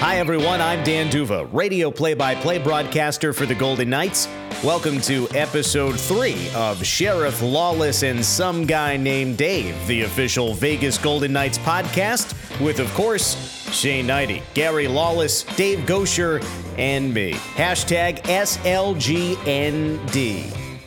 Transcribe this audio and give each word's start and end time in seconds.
Hi, 0.00 0.16
everyone. 0.16 0.62
I'm 0.62 0.82
Dan 0.82 1.10
Duva, 1.10 1.46
radio 1.52 1.90
play 1.90 2.14
by 2.14 2.34
play 2.34 2.56
broadcaster 2.56 3.34
for 3.34 3.44
the 3.44 3.54
Golden 3.54 3.90
Knights. 3.90 4.28
Welcome 4.64 4.98
to 5.02 5.28
episode 5.34 6.00
three 6.00 6.48
of 6.54 6.82
Sheriff 6.82 7.42
Lawless 7.42 8.02
and 8.02 8.24
Some 8.24 8.64
Guy 8.64 8.96
Named 8.96 9.36
Dave, 9.36 9.76
the 9.86 10.00
official 10.04 10.54
Vegas 10.54 10.96
Golden 10.96 11.34
Knights 11.34 11.58
podcast, 11.58 12.32
with, 12.64 12.80
of 12.80 12.90
course, 12.94 13.36
Shane 13.74 14.06
Hnidy, 14.06 14.42
Gary 14.54 14.88
Lawless, 14.88 15.42
Dave 15.42 15.80
Goucher, 15.80 16.42
and 16.78 17.12
me. 17.12 17.34
Hashtag 17.34 18.22
SLGND. 18.22 19.36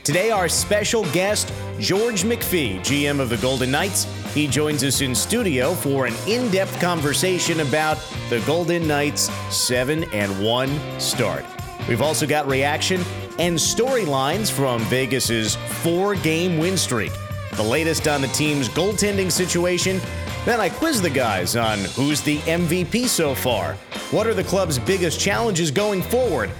Today, 0.04 0.32
our 0.32 0.50
special 0.50 1.04
guest, 1.11 1.54
George 1.79 2.23
McPhee, 2.23 2.79
GM 2.79 3.19
of 3.19 3.29
the 3.29 3.37
Golden 3.37 3.71
Knights. 3.71 4.05
He 4.33 4.47
joins 4.47 4.83
us 4.83 5.01
in 5.01 5.13
studio 5.13 5.73
for 5.73 6.05
an 6.05 6.13
in 6.27 6.49
depth 6.51 6.79
conversation 6.79 7.59
about 7.59 7.97
the 8.29 8.39
Golden 8.41 8.88
Knights' 8.88 9.31
7 9.49 10.03
and 10.13 10.43
1 10.43 10.99
start. 10.99 11.43
We've 11.89 12.01
also 12.01 12.25
got 12.25 12.48
reaction 12.48 13.01
and 13.39 13.57
storylines 13.57 14.51
from 14.51 14.81
Vegas's 14.84 15.55
four 15.55 16.15
game 16.15 16.57
win 16.57 16.77
streak, 16.77 17.12
the 17.53 17.63
latest 17.63 18.07
on 18.07 18.21
the 18.21 18.27
team's 18.29 18.70
goaltending 18.70 19.31
situation. 19.31 19.99
Then 20.45 20.59
I 20.59 20.70
quiz 20.70 21.01
the 21.01 21.09
guys 21.09 21.55
on 21.55 21.79
who's 21.79 22.21
the 22.21 22.37
MVP 22.40 23.07
so 23.07 23.34
far, 23.34 23.73
what 24.12 24.27
are 24.27 24.34
the 24.34 24.43
club's 24.43 24.77
biggest 24.77 25.20
challenges 25.20 25.71
going 25.71 26.01
forward, 26.01 26.51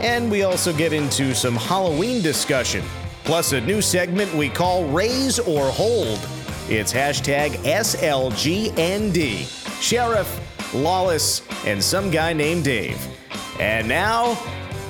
and 0.00 0.30
we 0.30 0.42
also 0.42 0.72
get 0.72 0.92
into 0.92 1.34
some 1.34 1.54
Halloween 1.54 2.22
discussion, 2.22 2.82
plus 3.24 3.52
a 3.52 3.60
new 3.60 3.82
segment 3.82 4.32
we 4.34 4.48
call 4.48 4.86
Raise 4.88 5.38
or 5.38 5.66
Hold. 5.70 6.20
It's 6.68 6.92
hashtag 6.92 7.52
SLGND. 7.64 9.46
Sheriff, 9.82 10.74
Lawless, 10.74 11.42
and 11.66 11.82
some 11.82 12.10
guy 12.10 12.32
named 12.32 12.64
Dave. 12.64 13.04
And 13.60 13.88
now, 13.88 14.34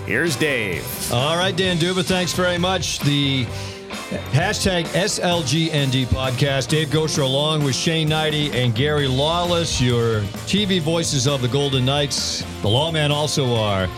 here's 0.06 0.36
Dave. 0.36 0.84
All 1.12 1.36
right, 1.36 1.56
Dan 1.56 1.78
Duva, 1.78 2.04
thanks 2.04 2.32
very 2.32 2.58
much. 2.58 3.00
The 3.00 3.44
hashtag 4.32 4.84
SLGND 4.86 6.06
podcast. 6.06 6.69
Dave 6.69 6.88
Goucher 6.88 7.22
along 7.22 7.64
with 7.64 7.74
Shane 7.74 8.08
Hnidy 8.08 8.52
and 8.54 8.74
Gary 8.74 9.08
Lawless, 9.08 9.80
your 9.80 10.20
TV 10.46 10.80
voices 10.80 11.26
of 11.26 11.42
the 11.42 11.48
Golden 11.48 11.84
Knights. 11.84 12.44
The 12.62 12.69
lawman 12.69 13.10
also 13.10 13.54
our 13.54 13.88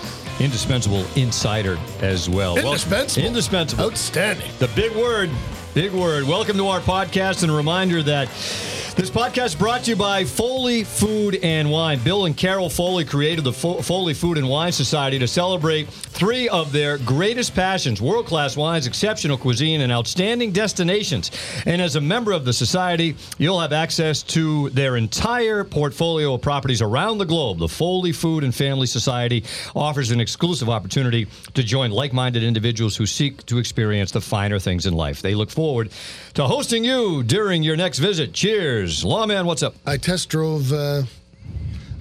indispensable 0.40 1.04
insider 1.16 1.78
as 2.00 2.28
well. 2.28 2.56
Indispensable. 2.56 3.22
Well, 3.22 3.28
indispensable. 3.28 3.84
Outstanding. 3.84 4.50
The 4.58 4.68
big 4.68 4.94
word. 4.94 5.30
Big 5.74 5.92
word. 5.92 6.24
Welcome 6.24 6.56
to 6.56 6.68
our 6.68 6.80
podcast, 6.80 7.42
and 7.42 7.52
a 7.52 7.54
reminder 7.54 8.02
that 8.02 8.28
this 8.96 9.10
podcast 9.10 9.58
brought 9.58 9.84
to 9.84 9.90
you 9.90 9.96
by 9.96 10.24
Foley 10.24 10.82
Food 10.82 11.38
and 11.42 11.70
Wine. 11.70 11.98
Bill 12.02 12.24
and 12.24 12.34
Carol 12.34 12.70
Foley 12.70 13.04
created 13.04 13.44
the 13.44 13.52
Fo- 13.52 13.82
Foley 13.82 14.14
Food 14.14 14.38
and 14.38 14.48
Wine 14.48 14.72
Society 14.72 15.18
to 15.18 15.28
celebrate 15.28 15.86
three 15.90 16.48
of 16.48 16.72
their 16.72 16.96
greatest 16.96 17.54
passions 17.54 18.00
world 18.00 18.24
class 18.24 18.56
wines, 18.56 18.86
exceptional 18.86 19.36
cuisine, 19.36 19.82
and 19.82 19.92
outstanding 19.92 20.50
destinations. 20.50 21.30
And 21.66 21.82
as 21.82 21.96
a 21.96 22.00
member 22.00 22.32
of 22.32 22.46
the 22.46 22.54
society, 22.54 23.16
you'll 23.36 23.60
have 23.60 23.74
access 23.74 24.22
to 24.22 24.70
their 24.70 24.96
entire 24.96 25.62
portfolio 25.62 26.32
of 26.32 26.40
properties 26.40 26.80
around 26.80 27.18
the 27.18 27.26
globe. 27.26 27.58
The 27.58 27.68
Foley 27.68 28.12
Food 28.12 28.44
and 28.44 28.54
Family 28.54 28.86
Society 28.86 29.44
offers 29.74 30.10
an 30.10 30.20
exclusive 30.20 30.70
opportunity 30.70 31.26
to 31.52 31.62
join 31.62 31.90
like 31.90 32.14
minded 32.14 32.42
individuals 32.42 32.96
who 32.96 33.04
seek 33.04 33.44
to 33.44 33.58
experience 33.58 34.10
the 34.10 34.22
finer 34.22 34.58
things 34.58 34.86
in 34.86 34.94
life. 34.94 35.20
They 35.20 35.34
look 35.34 35.50
forward 35.50 35.90
to 36.32 36.46
hosting 36.46 36.82
you 36.82 37.22
during 37.22 37.62
your 37.62 37.76
next 37.76 37.98
visit. 37.98 38.32
Cheers. 38.32 38.85
Lawman, 39.04 39.46
what's 39.46 39.62
up? 39.62 39.74
I 39.84 39.96
test 39.96 40.28
drove 40.28 40.72
uh, 40.72 41.02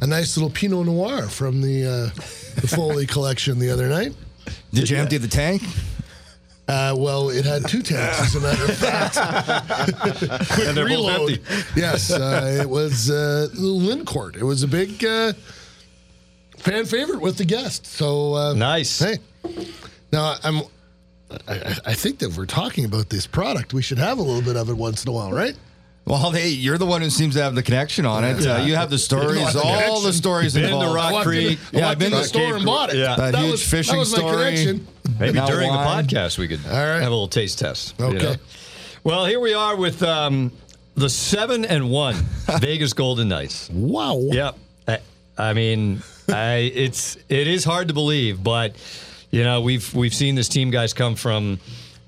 a 0.01 0.07
nice 0.07 0.37
little 0.37 0.49
Pinot 0.49 0.85
Noir 0.85 1.23
from 1.27 1.61
the, 1.61 1.85
uh, 1.85 2.15
the 2.61 2.67
Foley 2.67 3.05
collection 3.07 3.59
the 3.59 3.69
other 3.71 3.87
night. 3.89 4.13
Did 4.73 4.89
you 4.89 4.97
empty 4.97 5.17
the 5.17 5.27
tank? 5.27 5.63
Uh, 6.67 6.95
well, 6.97 7.29
it 7.29 7.45
had 7.45 7.67
two 7.67 7.81
tanks, 7.81 8.19
as 8.21 8.35
a 8.35 8.39
matter 8.39 8.65
of 8.65 8.77
fact. 8.77 9.15
Quick 10.51 10.67
And 10.67 10.77
they're 10.77 10.87
both 10.87 11.31
empty. 11.31 11.79
Yes, 11.79 12.11
uh, 12.11 12.59
it 12.61 12.69
was 12.69 13.09
uh, 13.09 13.49
Lincourt. 13.53 14.35
It 14.35 14.43
was 14.43 14.63
a 14.63 14.67
big 14.67 15.03
uh, 15.05 15.33
fan 16.57 16.85
favorite 16.85 17.21
with 17.21 17.37
the 17.37 17.45
guests. 17.45 17.89
So 17.89 18.33
uh, 18.33 18.53
Nice. 18.53 18.99
Hey, 18.99 19.17
now 20.11 20.35
I'm. 20.43 20.61
I, 21.47 21.75
I 21.85 21.93
think 21.93 22.19
that 22.19 22.35
we're 22.35 22.45
talking 22.45 22.85
about 22.85 23.09
this 23.09 23.25
product, 23.27 23.73
we 23.73 23.81
should 23.81 23.97
have 23.97 24.19
a 24.19 24.21
little 24.21 24.41
bit 24.43 24.55
of 24.55 24.69
it 24.69 24.77
once 24.77 25.03
in 25.03 25.09
a 25.09 25.11
while, 25.11 25.31
right? 25.31 25.55
Well, 26.05 26.31
hey, 26.31 26.49
you're 26.49 26.77
the 26.77 26.85
one 26.85 27.01
who 27.01 27.09
seems 27.09 27.33
to 27.35 27.41
have 27.41 27.55
the 27.55 27.63
connection 27.63 28.05
on 28.05 28.23
it. 28.23 28.45
Uh, 28.45 28.57
you 28.57 28.75
have 28.75 28.91
the 28.91 28.99
stories, 28.99 29.53
the 29.53 29.59
all 29.59 29.73
connection. 29.75 30.03
the 30.03 30.13
stories 30.13 30.53
Been 30.53 30.63
to 30.63 30.67
involved. 30.69 30.95
Rock 30.95 31.05
I 31.05 31.11
walked 31.13 31.25
in- 31.27 31.31
Creek. 31.33 31.59
Yeah, 31.71 31.89
I've 31.89 31.97
been 31.97 32.13
in 32.13 32.19
the 32.19 32.23
store 32.25 32.41
Cape 32.45 32.55
and 32.57 32.65
bought 32.65 32.89
it. 32.91 32.97
Yeah. 32.97 33.15
That 33.15 33.35
huge 33.35 33.63
fishing 33.65 33.93
that 33.95 33.99
was 33.99 34.11
my 34.11 34.17
story. 34.19 34.35
connection. 34.35 34.87
Maybe 35.19 35.33
Now 35.33 35.47
during 35.47 35.69
wine. 35.69 36.05
the 36.05 36.13
podcast 36.15 36.37
we 36.37 36.47
could 36.47 36.59
All 36.67 36.71
right. 36.73 36.95
have 36.99 37.07
a 37.07 37.09
little 37.09 37.27
taste 37.27 37.57
test. 37.57 37.95
you 37.97 38.05
Okay. 38.05 38.17
know? 38.23 38.35
Well, 39.03 39.25
here 39.25 39.39
we 39.39 39.55
are 39.55 39.75
with 39.75 40.03
um, 40.03 40.51
the 40.95 41.09
seven 41.09 41.65
and 41.65 41.89
one 41.89 42.13
Vegas 42.59 42.93
Golden 42.93 43.27
Knights. 43.27 43.69
Wow. 43.71 44.19
Yep. 44.31 44.57
I, 44.87 44.99
I 45.39 45.53
mean, 45.53 46.03
I, 46.29 46.71
it's 46.73 47.15
it 47.29 47.47
is 47.47 47.63
hard 47.63 47.87
to 47.87 47.93
believe, 47.95 48.43
but 48.43 48.75
you 49.31 49.43
know 49.43 49.61
we've 49.61 49.91
we've 49.95 50.13
seen 50.13 50.35
this 50.35 50.49
team 50.49 50.69
guys 50.69 50.93
come 50.93 51.15
from. 51.15 51.59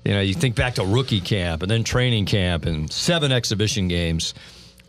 You 0.04 0.14
know, 0.14 0.20
you 0.20 0.32
think 0.34 0.54
back 0.54 0.74
to 0.76 0.84
rookie 0.84 1.20
camp 1.20 1.62
and 1.62 1.70
then 1.70 1.84
training 1.84 2.24
camp 2.26 2.64
and 2.66 2.90
seven 2.90 3.30
exhibition 3.32 3.88
games. 3.88 4.32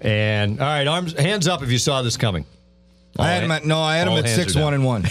And 0.02 0.60
all 0.62 0.66
right, 0.68 0.88
arms 0.88 1.14
hands 1.14 1.48
up 1.48 1.62
if 1.62 1.72
you 1.72 1.78
saw 1.78 2.02
this 2.02 2.16
coming. 2.16 2.46
I 3.18 3.32
had 3.32 3.44
him 3.44 3.52
at, 3.52 3.66
no, 3.66 3.82
I 3.82 3.98
had 3.98 4.08
him 4.08 4.14
at 4.18 4.30
six 4.30 4.56
one 4.56 4.74
and 4.74 4.86
one. 4.86 5.04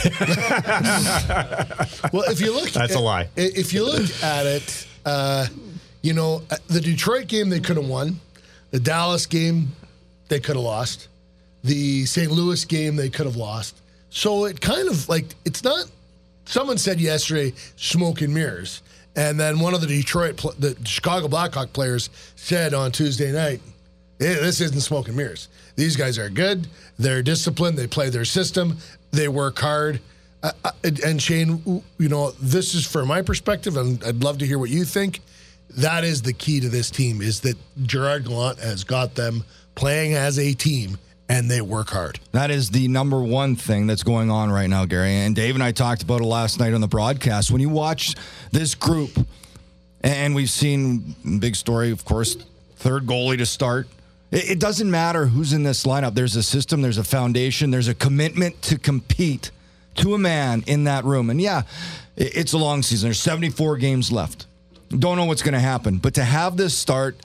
Well, 2.13 2.23
if 2.31 2.41
you 2.41 2.53
look, 2.55 2.71
That's 2.71 2.95
a 2.95 3.01
lie. 3.01 3.23
i- 3.23 3.29
If 3.37 3.73
you 3.73 3.85
look 3.85 4.09
at 4.23 4.47
it, 4.47 4.87
uh, 5.05 5.47
you 6.03 6.15
know, 6.15 6.43
uh, 6.51 6.57
the 6.69 6.81
Detroit 6.81 7.27
game 7.27 7.49
they 7.51 7.61
could 7.61 7.77
have 7.77 7.87
won, 7.89 8.21
the 8.71 8.81
Dallas 8.81 9.27
game 9.27 9.73
they 10.29 10.41
could 10.41 10.57
have 10.57 10.65
lost, 10.65 11.09
the 11.65 12.07
St. 12.07 12.31
Louis 12.31 12.65
game 12.65 12.97
they 12.97 13.11
could 13.11 13.27
have 13.27 13.37
lost. 13.37 13.77
So 14.11 14.47
it 14.47 14.61
kind 14.61 14.89
of 14.89 15.09
like 15.09 15.35
it's 15.45 15.63
not. 15.65 15.87
Someone 16.47 16.79
said 16.79 16.99
yesterday, 16.99 17.53
smoke 17.77 18.23
and 18.23 18.33
mirrors, 18.33 18.81
and 19.19 19.39
then 19.39 19.59
one 19.59 19.75
of 19.75 19.81
the 19.81 19.87
Detroit, 19.89 20.37
the 20.61 20.77
Chicago 20.85 21.27
Blackhawk 21.27 21.73
players 21.73 22.09
said 22.37 22.73
on 22.73 22.93
Tuesday 22.93 23.33
night, 23.33 23.61
"Eh, 24.21 24.35
"This 24.35 24.61
isn't 24.61 24.81
smoke 24.81 25.09
and 25.09 25.17
mirrors. 25.17 25.49
These 25.75 25.97
guys 25.97 26.19
are 26.19 26.31
good. 26.31 26.69
They're 27.01 27.23
disciplined. 27.23 27.77
They 27.77 27.89
play 27.89 28.11
their 28.11 28.25
system. 28.25 28.79
They 29.11 29.27
work 29.27 29.59
hard." 29.59 30.01
Uh, 30.41 30.53
uh, 30.65 30.71
and- 30.85 31.01
and 31.01 31.21
Shane, 31.21 31.83
you 31.99 32.09
know, 32.09 32.31
this 32.41 32.77
is 32.77 32.87
from 32.87 33.09
my 33.09 33.23
perspective, 33.23 33.77
and 33.77 34.03
I'd 34.05 34.23
love 34.23 34.39
to 34.39 34.47
hear 34.47 34.57
what 34.59 34.71
you 34.71 34.85
think. 34.85 35.21
That 35.77 36.05
is 36.05 36.23
the 36.23 36.33
key 36.33 36.61
to 36.61 36.69
this 36.69 36.89
team: 36.89 37.21
is 37.21 37.41
that 37.41 37.57
Gerard 37.85 38.25
Gallant 38.25 38.61
has 38.61 38.85
got 38.85 39.17
them 39.17 39.43
playing 39.75 40.15
as 40.15 40.39
a 40.39 40.53
team, 40.55 40.97
and 41.29 41.51
they 41.51 41.61
work 41.61 41.91
hard. 41.91 42.21
That 42.33 42.51
is 42.51 42.71
the 42.71 42.89
number 42.89 43.21
one 43.23 43.55
thing 43.57 43.87
that's 43.87 44.03
going 44.03 44.31
on 44.31 44.51
right 44.51 44.69
now, 44.69 44.87
Gary. 44.87 45.13
And 45.13 45.37
Dave 45.37 45.55
and 45.55 45.63
I 45.63 45.73
talked 45.73 46.03
about 46.03 46.21
it 46.21 46.25
last 46.25 46.59
night 46.59 46.73
on 46.73 46.81
the 46.81 46.89
broadcast. 46.89 47.51
When 47.51 47.61
you 47.61 47.69
watch 47.69 48.15
this 48.51 48.75
group, 48.75 49.11
and 50.03 50.35
we've 50.35 50.51
seen 50.51 51.15
big 51.41 51.57
story, 51.57 51.91
of 51.91 52.05
course, 52.05 52.37
third 52.77 53.07
goalie 53.07 53.39
to 53.39 53.47
start. 53.47 53.89
It, 54.31 54.61
doesn't 54.61 54.91
matter 54.91 55.27
who's 55.27 55.55
in 55.55 55.63
this 55.63 55.85
lineup. 55.85 56.15
There's 56.15 56.37
a 56.37 56.43
system, 56.43 56.83
there's 56.83 56.99
a 56.99 57.05
foundation, 57.05 57.71
there's 57.71 57.89
a 57.89 57.95
commitment 57.95 58.61
to 58.63 58.79
compete 58.79 59.51
to 59.97 60.15
a 60.15 60.19
man 60.19 60.63
in 60.67 60.85
that 60.85 61.05
room. 61.05 61.31
And 61.31 61.41
yeah, 61.41 61.63
it, 62.15 62.37
it's 62.37 62.53
a 62.53 62.59
long 62.59 62.83
season. 62.83 63.09
There's 63.09 63.21
74 63.21 63.79
games 63.79 64.13
left. 64.13 64.47
Don't 64.91 65.17
know 65.17 65.25
what's 65.25 65.43
going 65.43 65.55
to 65.55 65.61
happen, 65.61 65.97
but 65.97 66.15
to 66.15 66.25
have 66.25 66.57
this 66.57 66.77
start 66.77 67.17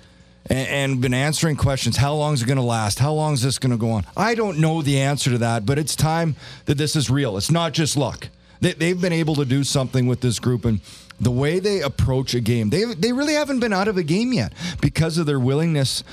and, 0.49 0.67
and 0.67 1.01
been 1.01 1.13
answering 1.13 1.55
questions. 1.55 1.97
How 1.97 2.13
long 2.13 2.33
is 2.33 2.41
it 2.41 2.45
going 2.45 2.57
to 2.57 2.63
last? 2.63 2.99
How 2.99 3.13
long 3.13 3.33
is 3.33 3.41
this 3.41 3.59
going 3.59 3.71
to 3.71 3.77
go 3.77 3.91
on? 3.91 4.05
I 4.15 4.35
don't 4.35 4.59
know 4.59 4.81
the 4.81 4.99
answer 4.99 5.29
to 5.31 5.37
that, 5.39 5.65
but 5.65 5.77
it's 5.77 5.95
time 5.95 6.35
that 6.66 6.78
this 6.78 6.95
is 6.95 7.09
real. 7.09 7.37
It's 7.37 7.51
not 7.51 7.73
just 7.73 7.97
luck. 7.97 8.29
They, 8.61 8.73
they've 8.73 8.99
been 8.99 9.13
able 9.13 9.35
to 9.35 9.45
do 9.45 9.63
something 9.63 10.07
with 10.07 10.22
this 10.22 10.40
group 10.40 10.66
and 10.66 10.79
the 11.19 11.31
way 11.31 11.59
they 11.59 11.81
approach 11.81 12.34
a 12.34 12.40
game. 12.40 12.69
They 12.69 12.85
they 12.85 13.13
really 13.13 13.34
haven't 13.34 13.59
been 13.59 13.73
out 13.73 13.87
of 13.87 13.97
a 13.97 14.03
game 14.03 14.34
yet 14.34 14.53
because 14.81 15.17
of 15.17 15.25
their 15.25 15.40
willingness 15.40 16.03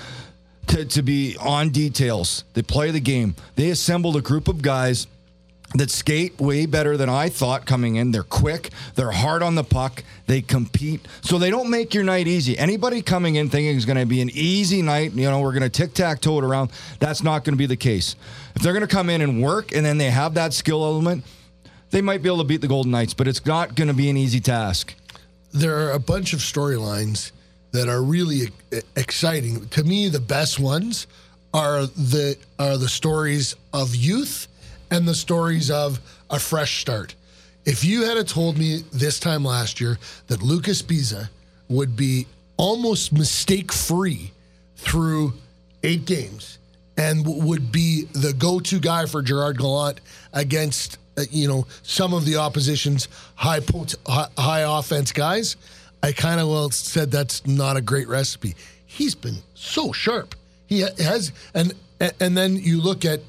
to, 0.69 0.85
to 0.85 1.03
be 1.03 1.37
on 1.41 1.71
details. 1.71 2.45
They 2.55 2.63
play 2.63 2.91
the 2.91 3.01
game. 3.01 3.35
They 3.57 3.71
assembled 3.71 4.17
a 4.17 4.21
group 4.21 4.47
of 4.47 4.63
guys 4.63 5.07
that 5.75 5.91
skate 5.91 6.41
way 6.41 6.67
better 6.67 6.97
than 6.97 7.09
I 7.09 7.29
thought 7.29 7.65
coming 7.65 7.97
in. 7.97 8.11
They're 8.11 8.23
quick, 8.23 8.71
they're 8.97 9.13
hard 9.13 9.43
on 9.43 9.55
the 9.55 9.63
puck, 9.63 10.03
they 10.27 10.43
compete. 10.43 11.07
So 11.23 11.39
they 11.39 11.51
don't 11.51 11.71
make 11.71 11.95
your 11.95 12.03
night 12.03 12.27
easy. 12.27 12.59
Anybody 12.59 13.03
coming 13.03 13.37
in 13.37 13.51
thinking 13.51 13.77
it's 13.77 13.85
going 13.85 13.99
to 13.99 14.07
be 14.07 14.21
an 14.21 14.31
easy 14.33 14.83
night, 14.83 15.13
you 15.13 15.31
know, 15.31 15.41
we're 15.41 15.53
going 15.53 15.63
to 15.63 15.69
tic 15.69 15.95
tac 15.95 16.21
toe 16.21 16.39
it 16.39 16.45
around, 16.45 16.73
that's 16.99 17.23
not 17.23 17.45
going 17.45 17.55
to 17.55 17.59
be 17.59 17.67
the 17.67 17.77
case. 17.77 18.17
If 18.57 18.63
they're 18.63 18.73
going 18.73 18.87
to 18.87 18.93
come 18.93 19.09
in 19.09 19.21
and 19.21 19.41
work 19.41 19.73
and 19.73 19.87
then 19.87 19.99
they 19.99 20.11
have 20.11 20.35
that 20.35 20.53
skill 20.53 20.85
element, 20.85 21.25
they 21.91 22.01
might 22.03 22.23
be 22.23 22.29
able 22.29 22.39
to 22.39 22.45
beat 22.45 22.61
the 22.61 22.69
Golden 22.69 22.91
Knights, 22.91 23.15
but 23.15 23.29
it's 23.29 23.45
not 23.47 23.75
going 23.77 23.89
to 23.89 23.95
be 23.95 24.11
an 24.11 24.17
easy 24.17 24.41
task. 24.41 24.95
there 25.53 25.77
are 25.87 25.93
a 25.93 25.99
bunch 25.99 26.33
of 26.33 26.41
storylines 26.41 27.33
that 27.73 27.89
are 27.89 28.03
really 28.03 28.51
exciting. 28.97 29.69
To 29.69 29.85
me, 29.85 30.09
the 30.09 30.21
best 30.21 30.59
ones 30.59 31.07
are 31.53 31.87
the 31.87 32.37
are 32.59 32.77
the 32.77 32.89
stories 32.89 33.57
of 33.73 33.95
youth 33.95 34.47
and 34.91 35.07
the 35.07 35.15
stories 35.15 35.71
of 35.71 36.01
a 36.29 36.39
fresh 36.39 36.81
start. 36.81 37.15
If 37.65 37.85
you 37.85 38.05
had 38.05 38.27
told 38.27 38.59
me 38.59 38.85
this 38.93 39.21
time 39.21 39.45
last 39.45 39.81
year 39.81 39.99
that 40.29 40.43
Luca 40.43 40.71
Sbisa 40.71 41.29
would 41.69 41.97
be 41.97 42.27
almost 42.57 43.13
mistake 43.13 43.73
free 43.73 44.33
through 44.77 45.35
eight 45.83 46.05
games 46.05 46.59
and 46.97 47.25
would 47.27 47.73
be 47.73 48.05
the 48.13 48.33
go-to 48.33 48.79
guy 48.79 49.07
for 49.07 49.23
Gerard 49.23 49.59
Gallant 49.59 50.01
against 50.33 50.99
uh, 51.17 51.23
you 51.31 51.49
know 51.49 51.67
some 51.83 52.13
of 52.15 52.25
the 52.25 52.37
opposition's 52.37 53.09
high 53.35 53.61
pot- 53.61 53.95
high 54.07 54.79
offense 54.79 55.13
guys, 55.13 55.57
I 56.03 56.13
kind 56.13 56.41
of 56.41 56.49
well 56.49 56.71
said 56.71 57.11
that's 57.11 57.47
not 57.47 57.77
a 57.77 57.81
great 57.81 58.09
recipe. 58.09 58.55
He's 58.87 59.15
been 59.15 59.39
so 59.55 59.93
sharp. 59.93 60.35
He 60.67 60.81
has 60.81 61.33
and 61.55 61.75
and 62.21 62.37
then 62.37 62.57
you 62.57 62.81
look 62.81 63.05
at 63.05 63.21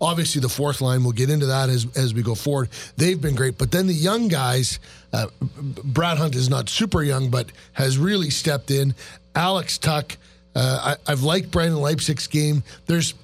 obviously 0.00 0.40
the 0.40 0.48
fourth 0.48 0.80
line. 0.80 1.02
We'll 1.02 1.12
get 1.12 1.30
into 1.30 1.46
that 1.46 1.68
as 1.68 1.86
as 1.96 2.14
we 2.14 2.22
go 2.22 2.34
forward. 2.34 2.68
They've 2.96 3.20
been 3.20 3.34
great, 3.34 3.58
but 3.58 3.70
then 3.70 3.86
the 3.86 3.94
young 3.94 4.28
guys. 4.28 4.78
Uh, 5.12 5.26
Brad 5.40 6.18
Hunt 6.18 6.36
is 6.36 6.48
not 6.48 6.68
super 6.68 7.02
young, 7.02 7.30
but 7.30 7.50
has 7.72 7.98
really 7.98 8.30
stepped 8.30 8.70
in. 8.70 8.94
Alex 9.34 9.78
Tuch. 9.78 10.16
Uh, 10.54 10.96
I, 11.06 11.12
I've 11.12 11.22
liked 11.22 11.52
Brendan 11.52 11.80
Leipsic's 11.80 12.26
game. 12.26 12.64
There's 12.86 13.14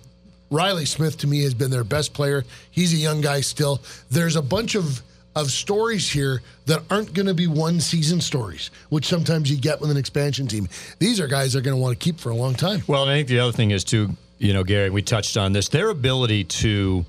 Reilly 0.50 0.84
Smith 0.84 1.18
to 1.18 1.26
me 1.26 1.42
has 1.42 1.54
been 1.54 1.70
their 1.70 1.84
best 1.84 2.14
player. 2.14 2.44
He's 2.70 2.92
a 2.92 2.96
young 2.96 3.20
guy 3.20 3.40
still. 3.40 3.82
There's 4.10 4.36
a 4.36 4.42
bunch 4.42 4.74
of 4.74 5.02
of 5.34 5.50
stories 5.50 6.10
here 6.10 6.40
that 6.64 6.82
aren't 6.90 7.12
going 7.12 7.26
to 7.26 7.34
be 7.34 7.46
one 7.46 7.78
season 7.78 8.22
stories, 8.22 8.70
which 8.88 9.06
sometimes 9.06 9.50
you 9.50 9.56
get 9.58 9.78
with 9.80 9.90
an 9.90 9.96
expansion 9.98 10.46
team. 10.46 10.66
These 10.98 11.20
are 11.20 11.26
guys 11.26 11.52
they're 11.52 11.60
going 11.60 11.76
to 11.76 11.80
want 11.80 11.98
to 11.98 12.02
keep 12.02 12.18
for 12.18 12.30
a 12.30 12.34
long 12.34 12.54
time. 12.54 12.82
Well, 12.86 13.04
I 13.04 13.16
think 13.16 13.28
the 13.28 13.38
other 13.40 13.52
thing 13.52 13.70
is 13.70 13.84
too, 13.84 14.16
you 14.38 14.52
know, 14.52 14.64
Gary, 14.64 14.90
we 14.90 15.02
touched 15.02 15.36
on 15.36 15.52
this. 15.52 15.68
Their 15.68 15.88
ability 15.90 16.44
to, 16.44 17.04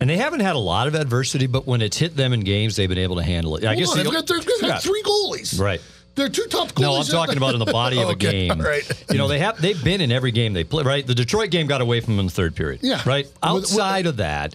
and 0.00 0.08
they 0.10 0.16
haven't 0.16 0.40
had 0.40 0.54
a 0.54 0.58
lot 0.58 0.86
of 0.88 0.94
adversity, 0.94 1.46
but 1.46 1.66
when 1.66 1.80
it's 1.82 1.96
hit 1.96 2.16
them 2.16 2.32
in 2.32 2.40
games, 2.40 2.76
they've 2.76 2.88
been 2.88 2.98
able 2.98 3.16
to 3.16 3.22
handle 3.22 3.56
it. 3.56 3.64
I 3.64 3.74
guess 3.74 3.94
they've 3.94 4.04
got, 4.04 4.26
they've 4.26 4.44
got 4.46 4.62
Yeah. 4.62 4.78
three 4.78 5.02
goalies. 5.02 5.58
Right. 5.60 5.80
They're 6.14 6.28
two 6.28 6.44
top 6.50 6.68
goalies. 6.72 6.80
No, 6.82 6.94
I'm 6.96 7.04
talking 7.06 7.38
about 7.38 7.54
in 7.54 7.58
the 7.58 7.72
body 7.72 7.96
of 8.02 8.08
a 8.08 8.12
Okay, 8.12 8.48
game. 8.48 8.60
right. 8.60 8.82
You 9.10 9.16
know, 9.16 9.28
they 9.28 9.38
have 9.38 9.60
they've 9.62 9.82
been 9.82 10.02
in 10.02 10.12
every 10.12 10.30
game 10.30 10.52
they 10.52 10.62
play. 10.64 10.82
Right, 10.84 11.06
the 11.06 11.14
Detroit 11.14 11.50
game 11.50 11.66
got 11.66 11.80
away 11.80 12.00
from 12.00 12.14
them 12.16 12.20
in 12.20 12.26
the 12.26 12.32
third 12.32 12.54
period. 12.54 12.80
Yeah. 12.82 13.00
Right. 13.06 13.24
With- 13.24 13.34
with- 13.34 13.42
Outside 13.64 14.04
of 14.06 14.18
that, 14.18 14.54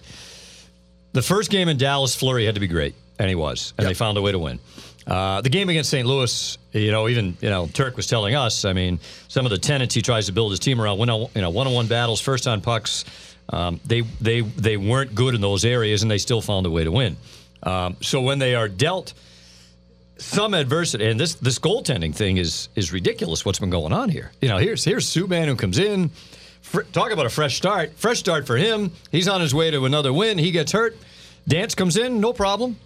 the 1.14 1.22
first 1.22 1.50
game 1.50 1.68
in 1.68 1.76
Dallas, 1.76 2.14
Fleury 2.14 2.44
had 2.46 2.54
to 2.54 2.60
be 2.60 2.68
great, 2.68 2.94
and 3.18 3.28
he 3.28 3.34
was, 3.34 3.72
and 3.76 3.84
Yep. 3.84 3.90
they 3.90 3.94
found 3.94 4.16
a 4.18 4.22
way 4.22 4.30
to 4.30 4.38
win. 4.38 4.60
Uh, 5.08 5.40
the 5.40 5.48
game 5.48 5.70
against 5.70 5.88
St. 5.90 6.06
Louis, 6.06 6.58
you 6.72 6.92
know, 6.92 7.08
even 7.08 7.36
you 7.40 7.48
know, 7.48 7.66
Turk 7.72 7.96
was 7.96 8.06
telling 8.06 8.34
us. 8.34 8.64
I 8.64 8.74
mean, 8.74 9.00
some 9.28 9.46
of 9.46 9.50
the 9.50 9.58
tenets 9.58 9.94
he 9.94 10.02
tries 10.02 10.26
to 10.26 10.32
build 10.32 10.52
his 10.52 10.60
team 10.60 10.80
around, 10.80 10.98
you 10.98 11.40
know, 11.40 11.50
one-on-one 11.50 11.86
battles, 11.86 12.20
first 12.20 12.46
on 12.46 12.60
pucks. 12.60 13.04
Um, 13.50 13.80
they 13.86 14.02
they 14.20 14.42
they 14.42 14.76
weren't 14.76 15.14
good 15.14 15.34
in 15.34 15.40
those 15.40 15.64
areas, 15.64 16.02
and 16.02 16.10
they 16.10 16.18
still 16.18 16.42
found 16.42 16.66
a 16.66 16.70
way 16.70 16.84
to 16.84 16.92
win. 16.92 17.16
Um, 17.62 17.96
so 18.02 18.20
when 18.20 18.38
they 18.38 18.54
are 18.54 18.68
dealt 18.68 19.14
some 20.18 20.52
adversity, 20.52 21.06
and 21.06 21.18
this 21.18 21.34
this 21.36 21.58
goaltending 21.58 22.14
thing 22.14 22.36
is 22.36 22.68
is 22.74 22.92
ridiculous. 22.92 23.46
What's 23.46 23.58
been 23.58 23.70
going 23.70 23.94
on 23.94 24.10
here? 24.10 24.32
You 24.42 24.48
know, 24.48 24.58
here's 24.58 24.84
here's 24.84 25.06
Subban 25.06 25.46
who 25.46 25.56
comes 25.56 25.78
in. 25.78 26.10
Fr- 26.60 26.82
talk 26.82 27.12
about 27.12 27.24
a 27.24 27.30
fresh 27.30 27.56
start. 27.56 27.92
Fresh 27.96 28.18
start 28.18 28.46
for 28.46 28.56
him. 28.56 28.92
He's 29.10 29.28
on 29.28 29.40
his 29.40 29.54
way 29.54 29.70
to 29.70 29.86
another 29.86 30.12
win. 30.12 30.36
He 30.36 30.50
gets 30.50 30.72
hurt. 30.72 30.96
Dansk 31.48 31.76
comes 31.76 31.96
in, 31.96 32.20
no 32.20 32.34
problem. 32.34 32.76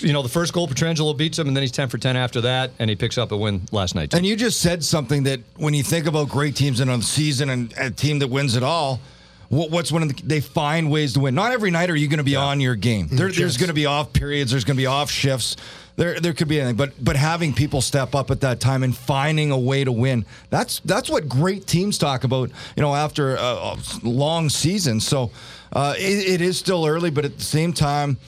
You 0.00 0.12
know, 0.12 0.22
the 0.22 0.28
first 0.28 0.52
goal, 0.52 0.68
Pietrangelo 0.68 1.16
beats 1.16 1.38
him, 1.38 1.48
and 1.48 1.56
then 1.56 1.62
he's 1.62 1.72
10 1.72 1.88
for 1.88 1.98
10 1.98 2.16
after 2.16 2.40
that, 2.42 2.70
and 2.78 2.90
he 2.90 2.96
picks 2.96 3.18
up 3.18 3.32
a 3.32 3.36
win 3.36 3.62
last 3.72 3.94
night. 3.94 4.10
too. 4.10 4.16
And 4.16 4.26
you 4.26 4.36
just 4.36 4.60
said 4.60 4.84
something 4.84 5.24
that 5.24 5.40
when 5.56 5.74
you 5.74 5.82
think 5.82 6.06
about 6.06 6.28
great 6.28 6.56
teams 6.56 6.80
in 6.80 6.88
a 6.88 7.02
season 7.02 7.50
and 7.50 7.74
a 7.78 7.90
team 7.90 8.18
that 8.20 8.28
wins 8.28 8.56
it 8.56 8.62
all, 8.62 9.00
what's 9.48 9.90
one 9.90 10.02
of 10.02 10.14
the 10.14 10.22
they 10.22 10.40
find 10.40 10.90
ways 10.90 11.14
to 11.14 11.20
win. 11.20 11.34
Not 11.34 11.52
every 11.52 11.70
night 11.70 11.90
are 11.90 11.96
you 11.96 12.08
going 12.08 12.18
to 12.18 12.24
be 12.24 12.36
on 12.36 12.60
your 12.60 12.74
game. 12.74 13.08
There, 13.10 13.30
there's 13.30 13.56
going 13.56 13.68
to 13.68 13.74
be 13.74 13.86
off 13.86 14.12
periods. 14.12 14.50
There's 14.50 14.64
going 14.64 14.76
to 14.76 14.80
be 14.80 14.86
off 14.86 15.10
shifts. 15.10 15.56
There, 15.96 16.20
there 16.20 16.32
could 16.32 16.48
be 16.48 16.60
anything. 16.60 16.76
But 16.76 16.92
but 17.02 17.16
having 17.16 17.52
people 17.54 17.80
step 17.80 18.14
up 18.14 18.30
at 18.30 18.42
that 18.42 18.60
time 18.60 18.82
and 18.82 18.96
finding 18.96 19.50
a 19.50 19.58
way 19.58 19.84
to 19.84 19.92
win. 19.92 20.26
That's 20.50 20.80
that's 20.80 21.10
what 21.10 21.28
great 21.28 21.66
teams 21.66 21.98
talk 21.98 22.24
about. 22.24 22.50
You 22.76 22.82
know, 22.82 22.94
after 22.94 23.36
a, 23.36 23.42
a 23.42 23.78
long 24.02 24.48
season. 24.48 25.00
So 25.00 25.30
uh, 25.72 25.94
it, 25.96 26.28
it 26.28 26.40
is 26.40 26.58
still 26.58 26.86
early, 26.86 27.10
but 27.10 27.24
at 27.24 27.38
the 27.38 27.44
same 27.44 27.72
time 27.72 28.18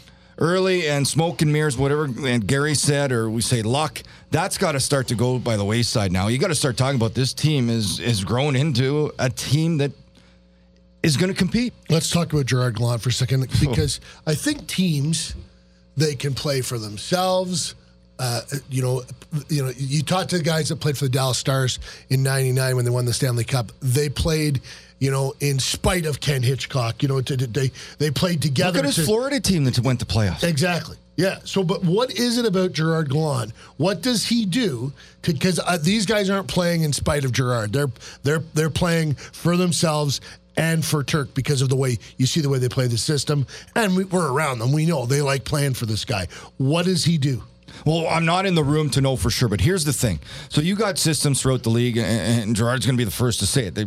early 0.40 0.88
and 0.88 1.06
smoke 1.06 1.42
and 1.42 1.52
mirrors, 1.52 1.76
whatever 1.76 2.04
and 2.04 2.46
Gary 2.46 2.74
said, 2.74 3.12
or 3.12 3.30
we 3.30 3.42
say 3.42 3.62
luck, 3.62 4.02
that's 4.30 4.58
got 4.58 4.72
to 4.72 4.80
start 4.80 5.08
to 5.08 5.14
go 5.14 5.38
by 5.38 5.56
the 5.56 5.64
wayside 5.64 6.10
now. 6.10 6.28
You 6.28 6.38
got 6.38 6.48
to 6.48 6.54
start 6.54 6.76
talking 6.76 6.96
about 6.96 7.14
this 7.14 7.32
team 7.32 7.68
is 7.68 8.00
is 8.00 8.24
grown 8.24 8.56
into 8.56 9.12
a 9.18 9.30
team 9.30 9.78
that 9.78 9.92
is 11.02 11.16
going 11.16 11.32
to 11.32 11.38
compete. 11.38 11.72
Let's 11.88 12.10
talk 12.10 12.32
about 12.32 12.46
Gerard 12.46 12.76
Gallant 12.76 13.02
for 13.02 13.10
a 13.10 13.12
second 13.12 13.46
because 13.60 14.00
I 14.26 14.34
think 14.34 14.66
teams 14.66 15.34
they 15.96 16.14
can 16.14 16.34
play 16.34 16.62
for 16.62 16.78
themselves. 16.78 17.74
Uh, 18.20 18.42
you 18.68 18.82
know, 18.82 19.02
you 19.48 19.64
know, 19.64 19.72
you 19.76 20.02
talk 20.02 20.28
to 20.28 20.36
the 20.38 20.44
guys 20.44 20.68
that 20.68 20.76
played 20.76 20.96
for 20.98 21.06
the 21.06 21.10
Dallas 21.10 21.38
Stars 21.38 21.78
in 22.10 22.22
'99 22.22 22.76
when 22.76 22.84
they 22.84 22.90
won 22.90 23.06
the 23.06 23.14
Stanley 23.14 23.44
Cup. 23.44 23.72
They 23.80 24.10
played, 24.10 24.60
you 24.98 25.10
know, 25.10 25.32
in 25.40 25.58
spite 25.58 26.04
of 26.04 26.20
Ken 26.20 26.42
Hitchcock. 26.42 27.02
You 27.02 27.08
know, 27.08 27.20
to, 27.22 27.36
to- 27.36 27.46
they 27.46 27.70
they 27.98 28.10
played 28.10 28.42
together. 28.42 28.72
Look 28.78 28.84
at 28.84 28.84
his 28.84 28.96
to- 28.96 29.02
Florida 29.04 29.40
team 29.40 29.64
that 29.64 29.78
went 29.80 30.00
to 30.00 30.06
playoffs. 30.06 30.44
Exactly. 30.44 30.96
Yeah. 31.16 31.38
So, 31.44 31.62
but 31.64 31.82
what 31.84 32.12
is 32.12 32.38
it 32.38 32.44
about 32.46 32.72
Gerard 32.72 33.10
Gallant? 33.10 33.52
What 33.78 34.00
does 34.02 34.26
he 34.26 34.46
do? 34.46 34.92
Because 35.22 35.58
uh, 35.58 35.78
these 35.80 36.06
guys 36.06 36.30
aren't 36.30 36.48
playing 36.48 36.82
in 36.82 36.92
spite 36.92 37.24
of 37.24 37.32
Gerard. 37.32 37.72
They're 37.72 37.90
they're 38.22 38.42
they're 38.54 38.70
playing 38.70 39.14
for 39.14 39.56
themselves 39.56 40.20
and 40.56 40.84
for 40.84 41.02
Turk 41.02 41.32
because 41.34 41.62
of 41.62 41.68
the 41.70 41.76
way 41.76 41.98
you 42.18 42.26
see 42.26 42.40
the 42.40 42.48
way 42.50 42.58
they 42.58 42.68
play 42.68 42.86
the 42.86 42.98
system. 42.98 43.46
And 43.74 43.96
we, 43.96 44.04
we're 44.04 44.30
around 44.30 44.58
them. 44.58 44.72
We 44.72 44.84
know 44.84 45.06
they 45.06 45.22
like 45.22 45.44
playing 45.44 45.74
for 45.74 45.86
this 45.86 46.04
guy. 46.04 46.26
What 46.58 46.84
does 46.86 47.04
he 47.04 47.16
do? 47.18 47.42
Well, 47.84 48.06
I'm 48.08 48.24
not 48.24 48.46
in 48.46 48.54
the 48.54 48.64
room 48.64 48.90
to 48.90 49.00
know 49.00 49.16
for 49.16 49.30
sure, 49.30 49.48
but 49.48 49.60
here's 49.60 49.84
the 49.84 49.92
thing. 49.92 50.20
So 50.48 50.60
you 50.60 50.76
got 50.76 50.98
systems 50.98 51.42
throughout 51.42 51.62
the 51.62 51.70
league, 51.70 51.96
and, 51.96 52.42
and 52.42 52.56
Gerard's 52.56 52.86
going 52.86 52.96
to 52.96 53.00
be 53.00 53.04
the 53.04 53.10
first 53.10 53.40
to 53.40 53.46
say 53.46 53.66
it. 53.66 53.74
They 53.74 53.86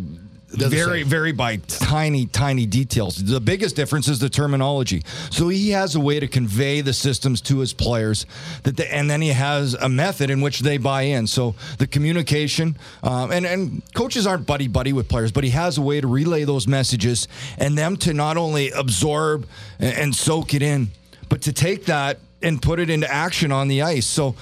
vary, 0.56 1.04
vary 1.04 1.32
by 1.32 1.58
tiny, 1.58 2.28
tiny 2.28 2.66
details. 2.66 3.16
The 3.24 3.42
biggest 3.42 3.76
difference 3.76 4.08
is 4.08 4.20
the 4.20 4.30
terminology. 4.30 5.04
So 5.32 5.50
he 5.50 5.72
has 5.72 5.96
a 5.96 6.00
way 6.00 6.20
to 6.20 6.28
convey 6.28 6.82
the 6.82 6.94
systems 6.94 7.42
to 7.42 7.60
his 7.60 7.74
players, 7.74 8.26
that 8.64 8.78
they, 8.78 8.88
and 8.88 9.10
then 9.10 9.22
he 9.22 9.30
has 9.30 9.74
a 9.74 9.90
method 9.90 10.30
in 10.30 10.42
which 10.42 10.60
they 10.60 10.78
buy 10.78 11.04
in. 11.04 11.28
So 11.28 11.56
the 11.80 11.88
communication, 11.88 12.78
um, 13.02 13.32
and 13.32 13.46
and 13.46 13.82
coaches 13.94 14.28
aren't 14.28 14.46
buddy 14.46 14.68
buddy 14.68 14.94
with 14.94 15.10
players, 15.10 15.32
but 15.32 15.44
he 15.44 15.50
has 15.52 15.78
a 15.78 15.82
way 15.82 16.00
to 16.02 16.08
relay 16.08 16.44
those 16.44 16.68
messages 16.68 17.28
and 17.58 17.78
them 17.78 17.98
to 17.98 18.14
not 18.14 18.38
only 18.38 18.70
absorb 18.72 19.48
and, 19.80 19.98
and 19.98 20.16
soak 20.16 20.54
it 20.54 20.62
in, 20.62 20.90
but 21.30 21.42
to 21.44 21.54
take 21.54 21.86
that 21.86 22.20
and 22.44 22.62
put 22.62 22.80
it 22.80 22.90
into 22.90 23.12
action 23.12 23.52
on 23.52 23.68
the 23.68 23.82
ice. 23.82 24.06
So 24.06 24.36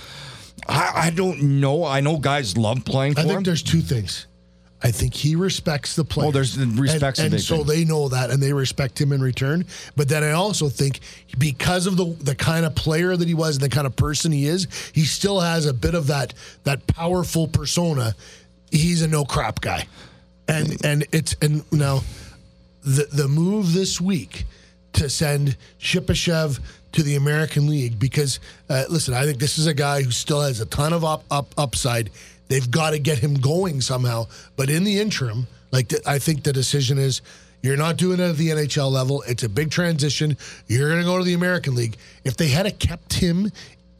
I, 0.68 0.92
I 1.08 1.10
don't 1.12 1.60
know. 1.62 1.86
I 1.86 2.02
know 2.02 2.18
guys 2.18 2.58
love 2.58 2.84
playing 2.86 3.14
for 3.16 3.22
I 3.22 3.24
think 3.24 3.38
him. 3.38 3.44
there's 3.44 3.64
two 3.64 3.82
things. 3.82 4.28
I 4.84 4.90
think 4.90 5.14
he 5.14 5.36
respects 5.36 5.96
the 5.96 6.04
player. 6.04 6.30
Oh, 6.30 6.32
there's- 6.32 6.58
respect's 6.58 7.20
and, 7.20 7.32
and 7.36 7.42
so 7.44 7.64
they 7.64 7.86
know 7.86 8.10
that, 8.10 8.32
and 8.32 8.42
they 8.42 8.52
respect 8.52 9.00
him 9.00 9.12
in 9.12 9.22
return. 9.22 9.66
But 9.96 10.10
then 10.10 10.24
I 10.24 10.32
also 10.32 10.70
think 10.70 11.02
because 11.38 11.86
of 11.86 11.98
the 11.98 12.06
the 12.20 12.34
kind 12.34 12.66
of 12.66 12.74
player 12.74 13.16
that 13.16 13.28
he 13.28 13.36
was 13.36 13.58
and 13.58 13.64
the 13.64 13.70
kind 13.70 13.86
of 13.86 13.96
person 13.96 14.32
he 14.32 14.48
is, 14.48 14.68
he 14.94 15.06
still 15.06 15.40
has 15.40 15.68
a 15.68 15.74
bit 15.74 15.94
of 15.94 16.08
that 16.08 16.34
that 16.64 16.88
powerful 16.88 17.48
persona. 17.48 18.16
He's 18.72 19.04
a 19.04 19.08
no 19.08 19.24
crap 19.24 19.62
guy, 19.62 19.86
and 20.48 20.84
and 20.84 21.06
it's 21.12 21.36
and 21.44 21.64
now 21.72 22.02
the 22.84 23.06
the 23.12 23.28
move 23.28 23.74
this 23.74 24.02
week 24.02 24.46
to 24.94 25.10
send 25.10 25.58
Shipachyov 25.80 26.60
to 26.94 27.04
the 27.04 27.16
American 27.16 27.68
League 27.68 28.00
because 28.00 28.40
uh, 28.70 28.84
listen, 28.90 29.14
I 29.14 29.26
think 29.26 29.40
this 29.40 29.58
is 29.58 29.68
a 29.68 29.74
guy 29.74 30.02
who 30.02 30.12
still 30.12 30.42
has 30.42 30.60
a 30.60 30.66
ton 30.66 30.94
of 30.94 31.04
up, 31.04 31.24
up 31.32 31.54
upside. 31.58 32.10
They've 32.48 32.70
got 32.70 32.92
to 32.92 33.00
get 33.00 33.20
him 33.20 33.36
going 33.36 33.82
somehow. 33.82 34.28
But 34.56 34.70
in 34.70 34.84
the 34.84 35.00
interim, 35.00 35.48
like 35.72 35.94
I 36.06 36.20
think 36.20 36.44
the 36.44 36.54
decision 36.54 36.98
is. 36.98 37.22
You're 37.64 37.78
not 37.78 37.98
doing 37.98 38.20
it 38.20 38.24
at 38.24 38.38
the 38.38 38.50
NHL 38.50 38.90
level. 38.90 39.22
It's 39.28 39.44
a 39.44 39.50
big 39.50 39.70
transition. 39.70 40.36
You're 40.66 40.90
going 40.90 41.02
to 41.02 41.06
go 41.06 41.20
to 41.20 41.24
the 41.24 41.36
American 41.36 41.76
League. 41.76 41.96
If 42.24 42.36
they 42.36 42.48
had 42.48 42.80
kept 42.80 43.14
him 43.14 43.52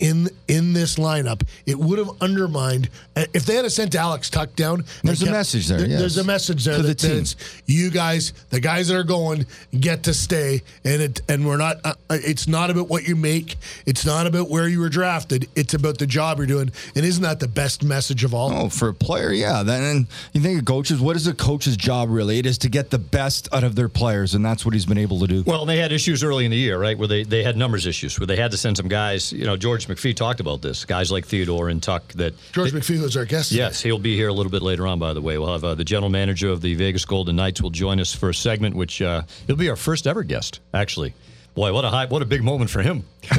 in 0.02 0.28
in 0.50 0.74
this 0.74 0.96
lineup, 0.96 1.44
it 1.66 1.78
would 1.80 1.98
have 2.00 2.10
undermined. 2.20 2.90
uh, 3.16 3.26
If 3.34 3.46
they 3.46 3.56
had 3.56 3.72
sent 3.72 3.96
Alex 3.96 4.30
Tuch 4.30 4.54
down, 4.56 4.80
and 4.82 4.86
There's 5.04 5.22
a 5.22 5.32
message 5.32 5.68
there, 5.68 5.78
There's 5.80 6.18
yes. 6.18 6.18
a 6.18 6.24
message 6.26 6.66
there 6.66 6.76
To 6.76 6.82
the 6.82 6.90
that, 6.90 6.98
that 6.98 7.08
team. 7.08 7.18
it's 7.20 7.36
you 7.68 7.90
guys, 7.92 8.34
the 8.50 8.60
guys 8.60 8.90
that 8.90 8.98
are 8.98 9.04
going, 9.04 9.46
get 9.80 10.04
to 10.04 10.14
stay, 10.14 10.62
and 10.84 11.02
it 11.02 11.22
and 11.30 11.46
we're 11.48 11.58
not. 11.58 11.78
Uh, 11.86 11.94
it's 12.10 12.48
not 12.48 12.70
about 12.70 12.90
what 12.90 13.08
you 13.08 13.16
make. 13.16 13.56
It's 13.86 14.06
not 14.06 14.28
about 14.28 14.50
where 14.50 14.68
you 14.68 14.80
were 14.80 14.90
drafted. 14.90 15.48
It's 15.56 15.74
about 15.76 16.00
the 16.00 16.08
job 16.08 16.40
you're 16.40 16.48
doing. 16.48 16.72
And 16.96 17.06
isn't 17.06 17.24
that 17.24 17.40
the 17.40 17.48
best 17.48 17.84
message 17.84 18.24
of 18.24 18.34
all? 18.34 18.52
Oh, 18.52 18.70
for 18.70 18.90
a 18.90 18.94
player, 18.94 19.32
yeah. 19.32 19.64
Then 19.64 20.08
you 20.34 20.42
think 20.42 20.60
of 20.60 20.66
coaches. 20.66 21.00
What 21.00 21.16
is 21.16 21.28
a 21.28 21.34
coach's 21.34 21.78
job 21.78 22.10
really? 22.10 22.40
It 22.40 22.46
is 22.48 22.58
to 22.60 22.70
get 22.70 22.90
the 22.90 23.00
best 23.00 23.48
out 23.54 23.64
of 23.64 23.76
their 23.76 23.88
players, 23.90 24.34
and 24.34 24.44
that's 24.44 24.66
what 24.66 24.74
he's 24.74 24.86
been 24.88 24.98
able 24.98 25.20
to 25.20 25.28
do. 25.28 25.44
Well, 25.46 25.66
they 25.66 25.78
had 25.78 25.92
issues 25.92 26.24
early 26.24 26.46
in 26.46 26.52
the 26.52 26.58
year, 26.58 26.80
right? 26.80 26.98
Where 26.98 27.08
they, 27.08 27.24
they 27.24 27.44
had 27.44 27.56
numbers 27.56 27.86
issues, 27.86 28.20
where 28.20 28.28
they 28.28 28.36
had 28.36 28.52
to 28.52 28.58
send 28.58 28.78
some 28.78 28.88
guys. 28.88 29.32
You 29.32 29.46
know, 29.46 29.56
George 29.58 29.88
McPhee 29.92 30.16
talked 30.16 30.40
about 30.40 30.62
this. 30.62 30.86
Guys 30.86 31.12
like 31.12 31.26
Theodore 31.26 31.70
and 31.70 31.82
Tuch. 31.82 32.04
That 32.16 32.34
George 32.54 32.72
McPhee 32.72 33.02
was 33.02 33.18
our 33.18 33.26
guest. 33.26 33.52
yes, 33.52 33.82
he'll 33.82 34.00
be 34.00 34.16
here 34.16 34.30
a 34.30 34.34
little 34.34 34.52
bit 34.52 34.62
later 34.62 34.88
on. 34.88 35.00
By 35.00 35.14
the 35.14 35.22
way, 35.22 35.38
we'll 35.38 35.52
have 35.52 35.64
uh, 35.64 35.76
the 35.76 35.84
general 35.84 36.10
manager 36.10 36.50
of 36.50 36.62
the 36.62 36.76
Vegas 36.76 37.06
Golden 37.06 37.36
Knights 37.36 37.62
will 37.62 37.70
join 37.70 38.00
us 38.00 38.14
for 38.14 38.30
a 38.30 38.34
segment, 38.34 38.76
which 38.76 39.02
uh, 39.02 39.24
he'll 39.48 39.56
be 39.56 39.70
our 39.70 39.76
first 39.76 40.08
ever 40.08 40.24
guest, 40.24 40.60
actually. 40.74 41.14
Boy, 41.54 41.74
what 41.74 41.84
a 41.84 41.90
high, 41.90 42.06
what 42.06 42.22
a 42.22 42.26
big 42.26 42.44
moment 42.44 42.70
for 42.70 42.82
him. 42.82 43.04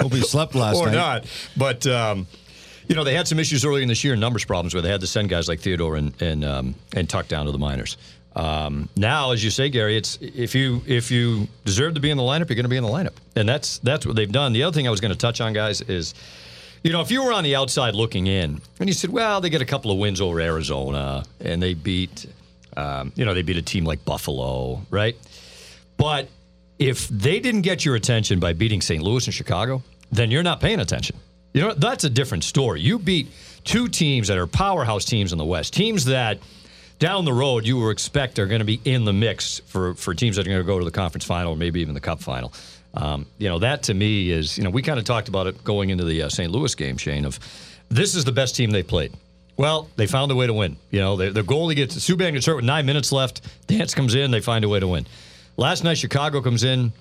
Hope 0.00 0.14
he 0.14 0.22
slept 0.22 0.54
last 0.54 0.78
or 0.78 0.86
night. 0.86 0.92
Or 0.92 0.96
not. 0.96 1.26
But 1.56 1.86
um, 1.86 2.26
you 2.88 2.94
know, 2.94 3.04
they 3.04 3.14
had 3.14 3.28
some 3.28 3.38
issues 3.38 3.64
early 3.64 3.82
in 3.82 3.88
this 3.88 4.02
year, 4.02 4.16
numbers 4.16 4.44
problems, 4.44 4.74
where 4.74 4.82
they 4.82 4.90
had 4.90 5.02
to 5.02 5.06
send 5.06 5.28
guys 5.28 5.48
like 5.48 5.60
Theodore 5.60 5.96
and 5.96 6.20
and 6.22 6.44
um, 6.44 6.74
and 6.94 7.08
Tuch 7.08 7.28
down 7.28 7.46
to 7.46 7.52
the 7.52 7.58
minors. 7.58 7.96
Um, 8.34 8.88
now, 8.96 9.32
as 9.32 9.44
you 9.44 9.50
say, 9.50 9.68
Gary, 9.68 9.96
it's 9.96 10.18
if 10.20 10.54
you 10.54 10.82
if 10.86 11.10
you 11.10 11.48
deserve 11.64 11.94
to 11.94 12.00
be 12.00 12.10
in 12.10 12.16
the 12.16 12.22
lineup, 12.22 12.48
you're 12.48 12.56
going 12.56 12.64
to 12.64 12.68
be 12.68 12.76
in 12.76 12.84
the 12.84 12.88
lineup, 12.90 13.14
and 13.36 13.48
that's 13.48 13.78
that's 13.78 14.06
what 14.06 14.16
they've 14.16 14.30
done. 14.30 14.52
The 14.52 14.62
other 14.62 14.74
thing 14.74 14.86
I 14.86 14.90
was 14.90 15.00
going 15.00 15.12
to 15.12 15.18
touch 15.18 15.40
on, 15.40 15.52
guys, 15.52 15.80
is. 15.82 16.14
You 16.84 16.90
know, 16.90 17.00
if 17.00 17.12
you 17.12 17.22
were 17.22 17.32
on 17.32 17.44
the 17.44 17.54
outside 17.54 17.94
looking 17.94 18.26
in, 18.26 18.60
and 18.80 18.88
you 18.88 18.92
said, 18.92 19.10
"Well, 19.10 19.40
they 19.40 19.50
get 19.50 19.62
a 19.62 19.64
couple 19.64 19.92
of 19.92 19.98
wins 19.98 20.20
over 20.20 20.40
Arizona, 20.40 21.22
and 21.38 21.62
they 21.62 21.74
beat, 21.74 22.26
um, 22.76 23.12
you 23.14 23.24
know, 23.24 23.34
they 23.34 23.42
beat 23.42 23.56
a 23.56 23.62
team 23.62 23.84
like 23.84 24.04
Buffalo, 24.04 24.82
right?" 24.90 25.16
But 25.96 26.28
if 26.80 27.06
they 27.06 27.38
didn't 27.38 27.60
get 27.60 27.84
your 27.84 27.94
attention 27.94 28.40
by 28.40 28.52
beating 28.52 28.80
St. 28.80 29.00
Louis 29.00 29.24
and 29.24 29.32
Chicago, 29.32 29.80
then 30.10 30.32
you're 30.32 30.42
not 30.42 30.60
paying 30.60 30.80
attention. 30.80 31.16
You 31.54 31.60
know, 31.60 31.74
that's 31.74 32.02
a 32.02 32.10
different 32.10 32.42
story. 32.42 32.80
You 32.80 32.98
beat 32.98 33.28
two 33.62 33.86
teams 33.86 34.26
that 34.26 34.38
are 34.38 34.48
powerhouse 34.48 35.04
teams 35.04 35.30
in 35.30 35.38
the 35.38 35.44
West, 35.44 35.74
teams 35.74 36.06
that 36.06 36.38
down 36.98 37.24
the 37.24 37.32
road 37.32 37.66
you 37.66 37.76
will 37.76 37.90
expect 37.90 38.38
are 38.38 38.46
going 38.46 38.60
to 38.60 38.64
be 38.64 38.80
in 38.84 39.04
the 39.04 39.12
mix 39.12 39.60
for, 39.66 39.94
for 39.94 40.14
teams 40.14 40.36
that 40.36 40.46
are 40.46 40.50
going 40.50 40.62
to 40.62 40.66
go 40.66 40.78
to 40.78 40.84
the 40.84 40.90
conference 40.90 41.24
final 41.24 41.52
or 41.52 41.56
maybe 41.56 41.80
even 41.80 41.94
the 41.94 42.00
cup 42.00 42.20
final. 42.20 42.52
Um, 42.94 43.26
you 43.38 43.48
know, 43.48 43.58
that 43.60 43.84
to 43.84 43.94
me 43.94 44.30
is, 44.30 44.58
you 44.58 44.64
know, 44.64 44.70
we 44.70 44.82
kind 44.82 44.98
of 44.98 45.04
talked 45.04 45.28
about 45.28 45.46
it 45.46 45.64
going 45.64 45.90
into 45.90 46.04
the 46.04 46.22
uh, 46.22 46.28
St. 46.28 46.50
Louis 46.50 46.74
game, 46.74 46.96
Shane, 46.96 47.24
of 47.24 47.38
this 47.88 48.14
is 48.14 48.24
the 48.24 48.32
best 48.32 48.54
team 48.54 48.70
they 48.70 48.82
played. 48.82 49.12
Well, 49.56 49.88
they 49.96 50.06
found 50.06 50.30
a 50.32 50.34
way 50.34 50.46
to 50.46 50.54
win. 50.54 50.76
You 50.90 51.00
know, 51.00 51.16
their, 51.16 51.42
goalie 51.42 51.76
gets, 51.76 51.96
Subban 51.96 52.32
gets 52.32 52.46
hurt 52.46 52.56
with 52.56 52.64
nine 52.64 52.86
minutes 52.86 53.12
left. 53.12 53.42
Dansk 53.68 53.94
comes 53.94 54.14
in, 54.14 54.30
they 54.30 54.40
find 54.40 54.64
a 54.64 54.68
way 54.68 54.80
to 54.80 54.88
win. 54.88 55.06
Last 55.56 55.84
night, 55.84 55.98
Chicago 55.98 56.40
comes 56.40 56.64
in, 56.64 56.92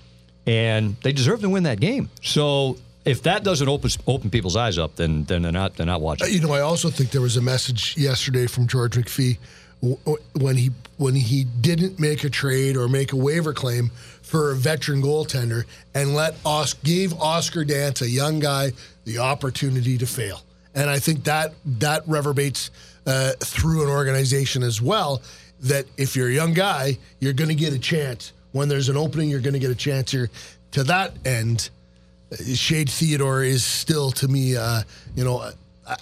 and 0.46 0.96
they 1.02 1.14
deserve 1.14 1.42
to 1.42 1.50
win 1.50 1.64
that 1.64 1.80
game. 1.80 2.10
So 2.22 2.78
if 3.06 3.24
that 3.24 3.44
doesn't 3.44 3.68
open 3.68 3.90
open 4.08 4.30
people's 4.30 4.56
eyes 4.56 4.78
up, 4.78 4.96
then 4.96 5.24
then 5.24 5.42
they're 5.42 5.52
not 5.52 5.76
they're 5.76 5.86
not 5.86 6.02
watching. 6.02 6.32
You 6.32 6.42
know, 6.42 6.54
I 6.54 6.62
also 6.62 6.90
think 6.90 7.12
there 7.12 7.22
was 7.22 7.38
a 7.38 7.42
message 7.42 7.98
yesterday 7.98 8.48
from 8.48 8.68
George 8.68 8.96
McPhee 8.96 9.38
when 9.82 10.58
he 10.58 10.72
when 10.98 11.16
he 11.16 11.44
didn't 11.44 12.00
make 12.00 12.24
a 12.24 12.30
trade 12.30 12.78
or 12.78 12.88
make 12.88 13.12
a 13.12 13.16
waiver 13.16 13.54
claim 13.54 13.90
for 14.22 14.52
a 14.52 14.56
veteran 14.56 15.02
goaltender 15.02 15.66
and 15.96 16.14
let 16.14 16.36
Os- 16.46 16.76
gave 16.76 17.14
Oscar 17.20 17.66
Dansk, 17.66 18.04
a 18.04 18.10
young 18.10 18.40
guy, 18.40 18.72
the 19.06 19.18
opportunity 19.18 19.98
to 19.98 20.06
fail. 20.06 20.42
And 20.76 20.90
I 20.90 21.00
think 21.00 21.24
that 21.24 21.54
that 21.66 22.08
reverberates 22.08 22.70
uh, 23.06 23.32
through 23.40 23.84
an 23.84 23.90
organization 23.90 24.64
as 24.64 24.82
well. 24.82 25.22
That 25.62 25.86
if 25.98 26.16
you're 26.16 26.30
a 26.30 26.34
young 26.34 26.54
guy, 26.54 26.98
you're 27.20 27.34
going 27.34 27.50
to 27.50 27.56
get 27.56 27.74
a 27.74 27.80
chance. 27.80 28.32
When 28.52 28.70
there's 28.70 28.90
an 28.90 28.98
opening, 28.98 29.30
you're 29.30 29.42
going 29.42 29.54
to 29.54 29.60
get 29.60 29.72
a 29.72 29.76
chance 29.76 30.12
here. 30.12 30.30
To 30.72 30.84
that 30.86 31.14
end, 31.26 31.70
Shea 32.54 32.86
Theodore 32.86 33.44
is 33.44 33.64
still 33.64 34.12
to 34.12 34.28
me, 34.28 34.56
uh, 34.56 34.84
you 35.16 35.24
know, 35.24 35.52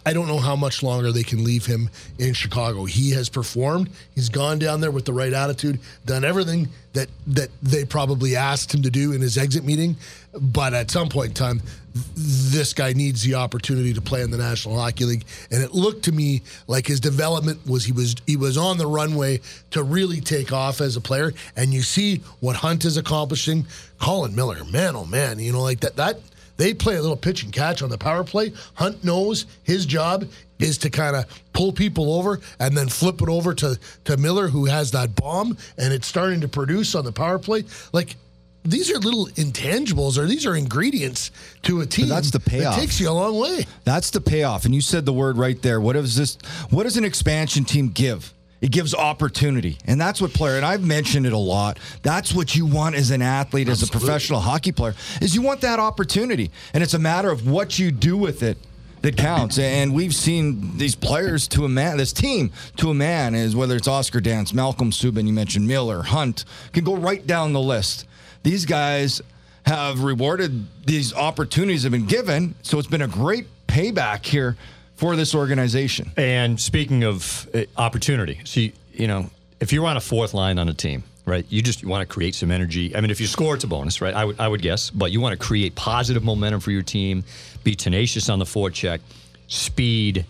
I- 0.05 0.13
don't 0.13 0.27
know 0.27 0.39
how 0.39 0.55
much 0.55 0.83
longer 0.83 1.11
they 1.11 1.23
can 1.23 1.43
leave 1.43 1.65
him 1.65 1.89
in 2.17 2.33
Chicago. 2.33 2.85
He 2.85 3.11
has 3.11 3.29
performed. 3.29 3.89
He's 4.15 4.29
gone 4.29 4.59
down 4.59 4.81
there 4.81 4.91
with 4.91 5.05
the 5.05 5.13
right 5.13 5.33
attitude, 5.33 5.79
done 6.05 6.23
everything 6.25 6.69
that 6.93 7.07
that 7.27 7.49
they 7.61 7.85
probably 7.85 8.35
asked 8.35 8.73
him 8.73 8.81
to 8.81 8.89
do 8.89 9.11
in 9.13 9.21
his 9.21 9.37
exit 9.37 9.63
meeting. 9.63 9.95
But 10.33 10.73
at 10.73 10.91
some 10.91 11.09
point 11.09 11.29
in 11.29 11.33
time, 11.33 11.59
th- 11.93 12.05
this 12.15 12.73
guy 12.73 12.93
needs 12.93 13.23
the 13.23 13.35
opportunity 13.35 13.93
to 13.93 14.01
play 14.01 14.21
in 14.21 14.31
the 14.31 14.37
National 14.37 14.77
Hockey 14.79 15.05
League. 15.05 15.25
And 15.51 15.63
it 15.63 15.73
looked 15.73 16.03
to 16.05 16.11
me 16.11 16.41
like 16.67 16.85
his 16.87 16.99
development 16.99 17.65
was 17.65 17.85
he 17.85 17.91
was 17.91 18.15
he 18.27 18.35
was 18.35 18.57
on 18.57 18.77
the 18.77 18.87
runway 18.87 19.41
to 19.71 19.83
really 19.83 20.21
take 20.21 20.51
off 20.51 20.81
as 20.81 20.95
a 20.95 21.01
player. 21.01 21.33
And 21.55 21.73
you 21.73 21.81
see 21.81 22.17
what 22.39 22.55
Hunt 22.57 22.85
is 22.85 22.97
accomplishing. 22.97 23.65
Colin 23.99 24.35
Miller, 24.35 24.63
man, 24.65 24.95
oh 24.95 25.05
man, 25.05 25.39
you 25.39 25.51
know, 25.51 25.61
like 25.61 25.79
that 25.81 25.95
that 25.97 26.19
they 26.59 26.73
play 26.73 26.97
a 26.97 27.01
little 27.01 27.17
pitch 27.17 27.43
and 27.43 27.53
catch 27.53 27.81
on 27.81 27.89
the 27.89 27.97
power 27.97 28.23
play. 28.23 28.51
Hunt 28.73 29.01
knows 29.01 29.45
his 29.63 29.85
job 29.85 30.29
is 30.59 30.77
to 30.79 30.89
kind 30.89 31.15
of 31.15 31.25
pull 31.53 31.71
people 31.71 32.13
over 32.13 32.41
and 32.59 32.77
then 32.77 32.89
flip 32.89 33.21
it 33.21 33.29
over 33.29 33.53
to, 33.55 33.79
to 34.03 34.17
Miller, 34.17 34.49
who 34.49 34.65
has 34.65 34.91
that 34.91 35.15
bomb, 35.15 35.57
and 35.77 35.93
it's 35.93 36.05
starting 36.05 36.41
to 36.41 36.49
produce 36.49 36.95
on 36.95 37.05
the 37.05 37.13
power 37.13 37.39
play. 37.39 37.63
Like, 37.93 38.17
these 38.65 38.91
are 38.91 38.99
little 38.99 39.27
intangibles, 39.27 40.17
or 40.17 40.25
these 40.25 40.45
are 40.45 40.53
ingredients 40.53 41.31
to 41.63 41.79
a 41.79 41.85
team. 41.85 42.09
that's 42.09 42.29
the 42.29 42.41
payoff. 42.41 42.75
That 42.75 42.81
takes 42.81 42.99
you 42.99 43.09
a 43.09 43.11
long 43.11 43.39
way. 43.39 43.65
That's 43.85 44.09
the 44.09 44.19
payoff. 44.19 44.65
And 44.65 44.75
you 44.75 44.81
said 44.81 45.05
the 45.05 45.13
word 45.13 45.37
right 45.37 45.59
there. 45.61 45.79
What 45.79 45.93
does 45.93 46.17
this 46.17 46.37
what 46.69 46.83
does 46.83 46.97
an 46.97 47.05
expansion 47.05 47.63
team 47.63 47.87
give? 47.87 48.33
It 48.61 48.71
gives 48.71 48.93
opportunity. 48.93 49.77
And 49.85 49.99
that's 49.99 50.21
what 50.21 50.33
player 50.33 50.57
and 50.57 50.65
I've 50.65 50.83
mentioned 50.83 51.25
it 51.25 51.33
a 51.33 51.37
lot. 51.37 51.79
That's 52.03 52.33
what 52.33 52.55
you 52.55 52.65
want 52.65 52.95
as 52.95 53.09
an 53.11 53.21
athlete, 53.21 53.69
as 53.69 53.83
a 53.83 53.87
professional 53.87 54.41
hockey 54.41 54.71
player, 54.71 54.95
is 55.21 55.33
you 55.33 55.41
want 55.41 55.61
that 55.61 55.79
opportunity. 55.79 56.51
And 56.73 56.83
it's 56.83 56.93
a 56.93 56.99
matter 56.99 57.31
of 57.31 57.49
what 57.49 57.79
you 57.79 57.91
do 57.91 58.17
with 58.17 58.43
it 58.43 58.57
that 59.01 59.15
counts. 59.15 59.57
And 59.57 59.93
we've 59.93 60.13
seen 60.13 60.77
these 60.77 60.95
players 60.95 61.47
to 61.49 61.63
a 61.63 61.69
man, 61.69 61.97
this 61.97 62.11
team 62.11 62.51
to 62.77 62.89
a 62.89 62.93
man, 62.93 63.33
is 63.33 63.55
whether 63.55 63.77
it's 63.77 63.87
Oscar 63.87 64.19
Dansk, 64.19 64.53
Malcolm 64.53 64.91
Subban, 64.91 65.25
you 65.25 65.33
mentioned 65.33 65.67
Miller, 65.67 66.03
Hunt, 66.03 66.43
can 66.73 66.83
go 66.83 66.95
right 66.95 67.25
down 67.25 67.53
the 67.53 67.61
list. 67.61 68.05
These 68.43 68.65
guys 68.65 69.21
have 69.65 70.03
rewarded 70.03 70.65
these 70.85 71.13
opportunities 71.13 71.83
have 71.83 71.91
been 71.91 72.07
given, 72.07 72.55
so 72.61 72.79
it's 72.79 72.87
been 72.87 73.01
a 73.01 73.07
great 73.07 73.45
payback 73.67 74.25
here 74.25 74.57
for 74.99 75.15
this 75.15 75.33
organization. 75.33 76.11
And 76.17 76.59
speaking 76.59 77.03
of 77.05 77.47
uh, 77.53 77.63
opportunity, 77.77 78.41
see, 78.43 78.73
you 78.91 79.07
know, 79.07 79.29
if 79.61 79.71
you're 79.71 79.85
on 79.87 79.95
a 79.95 80.01
fourth 80.01 80.33
line 80.33 80.59
on 80.59 80.67
a 80.67 80.73
team, 80.73 81.03
right, 81.25 81.45
you 81.49 81.61
just 81.61 81.81
you 81.81 81.87
want 81.87 82.07
to 82.07 82.13
create 82.13 82.35
some 82.35 82.51
energy. 82.51 82.93
I 82.93 82.99
mean, 82.99 83.09
if 83.09 83.21
you 83.21 83.27
score, 83.27 83.55
it's 83.55 83.63
a 83.63 83.67
bonus, 83.67 84.01
right? 84.01 84.13
I 84.13 84.25
would, 84.25 84.37
I 84.41 84.47
would 84.49 84.61
guess, 84.61 84.89
but 84.89 85.11
you 85.13 85.21
want 85.21 85.39
to 85.39 85.45
create 85.47 85.73
positive 85.75 86.21
momentum 86.21 86.59
for 86.59 86.71
your 86.71 86.81
team, 86.81 87.23
be 87.63 87.75
tenacious 87.75 88.27
on 88.27 88.39
the 88.39 88.45
forecheck, 88.45 88.99
speed. 89.47 90.25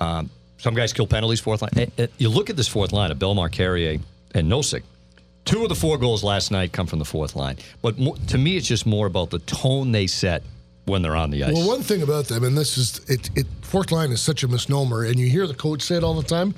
Um, 0.00 0.28
some 0.58 0.74
guys 0.74 0.92
kill 0.92 1.06
penalties, 1.06 1.40
fourth 1.40 1.62
line. 1.62 1.70
Eh, 1.76 1.86
eh, 1.96 2.06
You 2.18 2.28
look 2.28 2.50
at 2.50 2.56
this 2.56 2.68
fourth 2.68 2.92
line 2.92 3.10
of 3.10 3.18
Bellemare, 3.18 3.50
Carrier, 3.50 4.00
and 4.34 4.52
Nosek. 4.52 4.82
Two 5.46 5.62
of 5.62 5.70
the 5.70 5.74
four 5.74 5.96
goals 5.96 6.22
last 6.22 6.50
night 6.50 6.72
come 6.72 6.86
from 6.86 6.98
the 6.98 7.06
fourth 7.06 7.34
line. 7.34 7.56
But 7.80 7.98
mo- 7.98 8.16
to 8.26 8.36
me, 8.36 8.58
it's 8.58 8.66
just 8.68 8.84
more 8.84 9.06
about 9.06 9.30
the 9.30 9.38
tone 9.38 9.92
they 9.92 10.06
set 10.06 10.42
when 10.88 11.02
they're 11.02 11.16
on 11.16 11.30
the 11.30 11.44
ice. 11.44 11.54
Well, 11.54 11.68
one 11.68 11.82
thing 11.82 12.02
about 12.02 12.26
them, 12.26 12.44
and 12.44 12.56
this 12.56 12.78
is 12.78 13.00
it, 13.08 13.30
it 13.36 13.46
fourth 13.62 13.92
line 13.92 14.10
is 14.10 14.20
such 14.20 14.42
a 14.42 14.48
misnomer, 14.48 15.04
and 15.04 15.18
you 15.18 15.28
hear 15.28 15.46
the 15.46 15.54
coach 15.54 15.82
say 15.82 15.96
it 15.96 16.04
all 16.04 16.14
the 16.14 16.28
time. 16.28 16.54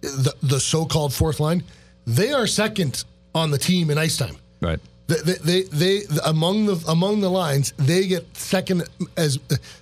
The 0.00 0.34
the 0.42 0.60
so-called 0.60 1.12
fourth 1.12 1.40
line, 1.40 1.64
they 2.06 2.32
are 2.32 2.46
second 2.46 3.04
on 3.34 3.50
the 3.50 3.58
team 3.58 3.90
in 3.90 3.98
ice 3.98 4.16
time. 4.16 4.36
right. 4.60 4.80
They, 5.08 5.16
they, 5.32 5.34
they, 5.34 5.62
they 5.64 6.00
among 6.24 6.66
the 6.66 6.82
among 6.88 7.20
the 7.20 7.28
lines, 7.28 7.72
they 7.76 8.06
get 8.06 8.36
second 8.36 8.84
as 9.16 9.38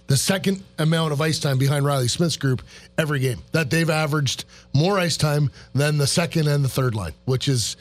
the 0.07 0.17
second 0.17 0.63
amount 0.79 1.13
of 1.13 1.21
ice 1.21 1.39
time 1.39 1.59
behind 1.59 1.85
Reilly 1.85 2.09
Smith's 2.09 2.37
group 2.37 2.63
every 2.99 3.21
game. 3.21 3.39
That 3.53 3.71
they've 3.71 3.91
averaged 3.91 4.45
more 4.75 4.99
ice 4.99 5.17
time 5.17 5.51
than 5.75 5.99
the 5.99 6.07
second 6.07 6.49
and 6.49 6.65
the 6.65 6.69
third 6.69 6.95
line, 6.95 7.13
which 7.27 7.49
is 7.49 7.77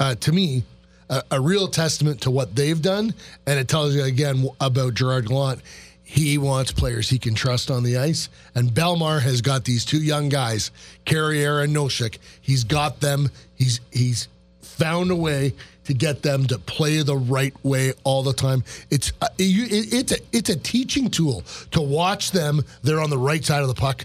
uh, 0.00 0.14
to 0.16 0.32
me 0.32 0.64
a, 1.12 1.22
a 1.32 1.40
real 1.40 1.68
testament 1.68 2.22
to 2.22 2.30
what 2.30 2.56
they've 2.56 2.80
done, 2.80 3.14
and 3.46 3.58
it 3.58 3.68
tells 3.68 3.94
you 3.94 4.02
again 4.02 4.48
about 4.60 4.94
Gerard 4.94 5.28
Gallant. 5.28 5.60
He 6.02 6.36
wants 6.36 6.72
players 6.72 7.08
he 7.08 7.18
can 7.18 7.34
trust 7.34 7.70
on 7.70 7.82
the 7.82 7.98
ice, 7.98 8.28
and 8.54 8.70
Bellemare 8.70 9.20
has 9.22 9.40
got 9.40 9.64
these 9.64 9.84
two 9.84 10.02
young 10.02 10.28
guys, 10.28 10.70
Carrier 11.04 11.60
and 11.60 11.74
Nosek. 11.74 12.18
He's 12.40 12.64
got 12.64 13.00
them. 13.00 13.30
He's 13.54 13.80
he's 13.92 14.28
found 14.60 15.10
a 15.10 15.16
way 15.16 15.54
to 15.84 15.94
get 15.94 16.22
them 16.22 16.46
to 16.46 16.58
play 16.58 17.02
the 17.02 17.16
right 17.16 17.54
way 17.62 17.92
all 18.04 18.22
the 18.22 18.32
time. 18.32 18.64
It's 18.90 19.12
uh, 19.20 19.28
it, 19.38 19.92
it's 19.92 20.12
a 20.12 20.18
it's 20.32 20.50
a 20.50 20.56
teaching 20.56 21.10
tool 21.10 21.44
to 21.70 21.80
watch 21.80 22.30
them. 22.32 22.62
They're 22.82 23.00
on 23.00 23.10
the 23.10 23.18
right 23.18 23.44
side 23.44 23.62
of 23.62 23.68
the 23.68 23.74
puck. 23.74 24.04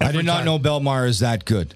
I 0.00 0.12
did 0.12 0.24
not 0.24 0.38
time. 0.38 0.44
know 0.44 0.58
Bellemare 0.58 1.08
is 1.08 1.20
that 1.20 1.44
good. 1.44 1.74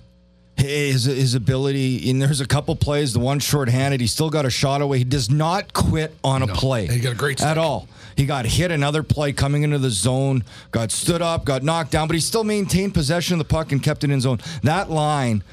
His, 0.57 1.05
his 1.05 1.35
ability, 1.35 2.11
and 2.11 2.21
there's 2.21 2.41
a 2.41 2.47
couple 2.47 2.75
plays, 2.77 3.13
the 3.13 3.19
one 3.19 3.41
shorthanded, 3.41 4.01
he 4.01 4.07
still 4.07 4.31
got 4.31 4.47
a 4.47 4.51
shot 4.51 4.81
away. 4.81 4.99
He 4.99 5.05
does 5.05 5.31
not 5.31 5.75
quit 5.75 6.17
on 6.25 6.43
a 6.43 6.47
play. 6.47 6.87
he 6.87 6.99
got 6.99 7.13
a 7.13 7.17
great 7.17 7.43
At 7.43 7.59
all. 7.59 7.89
He 8.17 8.25
got 8.25 8.47
hit 8.47 8.71
another 8.71 9.03
play 9.03 9.35
coming 9.35 9.63
into 9.63 9.79
the 9.79 9.91
zone, 9.91 10.45
got 10.71 10.91
stood 10.91 11.21
up, 11.21 11.45
got 11.45 11.63
knocked 11.63 11.91
down, 11.91 12.09
but 12.09 12.15
he 12.15 12.21
still 12.21 12.45
maintained 12.45 12.95
possession 12.95 13.35
of 13.35 13.39
the 13.39 13.53
puck 13.53 13.71
and 13.73 13.83
kept 13.83 14.03
it 14.05 14.11
in 14.11 14.21
zone. 14.23 14.41
That 14.63 14.91
line 14.91 15.45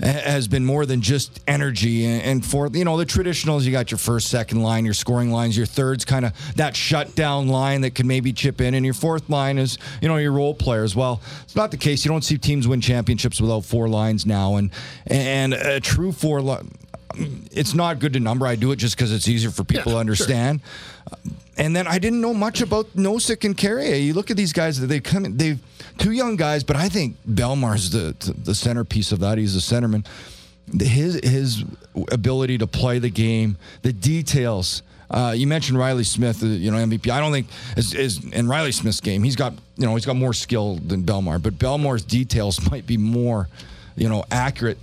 has 0.00 0.46
been 0.46 0.64
more 0.64 0.84
than 0.84 1.00
just 1.00 1.40
energy. 1.46 2.04
And, 2.04 2.44
for, 2.44 2.68
you 2.68 2.84
know, 2.84 2.96
the 2.96 3.06
traditionals, 3.06 3.62
you 3.62 3.72
got 3.72 3.90
your 3.90 3.98
first, 3.98 4.28
second 4.28 4.62
line, 4.62 4.84
your 4.84 4.94
scoring 4.94 5.30
lines, 5.30 5.56
your 5.56 5.66
third's 5.66 6.04
kind 6.04 6.26
of 6.26 6.32
that 6.56 6.76
shutdown 6.76 7.48
line 7.48 7.80
that 7.80 7.94
can 7.94 8.06
maybe 8.06 8.32
chip 8.32 8.60
in. 8.60 8.74
And 8.74 8.84
your 8.84 8.94
fourth 8.94 9.30
line 9.30 9.58
is, 9.58 9.78
you 10.02 10.08
know, 10.08 10.16
your 10.18 10.32
role 10.32 10.54
players. 10.54 10.94
Well, 10.94 11.22
it's 11.44 11.56
not 11.56 11.70
the 11.70 11.76
case. 11.78 12.04
You 12.04 12.10
don't 12.10 12.24
see 12.24 12.36
teams 12.36 12.68
win 12.68 12.80
championships 12.80 13.40
without 13.40 13.64
four 13.64 13.88
lines 13.88 14.26
now. 14.26 14.56
And, 14.56 14.70
and 15.06 15.54
a 15.54 15.80
true 15.80 16.12
four 16.12 16.42
line, 16.42 16.72
it's 17.50 17.72
not 17.72 17.98
good 17.98 18.12
to 18.12 18.20
number. 18.20 18.46
I 18.46 18.56
do 18.56 18.72
it 18.72 18.76
just 18.76 18.96
because 18.96 19.12
it's 19.12 19.28
easier 19.28 19.50
for 19.50 19.64
people 19.64 19.92
Yeah, 19.92 19.98
to 19.98 19.98
sure. 20.16 20.26
And 21.58 21.74
then 21.74 21.86
I 21.86 21.98
didn't 21.98 22.20
know 22.20 22.34
much 22.34 22.60
about 22.60 22.94
Nosek 22.94 23.44
and 23.44 23.56
Carrier. 23.56 23.94
You 23.94 24.12
look 24.12 24.30
at 24.30 24.36
these 24.36 24.52
guys; 24.52 24.78
they 24.78 25.00
come, 25.00 25.36
they 25.36 25.58
two 25.98 26.12
young 26.12 26.36
guys, 26.36 26.62
but 26.62 26.76
I 26.76 26.88
think 26.88 27.16
Bellemare's 27.26 27.90
the 27.90 28.14
the 28.44 28.54
centerpiece 28.54 29.12
of 29.12 29.20
that. 29.20 29.38
He's 29.38 29.54
the 29.54 29.60
centerman. 29.60 30.06
his 30.80 31.14
his 31.24 31.64
ability 32.12 32.58
to 32.58 32.66
play 32.66 32.98
the 32.98 33.10
game, 33.10 33.56
the 33.82 33.92
details. 33.92 34.82
Uh, 35.08 35.32
you 35.36 35.46
mentioned 35.46 35.78
Reilly 35.78 36.04
Smith, 36.04 36.42
uh, 36.42 36.46
you 36.46 36.70
know 36.70 36.76
MVP. 36.78 37.10
I 37.10 37.20
don't 37.20 37.32
think 37.32 37.46
is, 37.76 37.94
is 37.94 38.24
in 38.24 38.48
Reilly 38.48 38.72
Smith's 38.72 39.00
game. 39.00 39.22
He's 39.22 39.36
got 39.36 39.54
you 39.76 39.86
know 39.86 39.94
he's 39.94 40.06
got 40.06 40.16
more 40.16 40.34
skill 40.34 40.76
than 40.76 41.04
Bellemare, 41.04 41.42
but 41.42 41.58
Bellemare's 41.58 42.04
details 42.04 42.70
might 42.70 42.86
be 42.86 42.96
more 42.96 43.48
you 43.96 44.08
know 44.08 44.24
accurate 44.30 44.78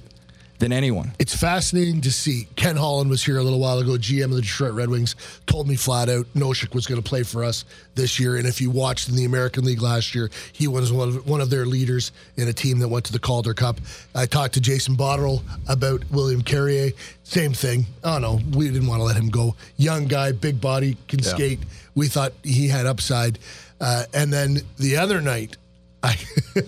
than 0.64 0.72
anyone. 0.72 1.12
It's 1.20 1.36
fascinating 1.36 2.00
to 2.02 2.12
see. 2.12 2.48
Ken 2.56 2.78
Holland 2.78 3.10
was 3.10 3.22
here 3.22 3.38
a 3.38 3.44
little 3.44 3.60
while 3.60 3.80
ago, 3.80 3.92
GM 3.98 4.26
of 4.26 4.32
the 4.32 4.42
Detroit 4.42 4.72
Red 4.72 4.90
Wings, 4.90 5.18
told 5.46 5.68
me 5.68 5.76
flat 5.76 6.08
out 6.08 6.26
Nosek 6.34 6.74
was 6.74 6.88
going 6.88 7.02
to 7.02 7.08
play 7.08 7.24
for 7.24 7.44
us 7.44 7.66
this 7.96 8.18
year. 8.18 8.38
And 8.38 8.48
if 8.48 8.62
you 8.62 8.72
watched 8.72 9.10
in 9.10 9.16
the 9.16 9.26
American 9.26 9.66
League 9.66 9.82
last 9.82 10.16
year, 10.16 10.30
he 10.54 10.70
was 10.70 10.94
one 10.94 11.10
of, 11.10 11.28
one 11.28 11.42
of 11.42 11.50
their 11.50 11.66
leaders 11.66 12.14
in 12.38 12.48
a 12.48 12.54
team 12.54 12.80
that 12.80 12.88
went 12.88 13.04
to 13.06 13.12
the 13.12 13.20
Calder 13.20 13.54
Cup. 13.54 13.78
I 14.16 14.26
talked 14.26 14.54
to 14.54 14.62
Jason 14.62 14.96
Botterill 14.96 15.42
about 15.68 16.10
William 16.12 16.42
Carrier. 16.42 16.92
Same 17.24 17.52
thing. 17.52 17.86
Oh, 18.06 18.18
no, 18.20 18.40
we 18.54 18.70
didn't 18.70 18.88
want 18.88 19.02
to 19.02 19.04
let 19.04 19.18
him 19.18 19.30
go. 19.30 19.58
Young 19.76 20.06
guy, 20.06 20.32
big 20.32 20.62
body, 20.62 20.96
can 21.10 21.20
yeah. 21.20 21.30
skate. 21.30 21.60
We 21.94 22.08
thought 22.08 22.32
he 22.42 22.70
had 22.70 22.86
upside. 22.86 23.38
Uh, 23.82 24.06
and 24.14 24.32
then 24.32 24.60
the 24.78 24.96
other 24.96 25.20
night, 25.20 25.58
I, 26.04 26.18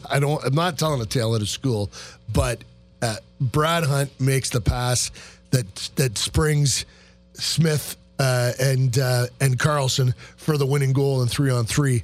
I 0.10 0.20
don't. 0.20 0.44
I'm 0.44 0.56
not 0.56 0.78
telling 0.78 1.02
a 1.02 1.06
tale 1.06 1.34
at 1.36 1.42
a 1.42 1.46
school, 1.46 1.90
but 2.34 2.62
uh, 3.02 3.16
Brad 3.40 3.84
Hunt 3.84 4.12
makes 4.20 4.50
the 4.50 4.62
pass 4.62 5.12
that 5.52 5.76
that 5.96 6.18
springs 6.18 6.86
Smith 7.34 7.98
uh, 8.20 8.52
and 8.60 8.98
uh, 8.98 9.28
and 9.42 9.58
Karlsson 9.58 10.14
for 10.38 10.58
the 10.58 10.66
winning 10.66 10.94
goal 10.94 11.22
in 11.22 11.28
three 11.28 11.52
on 11.52 11.66
three. 11.66 12.04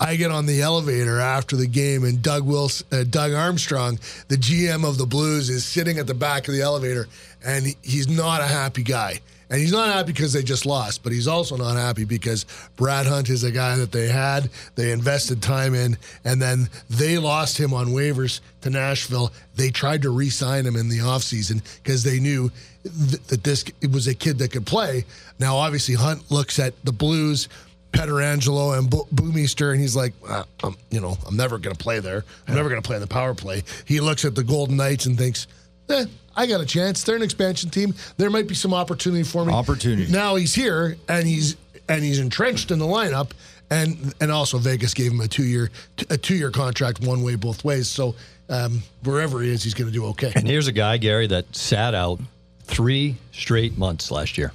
I 0.00 0.16
get 0.16 0.32
on 0.32 0.46
the 0.46 0.60
elevator 0.60 1.20
after 1.20 1.56
the 1.56 1.68
game, 1.68 2.04
and 2.04 2.20
Doug 2.20 2.42
Wilson, 2.42 2.86
uh, 2.92 3.04
Doug 3.04 3.32
Armstrong, 3.32 3.98
the 4.28 4.36
GM 4.36 4.86
of 4.86 4.98
the 4.98 5.06
Blues, 5.06 5.48
is 5.48 5.64
sitting 5.64 5.98
at 5.98 6.06
the 6.06 6.14
back 6.14 6.48
of 6.48 6.54
the 6.54 6.62
elevator, 6.62 7.06
and 7.44 7.74
he's 7.82 8.08
not 8.08 8.40
a 8.40 8.46
happy 8.46 8.82
guy. 8.82 9.20
And 9.50 9.60
he's 9.60 9.72
not 9.72 9.92
happy 9.92 10.12
because 10.12 10.32
they 10.32 10.42
just 10.42 10.66
lost, 10.66 11.02
but 11.02 11.12
he's 11.12 11.28
also 11.28 11.56
not 11.56 11.76
happy 11.76 12.04
because 12.04 12.46
Brad 12.76 13.06
Hunt 13.06 13.28
is 13.28 13.44
a 13.44 13.50
guy 13.50 13.76
that 13.76 13.92
they 13.92 14.08
had, 14.08 14.50
they 14.74 14.90
invested 14.90 15.42
time 15.42 15.74
in, 15.74 15.96
and 16.24 16.40
then 16.40 16.68
they 16.88 17.18
lost 17.18 17.58
him 17.58 17.74
on 17.74 17.88
waivers 17.88 18.40
to 18.62 18.70
Nashville. 18.70 19.32
They 19.54 19.70
tried 19.70 20.02
to 20.02 20.10
re 20.10 20.30
sign 20.30 20.64
him 20.66 20.76
in 20.76 20.88
the 20.88 20.98
offseason 20.98 21.62
because 21.82 22.02
they 22.02 22.20
knew 22.20 22.50
th- 22.82 23.22
that 23.28 23.44
this 23.44 23.64
was 23.90 24.08
a 24.08 24.14
kid 24.14 24.38
that 24.38 24.50
could 24.52 24.66
play. 24.66 25.04
Now, 25.38 25.56
obviously, 25.56 25.94
Hunt 25.94 26.30
looks 26.30 26.58
at 26.58 26.74
the 26.84 26.92
Blues. 26.92 27.48
Pietrangelo 27.92 28.76
and 28.76 28.90
Bo- 28.90 29.06
Bouwmeester, 29.14 29.70
and 29.70 29.80
he's 29.80 29.94
like, 29.94 30.14
uh, 30.28 30.42
I'm, 30.64 30.74
you 30.90 31.00
know, 31.00 31.16
I'm 31.28 31.36
never 31.36 31.58
going 31.58 31.76
to 31.76 31.80
play 31.80 32.00
there. 32.00 32.24
I'm 32.48 32.56
never 32.56 32.68
going 32.68 32.82
to 32.82 32.84
play 32.84 32.96
in 32.96 33.00
the 33.00 33.06
power 33.06 33.34
play. 33.34 33.62
He 33.84 34.00
looks 34.00 34.24
at 34.24 34.34
the 34.34 34.42
Golden 34.42 34.76
Knights 34.76 35.06
and 35.06 35.16
thinks, 35.16 35.46
eh, 35.88 36.06
I 36.36 36.46
got 36.46 36.60
a 36.60 36.66
chance. 36.66 37.02
They're 37.02 37.16
an 37.16 37.22
expansion 37.22 37.70
team. 37.70 37.94
There 38.16 38.30
might 38.30 38.48
be 38.48 38.54
some 38.54 38.74
opportunity 38.74 39.22
for 39.22 39.44
me. 39.44 39.52
Opportunity. 39.52 40.10
Now 40.10 40.34
he's 40.34 40.54
here 40.54 40.96
and 41.08 41.26
he's 41.26 41.56
and 41.88 42.02
he's 42.02 42.18
entrenched 42.18 42.70
in 42.70 42.78
the 42.78 42.86
lineup. 42.86 43.30
And 43.70 44.14
and 44.20 44.30
also 44.30 44.58
Vegas 44.58 44.94
gave 44.94 45.12
him 45.12 45.20
a 45.20 45.28
two 45.28 45.44
year 45.44 45.70
a 46.10 46.16
two 46.16 46.34
year 46.34 46.50
contract, 46.50 47.00
one 47.00 47.22
way 47.22 47.36
both 47.36 47.64
ways. 47.64 47.88
So 47.88 48.14
um, 48.48 48.82
wherever 49.02 49.40
he 49.40 49.50
is, 49.50 49.62
he's 49.62 49.74
going 49.74 49.90
to 49.90 49.92
do 49.92 50.06
okay. 50.06 50.32
And 50.34 50.46
here's 50.46 50.68
a 50.68 50.72
guy, 50.72 50.98
Gary, 50.98 51.26
that 51.28 51.54
sat 51.56 51.94
out 51.94 52.20
three 52.64 53.16
straight 53.32 53.78
months 53.78 54.10
last 54.10 54.36
year. 54.36 54.52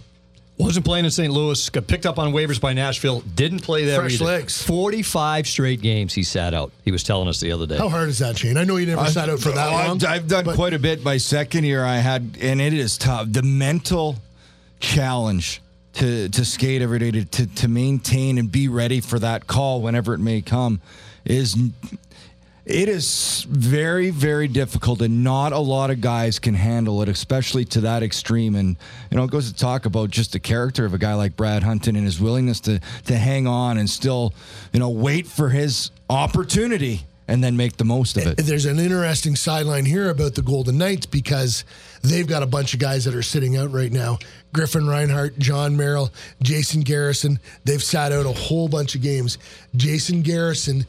Wasn't 0.60 0.86
playing 0.86 1.06
in 1.06 1.12
St. 1.12 1.32
Louis. 1.32 1.70
Got 1.70 1.88
picked 1.88 2.06
up 2.06 2.20
on 2.20 2.34
waivers 2.34 2.60
by 2.60 2.74
Nashville. 2.74 3.22
Didn't 3.34 3.60
play 3.62 3.86
there 3.86 4.02
Fresh 4.02 4.16
either. 4.16 4.26
legs. 4.26 4.62
Forty-five 4.62 5.48
straight 5.48 5.82
games 5.82 6.14
he 6.14 6.22
sat 6.22 6.54
out. 6.54 6.74
He 6.84 6.92
was 6.92 7.02
telling 7.02 7.30
us 7.30 7.40
the 7.40 7.52
other 7.54 7.66
day. 7.66 7.78
How 7.78 7.88
hard 7.88 8.10
is 8.10 8.20
that, 8.20 8.38
Shane? 8.38 8.58
I 8.58 8.66
know 8.66 8.76
you 8.76 8.86
never 8.86 9.06
sat 9.08 9.30
out 9.30 9.40
for 9.40 9.52
that 9.52 9.70
I've, 9.72 9.88
long. 9.88 10.04
I've 10.06 10.28
done 10.28 10.44
but- 10.44 10.56
quite 10.56 10.74
a 10.74 10.80
bit. 10.80 11.02
My 11.02 11.16
second 11.18 11.64
year, 11.64 11.86
I 11.86 11.98
had, 11.98 12.38
and 12.42 12.60
it 12.60 12.74
is 12.74 12.98
tough. 12.98 13.28
The 13.32 13.42
mental 13.42 14.18
challenge 14.82 15.62
to 15.94 16.28
to 16.30 16.44
skate 16.46 16.82
every 16.82 17.00
day, 17.00 17.12
to 17.12 17.26
to, 17.26 17.46
to 17.48 17.68
maintain 17.70 18.38
and 18.38 18.52
be 18.52 18.68
ready 18.68 19.00
for 19.00 19.18
that 19.20 19.48
call 19.48 19.82
whenever 19.82 20.14
it 20.14 20.20
may 20.20 20.42
come, 20.42 20.82
is 21.24 21.56
it 22.70 22.88
is 22.88 23.48
very, 23.50 24.12
very 24.12 24.48
difficult, 24.48 25.02
and 25.02 25.24
not 25.24 25.54
a 25.54 25.58
lot 25.58 25.90
of 25.90 26.02
guys 26.02 26.38
can 26.38 26.54
handle 26.54 27.02
it, 27.02 27.10
especially 27.10 27.66
to 27.66 27.82
that 27.82 28.04
extreme. 28.04 28.54
And 28.56 28.78
you 29.10 29.18
know, 29.18 29.24
it 29.24 29.32
goes 29.32 29.52
to 29.52 29.58
talk 29.58 29.88
about 29.88 30.12
just 30.12 30.34
the 30.34 30.40
character 30.40 30.86
of 30.86 30.94
a 30.94 31.00
guy 31.00 31.16
like 31.16 31.36
Brad 31.36 31.64
Hunton 31.64 31.96
and 31.96 32.06
his 32.06 32.22
willingness 32.22 32.60
to 32.62 32.80
to 33.06 33.18
hang 33.18 33.48
on 33.48 33.80
and 33.80 33.90
still, 33.90 34.34
you 34.72 34.80
know, 34.80 34.90
wait 34.90 35.26
for 35.26 35.50
his 35.50 35.90
opportunity 36.10 37.06
and 37.30 37.44
then 37.44 37.56
make 37.56 37.78
the 37.78 37.86
most 37.86 38.18
of 38.18 38.26
it. 38.26 38.38
There's 38.38 38.66
an 38.66 38.80
interesting 38.80 39.36
sideline 39.36 39.86
here 39.86 40.10
about 40.10 40.34
the 40.34 40.42
Golden 40.42 40.80
Knights 40.80 41.06
because 41.06 41.64
they've 42.02 42.26
got 42.26 42.42
a 42.42 42.48
bunch 42.48 42.74
of 42.74 42.80
guys 42.80 43.06
that 43.06 43.14
are 43.14 43.22
sitting 43.22 43.56
out 43.56 43.72
right 43.72 43.92
now. 43.92 44.18
Griffin 44.52 44.88
Reinhart, 44.88 45.38
John 45.38 45.78
Merrill, 45.78 46.12
Jason 46.42 46.82
Garrison. 46.82 47.40
They've 47.66 47.84
sat 47.84 48.12
out 48.12 48.26
a 48.26 48.32
whole 48.32 48.68
bunch 48.68 48.96
of 48.96 49.04
games. 49.04 49.38
Jason 49.76 50.24
Garrison, 50.24 50.88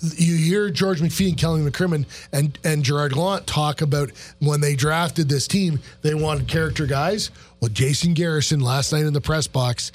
you 0.00 0.36
hear 0.36 0.68
George 0.68 1.00
McPhee 1.00 1.30
and 1.30 1.38
Kelly 1.38 1.62
McCrimmon 1.62 2.04
and, 2.32 2.58
and 2.64 2.84
Gerard 2.84 3.14
Gallant 3.14 3.46
talk 3.46 3.80
about 3.80 4.10
when 4.40 4.60
they 4.60 4.76
drafted 4.76 5.30
this 5.30 5.48
team, 5.48 5.80
they 6.02 6.14
wanted 6.14 6.48
character 6.48 6.84
guys. 6.84 7.30
Well, 7.60 7.70
Jason 7.70 8.12
Garrison 8.12 8.60
last 8.60 8.92
night 8.92 9.06
in 9.06 9.14
the 9.14 9.22
press 9.22 9.46
box 9.46 9.90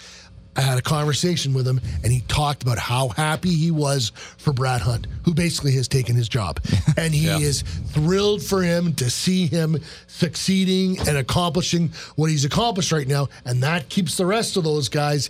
I 0.55 0.61
had 0.61 0.77
a 0.77 0.81
conversation 0.81 1.53
with 1.53 1.67
him, 1.67 1.81
and 2.03 2.11
he 2.13 2.21
talked 2.27 2.61
about 2.61 2.77
how 2.77 3.09
happy 3.09 3.49
he 3.55 3.71
was 3.71 4.11
for 4.37 4.53
Brad 4.53 4.81
Hunt, 4.81 5.07
who 5.25 5.33
basically 5.33 5.71
has 5.73 5.87
taken 5.87 6.15
his 6.15 6.29
job. 6.29 6.59
And 6.97 7.13
he 7.13 7.25
Yeah. 7.25 7.39
is 7.39 7.63
thrilled 7.87 8.43
for 8.43 8.61
him 8.61 8.93
to 8.95 9.09
see 9.09 9.47
him 9.47 9.79
succeeding 10.05 10.99
and 11.07 11.17
accomplishing 11.17 11.91
what 12.15 12.29
he's 12.29 12.45
accomplished 12.45 12.91
right 12.91 13.07
now. 13.07 13.29
And 13.45 13.63
that 13.63 13.89
keeps 13.89 14.15
the 14.15 14.25
rest 14.27 14.57
of 14.57 14.63
those 14.63 14.89
guys 14.89 15.29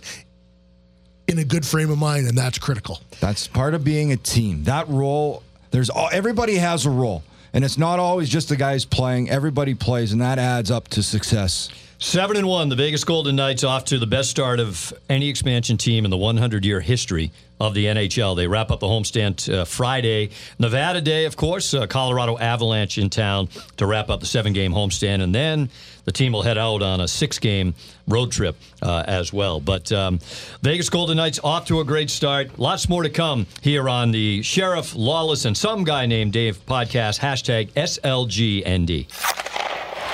in 1.26 1.38
a 1.38 1.44
good 1.44 1.64
frame 1.64 1.90
of 1.90 1.96
mind, 1.98 2.26
and 2.26 2.36
that's 2.36 2.58
critical. 2.58 3.00
That's 3.20 3.46
part 3.48 3.72
of 3.72 3.82
being 3.82 4.12
a 4.12 4.16
team. 4.18 4.64
That 4.64 4.88
role, 4.88 5.42
there's 5.70 5.88
all, 5.88 6.10
everybody 6.12 6.56
has 6.56 6.84
a 6.84 6.90
role, 6.90 7.22
and 7.54 7.64
it's 7.64 7.78
not 7.78 7.98
always 7.98 8.28
just 8.28 8.50
the 8.50 8.56
guys 8.56 8.84
playing. 8.84 9.30
Everybody 9.30 9.74
plays, 9.74 10.12
and 10.12 10.20
that 10.20 10.38
adds 10.38 10.70
up 10.70 10.88
to 10.88 11.02
success. 11.02 11.70
Seven 11.98 12.36
and 12.36 12.46
one, 12.46 12.68
the 12.68 12.76
Vegas 12.76 13.04
Golden 13.04 13.36
Knights 13.36 13.64
off 13.64 13.84
to 13.86 13.98
the 13.98 14.06
best 14.06 14.28
start 14.28 14.60
of 14.60 14.92
any 15.08 15.28
expansion 15.28 15.78
team 15.78 16.04
in 16.04 16.10
the 16.10 16.16
100 16.16 16.64
year 16.64 16.80
history 16.80 17.30
of 17.60 17.72
the 17.72 17.86
NHL. 17.86 18.36
They 18.36 18.46
wrap 18.46 18.70
up 18.70 18.80
the 18.80 18.86
homestand 18.86 19.52
uh, 19.52 19.64
Friday. 19.64 20.30
Nevada 20.58 21.00
Day, 21.00 21.24
of 21.24 21.36
course, 21.36 21.72
uh, 21.72 21.86
Colorado 21.86 22.36
Avalanche 22.36 22.98
in 22.98 23.10
town 23.10 23.48
to 23.76 23.86
wrap 23.86 24.10
up 24.10 24.20
the 24.20 24.26
seven 24.26 24.52
game 24.52 24.72
homestand. 24.72 25.22
And 25.22 25.34
then 25.34 25.70
the 26.04 26.12
team 26.12 26.32
will 26.32 26.42
head 26.42 26.58
out 26.58 26.82
on 26.82 27.00
a 27.00 27.08
six 27.08 27.38
game 27.38 27.74
road 28.08 28.32
trip 28.32 28.56
uh, 28.82 29.04
as 29.06 29.32
well. 29.32 29.60
But 29.60 29.90
um, 29.92 30.18
Vegas 30.62 30.90
Golden 30.90 31.16
Knights 31.16 31.38
off 31.42 31.66
to 31.66 31.80
a 31.80 31.84
great 31.84 32.10
start. 32.10 32.58
Lots 32.58 32.88
more 32.88 33.04
to 33.04 33.10
come 33.10 33.46
here 33.62 33.88
on 33.88 34.10
the 34.10 34.42
Sheriff 34.42 34.94
Lawless 34.94 35.44
and 35.44 35.56
some 35.56 35.84
guy 35.84 36.06
named 36.06 36.32
Dave 36.32 36.58
podcast, 36.66 37.20
hashtag 37.20 37.70
SLGND. 37.70 39.53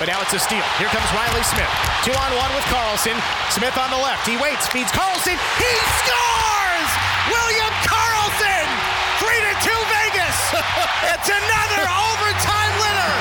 But 0.01 0.09
now 0.09 0.25
it's 0.25 0.33
a 0.33 0.41
steal. 0.41 0.65
Here 0.81 0.89
comes 0.89 1.05
Reilly 1.13 1.45
Smith. 1.45 1.69
Two 2.01 2.09
on 2.17 2.33
one 2.33 2.49
with 2.57 2.65
Karlsson. 2.73 3.13
Smith 3.53 3.77
on 3.77 3.93
the 3.93 4.01
left. 4.01 4.25
He 4.25 4.33
waits, 4.33 4.65
feeds 4.65 4.89
Karlsson. 4.89 5.37
He 5.61 5.73
scores! 6.01 6.91
William 7.29 7.69
Karlsson! 7.85 8.65
Three 9.21 9.37
to 9.45 9.53
two 9.61 9.81
Vegas. 9.93 10.37
it's 11.13 11.29
another 11.29 11.85
overtime 11.85 12.73
winner. 12.81 13.13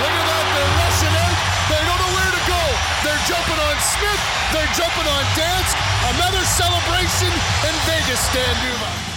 Look 0.00 0.14
at 0.16 0.24
that. 0.24 0.44
They're 0.56 0.74
rushing 0.80 1.14
out. 1.20 1.36
They 1.68 1.82
don't 1.84 2.00
know 2.00 2.12
where 2.16 2.32
to 2.32 2.42
go. 2.48 2.62
They're 3.04 3.24
jumping 3.28 3.60
on 3.68 3.76
Smith. 3.92 4.22
They're 4.56 4.72
jumping 4.72 5.08
on 5.12 5.24
Dansk. 5.36 5.76
Another 6.16 6.40
celebration 6.48 7.28
in 7.28 7.74
Vegas, 7.84 8.24
Stan 8.32 8.56
Numa. 8.64 9.11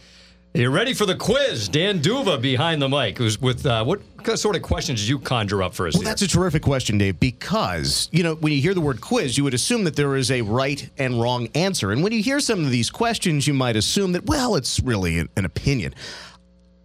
You 0.54 0.70
ready 0.70 0.94
for 0.94 1.06
the 1.06 1.16
quiz? 1.16 1.70
Dan 1.70 2.02
Duva 2.02 2.42
behind 2.42 2.82
the 2.82 2.90
mic. 2.90 3.18
Who's 3.18 3.40
with 3.40 3.66
uh, 3.66 3.86
what 3.86 4.02
sort 4.36 4.58
of 4.58 4.62
questions 4.62 5.00
did 5.00 5.08
you 5.08 5.18
conjure 5.18 5.64
up 5.64 5.74
for 5.74 5.88
us? 5.88 5.94
Well, 5.94 6.02
here? 6.02 6.10
that's 6.10 6.24
a 6.24 6.28
terrific 6.28 6.62
question, 6.62 6.98
Dave, 6.98 7.22
because, 7.22 8.10
you 8.12 8.22
know, 8.22 8.36
when 8.36 8.52
you 8.52 8.62
hear 8.62 8.74
the 8.74 8.82
word 8.82 9.00
quiz, 9.00 9.38
you 9.38 9.46
would 9.46 9.54
assume 9.54 9.86
that 9.86 9.96
there 9.96 10.18
is 10.18 10.30
a 10.30 10.42
right 10.42 10.90
and 10.98 11.22
wrong 11.22 11.48
answer. 11.56 11.94
And 11.94 12.04
when 12.04 12.12
you 12.12 12.22
hear 12.22 12.42
some 12.42 12.66
of 12.66 12.70
these 12.70 12.90
questions, 12.90 13.48
you 13.48 13.54
might 13.54 13.78
assume 13.78 14.12
that, 14.12 14.26
well, 14.26 14.58
it's 14.58 14.82
really 14.82 15.20
an, 15.20 15.30
an 15.38 15.46
opinion. 15.46 15.94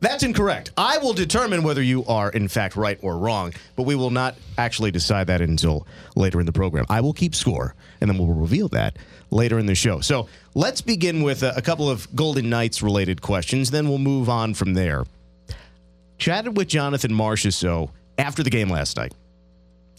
That's 0.01 0.23
incorrect. 0.23 0.73
I 0.77 0.99
will 0.99 1.15
determine 1.15 1.63
whether 1.63 1.83
you 1.83 2.05
are, 2.05 2.31
in 2.31 2.49
fact, 2.49 2.77
right 2.77 2.99
or 3.01 3.17
wrong, 3.17 3.55
but 3.77 3.85
we 3.85 3.95
will 3.95 4.11
not 4.11 4.37
actually 4.59 4.91
decide 4.91 5.29
that 5.29 5.41
until 5.41 5.87
later 6.15 6.39
in 6.39 6.47
the 6.47 6.53
program. 6.53 6.85
I 6.91 7.01
will 7.01 7.15
keep 7.15 7.35
score, 7.35 7.75
and 8.01 8.11
then 8.11 8.19
we'll 8.19 8.29
reveal 8.29 8.69
that 8.69 8.99
later 9.31 9.59
in 9.59 9.67
the 9.67 9.75
show. 9.75 10.01
So 10.01 10.29
let's 10.55 10.83
begin 10.83 11.23
with 11.23 11.43
a, 11.43 11.55
a 11.57 11.63
couple 11.63 11.89
of 11.89 12.15
Golden 12.15 12.51
Knights 12.51 12.83
related 12.83 13.23
questions, 13.23 13.71
then 13.71 13.89
we'll 13.89 13.99
move 13.99 14.29
on 14.29 14.53
from 14.53 14.75
there. 14.75 15.05
Chatted 16.19 16.57
with 16.57 16.69
Jonathan 16.69 17.13
Marchessault 17.13 17.91
after 18.19 18.43
the 18.43 18.51
game 18.51 18.69
last 18.69 18.97
night. 18.97 19.15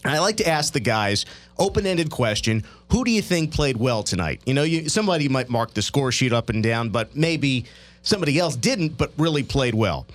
I 0.04 0.20
like 0.20 0.36
to 0.36 0.48
ask 0.48 0.72
the 0.72 0.80
guys 0.80 1.26
open-ended 1.58 2.10
question: 2.10 2.62
Who 2.92 3.04
do 3.04 3.10
you 3.10 3.20
think 3.20 3.52
played 3.52 3.76
well 3.76 4.04
tonight? 4.04 4.40
You 4.46 4.54
know, 4.54 4.62
you, 4.62 4.88
somebody 4.88 5.28
might 5.28 5.48
mark 5.48 5.74
the 5.74 5.82
score 5.82 6.12
sheet 6.12 6.32
up 6.32 6.50
and 6.50 6.62
down, 6.62 6.90
but 6.90 7.16
maybe 7.16 7.66
somebody 8.08 8.38
else 8.38 8.56
didn't, 8.56 8.96
but 8.96 9.12
really 9.18 9.42
played 9.42 9.74
well. 9.74 10.06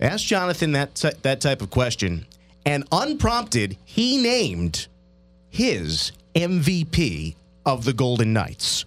Ask 0.00 0.26
Jonathan 0.26 0.72
that 0.72 0.94
ty- 0.94 1.12
that 1.22 1.40
type 1.40 1.62
of 1.62 1.70
question, 1.70 2.26
and 2.66 2.84
unprompted, 2.90 3.76
he 3.84 4.20
named 4.20 4.86
his 5.50 6.12
MVP 6.34 7.36
of 7.66 7.84
the 7.84 7.92
Golden 7.92 8.32
Knights. 8.32 8.84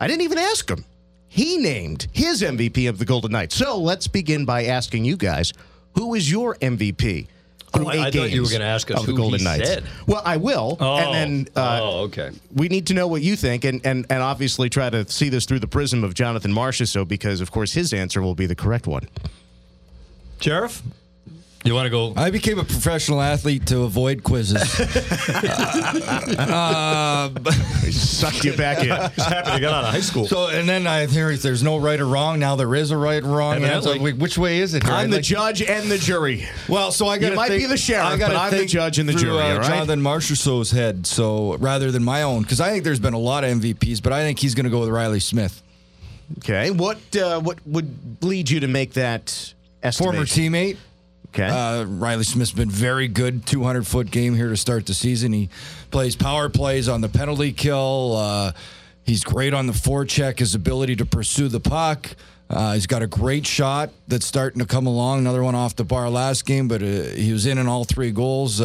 I 0.00 0.08
didn't 0.08 0.22
even 0.22 0.38
ask 0.38 0.68
him. 0.68 0.84
He 1.28 1.58
named 1.58 2.08
his 2.12 2.42
MVP 2.42 2.88
of 2.88 2.98
the 2.98 3.04
Golden 3.04 3.32
Knights. 3.32 3.54
So 3.54 3.78
let's 3.78 4.08
begin 4.08 4.44
by 4.44 4.64
asking 4.64 5.04
you 5.04 5.16
guys, 5.16 5.52
who 5.94 6.14
is 6.14 6.30
your 6.30 6.56
MVP? 6.56 7.26
Through 7.72 7.86
Oh, 7.86 7.88
I- 7.88 7.94
eight 7.94 8.00
I 8.00 8.10
thought 8.10 8.30
you 8.30 8.42
were 8.42 8.50
gonna 8.50 8.64
ask 8.64 8.90
us 8.90 9.00
of 9.00 9.06
the 9.06 9.12
who 9.12 9.18
Golden 9.18 9.38
he 9.40 9.44
Knights. 9.44 9.68
said. 9.68 9.84
Well, 10.06 10.22
I 10.24 10.36
will, 10.36 10.76
Oh, 10.80 10.96
and 10.96 11.14
then 11.46 11.48
uh, 11.56 11.78
oh, 11.82 11.98
okay. 12.04 12.30
we 12.54 12.68
need 12.68 12.86
to 12.88 12.94
know 12.94 13.06
what 13.06 13.22
you 13.22 13.34
think, 13.36 13.64
and, 13.64 13.80
and 13.84 14.06
and 14.10 14.22
obviously 14.22 14.68
try 14.68 14.90
to 14.90 15.08
see 15.10 15.28
this 15.28 15.44
through 15.46 15.60
the 15.60 15.66
prism 15.68 16.04
of 16.04 16.14
Jonathan 16.14 16.52
Marchessault, 16.52 17.08
because 17.08 17.40
of 17.40 17.50
course 17.50 17.72
his 17.72 17.92
answer 17.92 18.20
will 18.22 18.34
be 18.34 18.46
the 18.46 18.54
correct 18.54 18.86
one. 18.86 19.08
Sheriff, 20.40 20.82
you 21.64 21.74
want 21.74 21.86
to 21.86 21.90
go? 21.90 22.12
I 22.16 22.30
became 22.30 22.58
a 22.58 22.64
professional 22.64 23.20
athlete 23.20 23.66
to 23.66 23.82
avoid 23.82 24.22
quizzes. 24.24 24.62
uh, 26.38 27.30
Sucked 27.90 28.44
you 28.44 28.56
back 28.56 28.78
in. 28.80 28.88
Just 28.88 29.18
happy 29.28 29.50
to 29.52 29.60
get 29.60 29.72
out 29.72 29.84
of 29.84 29.90
high 29.90 30.00
school. 30.00 30.26
so, 30.26 30.48
and 30.48 30.68
then 30.68 30.86
I 30.86 31.06
hear 31.06 31.36
there's 31.36 31.62
no 31.62 31.78
right 31.78 32.00
or 32.00 32.06
wrong. 32.06 32.38
Now 32.38 32.56
there 32.56 32.74
is 32.74 32.90
a 32.90 32.96
right 32.96 33.22
or 33.22 33.28
wrong 33.28 33.56
answer. 33.56 33.66
Evidently. 33.90 34.12
Wait, 34.12 34.16
Which 34.20 34.38
way 34.38 34.58
is 34.58 34.74
it? 34.74 34.82
here? 34.82 34.92
I'm 34.92 35.04
I'd 35.06 35.10
the 35.10 35.16
like- 35.16 35.24
judge 35.24 35.62
and 35.62 35.90
the 35.90 35.98
jury. 35.98 36.46
Well, 36.68 36.90
so 36.92 37.06
I 37.06 37.18
got 37.18 37.30
You 37.30 37.36
might 37.36 37.50
be 37.50 37.66
the 37.66 37.76
sheriff, 37.76 38.18
but 38.20 38.34
I'm 38.36 38.50
the 38.52 38.66
judge 38.66 38.98
and 38.98 39.08
the 39.08 39.12
through, 39.12 39.20
jury, 39.22 39.38
Uh, 39.42 39.52
all 39.54 39.58
right? 39.58 39.66
Jonathan 39.68 40.00
Marchessault's 40.00 40.70
head, 40.72 41.06
so 41.06 41.56
rather 41.58 41.90
than 41.90 42.02
my 42.04 42.22
own, 42.22 42.42
because 42.42 42.60
I 42.60 42.70
think 42.70 42.84
there's 42.84 43.00
been 43.00 43.14
a 43.14 43.18
lot 43.18 43.44
of 43.44 43.50
MVPs, 43.60 44.02
but 44.02 44.12
I 44.12 44.22
think 44.22 44.38
he's 44.38 44.54
going 44.54 44.64
to 44.64 44.70
go 44.70 44.80
with 44.80 44.88
Reilly 44.88 45.20
Smith, 45.20 45.62
Okay, 46.38 46.70
what 46.70 46.98
uh, 47.16 47.40
what 47.40 47.58
would 47.66 48.16
lead 48.22 48.48
you 48.48 48.60
to 48.60 48.66
make 48.68 48.94
that 48.94 49.52
estimation? 49.82 50.12
former 50.14 50.24
teammate. 50.26 50.76
Okay, 51.34 51.48
Uh, 51.48 51.84
Reilly 51.84 52.24
Smith's 52.24 52.52
been 52.52 52.68
very 52.70 53.08
good. 53.08 53.46
200 53.46 53.86
foot 53.86 54.10
game 54.10 54.34
here 54.34 54.48
to 54.50 54.56
start 54.56 54.84
the 54.86 54.92
season. 54.94 55.32
He 55.32 55.48
plays 55.90 56.14
power 56.14 56.48
plays 56.50 56.88
on 56.88 57.00
the 57.00 57.08
penalty 57.08 57.52
kill. 57.52 58.16
Uh, 58.16 58.52
he's 59.04 59.24
great 59.24 59.54
on 59.54 59.66
the 59.66 59.72
forecheck. 59.72 60.40
His 60.40 60.54
ability 60.54 60.96
to 60.96 61.06
pursue 61.06 61.48
the 61.48 61.60
puck. 61.60 62.10
Uh, 62.50 62.74
he's 62.74 62.86
got 62.86 63.00
a 63.00 63.06
great 63.06 63.46
shot 63.46 63.90
that's 64.08 64.26
starting 64.26 64.58
to 64.60 64.66
come 64.66 64.86
along. 64.86 65.20
Another 65.20 65.42
one 65.42 65.54
off 65.54 65.74
the 65.74 65.84
bar 65.84 66.10
last 66.10 66.44
game, 66.44 66.68
but 66.68 66.82
uh, 66.82 66.86
he 66.86 67.32
was 67.32 67.46
in 67.46 67.56
in 67.56 67.66
all 67.66 67.84
three 67.84 68.10
goals. 68.10 68.60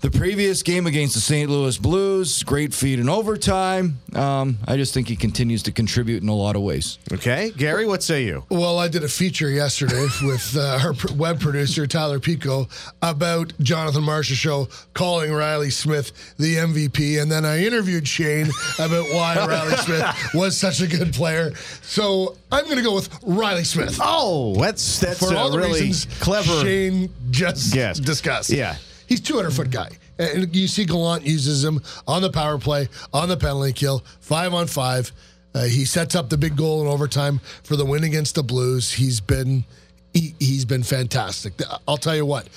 The 0.00 0.12
previous 0.12 0.62
game 0.62 0.86
against 0.86 1.14
the 1.16 1.20
St. 1.20 1.50
Louis 1.50 1.76
Blues, 1.76 2.44
great 2.44 2.72
feed 2.72 3.00
in 3.00 3.08
overtime. 3.08 3.98
Um, 4.14 4.58
I 4.66 4.76
just 4.76 4.94
think 4.94 5.08
he 5.08 5.16
continues 5.16 5.64
to 5.64 5.72
contribute 5.72 6.22
in 6.22 6.28
a 6.28 6.34
lot 6.34 6.54
of 6.54 6.62
ways. 6.62 6.98
okay, 7.12 7.50
Gary, 7.56 7.84
what 7.84 8.04
say 8.04 8.22
you? 8.24 8.44
Well, 8.48 8.78
I 8.78 8.86
did 8.86 9.02
a 9.02 9.08
feature 9.08 9.50
yesterday 9.50 10.06
with 10.22 10.56
uh, 10.56 10.78
our 10.84 10.94
web 11.16 11.40
producer 11.40 11.84
Tyler 11.88 12.20
Pico 12.20 12.68
about 13.02 13.52
Jonathan 13.58 14.04
Marchessault 14.04 14.70
calling 14.94 15.32
Reilly 15.32 15.70
Smith 15.70 16.12
the 16.38 16.54
MVP, 16.54 17.20
and 17.20 17.28
then 17.30 17.44
I 17.44 17.64
interviewed 17.64 18.06
Shane 18.06 18.46
about 18.78 19.06
why 19.12 19.34
Reilly 19.48 19.76
Smith 19.78 20.30
was 20.32 20.56
such 20.56 20.80
a 20.80 20.86
good 20.86 21.12
player. 21.12 21.52
So 21.82 22.36
I'm 22.52 22.64
going 22.66 22.76
to 22.76 22.84
go 22.84 22.94
with 22.94 23.08
Reilly 23.24 23.64
Smith 23.64 23.98
Oh, 24.00 24.54
that's 24.60 25.00
that's 25.00 25.18
for 25.18 25.34
a 25.34 25.36
all 25.36 25.50
the 25.50 25.58
really 25.58 25.80
reasons 25.82 26.06
clever. 26.20 26.62
Shane 26.62 27.10
just 27.30 27.74
Guess. 27.74 27.98
discussed. 27.98 28.50
Yeah. 28.50 28.76
He's 29.08 29.20
200 29.20 29.50
foot 29.50 29.70
guy. 29.70 29.90
And 30.18 30.54
you 30.54 30.68
see 30.68 30.84
Gallant 30.84 31.24
uses 31.24 31.64
him 31.64 31.80
on 32.06 32.22
the 32.22 32.30
power 32.30 32.58
play, 32.58 32.88
on 33.12 33.28
the 33.28 33.36
penalty 33.36 33.72
kill, 33.72 34.04
five 34.20 34.52
on 34.52 34.66
five. 34.66 35.12
Uh, 35.54 35.64
he 35.64 35.84
sets 35.84 36.14
up 36.14 36.28
the 36.28 36.36
big 36.36 36.56
goal 36.56 36.82
in 36.82 36.88
overtime 36.88 37.40
for 37.64 37.76
the 37.76 37.84
win 37.84 38.04
against 38.04 38.34
the 38.34 38.42
Blues. 38.42 38.92
He's 38.92 39.20
been 39.20 39.64
he, 40.12 40.34
he's 40.38 40.64
been 40.64 40.82
fantastic. 40.82 41.54
I'll 41.86 41.96
tell 41.96 42.16
you 42.16 42.26
what. 42.26 42.48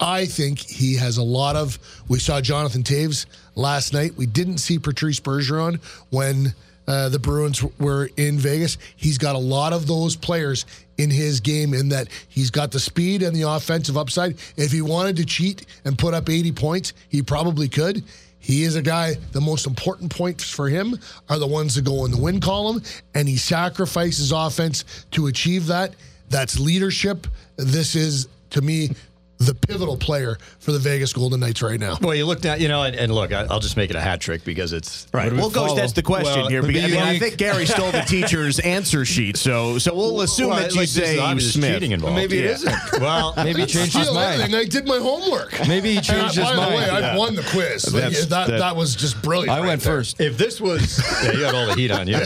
I 0.00 0.26
think 0.26 0.60
he 0.60 0.96
has 0.96 1.16
a 1.16 1.22
lot 1.22 1.56
of. 1.56 1.78
We 2.08 2.18
saw 2.18 2.40
Jonathan 2.40 2.82
Toews 2.82 3.26
last 3.54 3.92
night. 3.92 4.14
We 4.16 4.26
didn't 4.26 4.58
see 4.58 4.78
Patrice 4.78 5.20
Bergeron 5.20 5.82
when 6.10 6.54
uh, 6.88 7.10
the 7.10 7.18
Bruins 7.18 7.62
were 7.78 8.10
in 8.16 8.38
Vegas. 8.38 8.78
He's 8.96 9.18
got 9.18 9.36
a 9.36 9.38
lot 9.38 9.72
of 9.72 9.86
those 9.86 10.16
players 10.16 10.64
in 10.96 11.10
his 11.10 11.38
game 11.38 11.74
in 11.74 11.90
that 11.90 12.08
he's 12.28 12.50
got 12.50 12.72
the 12.72 12.80
speed 12.80 13.22
and 13.22 13.36
the 13.36 13.42
offensive 13.42 13.96
upside. 13.96 14.38
If 14.56 14.72
he 14.72 14.80
wanted 14.80 15.16
to 15.18 15.26
cheat 15.26 15.66
and 15.84 15.98
put 15.98 16.14
up 16.14 16.28
80 16.28 16.52
points, 16.52 16.94
he 17.10 17.22
probably 17.22 17.68
could. 17.68 18.02
He 18.40 18.62
is 18.62 18.74
a 18.74 18.82
guy, 18.82 19.14
the 19.32 19.40
most 19.40 19.66
important 19.66 20.10
points 20.10 20.48
for 20.48 20.68
him 20.68 20.98
are 21.28 21.38
the 21.38 21.46
ones 21.46 21.74
that 21.74 21.84
go 21.84 22.06
in 22.06 22.10
the 22.10 22.16
win 22.16 22.40
column, 22.40 22.82
and 23.14 23.28
he 23.28 23.36
sacrifices 23.36 24.32
offense 24.32 25.06
to 25.10 25.26
achieve 25.26 25.66
that. 25.66 25.94
That's 26.30 26.58
leadership. 26.58 27.26
This 27.56 27.94
is, 27.94 28.28
to 28.50 28.62
me, 28.62 28.90
the 29.38 29.54
pivotal 29.54 29.96
player 29.96 30.36
for 30.58 30.72
the 30.72 30.80
Vegas 30.80 31.12
Golden 31.12 31.38
Knights 31.38 31.62
right 31.62 31.78
now. 31.78 31.96
Well, 32.00 32.14
you 32.14 32.26
look 32.26 32.44
at, 32.44 32.60
you 32.60 32.66
know, 32.66 32.82
and, 32.82 32.96
and 32.96 33.14
look, 33.14 33.32
I, 33.32 33.42
I'll 33.48 33.60
just 33.60 33.76
make 33.76 33.88
it 33.90 33.94
a 33.94 34.00
hat 34.00 34.20
trick 34.20 34.42
because 34.44 34.72
it's 34.72 35.06
Right. 35.12 35.32
Well, 35.32 35.48
Ghost, 35.48 35.76
that's 35.76 35.92
the 35.92 36.02
question 36.02 36.40
Well, 36.40 36.48
here. 36.48 36.58
it'd 36.58 36.72
because- 36.72 36.90
I, 36.92 36.94
mean, 36.94 37.02
I 37.04 37.18
think 37.20 37.36
Gary 37.36 37.64
stole 37.64 37.92
the 37.92 38.00
teacher's 38.06 38.58
answer 38.58 39.04
sheet, 39.04 39.36
so 39.36 39.78
so 39.78 39.94
we'll 39.94 40.22
assume 40.22 40.50
Well, 40.50 40.58
that 40.60 40.72
you 40.72 40.80
like, 40.80 40.88
say 40.88 41.18
obviously 41.20 41.60
Smith. 41.60 41.74
cheating 41.74 41.92
involved. 41.92 42.16
Maybe 42.16 42.38
it 42.38 42.44
Yeah. 42.46 42.50
isn't. 42.50 42.74
Well, 43.00 43.32
Maybe 43.36 43.60
he 43.60 43.66
changed 43.66 43.96
his 43.96 44.12
mind. 44.12 44.40
anything. 44.42 44.54
I 44.56 44.64
did 44.64 44.86
my 44.88 44.98
homework. 44.98 45.52
Maybe 45.68 45.90
he 45.92 45.98
And 45.98 46.06
uh, 46.08 46.12
changed 46.12 46.34
his 46.34 46.44
mind. 46.44 46.56
by 46.56 46.64
the 46.66 46.76
mind. 46.92 46.92
way, 47.02 47.08
I 47.10 47.16
won 47.16 47.34
the 47.36 47.42
quiz. 47.42 47.94
Like, 47.94 48.12
that, 48.12 48.28
that- 48.30 48.58
that 48.58 48.76
was 48.76 48.96
just 48.96 49.22
brilliant. 49.22 49.50
I 49.56 49.60
right 49.60 49.68
went 49.68 49.82
there. 49.82 49.98
first. 49.98 50.20
if 50.20 50.36
this 50.36 50.60
was, 50.60 50.98
yeah, 51.22 51.32
you 51.32 51.44
had 51.44 51.54
all 51.54 51.66
the 51.66 51.74
heat 51.74 51.90
on 51.92 52.08
you. 52.08 52.16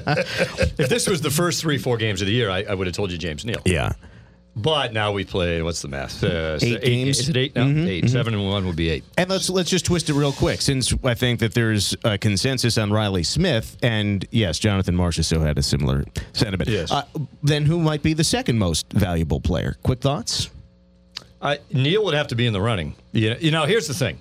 if 0.79 0.89
this 0.89 1.07
was 1.07 1.21
the 1.21 1.31
first 1.31 1.61
three, 1.61 1.77
four 1.77 1.99
games 1.99 2.23
of 2.23 2.27
the 2.27 2.33
year, 2.33 2.49
I, 2.51 2.63
I 2.63 2.75
would 2.75 2.87
have 2.87 2.97
told 2.97 3.13
you 3.13 3.19
James 3.19 3.45
Neal. 3.45 3.61
Yeah. 3.67 3.93
But 4.55 4.93
now 4.93 5.13
we 5.13 5.25
played. 5.25 5.63
What's 5.63 5.81
the 5.81 5.89
math? 5.89 6.23
Uh, 6.23 6.59
so 6.59 6.67
Eight 6.67 6.83
games. 6.83 7.21
Is 7.21 7.29
it 7.31 7.37
eight? 7.39 7.57
No, 7.57 7.67
eight. 7.87 8.11
Seven 8.11 8.35
and 8.35 8.47
one 8.47 8.67
would 8.67 8.77
be 8.77 8.91
eight. 8.91 9.05
And 9.17 9.31
let's 9.31 9.49
let's 9.49 9.71
just 9.71 9.87
twist 9.87 10.11
it 10.11 10.15
real 10.15 10.33
quick, 10.33 10.61
since 10.61 10.93
I 11.05 11.15
think 11.15 11.41
that 11.41 11.55
there's 11.55 11.97
a 12.05 12.19
consensus 12.19 12.77
on 12.77 12.91
Reilly 12.93 13.23
Smith, 13.23 13.79
and 13.83 14.27
yes, 14.31 14.59
Jonathan 14.59 14.95
Marsh 14.95 15.17
has 15.17 15.31
Marchessault 15.31 15.47
had 15.47 15.59
a 15.59 15.63
similar 15.63 16.05
sentiment. 16.35 16.69
Yes. 16.69 16.93
Uh, 16.93 17.05
then 17.43 17.65
who 17.65 17.79
might 17.79 18.03
be 18.03 18.13
the 18.13 18.25
second 18.25 18.59
most 18.59 18.93
valuable 18.93 19.41
player? 19.41 19.77
Quick 19.83 20.01
thoughts. 20.01 20.51
I, 21.41 21.59
Neal 21.73 22.05
would 22.05 22.15
have 22.15 22.29
to 22.29 22.35
be 22.35 22.47
in 22.47 22.53
the 22.53 22.61
running. 22.61 22.95
You 23.13 23.31
know, 23.31 23.37
you 23.41 23.51
know 23.51 23.65
here's 23.65 23.89
the 23.89 23.95
thing. 23.95 24.19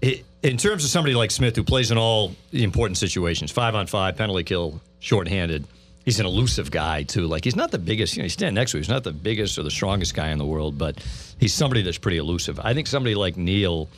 It, 0.00 0.24
in 0.42 0.56
terms 0.56 0.82
of 0.84 0.90
somebody 0.90 1.14
like 1.14 1.30
Smith 1.30 1.54
who 1.54 1.62
plays 1.62 1.90
in 1.90 1.98
all 1.98 2.34
the 2.50 2.64
important 2.64 2.96
situations, 2.96 3.52
five 3.52 3.74
on 3.74 3.86
five, 3.86 4.16
penalty 4.16 4.42
kill, 4.44 4.80
shorthanded, 4.98 5.66
he's 6.04 6.20
an 6.20 6.26
elusive 6.26 6.70
guy 6.70 7.02
too. 7.02 7.26
Like 7.26 7.44
he's 7.44 7.56
not 7.56 7.70
the 7.70 7.78
biggest. 7.78 8.16
You 8.16 8.22
know, 8.22 8.24
you 8.24 8.30
stand 8.30 8.54
next 8.54 8.72
to 8.72 8.76
him. 8.78 8.82
He's 8.82 8.88
not 8.88 9.04
the 9.04 9.12
biggest 9.12 9.58
or 9.58 9.62
the 9.62 9.70
strongest 9.70 10.14
guy 10.14 10.30
in 10.30 10.38
the 10.38 10.46
world, 10.46 10.78
but 10.78 11.02
he's 11.38 11.54
somebody 11.54 11.82
that's 11.82 11.98
pretty 11.98 12.18
elusive. 12.18 12.60
I 12.60 12.74
think 12.74 12.86
somebody 12.86 13.14
like 13.14 13.36
Neal, 13.36 13.88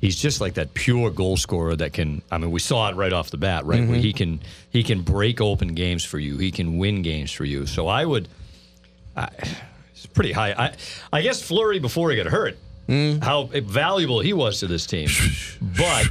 he's 0.00 0.16
just 0.16 0.40
like 0.40 0.54
that 0.54 0.74
pure 0.74 1.10
goal 1.10 1.36
scorer 1.36 1.76
that 1.76 1.92
can. 1.92 2.22
I 2.30 2.38
mean, 2.38 2.50
we 2.50 2.60
saw 2.60 2.88
it 2.88 2.96
right 2.96 3.12
off 3.12 3.30
the 3.30 3.38
bat, 3.38 3.64
right? 3.64 3.80
Where 3.80 3.88
mm-hmm. 3.88 4.00
he 4.00 4.12
can 4.12 4.40
he 4.70 4.82
can 4.82 5.02
break 5.02 5.40
open 5.40 5.74
games 5.74 6.04
for 6.04 6.18
you. 6.18 6.38
He 6.38 6.50
can 6.50 6.78
win 6.78 7.02
games 7.02 7.32
for 7.32 7.44
you. 7.44 7.66
So 7.66 7.86
I 7.86 8.04
would. 8.04 8.28
I, 9.16 9.28
it's 9.92 10.06
pretty 10.06 10.32
high. 10.32 10.52
I, 10.52 10.72
I 11.12 11.22
guess 11.22 11.42
Fleury 11.42 11.78
before 11.78 12.10
he 12.10 12.16
got 12.16 12.26
hurt, 12.26 12.56
mm. 12.88 13.22
how 13.22 13.44
valuable 13.52 14.20
he 14.20 14.32
was 14.32 14.60
to 14.60 14.66
this 14.66 14.86
team. 14.86 15.08
But 15.60 16.08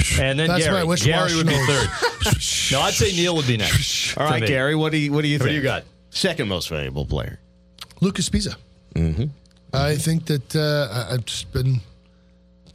and 0.20 0.38
then 0.38 0.48
That's 0.48 0.64
Gary, 0.64 0.86
my 0.86 0.96
Gary 0.96 1.34
would 1.36 1.46
be 1.46 1.52
third. 1.66 1.88
no, 2.72 2.80
I'd 2.80 2.94
say 2.94 3.12
Neal 3.12 3.36
would 3.36 3.46
be 3.46 3.56
next. 3.56 4.16
All 4.16 4.26
for 4.26 4.32
right, 4.32 4.40
me. 4.42 4.46
Gary, 4.48 4.74
what 4.74 4.92
do 4.92 4.98
you 4.98 5.12
what 5.12 5.22
do 5.22 5.28
you 5.28 5.38
What 5.38 5.44
think? 5.44 5.50
do 5.52 5.56
you 5.56 5.62
got? 5.62 5.84
Second 6.10 6.48
most 6.48 6.68
valuable 6.68 7.04
player. 7.06 7.38
Luca 8.00 8.22
Sbisa. 8.22 8.56
Mm-hmm. 8.94 9.24
I 9.72 9.94
think 9.96 10.26
that 10.26 10.56
uh, 10.56 10.88
I- 10.92 11.14
I've 11.14 11.24
just 11.24 11.52
been 11.52 11.80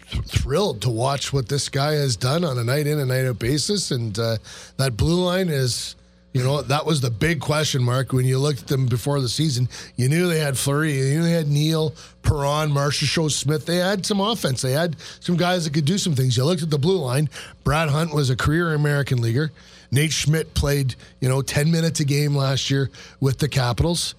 th- 0.09 0.23
thrilled 0.25 0.81
to 0.83 0.89
watch 0.89 1.33
what 1.33 1.49
this 1.49 1.67
guy 1.67 1.93
has 1.93 2.15
done 2.15 2.43
on 2.45 2.57
a 2.57 2.63
night 2.63 2.87
in 2.87 2.99
and 2.99 3.09
night 3.09 3.25
out 3.25 3.39
basis, 3.39 3.91
and 3.91 4.17
uh, 4.17 4.37
that 4.77 4.95
blue 4.95 5.23
line 5.25 5.49
is 5.49 5.95
You 6.35 6.43
know, 6.43 6.61
that 6.63 6.85
was 6.85 6.99
the 6.99 7.09
big 7.09 7.39
question 7.39 7.81
mark 7.81 8.11
when 8.11 8.25
you 8.25 8.39
looked 8.39 8.63
at 8.63 8.67
them 8.67 8.87
before 8.87 9.21
the 9.21 9.29
season. 9.29 9.69
You 9.95 10.09
knew 10.09 10.27
they 10.27 10.39
had 10.41 10.57
Fleury, 10.57 10.91
you 10.91 11.05
knew 11.05 11.23
they 11.23 11.31
had 11.31 11.47
Neal, 11.47 11.95
Perron, 12.23 12.71
Marchessault 12.71 13.31
Smith. 13.31 13.65
They 13.65 13.77
had 13.77 14.05
some 14.05 14.19
offense. 14.19 14.61
They 14.61 14.73
had 14.73 14.97
some 15.21 15.37
guys 15.37 15.63
that 15.63 15.73
could 15.73 15.85
do 15.85 15.97
some 15.97 16.13
things. 16.13 16.35
You 16.35 16.43
looked 16.43 16.61
at 16.61 16.69
the 16.69 16.77
blue 16.77 16.97
line. 16.97 17.29
Brad 17.63 17.87
Hunt 17.87 18.13
was 18.13 18.29
a 18.29 18.35
career 18.35 18.73
American 18.73 19.21
leaguer. 19.21 19.53
Nate 19.91 20.11
Schmidt 20.11 20.53
played, 20.53 20.95
you 21.21 21.29
know, 21.29 21.41
10 21.41 21.71
minutes 21.71 22.01
a 22.01 22.05
game 22.05 22.35
last 22.35 22.69
year 22.69 22.89
with 23.21 23.37
the 23.37 23.47
Capitals. 23.47 24.13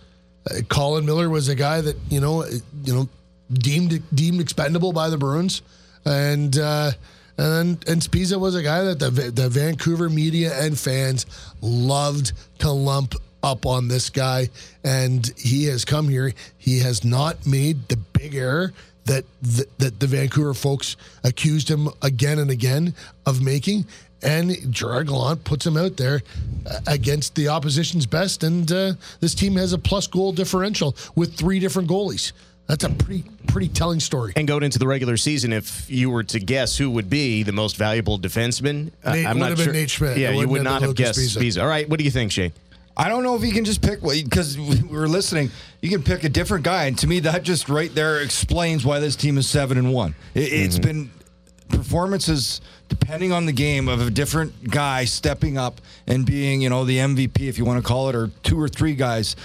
Uh, 0.50 0.62
Colin 0.70 1.04
Miller 1.04 1.28
was 1.28 1.50
a 1.50 1.54
guy 1.54 1.82
that, 1.82 1.96
you 2.08 2.20
know, 2.20 2.44
uh, 2.44 2.50
you 2.82 2.94
know, 2.94 3.10
deemed 3.52 4.02
deemed 4.14 4.40
expendable 4.40 4.94
by 4.94 5.10
the 5.10 5.18
Bruins. 5.18 5.60
And 6.06 6.56
uh 6.58 6.92
and 7.38 7.88
and 7.88 8.00
Sbisa 8.00 8.38
was 8.38 8.54
a 8.54 8.62
guy 8.62 8.82
that 8.84 8.98
the 8.98 9.10
the 9.10 9.48
Vancouver 9.48 10.08
media 10.08 10.58
and 10.58 10.78
fans 10.78 11.26
loved 11.60 12.32
to 12.60 12.70
lump 12.70 13.14
up 13.42 13.66
on 13.66 13.88
this 13.88 14.10
guy, 14.10 14.48
and 14.82 15.32
he 15.36 15.66
has 15.66 15.84
come 15.84 16.08
here. 16.08 16.32
He 16.58 16.80
has 16.80 17.04
not 17.04 17.46
made 17.46 17.88
the 17.88 17.96
big 17.96 18.34
error 18.34 18.72
that 19.04 19.24
the, 19.40 19.66
that 19.78 20.00
the 20.00 20.06
Vancouver 20.06 20.52
folks 20.52 20.96
accused 21.22 21.68
him 21.68 21.88
again 22.02 22.38
and 22.38 22.50
again 22.50 22.94
of 23.24 23.40
making. 23.40 23.86
And 24.22 24.72
Gerard 24.72 25.08
Gallant 25.08 25.44
puts 25.44 25.64
him 25.64 25.76
out 25.76 25.96
there 25.96 26.22
uh, 26.68 26.80
against 26.86 27.34
the 27.34 27.48
opposition's 27.48 28.06
best, 28.06 28.42
and 28.42 28.70
uh, 28.72 28.94
this 29.20 29.34
team 29.34 29.56
has 29.56 29.72
a 29.72 29.78
plus 29.78 30.06
goal 30.06 30.32
differential 30.32 30.96
with 31.14 31.34
three 31.34 31.60
different 31.60 31.88
goalies. 31.88 32.32
That's 32.66 32.84
a 32.84 32.90
pretty 32.90 33.24
pretty 33.46 33.68
telling 33.68 34.00
story. 34.00 34.32
And 34.34 34.48
going 34.48 34.64
into 34.64 34.78
the 34.78 34.86
regular 34.86 35.16
season, 35.16 35.52
if 35.52 35.88
you 35.88 36.10
were 36.10 36.24
to 36.24 36.40
guess 36.40 36.76
who 36.76 36.90
would 36.90 37.08
be 37.08 37.42
the 37.42 37.52
most 37.52 37.76
valuable 37.76 38.18
defenseman, 38.18 38.90
uh, 39.04 39.10
I'm 39.10 39.38
not 39.38 39.50
have 39.50 39.58
sure. 39.58 39.66
been 39.66 39.74
Nate 39.74 39.90
Schmidt. 39.90 40.18
Yeah, 40.18 40.30
you 40.30 40.48
wouldn't 40.48 40.56
have 40.56 40.64
not 40.64 40.80
been 40.80 40.88
have 40.88 40.98
Lucas 40.98 41.16
guessed 41.16 41.36
Sbisa. 41.36 41.42
Sbisa. 41.58 41.62
All 41.62 41.68
right, 41.68 41.88
what 41.88 41.98
do 41.98 42.04
you 42.04 42.10
think, 42.10 42.32
Shane? 42.32 42.52
I 42.96 43.08
don't 43.08 43.22
know 43.22 43.36
if 43.36 43.42
you 43.44 43.52
can 43.52 43.64
just 43.64 43.82
pick 43.82 44.00
because 44.00 44.58
we 44.58 44.82
were 44.82 45.06
listening. 45.06 45.50
You 45.82 45.90
can 45.90 46.02
pick 46.02 46.24
a 46.24 46.28
different 46.30 46.64
guy, 46.64 46.86
and 46.86 46.98
to 46.98 47.06
me, 47.06 47.20
that 47.20 47.42
just 47.42 47.68
right 47.68 47.94
there 47.94 48.20
explains 48.22 48.84
why 48.86 49.00
this 49.00 49.16
team 49.16 49.36
is 49.36 49.48
seven 49.48 49.76
and 49.76 49.92
one. 49.92 50.14
It, 50.34 50.52
It's 50.52 50.78
been 50.78 51.10
performances 51.68 52.60
depending 52.88 53.32
on 53.32 53.46
the 53.46 53.52
game 53.52 53.88
of 53.88 54.00
a 54.00 54.10
different 54.10 54.70
guy 54.70 55.04
stepping 55.04 55.58
up 55.58 55.80
and 56.06 56.24
being, 56.24 56.62
you 56.62 56.70
know, 56.70 56.84
the 56.84 56.98
MVP 56.98 57.42
if 57.42 57.58
you 57.58 57.64
want 57.64 57.82
to 57.82 57.86
call 57.86 58.08
it, 58.08 58.14
or 58.14 58.30
two 58.42 58.60
or 58.60 58.68
three 58.68 58.94
guys. 58.94 59.36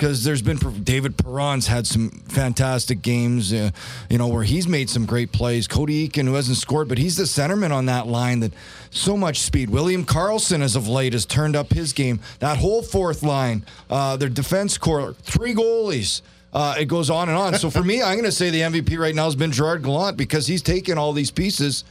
Because 0.00 0.24
there's 0.24 0.40
been 0.40 0.56
David 0.82 1.18
Perron's 1.18 1.66
had 1.66 1.86
some 1.86 2.08
fantastic 2.08 3.02
games, 3.02 3.52
uh, 3.52 3.70
you 4.08 4.16
know, 4.16 4.28
where 4.28 4.44
he's 4.44 4.66
made 4.66 4.88
some 4.88 5.04
great 5.04 5.30
plays. 5.30 5.68
Cody 5.68 6.08
Eakin, 6.08 6.24
who 6.24 6.32
hasn't 6.32 6.56
scored, 6.56 6.88
but 6.88 6.96
he's 6.96 7.18
the 7.18 7.24
centerman 7.24 7.70
on 7.70 7.84
that 7.84 8.06
line 8.06 8.40
that 8.40 8.54
so 8.88 9.14
much 9.14 9.40
speed. 9.40 9.68
William 9.68 10.06
Karlsson, 10.06 10.62
as 10.62 10.74
of 10.74 10.88
late, 10.88 11.12
has 11.12 11.26
turned 11.26 11.54
up 11.54 11.74
his 11.74 11.92
game. 11.92 12.18
That 12.38 12.56
whole 12.56 12.80
fourth 12.82 13.22
line, 13.22 13.62
uh, 13.90 14.16
their 14.16 14.30
defense 14.30 14.78
core, 14.78 15.12
three 15.20 15.52
goalies. 15.54 16.22
Uh, 16.50 16.76
it 16.78 16.86
goes 16.86 17.10
on 17.10 17.28
and 17.28 17.36
on. 17.36 17.54
So 17.56 17.68
for 17.68 17.84
me, 17.84 18.00
I'm 18.00 18.14
going 18.14 18.24
to 18.24 18.32
say 18.32 18.48
the 18.48 18.62
MVP 18.62 18.98
right 18.98 19.14
now 19.14 19.24
has 19.24 19.36
been 19.36 19.52
Gerard 19.52 19.82
Gallant 19.82 20.16
because 20.16 20.46
he's 20.46 20.62
taken 20.62 20.96
all 20.96 21.12
these 21.12 21.30
pieces 21.30 21.84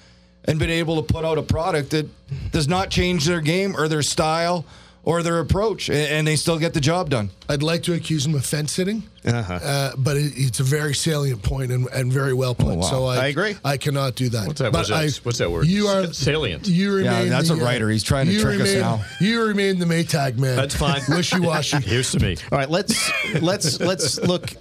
and 0.45 0.57
been 0.57 0.71
able 0.71 0.99
to 1.03 1.13
put 1.13 1.25
out 1.25 1.37
a 1.37 1.43
product 1.43 1.91
that 1.91 2.07
does 2.51 2.67
not 2.67 2.89
change 2.89 3.25
their 3.25 3.39
game 3.39 3.75
or 3.77 3.87
their 3.87 4.01
style 4.01 4.65
or 5.09 5.23
their 5.23 5.39
approach, 5.39 5.89
and 5.89 6.27
they 6.27 6.35
still 6.35 6.59
get 6.59 6.73
the 6.75 6.79
job 6.79 7.09
done. 7.09 7.31
I'd 7.49 7.63
like 7.63 7.81
to 7.83 7.93
accuse 7.93 8.27
him 8.27 8.35
of 8.35 8.45
fence 8.45 8.71
sitting, 8.71 9.01
Uh-huh. 9.25 9.53
uh, 9.53 9.91
but 9.97 10.17
it, 10.17 10.33
it's 10.35 10.59
a 10.59 10.63
very 10.63 10.93
salient 10.93 11.41
point 11.41 11.71
and, 11.71 11.87
and 11.91 12.13
very 12.13 12.33
well 12.35 12.53
put. 12.53 12.75
wow. 12.75 12.81
So 12.81 13.05
I, 13.05 13.15
I 13.17 13.27
agree. 13.27 13.55
I 13.65 13.77
cannot 13.77 14.13
do 14.13 14.29
that. 14.29 14.45
What's 14.45 14.59
that- 14.59 14.71
But 14.71 14.77
what's 14.79 14.89
that- 14.89 14.95
I- 15.19 15.23
what's 15.23 15.39
that 15.39 15.49
word? 15.51 15.65
You 15.65 15.87
are 15.87 16.13
Salient. 16.13 16.67
You 16.67 16.93
remain. 16.93 17.23
Yeah, 17.23 17.29
that's 17.29 17.47
the, 17.49 17.55
a 17.55 17.57
writer. 17.57 17.89
He's 17.89 18.03
trying 18.03 18.27
to 18.27 18.33
you 18.33 18.41
trick 18.41 18.61
us 18.61 18.75
now. 18.75 19.03
You 19.19 19.41
remain 19.45 19.79
the 19.79 19.85
Maytag 19.85 20.37
man. 20.37 20.55
That's 20.55 20.75
fine. 20.75 21.01
Wishy 21.09 21.39
washy. 21.39 21.77
Here's 21.83 22.11
to 22.11 22.19
me. 22.19 22.37
All 22.51 22.59
right, 22.59 22.69
let's 22.69 23.09
let's 23.41 23.79
let's 23.79 24.19
look 24.21 24.51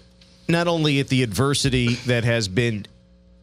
not 0.48 0.66
only 0.66 0.98
at 1.00 1.08
the 1.08 1.22
adversity 1.22 1.96
that 2.06 2.24
has 2.24 2.48
been 2.48 2.86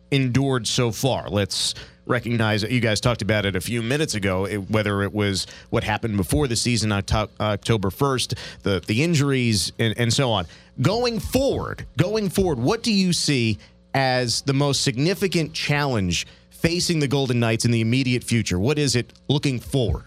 endured 0.09 0.65
so 0.67 0.91
far. 0.91 1.29
Let's 1.29 1.75
recognize 2.05 2.61
that 2.61 2.71
you 2.71 2.79
guys 2.79 2.99
talked 3.01 3.21
about 3.21 3.45
it 3.45 3.55
a 3.55 3.61
few 3.61 3.81
minutes 3.81 4.15
ago. 4.15 4.45
It, 4.45 4.69
whether 4.69 5.01
it 5.03 5.13
was 5.13 5.47
what 5.69 5.83
happened 5.83 6.17
before 6.17 6.47
the 6.47 6.55
season, 6.55 6.91
Octo- 6.91 7.29
October 7.39 7.89
first, 7.89 8.35
the 8.63 8.81
the 8.85 9.03
injuries, 9.03 9.71
and, 9.79 9.97
and 9.97 10.13
so 10.13 10.31
on. 10.31 10.45
Going 10.81 11.19
forward, 11.19 11.85
going 11.97 12.29
forward, 12.29 12.59
what 12.59 12.83
do 12.83 12.93
you 12.93 13.13
see 13.13 13.57
as 13.93 14.41
the 14.41 14.53
most 14.53 14.81
significant 14.81 15.53
challenge 15.53 16.27
facing 16.49 16.99
the 16.99 17.07
Golden 17.07 17.39
Knights 17.39 17.65
in 17.65 17.71
the 17.71 17.81
immediate 17.81 18.23
future? 18.23 18.59
What 18.59 18.77
is 18.77 18.95
it 18.95 19.13
looking 19.29 19.59
forward? 19.59 20.03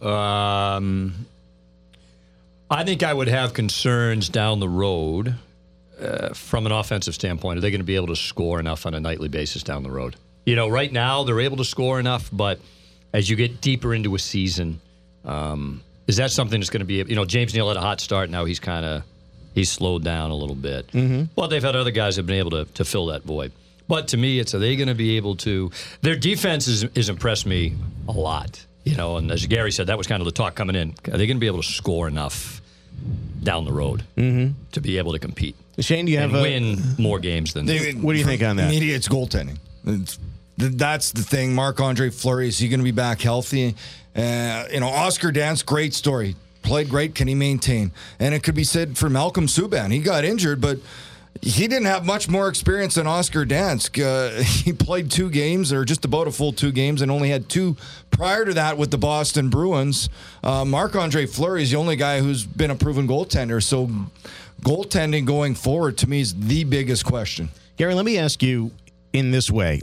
Um, 0.00 1.26
I 2.70 2.84
think 2.84 3.02
I 3.02 3.12
would 3.12 3.28
have 3.28 3.52
concerns 3.54 4.28
down 4.28 4.60
the 4.60 4.68
road 4.68 5.34
uh, 6.00 6.34
from 6.34 6.66
an 6.66 6.72
offensive 6.72 7.14
standpoint. 7.14 7.58
Are 7.58 7.60
they 7.60 7.70
going 7.70 7.80
to 7.80 7.84
be 7.84 7.96
able 7.96 8.08
to 8.08 8.16
score 8.16 8.60
enough 8.60 8.86
on 8.86 8.94
a 8.94 9.00
nightly 9.00 9.28
basis 9.28 9.62
down 9.62 9.82
the 9.82 9.90
road? 9.90 10.16
You 10.44 10.56
know, 10.56 10.68
right 10.68 10.92
now 10.92 11.24
they're 11.24 11.40
able 11.40 11.58
to 11.58 11.64
score 11.64 12.00
enough, 12.00 12.30
but 12.32 12.60
as 13.12 13.28
you 13.28 13.36
get 13.36 13.60
deeper 13.60 13.94
into 13.94 14.14
a 14.14 14.18
season, 14.18 14.80
um, 15.24 15.82
is 16.06 16.16
that 16.16 16.30
something 16.30 16.60
that's 16.60 16.70
going 16.70 16.80
to 16.80 16.86
be? 16.86 16.94
You 16.94 17.16
know, 17.16 17.24
James 17.24 17.54
Neal 17.54 17.68
had 17.68 17.76
a 17.76 17.80
hot 17.80 18.00
start. 18.00 18.30
Now 18.30 18.44
he's 18.44 18.60
kind 18.60 18.84
of 18.84 19.02
he's 19.54 19.70
slowed 19.70 20.04
down 20.04 20.30
a 20.30 20.34
little 20.34 20.56
bit. 20.56 20.86
Mm-hmm. 20.88 21.24
Well, 21.36 21.48
they've 21.48 21.62
had 21.62 21.76
other 21.76 21.90
guys 21.90 22.16
that 22.16 22.20
have 22.20 22.26
been 22.26 22.38
able 22.38 22.50
to 22.52 22.64
to 22.64 22.84
fill 22.84 23.06
that 23.06 23.24
void. 23.24 23.52
But 23.88 24.08
to 24.08 24.16
me, 24.16 24.38
it's 24.38 24.54
are 24.54 24.58
they 24.58 24.76
going 24.76 24.88
to 24.88 24.94
be 24.94 25.16
able 25.16 25.36
to? 25.36 25.70
Their 26.02 26.16
defense 26.16 26.68
is, 26.68 26.84
is 26.94 27.08
impressed 27.08 27.46
me 27.46 27.74
a 28.06 28.12
lot. 28.12 28.64
You 28.84 28.96
know, 28.96 29.16
and 29.16 29.30
as 29.30 29.44
Gary 29.46 29.72
said, 29.72 29.88
that 29.88 29.98
was 29.98 30.06
kind 30.06 30.22
of 30.22 30.24
the 30.24 30.32
talk 30.32 30.54
coming 30.54 30.76
in. 30.76 30.94
Are 31.12 31.18
they 31.18 31.26
going 31.26 31.36
to 31.36 31.40
be 31.40 31.46
able 31.46 31.62
to 31.62 31.68
score 31.68 32.08
enough 32.08 32.62
down 33.42 33.64
the 33.64 33.72
road 33.72 34.04
to 34.16 34.80
be 34.80 34.98
able 34.98 35.12
to 35.12 35.18
compete 35.18 35.56
Shane, 35.80 36.06
do 36.06 36.12
you 36.12 36.18
have 36.18 36.34
and 36.34 36.38
a 36.38 36.42
win 36.42 36.78
more 36.98 37.18
games 37.18 37.52
than 37.52 37.66
What 37.66 38.12
do 38.12 38.18
you 38.18 38.24
think 38.24 38.42
on 38.42 38.56
that? 38.56 38.68
Media, 38.68 38.96
it's 38.96 39.08
goaltending. 39.08 39.58
It's, 39.86 40.18
that's 40.56 41.12
the 41.12 41.22
thing. 41.22 41.54
Marc 41.54 41.80
Andre 41.80 42.10
Fleury, 42.10 42.48
is 42.48 42.58
he 42.58 42.68
going 42.68 42.80
to 42.80 42.84
be 42.84 42.90
back 42.90 43.20
healthy? 43.20 43.76
Uh, 44.14 44.64
you 44.72 44.80
know, 44.80 44.88
Oscar 44.88 45.30
Dansk, 45.30 45.66
great 45.66 45.94
story. 45.94 46.34
Played 46.62 46.88
great. 46.88 47.14
Can 47.14 47.28
he 47.28 47.36
maintain? 47.36 47.92
And 48.18 48.34
it 48.34 48.42
could 48.42 48.56
be 48.56 48.64
said 48.64 48.98
for 48.98 49.08
Malcolm 49.08 49.46
Subban. 49.46 49.92
He 49.92 50.00
got 50.00 50.24
injured, 50.24 50.60
but 50.60 50.78
he 51.42 51.68
didn't 51.68 51.86
have 51.86 52.04
much 52.04 52.28
more 52.28 52.48
experience 52.48 52.96
than 52.96 53.06
Oscar 53.06 53.44
Dansk. 53.44 54.02
Uh, 54.02 54.42
he 54.64 54.72
played 54.72 55.10
two 55.10 55.30
games, 55.30 55.72
or 55.72 55.84
just 55.84 56.04
about 56.04 56.26
a 56.26 56.32
full 56.32 56.52
two 56.52 56.72
games, 56.72 57.02
and 57.02 57.10
only 57.10 57.30
had 57.30 57.48
two 57.48 57.76
prior 58.10 58.44
to 58.44 58.54
that 58.54 58.76
with 58.76 58.90
the 58.90 58.98
Boston 58.98 59.48
Bruins. 59.48 60.08
Uh, 60.42 60.64
Marc 60.64 60.96
Andre 60.96 61.26
Fleury 61.26 61.62
is 61.62 61.70
the 61.70 61.76
only 61.76 61.96
guy 61.96 62.20
who's 62.20 62.44
been 62.44 62.70
a 62.70 62.74
proven 62.74 63.06
goaltender. 63.06 63.62
So, 63.62 63.88
goaltending 64.62 65.24
going 65.24 65.54
forward 65.54 65.96
to 65.98 66.08
me 66.08 66.20
is 66.20 66.34
the 66.34 66.64
biggest 66.64 67.04
question. 67.04 67.48
Gary, 67.76 67.94
let 67.94 68.04
me 68.04 68.18
ask 68.18 68.42
you 68.42 68.72
in 69.12 69.30
this 69.30 69.50
way. 69.50 69.80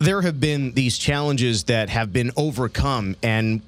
There 0.00 0.22
have 0.22 0.40
been 0.40 0.72
these 0.72 0.96
challenges 0.98 1.64
that 1.64 1.88
have 1.88 2.12
been 2.12 2.30
overcome, 2.36 3.16
and 3.22 3.62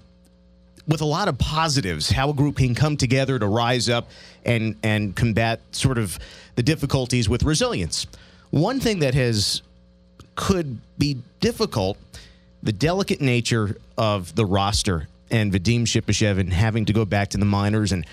with 0.91 1.01
a 1.01 1.07
lot 1.07 1.29
of 1.29 1.39
positives, 1.39 2.11
how 2.11 2.31
a 2.31 2.35
group 2.35 2.57
can 2.57 2.75
come 2.75 2.97
together 2.97 3.39
to 3.39 3.47
rise 3.47 3.89
up 3.89 4.11
and 4.45 4.77
and 4.83 5.15
combat 5.15 5.61
sort 5.71 5.99
of 5.99 6.19
the 6.57 6.63
difficulties 6.63 7.29
with 7.29 7.45
resilience. 7.45 8.07
One 8.51 8.81
thing 8.81 8.99
that 8.99 9.15
has 9.15 9.63
could 10.35 10.79
be 10.99 11.19
difficult, 11.39 11.97
the 12.63 12.73
delicate 12.73 13.21
nature 13.21 13.77
of 13.97 14.35
the 14.35 14.45
roster 14.45 15.09
and 15.31 15.53
Vadim 15.53 15.83
Shipashevin 15.83 16.51
having 16.51 16.85
to 16.87 16.93
go 16.93 17.05
back 17.05 17.31
to 17.31 17.39
the 17.39 17.45
minors 17.45 17.93
and 17.93 18.05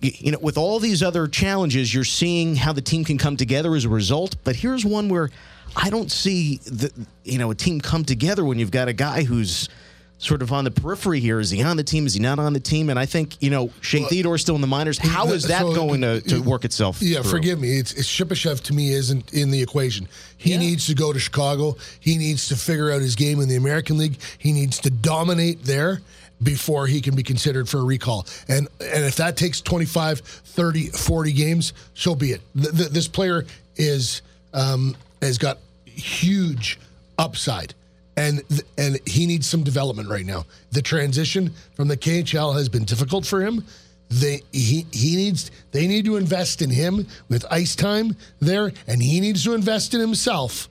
you 0.00 0.30
know, 0.30 0.38
with 0.38 0.58
all 0.58 0.78
these 0.78 1.02
other 1.02 1.26
challenges, 1.26 1.94
you're 1.94 2.04
seeing 2.04 2.54
how 2.54 2.74
the 2.74 2.82
team 2.82 3.02
can 3.02 3.16
come 3.16 3.38
together 3.38 3.74
as 3.74 3.86
a 3.86 3.88
result. 3.88 4.36
But 4.44 4.54
here's 4.54 4.84
one 4.84 5.08
where 5.08 5.30
I 5.74 5.88
don't 5.88 6.12
see 6.12 6.58
the 6.58 6.92
you 7.24 7.38
know 7.38 7.50
a 7.50 7.54
team 7.54 7.80
come 7.80 8.04
together 8.04 8.44
when 8.44 8.58
you've 8.58 8.70
got 8.70 8.88
a 8.88 8.92
guy 8.92 9.22
who's 9.22 9.70
sort 10.18 10.40
of 10.42 10.50
on 10.52 10.64
the 10.64 10.70
periphery 10.70 11.20
here. 11.20 11.38
Is 11.40 11.50
he 11.50 11.62
on 11.62 11.76
the 11.76 11.84
team? 11.84 12.06
Is 12.06 12.14
he 12.14 12.20
not 12.20 12.38
on 12.38 12.52
the 12.52 12.60
team? 12.60 12.88
And 12.90 12.98
I 12.98 13.06
think 13.06 13.40
you 13.42 13.50
know 13.50 13.70
Shane 13.80 14.06
Theodore's 14.06 14.40
still 14.42 14.54
in 14.54 14.60
the 14.60 14.66
minors. 14.66 14.98
How 14.98 15.26
is 15.28 15.44
that 15.44 15.60
So, 15.62 15.74
going 15.74 16.00
to, 16.00 16.20
to 16.22 16.42
work 16.42 16.64
itself? 16.64 17.02
Yeah, 17.02 17.20
through? 17.22 17.30
forgive 17.32 17.60
me. 17.60 17.78
It's, 17.78 17.92
it's 17.92 18.08
Shipachyov 18.08 18.62
to 18.64 18.72
me 18.72 18.92
isn't 18.92 19.32
in 19.34 19.50
the 19.50 19.60
equation. 19.62 20.08
He 20.38 20.56
needs 20.56 20.86
to 20.86 20.94
go 20.94 21.12
to 21.12 21.18
Chicago. 21.18 21.76
He 22.00 22.16
needs 22.18 22.48
to 22.48 22.56
figure 22.56 22.90
out 22.90 23.00
his 23.00 23.14
game 23.14 23.40
in 23.40 23.48
the 23.48 23.56
American 23.56 23.98
League. 23.98 24.18
He 24.38 24.52
needs 24.52 24.78
to 24.80 24.90
dominate 24.90 25.64
there 25.64 26.00
before 26.42 26.86
he 26.86 27.00
can 27.00 27.14
be 27.16 27.22
considered 27.22 27.68
for 27.68 27.78
a 27.78 27.84
recall. 27.84 28.26
And 28.48 28.68
and 28.80 29.04
if 29.04 29.16
that 29.16 29.36
takes 29.36 29.60
25, 29.60 30.20
30, 30.20 30.88
40 30.88 31.32
games, 31.32 31.72
so 31.94 32.14
be 32.14 32.32
it. 32.32 32.40
Th- 32.54 32.74
th- 32.74 32.88
this 32.90 33.08
player 33.08 33.44
is 33.76 34.22
um, 34.54 34.96
has 35.22 35.38
got 35.38 35.58
huge 35.84 36.78
upside. 37.18 37.74
And 38.16 38.42
and 38.78 38.98
he 39.06 39.26
needs 39.26 39.46
some 39.46 39.62
development 39.62 40.08
right 40.08 40.24
now. 40.24 40.46
The 40.72 40.82
transition 40.82 41.52
from 41.74 41.88
the 41.88 41.96
KHL 41.96 42.54
has 42.54 42.68
been 42.68 42.84
difficult 42.84 43.26
for 43.26 43.42
him 43.42 43.64
they 44.08 44.40
he 44.52 44.86
he 44.92 45.16
needs 45.16 45.50
they 45.72 45.88
need 45.88 46.04
to 46.04 46.14
invest 46.14 46.62
in 46.62 46.70
him 46.70 47.04
with 47.28 47.44
ice 47.50 47.74
time 47.74 48.14
there 48.38 48.70
and 48.86 49.02
he 49.02 49.18
needs 49.18 49.42
to 49.42 49.52
invest 49.52 49.94
in 49.94 50.00
himself 50.00 50.68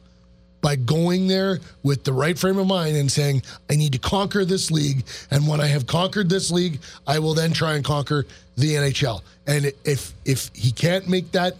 by 0.65 0.75
going 0.75 1.27
there 1.27 1.59
with 1.83 2.03
the 2.05 2.11
right 2.11 2.39
frame 2.39 2.57
of 2.57 2.65
mind 2.65 2.97
and 2.97 3.11
saying, 3.11 3.43
I 3.69 3.75
need 3.75 3.91
to 3.93 3.99
conquer 3.99 4.43
this 4.43 4.71
league. 4.71 5.05
And 5.29 5.47
when 5.47 5.61
I 5.61 5.67
have 5.67 5.85
conquered 5.85 6.27
this 6.27 6.49
league, 6.49 6.79
I 7.05 7.19
will 7.19 7.35
then 7.35 7.53
try 7.53 7.75
and 7.75 7.85
conquer 7.85 8.25
the 8.57 8.73
NHL. 8.73 9.21
And 9.45 9.71
if 9.83 10.11
if 10.25 10.49
he 10.55 10.71
can't 10.71 11.07
make 11.07 11.31
that 11.33 11.53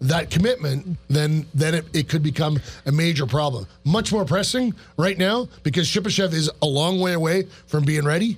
that 0.00 0.30
commitment, 0.30 0.96
then 1.08 1.46
then 1.54 1.74
it, 1.74 1.86
it 1.92 2.08
could 2.08 2.22
become 2.22 2.60
a 2.86 2.92
major 2.92 3.26
problem. 3.26 3.66
Much 3.84 4.12
more 4.12 4.24
pressing 4.24 4.74
right 4.96 5.18
now 5.18 5.48
because 5.62 5.88
Shipachyov 5.88 6.32
is 6.32 6.50
a 6.62 6.66
long 6.66 7.00
way 7.00 7.14
away 7.14 7.46
from 7.66 7.84
being 7.84 8.04
ready. 8.04 8.36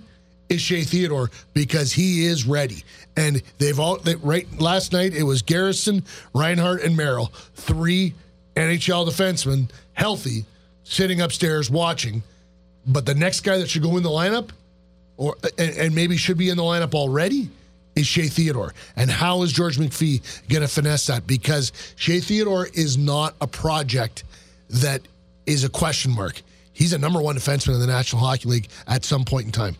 Is 0.48 0.60
Shea 0.60 0.82
Theodore 0.82 1.30
because 1.54 1.92
he 1.92 2.26
is 2.26 2.44
ready, 2.44 2.82
and 3.16 3.40
they've 3.58 3.78
all 3.78 3.98
they, 3.98 4.16
right. 4.16 4.48
Last 4.60 4.92
night 4.92 5.14
it 5.14 5.22
was 5.22 5.42
Garrison, 5.42 6.04
Reinhart, 6.34 6.82
and 6.82 6.96
Merrill, 6.96 7.26
three 7.54 8.14
NHL 8.56 9.08
defensemen, 9.08 9.70
healthy, 9.92 10.44
sitting 10.82 11.20
upstairs 11.20 11.70
watching. 11.70 12.24
But 12.84 13.06
the 13.06 13.14
next 13.14 13.40
guy 13.40 13.58
that 13.58 13.70
should 13.70 13.82
go 13.82 13.96
in 13.96 14.02
the 14.02 14.10
lineup, 14.10 14.50
or 15.16 15.36
and, 15.56 15.76
and 15.76 15.94
maybe 15.94 16.16
should 16.16 16.38
be 16.38 16.48
in 16.48 16.56
the 16.56 16.64
lineup 16.64 16.94
already, 16.94 17.48
is 18.00 18.06
Shea 18.06 18.28
Theodore. 18.28 18.74
And 18.96 19.10
how 19.10 19.42
is 19.42 19.52
George 19.52 19.78
McPhee 19.78 20.22
going 20.48 20.62
to 20.62 20.68
finesse 20.68 21.06
that? 21.06 21.26
Because 21.26 21.72
Shea 21.96 22.20
Theodore 22.20 22.66
is 22.74 22.98
not 22.98 23.34
a 23.40 23.46
project 23.46 24.24
that 24.70 25.02
is 25.46 25.64
a 25.64 25.68
question 25.68 26.12
mark. 26.12 26.42
He's 26.72 26.92
a 26.92 26.98
number 26.98 27.20
one 27.20 27.36
defenseman 27.36 27.74
in 27.74 27.80
the 27.80 27.86
National 27.86 28.22
Hockey 28.22 28.48
League 28.48 28.68
at 28.86 29.04
some 29.04 29.24
point 29.24 29.46
in 29.46 29.52
time 29.52 29.76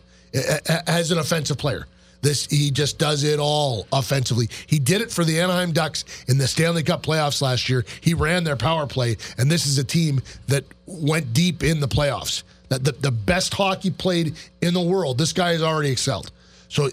as 0.87 1.11
an 1.11 1.17
offensive 1.17 1.57
player. 1.57 1.87
This 2.21 2.45
he 2.45 2.69
just 2.69 2.99
does 2.99 3.23
it 3.23 3.39
all 3.39 3.87
offensively. 3.91 4.47
He 4.67 4.77
did 4.77 5.01
it 5.01 5.11
for 5.11 5.23
the 5.23 5.39
Anaheim 5.39 5.71
Ducks 5.71 6.05
in 6.27 6.37
the 6.37 6.47
Stanley 6.47 6.83
Cup 6.83 7.01
playoffs 7.01 7.41
last 7.41 7.67
year. 7.67 7.83
He 8.01 8.13
ran 8.13 8.43
their 8.43 8.55
power 8.55 8.85
play, 8.85 9.17
and 9.39 9.49
this 9.49 9.65
is 9.65 9.79
a 9.79 9.83
team 9.83 10.21
that 10.47 10.63
went 10.85 11.33
deep 11.33 11.63
in 11.63 11.79
the 11.79 11.87
playoffs. 11.87 12.43
That 12.69 12.83
the, 12.83 12.91
the 12.91 13.11
best 13.11 13.55
hockey 13.55 13.89
played 13.89 14.35
in 14.61 14.75
the 14.75 14.81
world. 14.81 15.17
This 15.17 15.33
guy 15.33 15.53
has 15.53 15.63
already 15.63 15.89
excelled. 15.89 16.31
So 16.69 16.89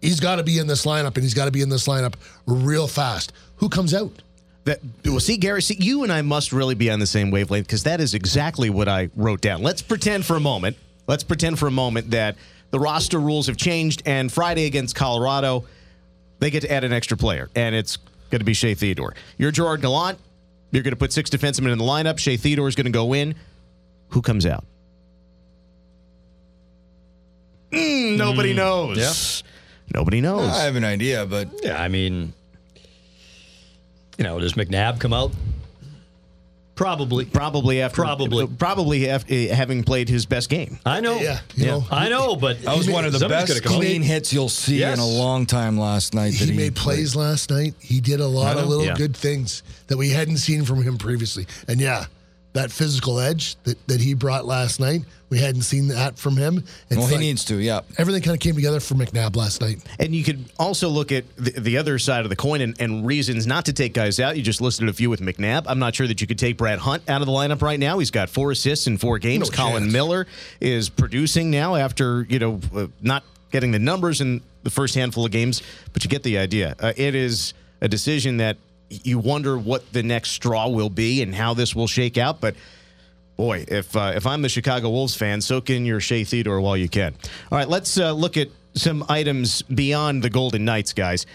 he's 0.00 0.20
got 0.20 0.36
to 0.36 0.42
be 0.42 0.58
in 0.58 0.66
this 0.66 0.84
lineup, 0.86 1.14
and 1.14 1.22
he's 1.22 1.34
got 1.34 1.46
to 1.46 1.50
be 1.50 1.62
in 1.62 1.68
this 1.68 1.86
lineup 1.86 2.14
real 2.46 2.86
fast. 2.86 3.32
Who 3.56 3.68
comes 3.68 3.94
out? 3.94 4.10
That 4.64 4.80
well, 5.04 5.20
see, 5.20 5.36
Gary, 5.36 5.62
see, 5.62 5.76
you 5.78 6.02
and 6.02 6.12
I 6.12 6.22
must 6.22 6.52
really 6.52 6.74
be 6.74 6.90
on 6.90 6.98
the 6.98 7.06
same 7.06 7.30
wavelength 7.30 7.66
because 7.66 7.84
that 7.84 8.00
is 8.00 8.14
exactly 8.14 8.68
what 8.68 8.88
I 8.88 9.10
wrote 9.14 9.40
down. 9.40 9.62
Let's 9.62 9.80
pretend 9.80 10.26
for 10.26 10.36
a 10.36 10.40
moment. 10.40 10.76
Let's 11.06 11.22
pretend 11.22 11.58
for 11.58 11.68
a 11.68 11.70
moment 11.70 12.10
that 12.10 12.36
the 12.72 12.80
roster 12.80 13.20
rules 13.20 13.46
have 13.46 13.56
changed, 13.56 14.02
and 14.06 14.30
Friday 14.30 14.66
against 14.66 14.96
Colorado, 14.96 15.64
they 16.40 16.50
get 16.50 16.62
to 16.62 16.72
add 16.72 16.82
an 16.82 16.92
extra 16.92 17.16
player, 17.16 17.48
and 17.54 17.74
it's 17.74 17.96
going 18.30 18.40
to 18.40 18.44
be 18.44 18.54
Shea 18.54 18.74
Theodore. 18.74 19.14
You're 19.38 19.52
Gerard 19.52 19.82
Gallant. 19.82 20.18
You're 20.72 20.82
going 20.82 20.92
to 20.92 20.98
put 20.98 21.12
six 21.12 21.30
defensemen 21.30 21.70
in 21.70 21.78
the 21.78 21.84
lineup. 21.84 22.18
Shea 22.18 22.36
Theodore 22.36 22.66
is 22.66 22.74
going 22.74 22.86
to 22.86 22.90
go 22.90 23.12
in. 23.12 23.36
Who 24.10 24.20
comes 24.20 24.44
out? 24.44 24.64
Mm, 27.70 28.16
nobody 28.16 28.52
knows. 28.52 28.98
yeah. 28.98 29.12
Nobody 29.94 30.20
knows. 30.20 30.50
I 30.50 30.64
have 30.64 30.76
an 30.76 30.84
idea, 30.84 31.24
but 31.26 31.48
Yeah, 31.62 31.80
I 31.80 31.88
mean, 31.88 32.32
you 34.18 34.24
know, 34.24 34.38
does 34.40 34.54
McNabb 34.54 34.98
come 35.00 35.12
out? 35.12 35.32
Probably. 36.74 37.24
Probably 37.24 37.80
after 37.80 38.02
Probably. 38.02 38.46
probably 38.46 39.08
after 39.08 39.32
eh, 39.32 39.54
having 39.54 39.82
played 39.82 40.10
his 40.10 40.26
best 40.26 40.50
game. 40.50 40.78
I 40.84 41.00
know. 41.00 41.16
Yeah, 41.18 41.40
you 41.54 41.64
know, 41.64 41.86
I 41.90 42.10
know, 42.10 42.36
but 42.36 42.60
that 42.62 42.76
was 42.76 42.90
one 42.90 43.06
of 43.06 43.14
the 43.18 43.26
best 43.26 43.48
gonna 43.62 43.74
out. 43.74 43.80
clean 43.80 44.02
hits 44.02 44.30
you'll 44.30 44.50
see 44.50 44.80
Yes. 44.80 44.98
in 44.98 45.02
a 45.02 45.06
long 45.06 45.46
time 45.46 45.78
last 45.78 46.12
night. 46.12 46.34
that 46.38 46.50
he 46.50 46.54
made 46.56 46.74
plays 46.76 47.16
last 47.16 47.48
night. 47.48 47.72
He 47.78 48.00
did 48.02 48.20
a 48.20 48.26
lot 48.26 48.58
of 48.58 48.68
little 48.68 48.84
Yeah. 48.84 48.94
good 48.94 49.16
things 49.16 49.62
that 49.86 49.96
we 49.96 50.10
hadn't 50.10 50.36
seen 50.36 50.66
from 50.66 50.82
him 50.82 50.98
previously. 50.98 51.46
And 51.66 51.80
yeah, 51.80 52.06
that 52.56 52.72
physical 52.72 53.20
edge 53.20 53.56
that, 53.64 53.86
that 53.86 54.00
he 54.00 54.14
brought 54.14 54.46
last 54.46 54.80
night, 54.80 55.02
we 55.28 55.38
hadn't 55.38 55.62
seen 55.62 55.88
that 55.88 56.18
from 56.18 56.36
him. 56.36 56.64
It's 56.88 56.96
Well, 56.96 57.06
he 57.06 57.14
like 57.14 57.20
needs 57.20 57.44
to. 57.46 57.56
Yeah. 57.56 57.80
everything 57.98 58.22
kind 58.22 58.34
of 58.34 58.40
came 58.40 58.54
together 58.54 58.80
for 58.80 58.94
McNabb 58.94 59.36
last 59.36 59.60
night. 59.60 59.82
And 59.98 60.14
you 60.14 60.24
could 60.24 60.44
also 60.58 60.88
look 60.88 61.12
at 61.12 61.24
the, 61.36 61.50
the 61.50 61.78
other 61.78 61.98
side 61.98 62.24
of 62.24 62.30
the 62.30 62.36
coin 62.36 62.62
and, 62.62 62.80
and 62.80 63.06
reasons 63.06 63.46
not 63.46 63.66
to 63.66 63.72
take 63.72 63.92
guys 63.92 64.18
out. 64.18 64.36
You 64.36 64.42
just 64.42 64.60
listed 64.60 64.88
a 64.88 64.92
few 64.92 65.10
with 65.10 65.20
McNabb. 65.20 65.64
I'm 65.66 65.78
not 65.78 65.94
sure 65.94 66.06
that 66.06 66.20
you 66.20 66.26
could 66.26 66.38
take 66.38 66.56
Brad 66.56 66.78
Hunt 66.78 67.02
out 67.08 67.20
of 67.20 67.26
the 67.26 67.32
lineup 67.32 67.60
right 67.60 67.78
now. 67.78 67.98
He's 67.98 68.10
got 68.10 68.30
four 68.30 68.52
assists 68.52 68.86
in 68.86 68.96
four 68.96 69.18
games. 69.18 69.50
No 69.50 69.56
Colin 69.56 69.82
chance. 69.82 69.92
Miller 69.92 70.26
is 70.60 70.88
producing 70.88 71.50
now 71.50 71.74
after 71.74 72.26
you 72.28 72.38
know 72.38 72.60
uh, 72.74 72.86
not 73.02 73.22
getting 73.52 73.72
the 73.72 73.78
numbers 73.78 74.20
in 74.20 74.40
the 74.62 74.70
first 74.70 74.94
handful 74.94 75.26
of 75.26 75.30
games, 75.30 75.62
but 75.92 76.04
you 76.04 76.10
get 76.10 76.22
the 76.22 76.38
idea. 76.38 76.74
Uh, 76.80 76.92
it 76.96 77.14
is 77.14 77.52
a 77.80 77.88
decision 77.88 78.38
that 78.38 78.56
you 78.88 79.18
wonder 79.18 79.58
what 79.58 79.92
the 79.92 80.02
next 80.02 80.30
straw 80.30 80.68
will 80.68 80.90
be 80.90 81.22
and 81.22 81.34
how 81.34 81.54
this 81.54 81.74
will 81.74 81.88
shake 81.88 82.18
out, 82.18 82.40
but. 82.40 82.54
Boy, 83.36 83.66
if 83.68 83.94
uh, 83.94 84.12
if 84.16 84.26
I'm 84.26 84.40
the 84.40 84.48
Chicago 84.48 84.88
Wolves 84.88 85.14
fan, 85.14 85.42
soak 85.42 85.68
in 85.68 85.84
your 85.84 86.00
Shea 86.00 86.24
Theodore 86.24 86.58
while 86.58 86.74
you 86.74 86.88
can. 86.88 87.12
All 87.52 87.58
right, 87.58 87.68
let's 87.68 87.98
uh, 87.98 88.12
look 88.12 88.38
at 88.38 88.48
some 88.72 89.04
items 89.10 89.60
beyond 89.62 90.22
the 90.22 90.30
Golden 90.30 90.64
Knights, 90.64 90.94
guys. 90.94 91.26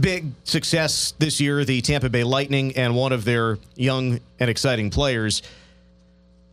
Big 0.00 0.32
success 0.44 1.12
this 1.18 1.38
year, 1.38 1.66
the 1.66 1.82
Tampa 1.82 2.08
Bay 2.08 2.24
Lightning, 2.24 2.74
and 2.76 2.96
one 2.96 3.12
of 3.12 3.24
their 3.26 3.58
young 3.76 4.20
and 4.40 4.48
exciting 4.48 4.88
players 4.88 5.42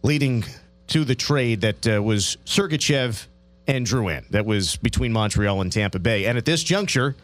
leading 0.04 0.44
to 0.88 1.06
the 1.06 1.16
trade 1.16 1.62
that 1.62 1.88
uh, 1.88 2.02
was 2.02 2.38
Sergachev 2.46 3.28
and 3.68 3.86
Drouin. 3.86 4.28
That 4.30 4.46
was 4.46 4.76
between 4.78 5.14
Montreal 5.14 5.62
and 5.62 5.72
Tampa 5.72 6.00
Bay. 6.00 6.26
And 6.26 6.38
at 6.38 6.46
this 6.46 6.64
juncture, 6.64 7.16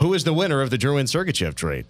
who 0.00 0.14
is 0.14 0.24
the 0.24 0.32
winner 0.32 0.62
of 0.62 0.70
the 0.70 0.78
Drouin 0.78 1.04
Sergachev 1.04 1.54
trade? 1.54 1.86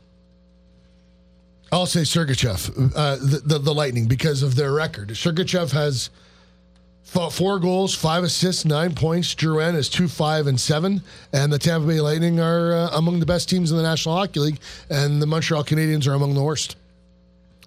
I'll 1.73 1.87
say 1.87 2.01
Sergachev, 2.01 2.93
uh, 2.97 3.17
the, 3.17 3.43
the 3.45 3.59
the 3.59 3.75
Lightning, 3.75 4.07
because 4.07 4.43
of 4.43 4.57
their 4.57 4.73
record. 4.73 5.11
Sergachev 5.11 5.73
has 5.73 6.11
four 7.05 7.59
goals, 7.59 7.95
five 7.95 8.25
assists, 8.25 8.65
nine 8.65 8.95
points. 8.95 9.35
Drouin 9.35 9.75
is 9.75 9.89
two, 9.89 10.09
five, 10.09 10.47
and 10.47 10.61
seven. 10.61 11.03
And 11.33 11.53
the 11.53 11.59
Tampa 11.59 11.87
Bay 11.87 12.01
Lightning 12.01 12.41
are 12.41 12.73
uh, 12.73 12.91
among 12.93 13.21
the 13.21 13.27
best 13.27 13.49
teams 13.49 13.71
in 13.71 13.77
the 13.77 13.83
National 13.83 14.17
Hockey 14.17 14.41
League, 14.41 14.61
and 14.89 15.21
the 15.21 15.27
Montreal 15.27 15.65
Canadiens 15.65 16.07
are 16.09 16.15
among 16.15 16.35
the 16.35 16.43
worst. 16.43 16.77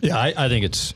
Yeah, 0.02 0.18
I, 0.18 0.34
I 0.36 0.50
think 0.50 0.66
it's 0.66 0.94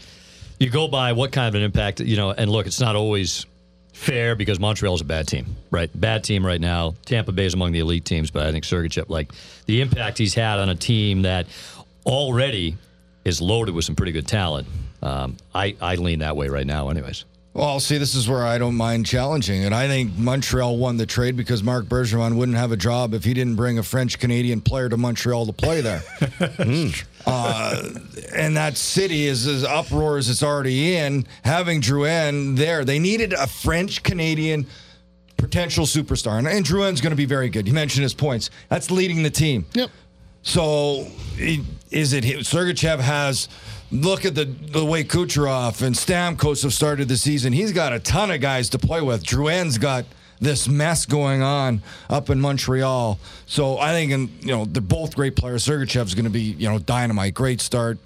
you 0.60 0.70
go 0.70 0.88
by 0.88 1.14
what 1.14 1.32
kind 1.32 1.48
of 1.48 1.56
an 1.56 1.62
impact 1.62 2.00
you 2.00 2.18
know, 2.18 2.32
and 2.32 2.52
look, 2.52 2.68
it's 2.68 2.82
not 2.82 2.96
always 2.96 3.46
fair 3.94 4.36
because 4.36 4.60
Montreal's 4.60 5.02
a 5.02 5.06
bad 5.06 5.28
team, 5.28 5.56
right? 5.72 5.90
Bad 6.00 6.24
team 6.24 6.46
right 6.46 6.62
now. 6.62 6.94
Tampa 7.06 7.32
Bay 7.32 7.46
is 7.46 7.54
among 7.54 7.72
the 7.72 7.80
elite 7.80 8.06
teams, 8.06 8.32
but 8.32 8.46
I 8.46 8.52
think 8.52 8.64
Sergachev, 8.64 9.10
like 9.10 9.32
the 9.66 9.82
impact 9.82 10.18
he's 10.18 10.34
had 10.34 10.60
on 10.60 10.70
a 10.70 10.76
team 10.76 11.24
that 11.24 11.48
already 12.06 12.78
is 13.28 13.42
loaded 13.42 13.76
with 13.76 13.86
some 13.86 13.96
pretty 13.96 14.12
good 14.12 14.28
talent. 14.28 14.68
Um, 15.02 15.38
I 15.54 15.76
I 15.82 15.96
lean 15.96 16.20
that 16.20 16.36
way 16.36 16.48
right 16.48 16.66
now, 16.66 16.90
anyways. 16.90 17.26
Well, 17.54 17.80
see, 17.80 17.98
this 17.98 18.14
is 18.14 18.30
where 18.30 18.46
I 18.46 18.60
don't 18.60 18.76
mind 18.76 19.08
challenging 19.08 19.64
it. 19.64 19.74
I 19.74 19.88
think 19.88 20.16
Montreal 20.16 20.78
won 20.78 20.98
the 20.98 21.08
trade 21.08 21.36
because 21.36 21.64
Marc 21.64 21.86
Bergevin 21.86 22.36
wouldn't 22.36 22.58
have 22.58 22.72
a 22.72 22.78
job 22.78 23.16
if 23.16 23.24
he 23.24 23.34
didn't 23.34 23.56
bring 23.56 23.80
a 23.80 23.84
French 23.84 24.20
Canadian 24.20 24.62
player 24.62 24.90
to 24.90 24.96
Montreal 24.98 25.48
to 25.48 25.54
play 25.54 25.82
there. 25.82 26.04
uh, 27.26 27.82
and 28.36 28.56
that 28.56 28.78
city 28.78 29.26
is 29.26 29.48
as 29.48 29.64
uproar 29.64 30.18
as 30.20 30.30
it's 30.30 30.44
already 30.44 30.96
in. 30.96 31.26
Having 31.44 31.82
Drouin 31.82 32.56
there, 32.58 32.86
they 32.86 33.00
needed 33.00 33.34
a 33.34 33.48
French 33.48 34.04
Canadian 34.04 34.68
potential 35.38 35.86
superstar, 35.86 36.38
and, 36.38 36.48
and 36.48 36.64
Drouin's 36.64 37.02
going 37.02 37.12
to 37.12 37.16
be 37.18 37.26
very 37.26 37.50
good. 37.50 37.68
You 37.68 37.74
mentioned 37.74 38.04
his 38.04 38.14
points. 38.14 38.52
That's 38.70 38.92
leading 38.92 39.24
the 39.24 39.32
team. 39.32 39.66
Yep. 39.74 39.90
So 40.44 41.08
i- 41.40 41.64
is 41.92 42.14
it 42.14 42.24
Sergachev 42.24 43.00
has 43.00 43.48
look 43.92 44.26
at 44.26 44.36
the 44.36 44.46
the 44.46 44.86
way 44.86 45.04
Kucherov 45.04 45.82
and 45.82 45.96
Stamkos 45.96 46.64
have 46.64 46.74
started 46.74 47.08
the 47.08 47.18
season. 47.18 47.54
He's 47.54 47.72
got 47.72 47.94
a 47.94 48.00
ton 48.00 48.32
of 48.32 48.42
guys 48.42 48.70
to 48.70 48.80
play 48.80 49.02
with. 49.02 49.24
Drouin's 49.24 49.78
got 49.78 50.06
this 50.40 50.68
mess 50.68 51.06
going 51.06 51.42
on 51.42 51.82
up 52.10 52.30
in 52.30 52.40
Montreal. 52.40 53.20
So 53.46 53.80
I 53.80 53.92
think 53.92 54.12
you 54.42 54.52
know 54.52 54.66
they're 54.66 54.82
both 54.82 55.16
great 55.16 55.36
players. 55.36 55.66
Sergachev's 55.66 56.14
going 56.14 56.26
to 56.26 56.32
be 56.32 56.42
you 56.42 56.70
know 56.70 56.80
dynamite, 56.80 57.34
great 57.34 57.62
start, 57.62 57.98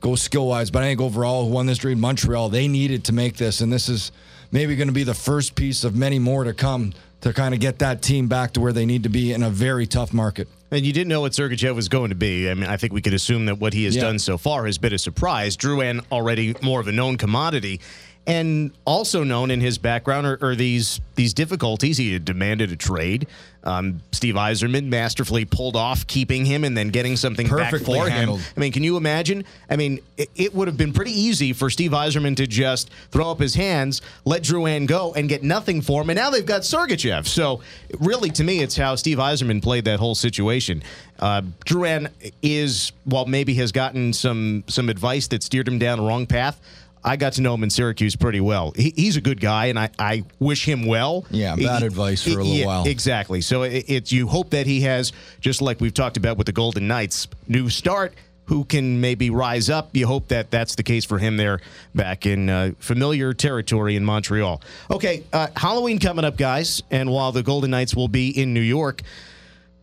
go 0.00 0.14
skill 0.14 0.46
wise. 0.46 0.70
But 0.70 0.82
I 0.82 0.86
think 0.86 1.00
overall, 1.00 1.46
who 1.46 1.52
won 1.52 1.66
this 1.66 1.78
trade? 1.78 1.98
Montreal. 1.98 2.48
They 2.48 2.68
needed 2.68 3.04
to 3.04 3.12
make 3.12 3.36
this, 3.36 3.60
and 3.60 3.72
this 3.72 3.88
is 3.88 4.12
maybe 4.52 4.76
going 4.76 4.88
to 4.88 4.94
be 4.94 5.04
the 5.04 5.14
first 5.14 5.54
piece 5.54 5.84
of 5.84 5.96
many 5.96 6.18
more 6.18 6.44
to 6.44 6.52
come 6.52 6.92
to 7.20 7.32
kind 7.32 7.54
of 7.54 7.60
get 7.60 7.78
that 7.80 8.02
team 8.02 8.28
back 8.28 8.52
to 8.52 8.60
where 8.60 8.72
they 8.72 8.86
need 8.86 9.02
to 9.02 9.08
be 9.08 9.32
in 9.32 9.42
a 9.42 9.50
very 9.50 9.86
tough 9.86 10.12
market. 10.12 10.48
And 10.72 10.86
you 10.86 10.92
didn't 10.92 11.08
know 11.08 11.22
what 11.22 11.32
Sergachev 11.32 11.74
was 11.74 11.88
going 11.88 12.10
to 12.10 12.14
be. 12.14 12.48
I 12.48 12.54
mean, 12.54 12.68
I 12.68 12.76
think 12.76 12.92
we 12.92 13.02
could 13.02 13.14
assume 13.14 13.46
that 13.46 13.56
what 13.58 13.72
he 13.72 13.84
has 13.84 13.96
Yeah. 13.96 14.02
done 14.02 14.18
so 14.18 14.38
far 14.38 14.66
has 14.66 14.78
been 14.78 14.92
a 14.94 14.98
surprise. 14.98 15.56
Drouin 15.56 16.00
already 16.12 16.54
more 16.62 16.80
of 16.80 16.86
a 16.86 16.92
known 16.92 17.16
commodity, 17.16 17.80
and 18.26 18.70
also 18.84 19.24
known 19.24 19.50
in 19.50 19.60
his 19.60 19.78
background 19.78 20.26
are, 20.26 20.38
are 20.42 20.54
these 20.54 21.00
these 21.16 21.34
difficulties. 21.34 21.96
He 21.98 22.12
had 22.12 22.24
demanded 22.24 22.70
a 22.70 22.76
trade. 22.76 23.26
Um, 23.62 24.00
Steve 24.12 24.36
Yzerman 24.36 24.86
masterfully 24.86 25.44
pulled 25.44 25.76
off 25.76 26.06
keeping 26.06 26.44
him 26.46 26.64
and 26.64 26.76
then 26.76 26.88
getting 26.88 27.16
something 27.16 27.46
back 27.46 27.70
Perfectly 27.70 27.98
for 27.98 28.08
handled. 28.08 28.40
him. 28.40 28.52
I 28.56 28.60
mean, 28.60 28.72
can 28.72 28.82
you 28.82 28.96
imagine? 28.96 29.44
I 29.68 29.76
mean, 29.76 30.00
it, 30.16 30.30
it 30.34 30.54
would 30.54 30.66
have 30.66 30.76
been 30.76 30.92
pretty 30.92 31.12
easy 31.12 31.52
for 31.52 31.68
Steve 31.68 31.90
Yzerman 31.90 32.36
to 32.36 32.46
just 32.46 32.90
throw 33.10 33.30
up 33.30 33.38
his 33.38 33.54
hands, 33.54 34.00
let 34.24 34.42
Drouin 34.42 34.86
go, 34.86 35.12
and 35.14 35.28
get 35.28 35.42
nothing 35.42 35.82
for 35.82 36.00
him. 36.02 36.10
And 36.10 36.16
now 36.16 36.30
they've 36.30 36.46
got 36.46 36.62
Sergachev. 36.62 37.26
So, 37.26 37.60
really, 37.98 38.30
to 38.30 38.44
me, 38.44 38.60
it's 38.60 38.76
how 38.76 38.94
Steve 38.94 39.18
Yzerman 39.18 39.62
played 39.62 39.84
that 39.84 40.00
whole 40.00 40.14
situation. 40.14 40.82
Uh, 41.18 41.42
Drouin 41.66 42.10
is, 42.42 42.92
while 43.04 43.26
maybe 43.26 43.52
has 43.54 43.72
gotten 43.72 44.12
some 44.14 44.64
some 44.68 44.88
advice 44.88 45.28
that 45.28 45.42
steered 45.42 45.68
him 45.68 45.78
down 45.78 45.98
the 45.98 46.04
wrong 46.04 46.26
path. 46.26 46.58
I 47.02 47.16
got 47.16 47.34
to 47.34 47.42
know 47.42 47.54
him 47.54 47.62
in 47.62 47.70
Syracuse 47.70 48.14
pretty 48.16 48.40
well. 48.40 48.72
He, 48.76 48.92
he's 48.94 49.16
a 49.16 49.20
good 49.20 49.40
guy, 49.40 49.66
and 49.66 49.78
I, 49.78 49.90
I 49.98 50.24
wish 50.38 50.66
him 50.66 50.84
well. 50.86 51.24
Yeah, 51.30 51.56
bad 51.56 51.80
He- 51.80 51.86
advice 51.86 52.22
for 52.22 52.30
a 52.30 52.34
little 52.34 52.52
yeah, 52.52 52.66
while. 52.66 52.86
Exactly. 52.86 53.40
So 53.40 53.62
it, 53.62 53.84
it's 53.88 54.12
you 54.12 54.26
hope 54.26 54.50
that 54.50 54.66
he 54.66 54.82
has 54.82 55.12
just 55.40 55.62
like 55.62 55.80
we've 55.80 55.94
talked 55.94 56.16
about 56.16 56.36
with 56.36 56.46
the 56.46 56.52
Golden 56.52 56.86
Knights, 56.86 57.28
new 57.48 57.68
start. 57.70 58.14
Who 58.46 58.64
can 58.64 59.00
maybe 59.00 59.30
rise 59.30 59.70
up? 59.70 59.90
You 59.94 60.08
hope 60.08 60.26
that 60.28 60.50
that's 60.50 60.74
the 60.74 60.82
case 60.82 61.04
for 61.04 61.18
him 61.18 61.36
there, 61.36 61.60
back 61.94 62.26
in 62.26 62.50
uh, 62.50 62.72
familiar 62.80 63.32
territory 63.32 63.94
in 63.94 64.04
Montreal. 64.04 64.60
Okay, 64.90 65.22
uh, 65.32 65.46
Halloween 65.56 66.00
coming 66.00 66.24
up, 66.24 66.36
guys, 66.36 66.82
and 66.90 67.10
while 67.12 67.30
the 67.30 67.44
Golden 67.44 67.70
Knights 67.70 67.94
will 67.94 68.08
be 68.08 68.30
in 68.30 68.52
New 68.52 68.60
York, 68.60 69.02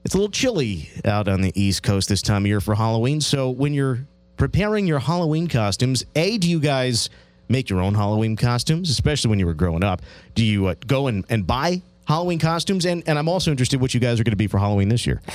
it's 0.03 0.15
a 0.15 0.17
little 0.17 0.31
chilly 0.31 0.89
out 1.05 1.29
on 1.29 1.39
the 1.41 1.53
East 1.55 1.81
Coast 1.81 2.09
this 2.09 2.21
time 2.21 2.43
of 2.43 2.47
year 2.47 2.59
for 2.59 2.75
Halloween. 2.75 3.21
So 3.21 3.49
when 3.49 3.73
you're 3.73 4.05
preparing 4.37 4.87
your 4.87 4.99
Halloween 4.99 5.47
costumes, 5.47 6.05
A, 6.15 6.37
do 6.37 6.49
you 6.49 6.59
guys 6.59 7.09
make 7.49 7.69
your 7.69 7.81
own 7.81 7.95
Halloween 7.95 8.35
costumes, 8.35 8.89
especially 8.89 9.29
when 9.29 9.39
you 9.39 9.45
were 9.45 9.53
growing 9.53 9.83
up? 9.83 10.01
Do 10.35 10.45
you 10.45 10.67
uh, 10.67 10.75
go 10.85 11.07
and, 11.07 11.25
and 11.29 11.45
buy 11.45 11.81
Halloween 12.07 12.39
costumes? 12.39 12.85
And, 12.85 13.03
and 13.07 13.17
I'm 13.19 13.27
also 13.27 13.51
interested 13.51 13.81
what 13.81 13.93
you 13.93 13.99
guys 13.99 14.19
are 14.19 14.23
going 14.23 14.31
to 14.31 14.37
be 14.37 14.47
for 14.47 14.57
Halloween 14.59 14.89
this 14.89 15.05
year. 15.05 15.21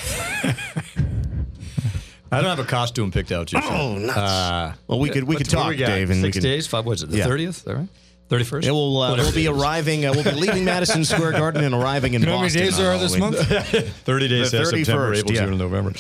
I 2.31 2.41
don't 2.41 2.49
have 2.49 2.61
a 2.61 2.65
costume 2.65 3.11
picked 3.11 3.31
out 3.31 3.53
yet. 3.53 3.63
Oh, 3.67 3.99
nuts. 3.99 4.17
Uh, 4.17 4.73
Well, 4.87 4.99
we 5.01 5.11
could 5.11 5.25
we 5.25 5.37
could 5.37 5.51
talk, 5.51 5.69
we 5.69 5.77
got? 5.77 5.89
Dave, 5.89 6.09
and 6.09 6.23
Six 6.23 6.37
could. 6.39 6.43
days. 6.43 6.67
Five. 6.67 6.87
What's 6.87 7.03
it? 7.03 7.11
The 7.11 7.19
Yeah. 7.19 7.25
thirtieth. 7.25 7.69
All 7.69 7.75
right. 7.75 7.89
Thirty 8.31 8.45
first. 8.45 8.67
It 8.67 8.71
will 8.71 8.97
uh, 9.03 9.17
we'll 9.17 9.33
be 9.35 9.49
arriving. 9.49 10.07
Uh, 10.07 10.13
we'll 10.15 10.25
be 10.25 10.31
leaving 10.31 10.65
Madison 10.73 11.05
Square 11.05 11.33
Garden 11.33 11.63
and 11.63 11.75
arriving 11.75 12.15
in 12.15 12.23
You 12.23 12.29
know 12.29 12.37
how 12.39 12.43
many 12.45 12.55
days 12.55 12.79
there 12.79 12.91
are 12.91 12.97
this 12.97 13.19
month? 13.19 13.37
Thirty 14.05 14.29
days. 14.29 14.51
The 14.51 14.59
yeah, 14.59 14.65
September, 14.65 15.13
31st, 15.15 15.19
April, 15.19 15.35
yeah. 15.35 15.41
June, 15.43 15.49
and 15.51 15.59
November. 15.59 15.93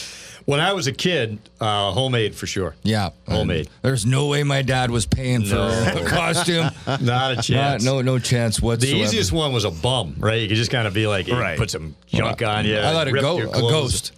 When 0.46 0.60
I 0.60 0.72
was 0.72 0.86
a 0.86 0.92
kid, 0.92 1.38
uh, 1.60 1.92
homemade 1.92 2.34
for 2.34 2.46
sure. 2.46 2.74
Yeah. 2.82 3.10
Homemade. 3.28 3.68
There's 3.82 4.04
no 4.06 4.26
way 4.28 4.42
my 4.42 4.62
dad 4.62 4.90
was 4.90 5.06
paying 5.06 5.42
for 5.44 5.54
No. 5.54 5.68
a 5.96 6.04
costume. 6.08 6.70
Not 6.86 6.98
a 6.98 7.34
Not, 7.36 7.44
chance. 7.44 7.84
no, 7.84 8.00
no 8.02 8.18
chance 8.18 8.60
whatsoever. 8.60 8.96
The 8.98 9.02
easiest 9.02 9.32
one 9.32 9.52
was 9.52 9.64
a 9.64 9.70
bum, 9.70 10.16
right? 10.18 10.40
You 10.40 10.48
could 10.48 10.56
just 10.56 10.70
kind 10.70 10.86
of 10.88 10.94
be 10.94 11.06
like, 11.06 11.28
you 11.28 11.36
Right. 11.38 11.58
put 11.58 11.70
some 11.70 11.94
junk 12.06 12.42
on 12.42 12.64
you. 12.66 12.76
I 12.78 12.92
let 12.94 13.08
it 13.08 13.12
rip 13.12 13.22
go. 13.22 13.38
A 13.38 13.60
ghost. 13.60 14.12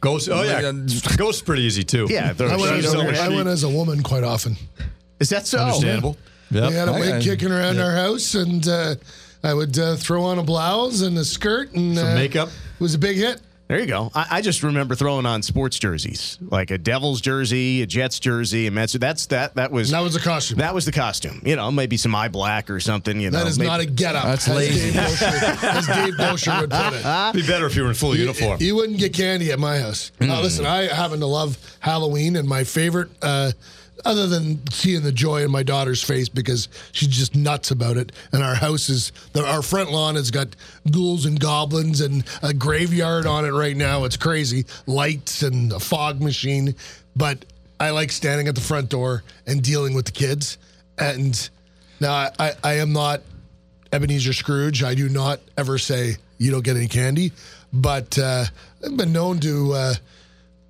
Ghost. 0.00 0.28
Oh 0.30 0.42
yeah, 0.42 0.70
ghost 1.16 1.44
pretty 1.44 1.62
easy 1.62 1.82
too. 1.82 2.06
Yeah, 2.08 2.32
I 2.38 2.56
went, 2.56 2.62
as 2.72 2.90
so 2.92 3.00
a, 3.00 3.08
I 3.08 3.14
chic. 3.26 3.34
went 3.36 3.48
as 3.48 3.64
a 3.64 3.68
woman 3.68 4.02
quite 4.04 4.22
often. 4.22 4.56
Is 5.18 5.28
that 5.30 5.46
so? 5.46 5.58
understandable. 5.58 6.16
We 6.52 6.60
had 6.60 6.88
a 6.88 6.92
wig 6.92 7.14
I- 7.14 7.20
kicking 7.20 7.50
around 7.50 7.80
our 7.80 7.90
house, 7.90 8.34
and 8.36 8.66
uh, 8.68 8.94
I 9.42 9.54
would 9.54 9.76
uh, 9.76 9.96
throw 9.96 10.22
on 10.24 10.38
a 10.38 10.44
blouse 10.44 11.00
and 11.02 11.18
a 11.18 11.24
skirt 11.24 11.72
and 11.72 11.96
Some 11.98 12.06
uh, 12.06 12.14
makeup. 12.14 12.48
It 12.48 12.80
was 12.80 12.94
a 12.94 12.98
big 12.98 13.16
hit. 13.16 13.40
There 13.68 13.78
you 13.78 13.84
go. 13.86 14.10
I, 14.14 14.26
I 14.30 14.40
just 14.40 14.62
remember 14.62 14.94
throwing 14.94 15.26
on 15.26 15.42
sports 15.42 15.78
jerseys, 15.78 16.38
like 16.40 16.70
a 16.70 16.78
Devils 16.78 17.20
jersey, 17.20 17.82
a 17.82 17.86
Jets 17.86 18.18
jersey, 18.18 18.66
and 18.66 18.74
Mets. 18.74 18.94
That's 18.94 19.26
that. 19.26 19.56
That 19.56 19.70
was 19.70 19.90
That 19.90 20.00
was 20.00 20.16
a 20.16 20.20
costume. 20.20 20.56
that 20.58 20.72
was 20.74 20.86
the 20.86 20.92
costume. 20.92 21.42
You 21.44 21.54
know, 21.56 21.70
maybe 21.70 21.98
some 21.98 22.14
eye 22.14 22.28
black 22.28 22.70
or 22.70 22.80
something. 22.80 23.20
You 23.20 23.30
know, 23.30 23.38
That 23.40 23.46
is 23.46 23.58
maybe- 23.58 23.68
not 23.68 23.80
a 23.80 23.84
get 23.86 24.16
up. 24.16 24.24
That's 24.24 24.48
as 24.48 24.56
lazy. 24.56 24.92
Dave 24.92 24.96
Mosher, 24.96 25.26
as 25.66 25.86
Dave 25.86 26.16
Mosher 26.16 26.60
would 26.62 26.70
put 26.70 26.92
it. 26.94 27.32
Be 27.34 27.46
better 27.46 27.66
if 27.66 27.76
you 27.76 27.82
were 27.82 27.90
in 27.90 27.94
full 27.94 28.16
uniform. 28.16 28.56
You 28.60 28.74
wouldn't 28.74 28.98
get 28.98 29.12
candy 29.12 29.52
at 29.52 29.58
my 29.58 29.78
house. 29.78 30.12
Hmm. 30.18 30.30
Uh, 30.30 30.40
listen, 30.40 30.64
I 30.64 30.84
happen 30.92 31.20
to 31.20 31.26
love 31.26 31.58
Halloween, 31.80 32.36
and 32.36 32.48
my 32.48 32.64
favorite, 32.64 33.10
uh, 33.20 33.52
other 34.04 34.26
than 34.26 34.66
seeing 34.70 35.02
the 35.02 35.12
joy 35.12 35.42
in 35.42 35.50
my 35.50 35.62
daughter's 35.62 36.02
face 36.02 36.28
because 36.28 36.68
she's 36.92 37.08
just 37.08 37.34
nuts 37.34 37.70
about 37.70 37.96
it, 37.96 38.12
and 38.32 38.42
our 38.42 38.54
house 38.54 38.88
is, 38.88 39.12
the, 39.32 39.44
our 39.44 39.62
front 39.62 39.90
lawn 39.90 40.14
has 40.14 40.30
got 40.30 40.48
ghouls 40.90 41.26
and 41.26 41.38
goblins 41.40 42.00
and 42.00 42.24
a 42.42 42.54
graveyard 42.54 43.26
on 43.26 43.44
it 43.44 43.50
right 43.50 43.76
now. 43.76 44.04
It's 44.04 44.16
crazy. 44.16 44.66
Lights 44.86 45.42
and 45.42 45.72
a 45.72 45.80
fog 45.80 46.20
machine. 46.20 46.74
But 47.16 47.44
I 47.80 47.90
like 47.90 48.12
standing 48.12 48.48
at 48.48 48.54
the 48.54 48.60
front 48.60 48.88
door 48.88 49.22
and 49.46 49.62
dealing 49.62 49.94
with 49.94 50.06
the 50.06 50.12
kids. 50.12 50.58
And 50.98 51.48
now 52.00 52.12
I, 52.12 52.30
I, 52.38 52.52
I 52.64 52.72
am 52.74 52.92
not 52.92 53.22
Ebenezer 53.92 54.32
Scrooge. 54.32 54.82
I 54.82 54.94
do 54.94 55.08
not 55.08 55.40
ever 55.56 55.78
say 55.78 56.16
you 56.38 56.50
don't 56.50 56.64
get 56.64 56.76
any 56.76 56.88
candy, 56.88 57.32
but 57.72 58.18
uh, 58.18 58.44
I've 58.84 58.96
been 58.96 59.12
known 59.12 59.40
to 59.40 59.72
uh, 59.72 59.94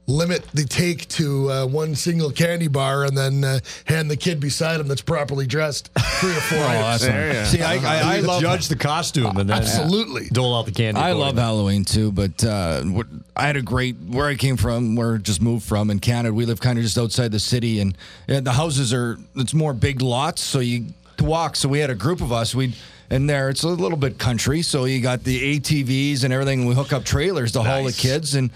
limit 0.09 0.43
the 0.55 0.65
take 0.65 1.07
to 1.09 1.51
uh, 1.51 1.67
one 1.67 1.95
single 1.95 2.31
candy 2.33 2.67
bar 2.67 3.05
and 3.05 3.17
then 3.17 3.45
uh, 3.45 3.61
hand 3.85 4.11
the 4.11 4.17
kid 4.17 4.41
beside 4.41 4.81
him 4.81 4.89
that's 4.89 5.03
properly 5.03 5.47
dressed 5.47 5.91
three 6.19 6.31
or 6.33 6.41
four 6.41 6.59
Oh, 6.63 6.67
items. 6.67 7.03
that's 7.03 7.05
not- 7.05 7.47
See, 7.47 7.63
I, 7.63 7.75
I, 7.75 8.15
I 8.15 8.17
You 8.17 8.27
love 8.27 8.41
judge 8.41 8.69
the 8.69 8.77
costume 8.77 9.37
and 9.37 9.49
then 9.51 9.59
Absolutely. 9.59 10.29
dole 10.33 10.57
out 10.57 10.65
the 10.67 10.73
candy. 10.73 10.99
I 11.01 11.13
love 11.13 11.35
you. 11.35 11.41
Halloween 11.41 11.85
too, 11.85 12.11
but 12.11 12.43
uh, 12.43 12.83
I 13.37 13.47
had 13.47 13.57
a 13.57 13.63
great 13.63 13.97
where 13.99 14.27
I 14.27 14.35
came 14.35 14.57
from, 14.57 14.97
where 14.97 15.15
I 15.15 15.19
just 15.19 15.43
moved 15.43 15.65
from 15.67 15.91
in 15.91 16.01
Canada. 16.01 16.33
We 16.35 16.47
live 16.47 16.61
kind 16.61 16.79
of 16.79 16.85
just 16.85 16.97
outside 16.99 17.31
the 17.31 17.39
city, 17.39 17.79
and, 17.81 17.97
and 18.27 18.47
the 18.47 18.53
houses 18.53 18.93
are 18.95 19.19
it's 19.37 19.53
more 19.55 19.75
big 19.75 20.01
lots, 20.01 20.41
so 20.41 20.59
you 20.61 20.87
to 21.19 21.25
walk. 21.25 21.55
So 21.55 21.69
we 21.69 21.81
had 21.81 21.91
a 21.91 21.95
group 21.95 22.21
of 22.23 22.33
us. 22.33 22.55
We 22.55 22.73
and 23.11 23.29
there 23.29 23.49
it's 23.51 23.63
a 23.63 23.69
little 23.69 23.99
bit 23.99 24.19
country, 24.19 24.63
so 24.63 24.87
you 24.87 25.01
got 25.03 25.23
the 25.25 25.61
ATVs 25.61 26.25
and 26.25 26.33
everything. 26.33 26.61
And 26.61 26.69
we 26.69 26.75
hook 26.75 26.93
up 26.95 27.05
trailers 27.05 27.53
to 27.53 27.63
haul 27.63 27.85
the 27.85 27.93
kids 27.93 28.35
and. 28.35 28.51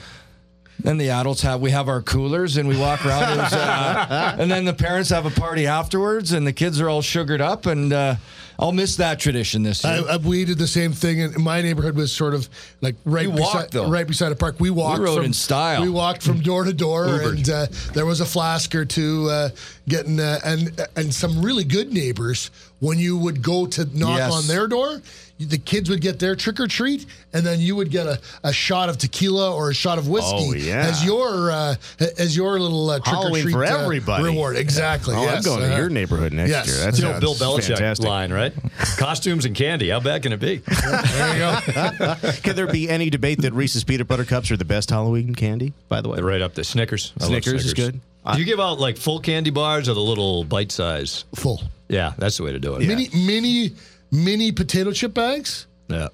Then 0.80 0.96
the 0.98 1.10
adults 1.10 1.42
have 1.42 1.60
we 1.60 1.70
have 1.70 1.88
our 1.88 2.02
coolers 2.02 2.56
and 2.56 2.68
we 2.68 2.76
walk 2.76 3.06
around, 3.06 3.24
and, 3.24 3.40
uh, 3.40 4.36
and 4.38 4.50
then 4.50 4.64
the 4.64 4.72
parents 4.72 5.10
have 5.10 5.26
a 5.26 5.30
party 5.30 5.66
afterwards, 5.66 6.32
and 6.32 6.44
the 6.46 6.52
kids 6.52 6.80
are 6.80 6.88
all 6.88 7.02
sugared 7.02 7.40
up, 7.40 7.66
and 7.66 7.92
uh, 7.92 8.16
I'll 8.58 8.72
miss 8.72 8.96
that 8.96 9.20
tradition 9.20 9.62
this 9.62 9.84
year. 9.84 10.02
I, 10.08 10.14
I, 10.14 10.16
we 10.16 10.44
did 10.44 10.58
the 10.58 10.66
same 10.66 10.92
thing, 10.92 11.20
and 11.22 11.36
my 11.38 11.62
neighborhood 11.62 11.94
was 11.94 12.10
sort 12.10 12.34
of 12.34 12.48
like 12.80 12.96
right 13.04 13.26
You 13.26 13.32
beside, 13.32 13.54
walked, 13.54 13.70
though. 13.72 13.88
right 13.88 14.06
beside 14.06 14.32
a 14.32 14.34
park. 14.34 14.56
We 14.58 14.70
walked 14.70 15.00
rode 15.02 15.16
from, 15.16 15.26
in 15.26 15.32
style. 15.32 15.82
We 15.82 15.88
walked 15.88 16.22
from 16.22 16.40
door 16.40 16.64
to 16.64 16.72
door, 16.72 17.06
Ubered. 17.06 17.36
and 17.36 17.48
uh, 17.50 17.66
there 17.92 18.06
was 18.06 18.20
a 18.20 18.26
flask 18.26 18.74
or 18.74 18.84
two 18.84 19.28
uh, 19.30 19.50
getting, 19.88 20.18
uh, 20.18 20.40
and 20.44 20.80
and 20.96 21.14
some 21.14 21.42
really 21.42 21.64
good 21.64 21.92
neighbors. 21.92 22.50
When 22.82 22.98
you 22.98 23.16
would 23.16 23.42
go 23.42 23.66
to 23.66 23.84
knock 23.96 24.18
Yes. 24.18 24.32
on 24.32 24.46
their 24.48 24.66
door, 24.66 25.00
the 25.38 25.56
kids 25.58 25.88
would 25.88 26.00
get 26.00 26.18
their 26.18 26.34
trick 26.34 26.58
or 26.58 26.66
treat, 26.66 27.06
and 27.32 27.46
then 27.46 27.60
you 27.60 27.76
would 27.76 27.90
get 27.92 28.06
a, 28.08 28.20
a 28.42 28.52
shot 28.52 28.88
of 28.88 28.98
tequila 28.98 29.54
or 29.54 29.70
a 29.70 29.74
shot 29.74 29.98
of 29.98 30.08
whiskey 30.08 30.30
Oh, 30.36 30.52
yeah. 30.52 30.86
as 30.88 31.04
your 31.04 31.52
uh, 31.52 31.74
as 32.18 32.36
your 32.36 32.58
little 32.58 32.90
uh, 32.90 32.98
trick 32.98 33.16
or 33.16 33.30
treat 33.30 33.52
for 33.52 33.64
uh, 33.64 34.20
reward. 34.20 34.56
Exactly. 34.56 35.14
Oh, 35.14 35.20
I'm 35.20 35.24
yes. 35.26 35.44
going 35.44 35.60
to 35.60 35.72
Uh, 35.74 35.78
your 35.78 35.90
neighborhood 35.90 36.32
next 36.32 36.50
yes. 36.50 36.66
year. 36.66 36.76
That's 36.78 36.98
It's 36.98 37.00
the 37.06 37.12
old 37.12 37.20
Bill 37.20 37.34
that's 37.34 37.68
Belichick 37.68 37.76
fantastic. 37.78 38.06
line, 38.06 38.32
right? 38.32 38.52
Costumes 38.98 39.44
and 39.44 39.54
candy. 39.54 39.88
How 39.90 40.00
bad 40.00 40.24
can 40.24 40.32
it 40.32 40.40
be? 40.40 40.60
There 40.72 41.32
you 41.34 41.38
go. 41.38 42.14
Can 42.42 42.56
there 42.56 42.66
be 42.66 42.88
any 42.90 43.10
debate 43.10 43.42
that 43.42 43.52
Reese's 43.52 43.84
peanut 43.84 44.08
butter 44.08 44.24
cups 44.24 44.50
are 44.50 44.56
the 44.56 44.64
best 44.64 44.90
Halloween 44.90 45.34
candy? 45.36 45.72
By 45.88 46.00
the 46.00 46.08
way, 46.08 46.18
right 46.20 46.42
up 46.42 46.54
there. 46.54 46.64
Snickers. 46.64 47.12
I 47.20 47.24
love 47.24 47.30
Snickers 47.44 47.64
is 47.64 47.74
good. 47.74 48.00
Do 48.32 48.38
you 48.38 48.44
give 48.44 48.58
out 48.60 48.78
like 48.80 48.96
full 48.96 49.20
candy 49.20 49.50
bars 49.50 49.88
or 49.88 49.94
the 49.94 50.00
little 50.00 50.42
bite 50.44 50.70
size? 50.72 51.24
Full. 51.36 51.60
Yeah, 51.92 52.14
that's 52.18 52.38
the 52.38 52.42
way 52.42 52.52
to 52.52 52.58
do 52.58 52.74
it. 52.74 52.86
Mini 52.86 53.08
mini 53.14 53.72
mini 54.10 54.50
potato 54.50 54.90
chip 54.92 55.14
bags. 55.14 55.66
Yeah. 55.88 56.08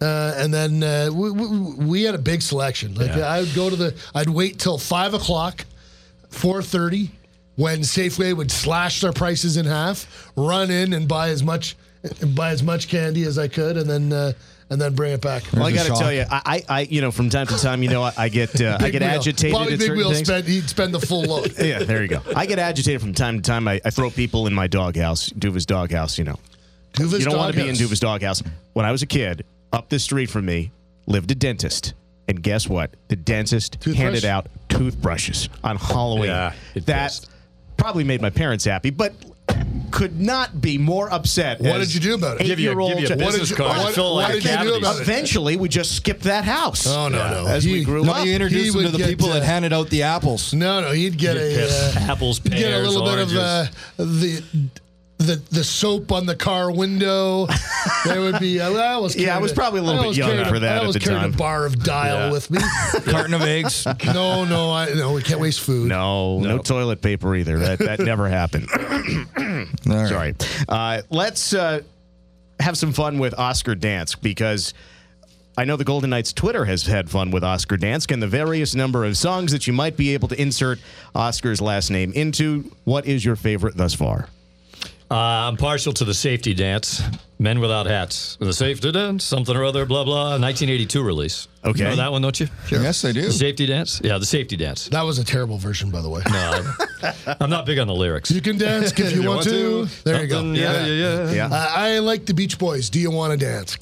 Uh, 0.00 0.34
and 0.36 0.52
then 0.54 0.82
uh, 0.82 1.10
we, 1.12 1.30
we, 1.30 1.46
we 1.86 2.02
had 2.04 2.14
a 2.14 2.18
big 2.18 2.42
selection. 2.42 2.94
Like 2.94 3.14
Yeah. 3.16 3.26
I 3.26 3.40
would 3.40 3.54
go 3.54 3.70
to 3.70 3.76
the, 3.76 3.94
I'd 4.14 4.28
wait 4.28 4.58
till 4.58 4.78
five 4.78 5.14
o'clock, 5.14 5.64
four 6.28 6.62
thirty, 6.62 7.10
when 7.56 7.80
Safeway 7.80 8.36
would 8.36 8.50
slash 8.50 9.00
their 9.00 9.12
prices 9.12 9.56
in 9.56 9.66
half. 9.66 10.30
Run 10.36 10.70
in 10.70 10.92
and 10.92 11.08
buy 11.08 11.30
as 11.30 11.42
much, 11.42 11.76
and 12.20 12.34
buy 12.34 12.50
as 12.50 12.62
much 12.62 12.88
candy 12.88 13.24
as 13.24 13.38
I 13.38 13.48
could, 13.48 13.76
and 13.76 13.88
then 13.90 14.12
uh, 14.12 14.32
and 14.74 14.82
then 14.82 14.92
bring 14.92 15.12
it 15.12 15.20
back. 15.20 15.44
Well, 15.52 15.66
I 15.66 15.72
got 15.72 15.86
to 15.86 15.94
tell 15.94 16.12
you, 16.12 16.24
I, 16.28 16.42
I, 16.44 16.62
I, 16.68 16.80
you 16.80 17.00
know, 17.00 17.12
from 17.12 17.30
time 17.30 17.46
to 17.46 17.56
time, 17.56 17.84
you 17.84 17.90
know, 17.90 18.02
I, 18.02 18.12
I 18.18 18.28
get, 18.28 18.60
uh, 18.60 18.76
I 18.80 18.90
get 18.90 19.02
Wheel. 19.02 19.10
agitated 19.10 19.52
Bobby 19.52 19.72
at 19.74 19.78
Big 19.78 19.86
certain 19.86 19.96
Wheel 19.96 20.14
spend 20.14 20.46
he'd 20.48 20.68
spend 20.68 20.92
the 20.92 20.98
full 20.98 21.22
load. 21.22 21.56
yeah, 21.58 21.78
there 21.84 22.02
you 22.02 22.08
go. 22.08 22.20
I 22.34 22.44
get 22.46 22.58
agitated 22.58 23.00
from 23.00 23.14
time 23.14 23.36
to 23.36 23.42
time. 23.42 23.68
I, 23.68 23.80
I 23.84 23.90
throw 23.90 24.10
people 24.10 24.48
in 24.48 24.52
my 24.52 24.66
doghouse, 24.66 25.30
Duva's 25.30 25.64
doghouse. 25.64 26.18
You 26.18 26.24
know, 26.24 26.40
Duva's 26.94 27.20
you 27.20 27.26
don't 27.26 27.38
want 27.38 27.52
to 27.52 27.56
be 27.56 27.62
in 27.62 27.68
Doghouse. 27.68 27.78
Duva's 27.78 28.00
doghouse. 28.00 28.42
When 28.72 28.84
I 28.84 28.90
was 28.90 29.02
a 29.02 29.06
kid, 29.06 29.44
up 29.72 29.88
the 29.88 30.00
street 30.00 30.28
from 30.28 30.44
me 30.44 30.72
lived 31.06 31.30
a 31.30 31.36
dentist, 31.36 31.94
and 32.26 32.42
guess 32.42 32.68
what? 32.68 32.90
The 33.06 33.16
dentist 33.16 33.74
Toothbrush? 33.74 33.96
handed 33.96 34.24
out 34.24 34.48
toothbrushes 34.68 35.48
on 35.62 35.76
Halloween. 35.76 36.30
Yeah, 36.30 36.52
it 36.74 36.86
that 36.86 37.04
pissed. 37.04 37.30
probably 37.76 38.02
made 38.02 38.20
my 38.20 38.30
parents 38.30 38.64
happy, 38.64 38.90
but 38.90 39.14
could 39.90 40.20
not 40.20 40.60
be 40.60 40.76
more 40.76 41.12
upset. 41.12 41.60
What 41.60 41.78
did 41.78 41.94
you 41.94 42.00
do 42.00 42.14
about 42.14 42.40
it? 42.40 42.46
Give 42.46 42.58
you 42.58 42.72
a- 42.72 42.88
give 42.94 43.00
you 43.00 43.06
a 43.14 43.16
business 43.16 43.50
you- 43.50 43.56
card. 43.56 43.78
what- 43.78 43.94
fill 43.94 44.10
it 44.12 44.14
what 44.14 44.22
like 44.32 44.42
did 44.42 44.44
you 44.44 44.58
do 44.72 44.74
about 44.74 44.96
it? 44.96 45.02
Eventually, 45.02 45.56
we 45.56 45.68
just 45.68 45.92
skipped 45.94 46.22
that 46.24 46.44
house. 46.44 46.86
Oh 46.86 47.08
no, 47.08 47.18
Yeah. 47.18 47.30
no. 47.30 47.46
As 47.46 47.64
we 47.64 47.78
He- 47.78 47.84
grew 47.84 48.04
no, 48.04 48.12
up, 48.12 48.26
you 48.26 48.32
introduced 48.32 48.74
he 48.76 48.82
them 48.82 48.90
to 48.92 48.98
the 48.98 49.04
people 49.06 49.30
uh, 49.30 49.34
that 49.34 49.44
handed 49.44 49.72
out 49.72 49.90
the 49.90 50.02
apples. 50.02 50.52
No, 50.52 50.80
no, 50.80 50.90
he'd 50.92 51.16
get 51.16 51.36
a. 51.36 51.64
Uh, 51.68 51.92
Apples, 52.10 52.40
Get 52.40 52.54
a 52.54 52.56
pears, 52.56 52.88
little 52.88 53.06
bit 53.08 53.18
of 53.20 53.36
uh, 53.36 53.66
the 53.98 54.42
the 55.18 55.36
the 55.50 55.62
soap 55.64 56.10
on 56.12 56.26
the 56.26 56.34
car 56.34 56.70
window. 56.72 57.46
there 58.04 58.20
would 58.20 58.40
be. 58.40 58.60
I 58.60 58.66
always 58.94 59.14
Yeah, 59.16 59.36
I 59.36 59.38
was 59.38 59.52
probably 59.52 59.80
a 59.80 59.82
little 59.84 60.00
bit 60.00 60.04
always 60.04 60.18
young 60.18 60.30
carried 60.30 60.48
for 60.48 60.58
that 60.58 60.72
I 60.72 60.76
at 60.76 60.80
always 60.80 60.94
the 60.94 61.00
carried 61.00 61.20
time. 61.20 61.34
a 61.34 61.36
bar 61.36 61.66
of 61.66 61.82
dial 61.84 62.26
Yeah. 62.26 62.32
with 62.32 62.50
me. 62.50 62.58
Carton 63.04 63.32
of 63.34 63.42
eggs. 63.42 63.86
no, 64.06 64.44
no, 64.44 64.72
I 64.72 64.92
no. 64.94 65.12
We 65.12 65.22
can't 65.22 65.40
waste 65.40 65.60
food. 65.60 65.88
No, 65.88 66.40
no, 66.40 66.56
No. 66.56 66.58
toilet 66.58 67.00
paper 67.00 67.34
either. 67.36 67.58
That 67.58 67.78
that 67.78 67.98
never 68.00 68.28
happened. 68.28 68.68
All 68.72 69.48
right. 69.96 70.08
Sorry. 70.08 70.34
Uh, 70.68 71.02
let's 71.10 71.54
uh, 71.54 71.80
have 72.60 72.76
some 72.76 72.92
fun 72.92 73.18
with 73.18 73.38
Oscar 73.38 73.74
Dansk 73.76 74.20
because 74.20 74.74
I 75.56 75.64
know 75.64 75.76
the 75.76 75.84
Golden 75.84 76.10
Knights 76.10 76.32
Twitter 76.32 76.64
has 76.64 76.84
had 76.86 77.08
fun 77.08 77.30
with 77.30 77.44
Oscar 77.44 77.76
Dansk 77.76 78.10
and 78.10 78.20
the 78.20 78.26
various 78.26 78.74
number 78.74 79.04
of 79.04 79.16
songs 79.16 79.52
that 79.52 79.68
you 79.68 79.72
might 79.72 79.96
be 79.96 80.12
able 80.14 80.26
to 80.28 80.40
insert 80.42 80.80
Oscar's 81.14 81.60
last 81.60 81.90
name 81.90 82.12
into. 82.12 82.70
What 82.82 83.06
is 83.06 83.24
your 83.24 83.36
favorite 83.36 83.76
thus 83.76 83.94
far? 83.94 84.28
Uh, 85.10 85.14
I'm 85.48 85.56
partial 85.56 85.92
to 85.92 86.04
the 86.04 86.14
safety 86.14 86.54
dance. 86.54 87.02
Men 87.38 87.60
without 87.60 87.86
hats. 87.86 88.36
The 88.40 88.52
safety 88.52 88.90
dance, 88.90 89.22
something 89.24 89.54
or 89.54 89.64
other, 89.64 89.84
blah 89.84 90.04
blah. 90.04 90.38
1982 90.38 91.02
release. 91.02 91.48
Okay. 91.64 91.80
You 91.80 91.84
know 91.90 91.96
that 91.96 92.10
one, 92.12 92.22
don't 92.22 92.38
you? 92.40 92.48
Yes, 92.70 93.04
I 93.04 93.12
do. 93.12 93.22
The 93.22 93.32
safety 93.32 93.66
dance. 93.66 94.00
Yeah, 94.02 94.18
the 94.18 94.24
safety 94.26 94.56
dance. 94.56 94.88
That 94.88 95.02
was 95.02 95.18
a 95.18 95.24
terrible 95.24 95.58
version, 95.58 95.90
by 95.90 96.00
the 96.00 96.08
way. 96.08 96.22
No, 96.30 96.72
I'm 97.40 97.50
not 97.50 97.66
big 97.66 97.78
on 97.78 97.86
the 97.86 97.94
lyrics. 97.94 98.30
You 98.30 98.40
can 98.40 98.56
dance 98.56 98.92
if 98.98 99.12
you, 99.14 99.22
want, 99.28 99.42
to. 99.44 99.86
There 100.04 100.22
you 100.22 100.28
go. 100.28 100.36
Something- 100.36 100.54
Yeah, 100.54 100.86
yeah, 100.86 101.24
yeah. 101.26 101.32
Yeah. 101.32 101.46
Uh, 101.54 101.68
I 101.74 101.98
like 101.98 102.24
the 102.24 102.34
Beach 102.34 102.58
Boys. 102.58 102.88
Do 102.88 102.98
you 103.00 103.10
want 103.10 103.38
to 103.38 103.44
dance? 103.44 103.76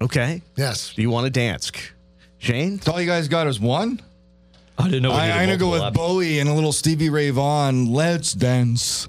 Okay. 0.00 0.42
Yes. 0.56 0.94
Do 0.94 1.02
you 1.02 1.10
want 1.10 1.24
to 1.24 1.30
dance? 1.30 1.72
Shane? 2.38 2.76
That's 2.76 2.88
all 2.88 3.00
you 3.00 3.06
guys 3.06 3.26
got 3.26 3.46
is 3.48 3.58
one. 3.58 4.00
I 4.78 4.84
didn't 4.84 5.02
know. 5.02 5.10
we 5.10 5.16
I, 5.16 5.22
needed 5.26 5.32
I'm 5.38 5.46
gonna 5.46 5.56
go 5.58 5.70
with 5.72 5.80
options. 5.80 5.96
Bowie 5.96 6.38
and 6.38 6.48
a 6.48 6.54
little 6.54 6.72
Stevie 6.72 7.10
Ray 7.10 7.30
Vaughan. 7.30 7.92
Let's 7.92 8.32
dance. 8.32 9.08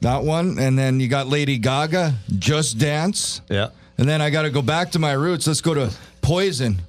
That 0.00 0.22
one, 0.22 0.58
and 0.58 0.78
then 0.78 1.00
you 1.00 1.08
got 1.08 1.26
Lady 1.26 1.58
Gaga. 1.58 2.14
Just 2.38 2.78
dance. 2.78 3.40
Yeah. 3.48 3.70
And 3.98 4.08
then 4.08 4.20
I 4.20 4.30
got 4.30 4.42
to 4.42 4.50
go 4.50 4.62
back 4.62 4.90
to 4.92 4.98
my 4.98 5.12
roots. 5.12 5.46
Let's 5.46 5.60
go 5.60 5.74
to 5.74 5.90
Poison. 6.20 6.82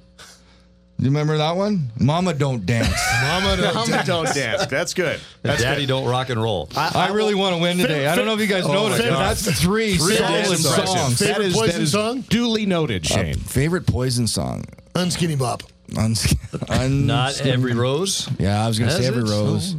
You 1.00 1.04
remember 1.06 1.38
that 1.38 1.52
one? 1.54 1.90
Mama 2.00 2.34
don't 2.34 2.66
dance. 2.66 2.92
Mama, 3.22 3.56
don't 3.56 3.74
Mama 3.74 4.02
don't 4.04 4.34
dance. 4.34 4.66
That's 4.66 4.94
good. 4.94 5.20
That's 5.42 5.62
Daddy 5.62 5.86
don't 5.86 6.08
rock 6.08 6.28
and 6.28 6.42
roll. 6.42 6.68
I 6.76 7.12
really 7.12 7.36
want 7.36 7.54
to 7.54 7.62
win 7.62 7.78
today. 7.78 8.08
I 8.08 8.16
don't 8.16 8.26
know 8.26 8.34
if 8.34 8.40
you 8.40 8.48
guys 8.48 8.64
oh, 8.66 8.72
noticed, 8.72 9.08
but 9.08 9.16
that's 9.16 9.60
three, 9.62 9.96
solid 9.96 10.18
That 10.18 10.46
is 10.50 10.66
impressive. 10.66 10.98
songs. 10.98 11.18
Favorite 11.20 11.34
That 11.38 11.44
is- 11.44 11.54
Poison 11.54 11.76
that 11.76 11.82
is 11.82 11.92
song? 11.92 12.20
Duly 12.22 12.66
noted, 12.66 13.06
Shane. 13.06 13.36
Favorite 13.36 13.86
Poison 13.86 14.26
song? 14.26 14.64
Unskinny 14.94 15.38
Bop. 15.38 15.62
Uns- 15.96 16.34
uns- 16.68 16.90
Not 17.06 17.40
every 17.42 17.74
rose. 17.74 18.28
Yeah, 18.38 18.62
I 18.62 18.66
was 18.66 18.80
gonna 18.80 18.90
Has 18.90 19.00
say 19.00 19.06
every 19.06 19.22
it? 19.22 19.30
rose. 19.30 19.74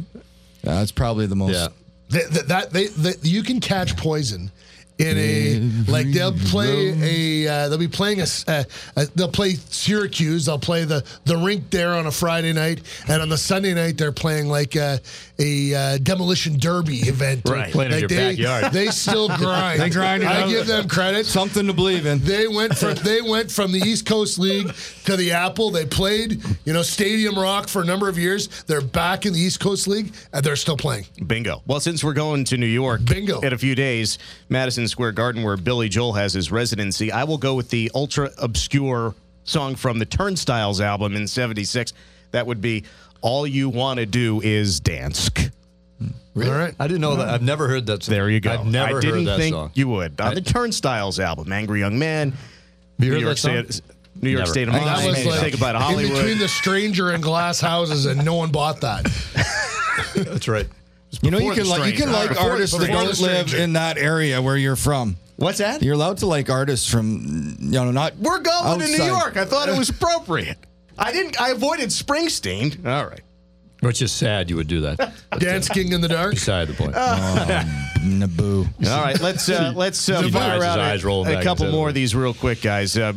Yeah, 0.64 0.74
that's 0.74 0.90
probably 0.92 1.26
the 1.26 1.36
most. 1.36 1.52
Yeah. 1.52 1.68
That, 2.10 2.30
that, 2.30 2.48
that 2.48 2.70
they, 2.70 2.86
that 2.88 3.24
you 3.24 3.42
can 3.42 3.60
catch 3.60 3.96
poison 3.96 4.50
in 5.00 5.16
a 5.18 5.90
like 5.90 6.06
they'll 6.12 6.32
play 6.32 7.44
a 7.46 7.48
uh, 7.48 7.68
they'll 7.68 7.78
be 7.78 7.88
playing 7.88 8.20
a, 8.20 8.24
uh, 8.46 8.64
uh, 8.96 9.06
they'll 9.14 9.28
play 9.30 9.54
Syracuse 9.54 10.46
they'll 10.46 10.58
play 10.58 10.84
the 10.84 11.04
the 11.24 11.36
rink 11.36 11.70
there 11.70 11.94
on 11.94 12.06
a 12.06 12.10
Friday 12.10 12.52
night 12.52 12.82
and 13.08 13.22
on 13.22 13.28
the 13.28 13.38
Sunday 13.38 13.72
night 13.74 13.96
they're 13.96 14.12
playing 14.12 14.48
like 14.48 14.76
a, 14.76 15.00
a 15.38 15.74
uh, 15.74 15.98
demolition 15.98 16.58
derby 16.58 16.98
event 16.98 17.40
Right. 17.48 17.72
Playing 17.72 17.92
in 17.92 18.00
like 18.02 18.10
your 18.10 18.20
they, 18.20 18.30
backyard. 18.36 18.72
they 18.72 18.86
still 18.88 19.28
grind 19.36 19.80
They 19.80 19.88
grind 19.90 20.22
I 20.24 20.48
give 20.48 20.66
them 20.66 20.88
credit 20.88 21.26
Something 21.26 21.66
to 21.66 21.72
believe 21.72 22.06
in. 22.06 22.18
they 22.20 22.46
went 22.46 22.76
from 22.76 22.94
they 22.96 23.22
went 23.22 23.50
from 23.50 23.72
the 23.72 23.78
East 23.78 24.06
Coast 24.06 24.38
League 24.38 24.72
to 25.06 25.16
the 25.16 25.32
Apple. 25.32 25.70
They 25.70 25.86
played, 25.86 26.42
you 26.64 26.72
know, 26.72 26.82
Stadium 26.82 27.36
Rock 27.38 27.68
for 27.68 27.82
a 27.82 27.84
number 27.84 28.08
of 28.08 28.18
years. 28.18 28.48
They're 28.64 28.80
back 28.80 29.24
in 29.26 29.32
the 29.32 29.40
East 29.40 29.60
Coast 29.60 29.88
League 29.88 30.12
and 30.32 30.44
they're 30.44 30.56
still 30.56 30.76
playing. 30.76 31.06
Bingo. 31.26 31.62
Well, 31.66 31.80
since 31.80 32.04
we're 32.04 32.12
going 32.12 32.44
to 32.44 32.56
New 32.58 32.66
York 32.66 33.04
Bingo. 33.04 33.40
in 33.40 33.52
a 33.52 33.58
few 33.58 33.74
days, 33.74 34.18
Madison 34.48 34.86
Square 34.90 35.12
Garden, 35.12 35.42
where 35.42 35.56
Billy 35.56 35.88
Joel 35.88 36.12
has 36.14 36.32
his 36.34 36.50
residency, 36.52 37.10
I 37.10 37.24
will 37.24 37.38
go 37.38 37.54
with 37.54 37.70
the 37.70 37.90
ultra 37.94 38.30
obscure 38.38 39.14
song 39.44 39.74
from 39.74 39.98
the 39.98 40.04
Turnstiles 40.04 40.80
album 40.80 41.16
in 41.16 41.26
76. 41.26 41.92
That 42.32 42.46
would 42.46 42.60
be 42.60 42.84
All 43.22 43.46
You 43.46 43.68
Want 43.68 43.98
to 43.98 44.06
Do 44.06 44.40
Is 44.42 44.80
Dance. 44.80 45.30
All 46.36 46.42
right. 46.50 46.74
I 46.78 46.86
didn't 46.86 47.00
know 47.00 47.16
that. 47.16 47.28
I've 47.28 47.42
never 47.42 47.68
heard 47.68 47.86
that. 47.86 48.02
Song. 48.02 48.12
There 48.14 48.30
you 48.30 48.40
go. 48.40 48.52
I've 48.52 48.66
never 48.66 48.98
I 48.98 49.00
didn't 49.00 49.16
heard 49.16 49.26
that 49.26 49.38
think 49.38 49.54
song. 49.54 49.70
you 49.74 49.88
would. 49.88 50.20
On 50.20 50.34
the 50.34 50.40
Turnstiles 50.40 51.18
album, 51.18 51.52
Angry 51.52 51.80
Young 51.80 51.98
Man, 51.98 52.32
you 52.98 53.06
New 53.06 53.12
heard 53.14 53.20
York, 53.22 53.34
that 53.36 53.38
song? 53.38 53.70
State, 53.70 53.84
New 54.22 54.30
York 54.30 54.40
Never. 54.40 54.52
State 54.52 54.68
of 54.68 54.74
That 54.74 54.84
Mind, 54.84 55.06
was 55.08 55.26
like 55.26 55.40
Say 55.40 55.50
Goodbye 55.50 55.72
to 55.72 55.98
in 55.98 56.12
between 56.12 56.38
the 56.38 56.48
stranger 56.48 57.10
and 57.10 57.22
glass 57.22 57.60
houses, 57.60 58.06
and 58.06 58.24
no 58.24 58.34
one 58.34 58.50
bought 58.50 58.80
that. 58.80 59.04
That's 60.14 60.48
right. 60.48 60.66
You 61.22 61.30
know, 61.30 61.38
you 61.38 61.52
can 61.52 61.64
the 61.64 61.68
like 61.70 61.92
you 61.92 61.98
can 61.98 62.08
stranger. 62.08 62.12
like 62.12 62.28
Before- 62.30 62.50
artists 62.50 62.76
that 62.76 62.86
before 62.86 63.02
the 63.04 63.12
don't 63.12 63.20
live 63.20 63.54
in 63.54 63.72
that 63.74 63.98
area 63.98 64.40
where 64.40 64.56
you're 64.56 64.76
from. 64.76 65.16
What's 65.36 65.58
that? 65.58 65.82
You're 65.82 65.94
allowed 65.94 66.18
to 66.18 66.26
like 66.26 66.50
artists 66.50 66.88
from 66.88 67.56
you 67.60 67.70
know 67.70 67.90
not. 67.90 68.16
We're 68.16 68.40
going 68.40 68.80
to 68.80 68.86
New. 68.86 69.04
York. 69.04 69.36
I 69.36 69.44
thought 69.44 69.68
it 69.68 69.76
was 69.78 69.88
appropriate. 69.90 70.58
I 70.98 71.12
didn't. 71.12 71.40
I 71.40 71.50
avoided 71.50 71.88
Springsteen. 71.88 72.86
All 72.86 73.06
right. 73.06 73.22
Which 73.80 74.02
is 74.02 74.12
sad 74.12 74.50
you 74.50 74.56
would 74.56 74.68
do 74.68 74.82
that. 74.82 75.14
Dancing 75.38 75.92
in 75.92 76.02
the 76.02 76.08
Dark. 76.08 76.32
Beside 76.32 76.68
the 76.68 76.74
point. 76.74 76.92
Naboo. 78.00 78.66
All 78.86 79.02
right, 79.02 79.18
let's 79.20 79.48
uh, 79.48 79.72
let's 79.74 80.08
uh, 80.08 80.28
fire 80.28 80.62
out 80.62 80.78
eyes 80.78 81.04
a, 81.04 81.08
a 81.08 81.42
couple 81.42 81.70
more 81.70 81.88
of 81.88 81.94
these 81.94 82.14
real 82.14 82.34
quick, 82.34 82.60
guys. 82.60 82.96
Uh, 82.96 83.14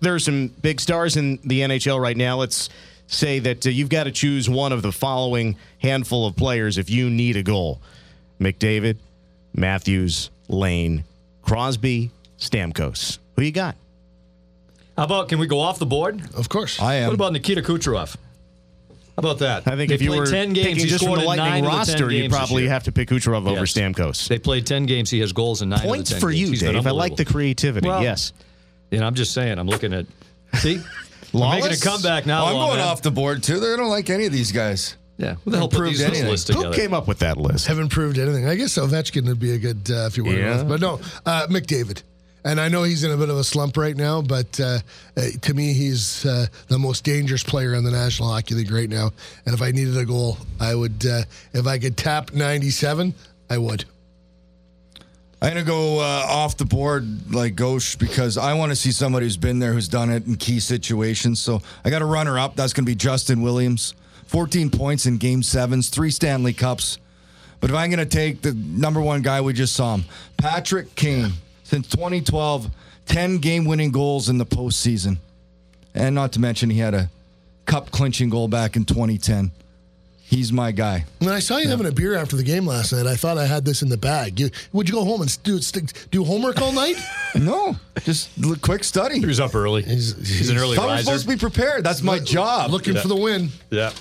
there 0.00 0.14
are 0.14 0.18
some 0.18 0.48
big 0.48 0.80
stars 0.80 1.16
in 1.16 1.38
the 1.44 1.60
NHL 1.60 2.00
right 2.00 2.16
now. 2.16 2.36
Let's 2.36 2.68
say 3.06 3.38
that 3.40 3.66
uh, 3.66 3.70
you've 3.70 3.88
got 3.88 4.04
to 4.04 4.10
choose 4.12 4.48
one 4.48 4.72
of 4.72 4.82
the 4.82 4.92
following 4.92 5.56
handful 5.78 6.26
of 6.26 6.36
players 6.36 6.78
if 6.78 6.90
you 6.90 7.10
need 7.10 7.36
a 7.36 7.42
goal: 7.42 7.80
McDavid, 8.40 8.96
Matthews, 9.54 10.30
Laine, 10.48 11.04
Crosby, 11.42 12.10
Stamkos. 12.38 13.18
Who 13.36 13.42
you 13.42 13.52
got? 13.52 13.76
How 14.96 15.04
about 15.04 15.28
can 15.28 15.38
we 15.38 15.46
go 15.46 15.60
off 15.60 15.78
the 15.78 15.86
board? 15.86 16.22
Of 16.34 16.48
course. 16.48 16.80
I 16.80 16.96
am. 16.96 17.08
What 17.08 17.14
about 17.14 17.32
Nikita 17.32 17.60
Kucherov? 17.62 18.16
How 19.16 19.20
about 19.20 19.38
that? 19.38 19.66
I 19.66 19.76
think 19.76 19.88
They 19.88 19.94
if 19.94 20.02
you 20.02 20.10
were 20.14 20.26
10 20.26 20.52
games, 20.52 20.66
picking 20.66 20.76
he 20.76 20.86
just 20.86 21.02
from 21.04 21.14
scored 21.14 21.20
the 21.20 21.36
nine 21.36 21.64
Lightning 21.64 21.80
of 21.80 21.86
the 21.86 21.92
10 21.92 22.02
roster, 22.02 22.12
you'd 22.12 22.30
probably 22.30 22.68
have 22.68 22.82
to 22.84 22.92
pick 22.92 23.08
Kucherov 23.08 23.48
over 23.48 23.62
Stamkos. 23.62 24.28
They 24.28 24.38
played 24.38 24.66
10 24.66 24.84
games. 24.84 25.08
He 25.08 25.20
has 25.20 25.32
goals 25.32 25.62
in 25.62 25.70
nine 25.70 25.80
Points 25.80 26.10
of 26.10 26.16
the 26.16 26.20
10 26.20 26.20
for 26.20 26.30
games. 26.30 26.40
you, 26.40 26.46
He's 26.48 26.60
Dave. 26.60 26.86
I 26.86 26.90
like 26.90 27.16
the 27.16 27.24
creativity. 27.24 27.88
Well, 27.88 28.02
yes. 28.02 28.34
You 28.90 29.00
know, 29.00 29.06
I'm 29.06 29.14
just 29.14 29.32
saying. 29.32 29.58
I'm 29.58 29.68
looking 29.68 29.94
at. 29.94 30.04
See, 30.54 30.80
we're 31.32 31.40
making 31.40 31.58
a 31.58 31.62
Lawless? 31.64 31.84
comeback 31.84 32.26
now. 32.26 32.42
Oh, 32.44 32.46
I'm 32.46 32.52
going 32.54 32.66
Lawman. 32.78 32.80
off 32.86 33.02
the 33.02 33.10
board 33.10 33.42
too. 33.42 33.60
They 33.60 33.76
don't 33.76 33.90
like 33.90 34.10
any 34.10 34.26
of 34.26 34.32
these 34.32 34.52
guys. 34.52 34.96
Yeah, 35.18 35.36
who 35.44 35.50
the 35.50 35.56
hell 35.56 35.68
put 35.68 35.84
these 35.86 35.98
this 36.00 36.08
anything. 36.08 36.28
list 36.28 36.48
Who 36.52 36.72
came 36.74 36.92
up 36.92 37.08
with 37.08 37.20
that 37.20 37.38
list? 37.38 37.66
Haven't 37.68 37.88
proved 37.88 38.18
anything. 38.18 38.46
I 38.46 38.54
guess 38.54 38.76
Ovechkin 38.76 39.26
would 39.26 39.40
be 39.40 39.52
a 39.52 39.58
good 39.58 39.90
uh, 39.90 40.06
if 40.06 40.16
you 40.18 40.24
want 40.24 40.36
Yeah. 40.36 40.58
to. 40.58 40.64
But 40.64 40.80
no, 40.80 41.00
uh, 41.24 41.46
McDavid. 41.48 42.02
And 42.44 42.60
I 42.60 42.68
know 42.68 42.84
he's 42.84 43.02
in 43.02 43.10
a 43.10 43.16
bit 43.16 43.28
of 43.28 43.36
a 43.38 43.42
slump 43.42 43.76
right 43.76 43.96
now, 43.96 44.22
but 44.22 44.60
uh, 44.60 44.78
uh, 45.16 45.22
to 45.40 45.54
me, 45.54 45.72
he's 45.72 46.24
uh, 46.26 46.46
the 46.68 46.78
most 46.78 47.02
dangerous 47.02 47.42
player 47.42 47.74
in 47.74 47.82
the 47.82 47.90
National 47.90 48.28
Hockey 48.30 48.54
League 48.54 48.70
right 48.70 48.88
now. 48.88 49.10
And 49.46 49.54
if 49.54 49.62
I 49.62 49.72
needed 49.72 49.96
a 49.96 50.04
goal, 50.04 50.36
I 50.60 50.74
would. 50.76 51.04
Uh, 51.04 51.22
if 51.54 51.66
I 51.66 51.78
could 51.78 51.96
tap 51.96 52.32
97, 52.34 53.14
I 53.50 53.58
would. 53.58 53.84
I'm 55.42 55.50
gonna 55.50 55.64
go 55.64 56.00
uh, 56.00 56.26
off 56.28 56.56
the 56.56 56.64
board 56.64 57.32
like 57.32 57.54
Ghosh 57.56 57.98
because 57.98 58.38
I 58.38 58.54
want 58.54 58.72
to 58.72 58.76
see 58.76 58.90
somebody 58.90 59.26
who's 59.26 59.36
been 59.36 59.58
there, 59.58 59.74
who's 59.74 59.88
done 59.88 60.10
it 60.10 60.26
in 60.26 60.36
key 60.36 60.60
situations. 60.60 61.40
So 61.40 61.60
I 61.84 61.90
got 61.90 62.00
a 62.00 62.06
runner 62.06 62.38
up. 62.38 62.56
That's 62.56 62.72
gonna 62.72 62.86
be 62.86 62.94
Justin 62.94 63.42
Williams. 63.42 63.94
14 64.28 64.70
points 64.70 65.06
in 65.06 65.18
Game 65.18 65.42
Sevens, 65.42 65.88
three 65.88 66.10
Stanley 66.10 66.52
Cups. 66.52 66.98
But 67.60 67.70
if 67.70 67.76
I'm 67.76 67.90
gonna 67.90 68.06
take 68.06 68.40
the 68.40 68.54
number 68.54 69.00
one 69.00 69.20
guy 69.22 69.40
we 69.42 69.52
just 69.52 69.74
saw 69.74 69.94
him, 69.94 70.04
Patrick 70.38 70.94
Kane, 70.94 71.32
since 71.64 71.86
2012, 71.88 72.70
10 73.06 73.38
game-winning 73.38 73.92
goals 73.92 74.28
in 74.28 74.38
the 74.38 74.46
postseason, 74.46 75.18
and 75.94 76.14
not 76.14 76.32
to 76.32 76.40
mention 76.40 76.70
he 76.70 76.78
had 76.78 76.94
a 76.94 77.10
cup 77.66 77.90
clinching 77.90 78.30
goal 78.30 78.48
back 78.48 78.74
in 78.74 78.84
2010. 78.84 79.50
He's 80.28 80.52
my 80.52 80.72
guy. 80.72 81.04
When 81.20 81.32
I 81.32 81.38
saw 81.38 81.58
you 81.58 81.68
having 81.68 81.86
a 81.86 81.92
beer 81.92 82.16
after 82.16 82.34
the 82.34 82.42
game 82.42 82.66
last 82.66 82.92
night, 82.92 83.06
I 83.06 83.14
thought 83.14 83.38
I 83.38 83.46
had 83.46 83.64
this 83.64 83.82
in 83.82 83.88
the 83.88 83.96
bag. 83.96 84.40
You, 84.40 84.50
would 84.72 84.88
you 84.88 84.94
go 84.96 85.04
home 85.04 85.22
and 85.22 85.42
do 85.44 85.60
do 86.10 86.24
homework 86.24 86.60
all 86.60 86.72
night? 86.72 86.96
No, 87.36 87.76
just 88.02 88.30
a 88.42 88.56
quick 88.58 88.82
study. 88.82 89.18
He 89.20 89.26
was 89.26 89.40
up 89.40 89.54
early. 89.54 89.82
He's- 89.82 90.14
He's, 90.16 90.48
an 90.48 90.56
early 90.56 90.74
Thought 90.74 90.88
I'm 90.88 91.04
supposed 91.04 91.24
to 91.28 91.34
be 91.34 91.36
prepared. 91.38 91.84
That's 91.84 92.00
my 92.02 92.18
job. 92.18 92.70
Looking 92.70 92.96
for 92.96 93.08
the 93.08 93.16
win. 93.16 93.50
yeah. 93.70 93.92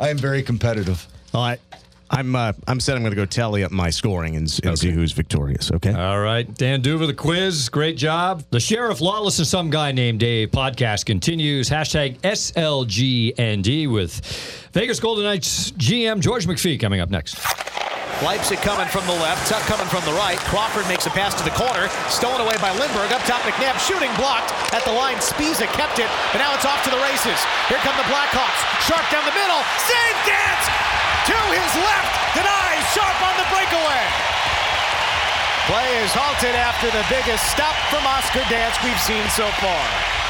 I 0.00 0.08
am 0.08 0.16
very 0.16 0.42
competitive. 0.42 1.06
All 1.34 1.44
right. 1.46 1.60
I'm 2.12 2.36
uh, 2.36 2.52
I'm 2.68 2.78
said 2.78 2.94
I'm 2.96 3.02
going 3.02 3.12
to 3.12 3.16
go 3.16 3.24
tally 3.24 3.64
up 3.64 3.72
my 3.72 3.88
scoring 3.88 4.36
and, 4.36 4.60
and 4.64 4.78
see 4.78 4.90
who's 4.90 5.12
victorious. 5.12 5.72
Okay. 5.72 5.92
All 5.92 6.20
right. 6.20 6.46
Dan 6.54 6.82
Duva, 6.82 7.06
the 7.06 7.14
quiz. 7.14 7.70
Great 7.70 7.96
job. 7.96 8.44
The 8.50 8.60
Sheriff 8.60 9.00
Lawless 9.00 9.38
and 9.38 9.48
Some 9.48 9.70
Guy 9.70 9.92
Named 9.92 10.20
Dave 10.20 10.50
podcast 10.50 11.06
continues. 11.06 11.70
Hashtag 11.70 12.20
SLGND 12.20 13.90
with 13.90 14.20
Vegas 14.72 15.00
Golden 15.00 15.24
Knights 15.24 15.72
GM 15.72 16.20
George 16.20 16.46
McPhee 16.46 16.78
coming 16.78 17.00
up 17.00 17.08
next. 17.08 17.36
Leipsic 18.20 18.62
coming 18.62 18.86
from 18.86 19.02
the 19.10 19.18
left, 19.18 19.50
Tuch 19.50 19.62
coming 19.66 19.88
from 19.88 20.04
the 20.04 20.12
right. 20.14 20.38
Crawford 20.46 20.86
makes 20.86 21.06
a 21.06 21.10
pass 21.10 21.34
to 21.34 21.42
the 21.42 21.50
corner, 21.58 21.88
stolen 22.06 22.40
away 22.40 22.54
by 22.62 22.70
Lindberg. 22.78 23.10
Up 23.10 23.24
top, 23.26 23.42
McNabb 23.42 23.80
shooting 23.82 24.14
blocked 24.14 24.52
at 24.70 24.84
the 24.84 24.92
line. 24.92 25.16
Sbisa 25.16 25.66
kept 25.74 25.98
it, 25.98 26.06
but 26.30 26.38
now 26.38 26.54
it's 26.54 26.68
off 26.68 26.84
to 26.84 26.90
the 26.90 27.02
races. 27.02 27.40
Here 27.66 27.82
come 27.82 27.96
the 27.98 28.06
Blackhawks. 28.06 28.62
Sharp 28.86 29.02
down 29.10 29.24
the 29.26 29.34
middle. 29.34 29.58
Save 29.88 30.16
Dansk 30.22 30.91
to 31.26 31.38
his 31.54 31.72
left. 31.78 32.34
Denies 32.34 32.84
Sharp 32.94 33.18
on 33.22 33.34
the 33.38 33.46
breakaway. 33.52 34.04
Play 35.70 36.02
is 36.02 36.10
halted 36.10 36.56
after 36.58 36.90
the 36.90 37.04
biggest 37.08 37.46
stop 37.50 37.76
from 37.90 38.02
Oscar 38.06 38.42
Dansk 38.50 38.82
we've 38.82 39.00
seen 39.00 39.22
so 39.30 39.46
far. 39.62 40.21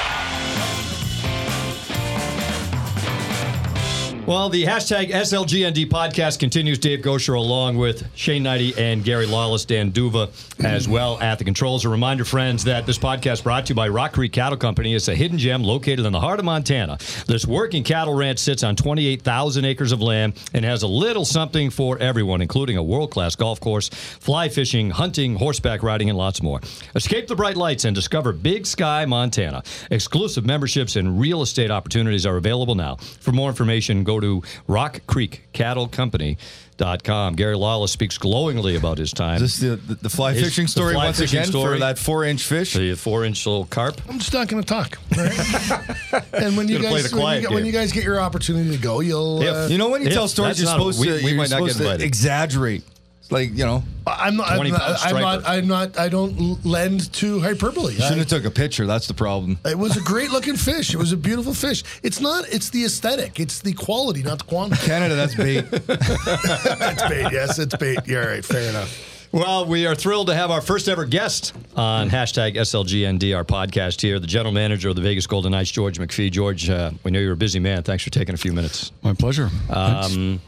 Well, 4.24 4.48
the 4.48 4.64
hashtag 4.64 5.10
SLGND 5.10 5.88
podcast 5.88 6.38
continues. 6.38 6.78
Dave 6.78 7.00
Goucher 7.00 7.36
along 7.36 7.76
with 7.76 8.08
Shane 8.14 8.44
Hnidy 8.44 8.78
and 8.78 9.02
Gary 9.02 9.26
Lawless, 9.26 9.64
Dan 9.64 9.90
Duva 9.90 10.30
as 10.64 10.88
well 10.88 11.20
at 11.20 11.40
the 11.40 11.44
controls. 11.44 11.84
A 11.84 11.88
reminder, 11.88 12.24
friends, 12.24 12.62
that 12.64 12.86
this 12.86 12.98
podcast 12.98 13.42
brought 13.42 13.66
to 13.66 13.70
you 13.70 13.74
by 13.74 13.88
Rock 13.88 14.12
Creek 14.12 14.32
Cattle 14.32 14.56
Company. 14.56 14.94
It's 14.94 15.08
a 15.08 15.14
hidden 15.16 15.38
gem 15.38 15.64
located 15.64 16.06
in 16.06 16.12
the 16.12 16.20
heart 16.20 16.38
of 16.38 16.44
Montana. 16.44 16.98
This 17.26 17.44
working 17.46 17.82
cattle 17.82 18.14
ranch 18.14 18.38
sits 18.38 18.62
on 18.62 18.76
28,000 18.76 19.64
acres 19.64 19.90
of 19.90 20.00
land 20.00 20.34
and 20.54 20.64
has 20.64 20.84
a 20.84 20.88
little 20.88 21.24
something 21.24 21.68
for 21.68 21.98
everyone, 21.98 22.40
including 22.40 22.76
a 22.76 22.82
world-class 22.82 23.34
golf 23.34 23.58
course, 23.58 23.88
fly 23.88 24.48
fishing, 24.48 24.90
hunting, 24.90 25.34
horseback 25.34 25.82
riding, 25.82 26.08
and 26.08 26.16
lots 26.16 26.40
more. 26.40 26.60
Escape 26.94 27.26
the 27.26 27.34
bright 27.34 27.56
lights 27.56 27.84
and 27.84 27.94
discover 27.94 28.32
Big 28.32 28.66
Sky, 28.66 29.04
Montana. 29.04 29.64
Exclusive 29.90 30.46
memberships 30.46 30.94
and 30.94 31.18
real 31.18 31.42
estate 31.42 31.72
opportunities 31.72 32.24
are 32.24 32.36
available 32.36 32.76
now. 32.76 32.94
For 33.20 33.32
more 33.32 33.48
information, 33.48 34.04
go 34.04 34.11
to 34.20 34.42
Rock 34.66 35.00
Creek 35.06 35.44
Cattle 35.52 35.86
Company.com. 35.88 37.34
Gary 37.36 37.56
Lawless 37.56 37.92
speaks 37.92 38.18
glowingly 38.18 38.76
about 38.76 38.98
his 38.98 39.12
time. 39.12 39.42
Is 39.42 39.58
this 39.60 39.70
the, 39.70 39.76
the, 39.76 39.94
the 40.02 40.08
fly 40.10 40.32
Is 40.32 40.42
fishing 40.42 40.64
the 40.64 40.68
story 40.70 40.94
fly 40.94 41.04
once 41.06 41.18
fishing 41.18 41.38
again 41.40 41.50
story? 41.50 41.74
for 41.76 41.80
that 41.80 41.98
four 41.98 42.24
inch 42.24 42.42
fish? 42.44 42.74
the 42.74 42.94
four-inch 42.94 43.46
little 43.46 43.66
carp. 43.66 44.00
I'm 44.08 44.18
just 44.18 44.32
not 44.32 44.48
going 44.48 44.62
to 44.62 44.68
talk. 44.68 44.98
all 45.16 45.24
right? 45.24 46.24
and 46.32 46.56
when 46.56 46.68
you 46.68 46.78
guys 46.80 47.12
when 47.14 47.36
you, 47.36 47.40
get, 47.42 47.50
when 47.50 47.66
you 47.66 47.72
guys 47.72 47.92
get 47.92 48.04
your 48.04 48.20
opportunity 48.20 48.70
to 48.70 48.78
go, 48.82 49.00
you'll. 49.00 49.42
If- 49.42 49.54
Uh, 49.54 49.66
You 49.70 49.78
know 49.78 49.88
when 49.90 50.02
you 50.02 50.08
If 50.08 50.14
tell 50.14 50.28
stories, 50.28 50.58
you're 50.58 50.66
not- 50.66 50.72
supposed 50.78 51.00
we- 51.00 51.06
to 51.06 51.14
we 51.14 51.20
you're 51.28 51.36
might 51.36 51.50
not 51.50 51.60
get 51.66 51.76
to 51.76 51.82
invited. 51.82 52.02
exaggerate. 52.04 52.84
It's 53.32 53.50
like 53.50 53.58
you 53.58 53.64
know, 53.64 53.82
I'm 54.06 54.36
not. 54.36 54.50
I'm 54.50 54.68
not, 54.68 55.04
I'm 55.04 55.20
not. 55.20 55.48
I'm 55.48 55.66
not. 55.66 55.98
I 55.98 56.08
don't 56.08 56.64
lend 56.64 57.12
to 57.14 57.40
hyperbole. 57.40 57.94
shouldn't 57.94 58.12
I- 58.12 58.16
have 58.18 58.26
took 58.28 58.44
a 58.44 58.50
picture. 58.50 58.86
That's 58.86 59.06
the 59.06 59.14
problem. 59.14 59.58
It 59.64 59.78
was 59.78 59.96
a 59.96 60.00
great 60.04 60.30
looking 60.30 60.56
fish. 60.56 60.92
It 60.92 60.98
was 60.98 61.12
a 61.12 61.16
beautiful 61.16 61.54
fish. 61.54 61.82
It's 62.02 62.20
not. 62.20 62.44
It's 62.52 62.70
the 62.70 62.84
aesthetic. 62.84 63.40
It's 63.40 63.60
the 63.60 63.72
quality, 63.72 64.22
not 64.22 64.38
the 64.40 64.44
quantity. 64.44 64.84
Canada, 64.86 65.14
that's 65.14 65.34
bait. 65.34 65.62
That's 65.70 67.02
bait. 67.08 67.32
Yes, 67.32 67.58
it's 67.58 67.76
bait. 67.76 67.98
Yeah, 68.06 68.20
all 68.22 68.26
right. 68.28 68.44
Fair 68.44 68.68
enough. 68.70 69.08
Well, 69.32 69.64
we 69.64 69.86
are 69.86 69.94
thrilled 69.94 70.26
to 70.26 70.34
have 70.34 70.50
our 70.50 70.60
first 70.60 70.88
ever 70.88 71.06
guest 71.06 71.54
on 71.74 72.10
hashtag 72.10 72.54
SLGND, 72.56 73.34
our 73.34 73.44
podcast 73.44 74.02
here, 74.02 74.18
the 74.18 74.26
general 74.26 74.52
manager 74.52 74.90
of 74.90 74.96
the 74.96 75.00
Vegas 75.00 75.26
Golden 75.26 75.52
Knights, 75.52 75.70
George 75.70 75.98
McPhee. 75.98 76.30
George, 76.30 76.68
uh, 76.68 76.90
we 77.02 77.10
know 77.10 77.18
you're 77.18 77.32
a 77.32 77.36
busy 77.36 77.58
man. 77.58 77.82
Thanks 77.82 78.04
for 78.04 78.10
taking 78.10 78.34
a 78.34 78.38
few 78.38 78.52
minutes. 78.52 78.92
My 79.02 79.14
pleasure. 79.14 79.48
Um, 79.70 80.38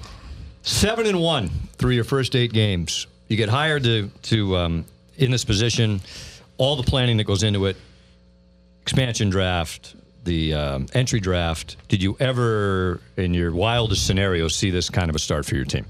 seven 0.65 1.07
and 1.07 1.21
one 1.21 1.49
through 1.77 1.93
your 1.93 2.05
first 2.05 2.35
eight 2.35 2.53
games. 2.53 3.07
You 3.29 3.37
get 3.37 3.49
hired 3.49 3.85
to 3.85 4.11
to 4.23 4.57
um, 4.57 4.85
in 5.17 5.31
this 5.31 5.45
position. 5.45 6.01
All 6.57 6.77
the 6.77 6.83
planning 6.83 7.17
that 7.17 7.25
goes 7.25 7.43
into 7.43 7.67
it, 7.67 7.77
expansion 8.83 9.29
draft, 9.29 9.97
the 10.25 10.55
um, 10.55 10.87
entry 10.95 11.21
draft. 11.21 11.77
Did 11.89 12.01
you 12.01 12.17
ever, 12.21 13.01
in 13.17 13.35
your 13.35 13.53
wildest 13.53 14.07
scenario, 14.07 14.47
see 14.47 14.71
this 14.71 14.89
kind 14.89 15.11
of 15.11 15.17
a 15.17 15.19
start 15.19 15.47
for 15.47 15.57
your 15.57 15.65
team? 15.65 15.87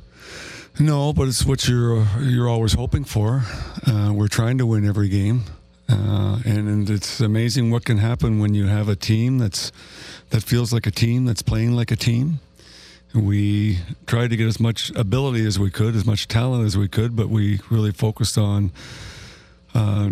no, 0.81 1.13
but 1.13 1.29
it's 1.29 1.45
what 1.45 1.69
you're 1.69 2.07
you're 2.21 2.49
always 2.49 2.73
hoping 2.73 3.05
for. 3.05 3.43
Uh, 3.87 4.13
we're 4.13 4.29
trying 4.29 4.59
to 4.59 4.67
win 4.67 4.87
every 4.87 5.09
game, 5.09 5.43
uh, 5.89 6.41
and, 6.45 6.69
and 6.69 6.91
it's 6.91 7.21
amazing 7.21 7.71
what 7.71 7.85
can 7.85 7.99
happen 7.99 8.39
when 8.41 8.55
you 8.55 8.67
have 8.67 8.89
a 8.89 8.97
team 8.97 9.39
that's 9.39 9.71
that 10.31 10.43
feels 10.43 10.73
like 10.73 10.87
a 10.87 10.91
team 10.91 11.27
that's 11.27 11.43
playing 11.43 11.73
like 11.73 11.91
a 11.91 11.97
team. 11.97 12.41
We 13.15 13.79
tried 14.07 14.31
to 14.31 14.37
get 14.37 14.47
as 14.47 14.59
much 14.59 14.91
ability 14.97 15.47
as 15.47 15.59
we 15.59 15.71
could, 15.71 15.95
as 15.95 16.05
much 16.05 16.27
talent 16.27 16.67
as 16.67 16.77
we 16.77 16.89
could, 16.89 17.15
but 17.15 17.29
we 17.29 17.61
really 17.71 17.93
focused 17.93 18.37
on 18.37 18.73
uh, 19.73 20.11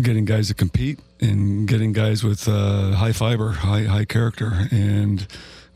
getting 0.00 0.24
guys 0.26 0.48
to 0.48 0.54
compete 0.54 0.98
and 1.20 1.66
getting 1.66 1.92
guys 1.92 2.22
with 2.22 2.46
uh, 2.46 2.92
high 2.92 3.12
fiber, 3.12 3.52
high 3.52 3.84
high 3.84 4.04
character, 4.04 4.68
and 4.70 5.26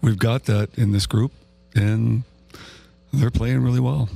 we've 0.03 0.19
got 0.19 0.45
that 0.45 0.77
in 0.77 0.93
this 0.93 1.07
group, 1.07 1.33
and 1.75 2.23
they're 3.13 3.31
playing 3.31 3.63
really 3.63 3.81
well. 3.81 4.09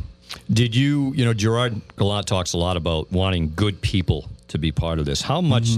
Did 0.50 0.74
you, 0.74 1.12
you 1.14 1.24
know, 1.24 1.34
Gerard 1.34 1.80
Gallant 1.96 2.26
talks 2.26 2.52
a 2.52 2.58
lot 2.58 2.76
about 2.76 3.10
wanting 3.12 3.52
good 3.54 3.80
people 3.80 4.28
to 4.48 4.58
be 4.58 4.72
part 4.72 4.98
of 4.98 5.06
this. 5.06 5.22
How 5.22 5.40
much 5.40 5.76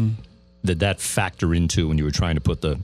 did 0.65 0.81
that 0.81 1.01
factor 1.01 1.55
into 1.55 1.89
when 1.89 1.99
you 1.99 2.05
were 2.05 2.11
trying 2.11 2.35
to 2.35 2.41
put 2.41 2.61
the 2.61 2.79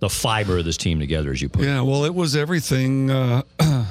the 0.00 0.08
fiber 0.08 0.58
of 0.58 0.64
this 0.64 0.76
team 0.76 1.00
together, 1.00 1.32
as 1.32 1.40
you 1.40 1.48
put 1.48 1.62
it? 1.62 1.66
Yeah, 1.66 1.80
well, 1.80 2.04
it 2.04 2.14
was 2.14 2.36
everything 2.36 3.10
uh, 3.10 3.42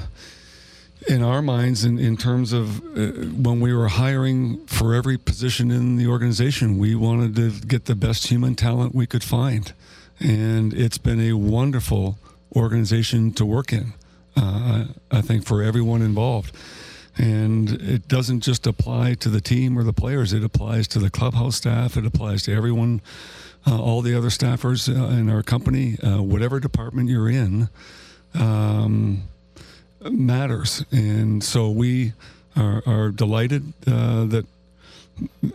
in 1.08 1.22
our 1.22 1.42
minds 1.42 1.84
in, 1.84 1.98
in 1.98 2.16
terms 2.16 2.52
of 2.52 2.80
uh, 2.96 3.26
when 3.36 3.60
we 3.60 3.74
were 3.74 3.88
hiring 3.88 4.64
for 4.66 4.94
every 4.94 5.18
position 5.18 5.70
in 5.70 5.96
the 5.96 6.06
organization, 6.06 6.78
we 6.78 6.94
wanted 6.94 7.36
to 7.36 7.66
get 7.66 7.86
the 7.86 7.94
best 7.94 8.28
human 8.28 8.54
talent 8.54 8.94
we 8.94 9.06
could 9.06 9.24
find. 9.24 9.72
And 10.20 10.72
it's 10.72 10.98
been 10.98 11.20
a 11.20 11.32
wonderful 11.34 12.18
organization 12.54 13.32
to 13.32 13.44
work 13.44 13.72
in, 13.72 13.94
uh, 14.36 14.86
I 15.10 15.20
think, 15.20 15.44
for 15.44 15.62
everyone 15.62 16.02
involved. 16.02 16.54
And 17.16 17.70
it 17.70 18.08
doesn't 18.08 18.40
just 18.40 18.66
apply 18.66 19.14
to 19.14 19.28
the 19.28 19.40
team 19.40 19.78
or 19.78 19.84
the 19.84 19.92
players, 19.92 20.32
it 20.32 20.42
applies 20.42 20.88
to 20.88 20.98
the 20.98 21.10
clubhouse 21.10 21.56
staff, 21.56 21.96
it 21.96 22.04
applies 22.04 22.42
to 22.44 22.54
everyone 22.54 23.00
uh, 23.66 23.80
all 23.80 24.02
the 24.02 24.14
other 24.14 24.28
staffers 24.28 24.88
uh, 24.88 25.16
in 25.16 25.30
our 25.30 25.42
company, 25.42 25.96
uh, 26.00 26.22
whatever 26.22 26.60
department 26.60 27.08
you're 27.08 27.30
in, 27.30 27.68
um, 28.34 29.22
matters. 30.02 30.84
And 30.90 31.42
so 31.42 31.70
we 31.70 32.12
are, 32.56 32.82
are 32.86 33.10
delighted 33.10 33.72
uh, 33.86 34.24
that 34.26 34.46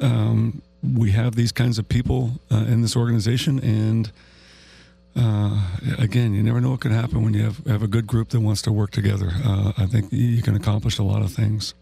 um, 0.02 0.62
we 0.82 1.12
have 1.12 1.36
these 1.36 1.52
kinds 1.52 1.78
of 1.78 1.88
people 1.88 2.40
in 2.50 2.82
this 2.82 2.96
organization. 2.96 3.60
And 3.60 4.12
again, 5.98 6.34
you 6.34 6.42
never 6.42 6.62
know 6.62 6.72
what 6.72 6.80
can 6.80 6.92
happen 6.92 7.24
when 7.24 7.34
you 7.34 7.44
have, 7.44 7.58
have 7.68 7.84
a 7.84 7.88
good 7.88 8.08
group 8.08 8.30
that 8.30 8.40
wants 8.40 8.62
to 8.64 8.72
work 8.72 8.92
together. 8.92 9.32
I 9.78 9.86
think 9.86 10.12
you 10.12 10.42
can 10.42 10.56
accomplish 10.56 10.98
a 10.98 11.04
lot 11.04 11.22
of 11.22 11.32
things. 11.32 11.74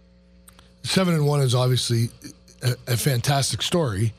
Seven 0.84 1.14
and 1.14 1.26
one 1.26 1.42
is 1.42 1.54
obviously 1.54 2.10
a, 2.64 2.76
a 2.88 2.98
fantastic 2.98 3.62
story. 3.62 4.14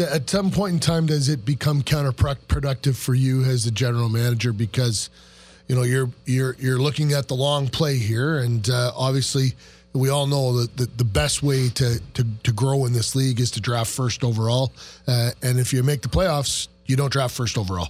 At 0.00 0.28
some 0.28 0.50
point 0.50 0.74
in 0.74 0.80
time, 0.80 1.06
does 1.06 1.28
it 1.28 1.44
become 1.44 1.82
counterproductive 1.82 2.96
for 2.96 3.14
you 3.14 3.44
as 3.44 3.64
the 3.64 3.70
general 3.70 4.08
manager 4.08 4.52
because 4.52 5.08
you 5.66 5.74
know 5.74 5.82
you're 5.82 6.10
you're 6.26 6.56
you're 6.58 6.78
looking 6.78 7.12
at 7.12 7.28
the 7.28 7.34
long 7.34 7.68
play 7.68 7.96
here, 7.96 8.38
and 8.38 8.68
uh, 8.68 8.92
obviously 8.96 9.54
we 9.94 10.10
all 10.10 10.26
know 10.26 10.60
that 10.60 10.76
the, 10.76 10.86
the 10.96 11.04
best 11.04 11.42
way 11.42 11.68
to, 11.70 12.00
to 12.14 12.26
to 12.42 12.52
grow 12.52 12.84
in 12.84 12.92
this 12.92 13.14
league 13.14 13.40
is 13.40 13.50
to 13.52 13.60
draft 13.60 13.90
first 13.90 14.24
overall, 14.24 14.72
uh, 15.06 15.30
and 15.42 15.58
if 15.58 15.72
you 15.72 15.82
make 15.82 16.02
the 16.02 16.08
playoffs, 16.08 16.68
you 16.86 16.96
don't 16.96 17.12
draft 17.12 17.34
first 17.34 17.56
overall. 17.56 17.88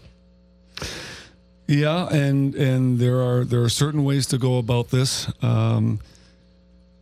Yeah, 1.66 2.08
and 2.08 2.54
and 2.54 2.98
there 2.98 3.20
are 3.20 3.44
there 3.44 3.62
are 3.62 3.68
certain 3.68 4.04
ways 4.04 4.26
to 4.28 4.38
go 4.38 4.58
about 4.58 4.90
this, 4.90 5.30
um, 5.42 6.00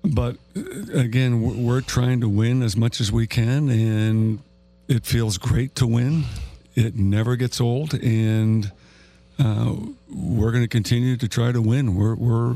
but 0.04 0.36
uh, 0.56 0.60
again, 0.94 1.64
we're 1.64 1.82
trying 1.82 2.20
to 2.22 2.28
win 2.28 2.62
as 2.62 2.76
much 2.76 3.00
as 3.00 3.12
we 3.12 3.26
can, 3.26 3.68
and 3.68 4.40
it 4.88 5.04
feels 5.04 5.38
great 5.38 5.74
to 5.76 5.86
win. 5.86 6.24
It 6.74 6.94
never 6.96 7.36
gets 7.36 7.60
old, 7.60 7.94
and 7.94 8.70
uh, 9.38 9.74
we're 10.08 10.50
going 10.50 10.64
to 10.64 10.68
continue 10.68 11.16
to 11.16 11.28
try 11.28 11.52
to 11.52 11.60
win. 11.60 11.94
We're 11.94 12.14
we're 12.14 12.54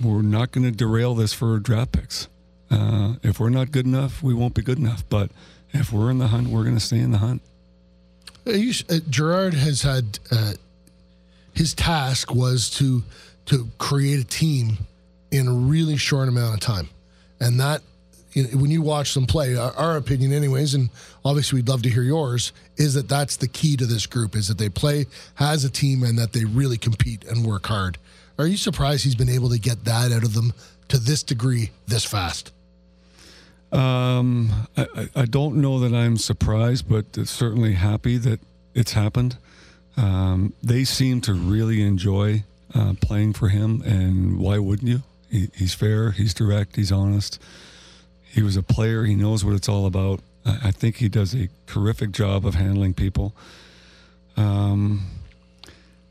we're 0.00 0.22
not 0.22 0.52
going 0.52 0.64
to 0.64 0.70
derail 0.70 1.14
this 1.14 1.32
for 1.32 1.58
draft 1.58 1.92
picks. 1.92 2.28
Uh, 2.70 3.14
if 3.22 3.40
we're 3.40 3.50
not 3.50 3.72
good 3.72 3.86
enough, 3.86 4.22
we 4.22 4.34
won't 4.34 4.54
be 4.54 4.62
good 4.62 4.78
enough. 4.78 5.04
But 5.08 5.30
if 5.72 5.92
we're 5.92 6.10
in 6.10 6.18
the 6.18 6.28
hunt, 6.28 6.48
we're 6.48 6.62
going 6.64 6.76
to 6.76 6.80
stay 6.80 6.98
in 6.98 7.10
the 7.10 7.18
hunt. 7.18 7.42
Uh, 8.46 8.52
you, 8.52 8.72
uh, 8.88 8.98
Gerard 9.08 9.54
has 9.54 9.82
had 9.82 10.18
uh, 10.30 10.54
his 11.54 11.74
task 11.74 12.34
was 12.34 12.70
to 12.70 13.02
to 13.46 13.68
create 13.78 14.20
a 14.20 14.24
team 14.24 14.78
in 15.30 15.46
a 15.46 15.52
really 15.52 15.96
short 15.96 16.28
amount 16.28 16.54
of 16.54 16.60
time, 16.60 16.88
and 17.38 17.60
that 17.60 17.82
when 18.34 18.70
you 18.70 18.82
watch 18.82 19.14
them 19.14 19.26
play, 19.26 19.56
our, 19.56 19.96
opinion, 19.96 20.32
anyways, 20.32 20.74
and 20.74 20.90
obviously 21.24 21.56
we'd 21.58 21.68
love 21.68 21.82
to 21.82 21.90
hear 21.90 22.02
yours, 22.02 22.52
is 22.76 22.94
that 22.94 23.08
that's 23.08 23.36
the 23.36 23.48
key 23.48 23.76
to 23.76 23.86
this 23.86 24.06
group 24.06 24.36
is 24.36 24.48
that 24.48 24.58
they 24.58 24.68
play 24.68 25.06
as 25.38 25.64
a 25.64 25.70
team 25.70 26.02
and 26.02 26.18
that 26.18 26.32
they 26.32 26.44
really 26.44 26.78
compete 26.78 27.24
and 27.24 27.44
work 27.44 27.66
hard. 27.66 27.98
Are 28.38 28.46
you 28.46 28.56
surprised 28.56 29.04
he's 29.04 29.14
been 29.16 29.28
able 29.28 29.50
to 29.50 29.58
get 29.58 29.84
that 29.84 30.12
out 30.12 30.22
of 30.22 30.34
them 30.34 30.52
to 30.88 30.98
this 30.98 31.22
degree 31.22 31.70
this 31.88 32.04
fast? 32.04 32.52
Um, 33.72 34.66
I, 34.76 34.86
I- 34.96 35.08
I 35.22 35.24
don't 35.26 35.56
know 35.56 35.78
that 35.80 35.94
I'm 35.94 36.16
surprised, 36.16 36.88
but 36.88 37.04
certainly 37.28 37.74
happy 37.74 38.16
that 38.18 38.40
it's 38.74 38.92
happened. 38.92 39.36
Um, 39.96 40.54
they 40.62 40.84
seem 40.84 41.20
to 41.22 41.34
really 41.34 41.82
enjoy 41.82 42.44
uh, 42.74 42.94
playing 43.00 43.32
for 43.34 43.48
him, 43.48 43.82
and 43.84 44.38
why 44.38 44.58
wouldn't 44.58 44.88
you? 44.88 45.02
He, 45.30 45.48
he's 45.54 45.74
fair, 45.74 46.12
he's 46.12 46.34
direct, 46.34 46.76
he's 46.76 46.90
honest. 46.92 47.40
He 48.30 48.42
was 48.42 48.56
a 48.56 48.62
player, 48.62 49.04
he 49.04 49.14
knows 49.14 49.44
what 49.44 49.54
it's 49.54 49.68
all 49.68 49.86
about. 49.86 50.20
I, 50.44 50.70
think 50.70 50.96
he 50.96 51.08
does 51.08 51.34
a 51.34 51.48
terrific 51.66 52.12
job 52.12 52.46
of 52.46 52.54
handling 52.54 52.94
people. 52.94 53.34
Um, 54.36 55.06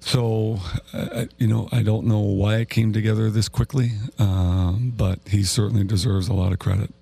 so, 0.02 0.60
uh, 0.94 1.26
you 1.38 1.48
know, 1.48 1.68
I 1.72 1.82
don't 1.82 2.06
know 2.06 2.20
why 2.20 2.58
it 2.58 2.70
came 2.70 2.94
together 2.94 3.30
this 3.32 3.50
quickly, 3.50 3.92
um, 4.20 4.94
but 4.96 5.20
he 5.28 5.44
certainly 5.44 5.84
deserves 5.84 6.28
a 6.28 6.34
lot 6.34 6.52
of 6.52 6.60
credit. 6.60 6.94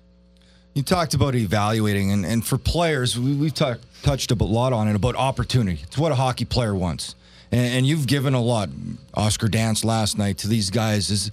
You 0.74 0.82
talked 0.82 1.14
about 1.14 1.34
evaluating, 1.34 2.12
and, 2.12 2.24
and 2.24 2.46
for 2.46 2.56
players, 2.56 3.18
we, 3.18 3.34
we've 3.34 3.54
talked 3.54 3.84
touched 4.02 4.30
a 4.30 4.34
lot 4.36 4.72
on 4.72 4.88
it 4.88 4.94
about 4.94 5.16
opportunity. 5.16 5.80
It's 5.82 5.98
what 5.98 6.12
a 6.12 6.14
hockey 6.14 6.44
player 6.44 6.74
wants. 6.74 7.14
and, 7.50 7.60
and 7.60 7.86
you've 7.86 8.06
given 8.06 8.34
a 8.34 8.40
lot. 8.40 8.68
Oscar 9.14 9.48
Dansk 9.48 9.84
last 9.84 10.18
night 10.18 10.38
to 10.38 10.48
these 10.48 10.70
guys. 10.70 11.10
Is 11.10 11.30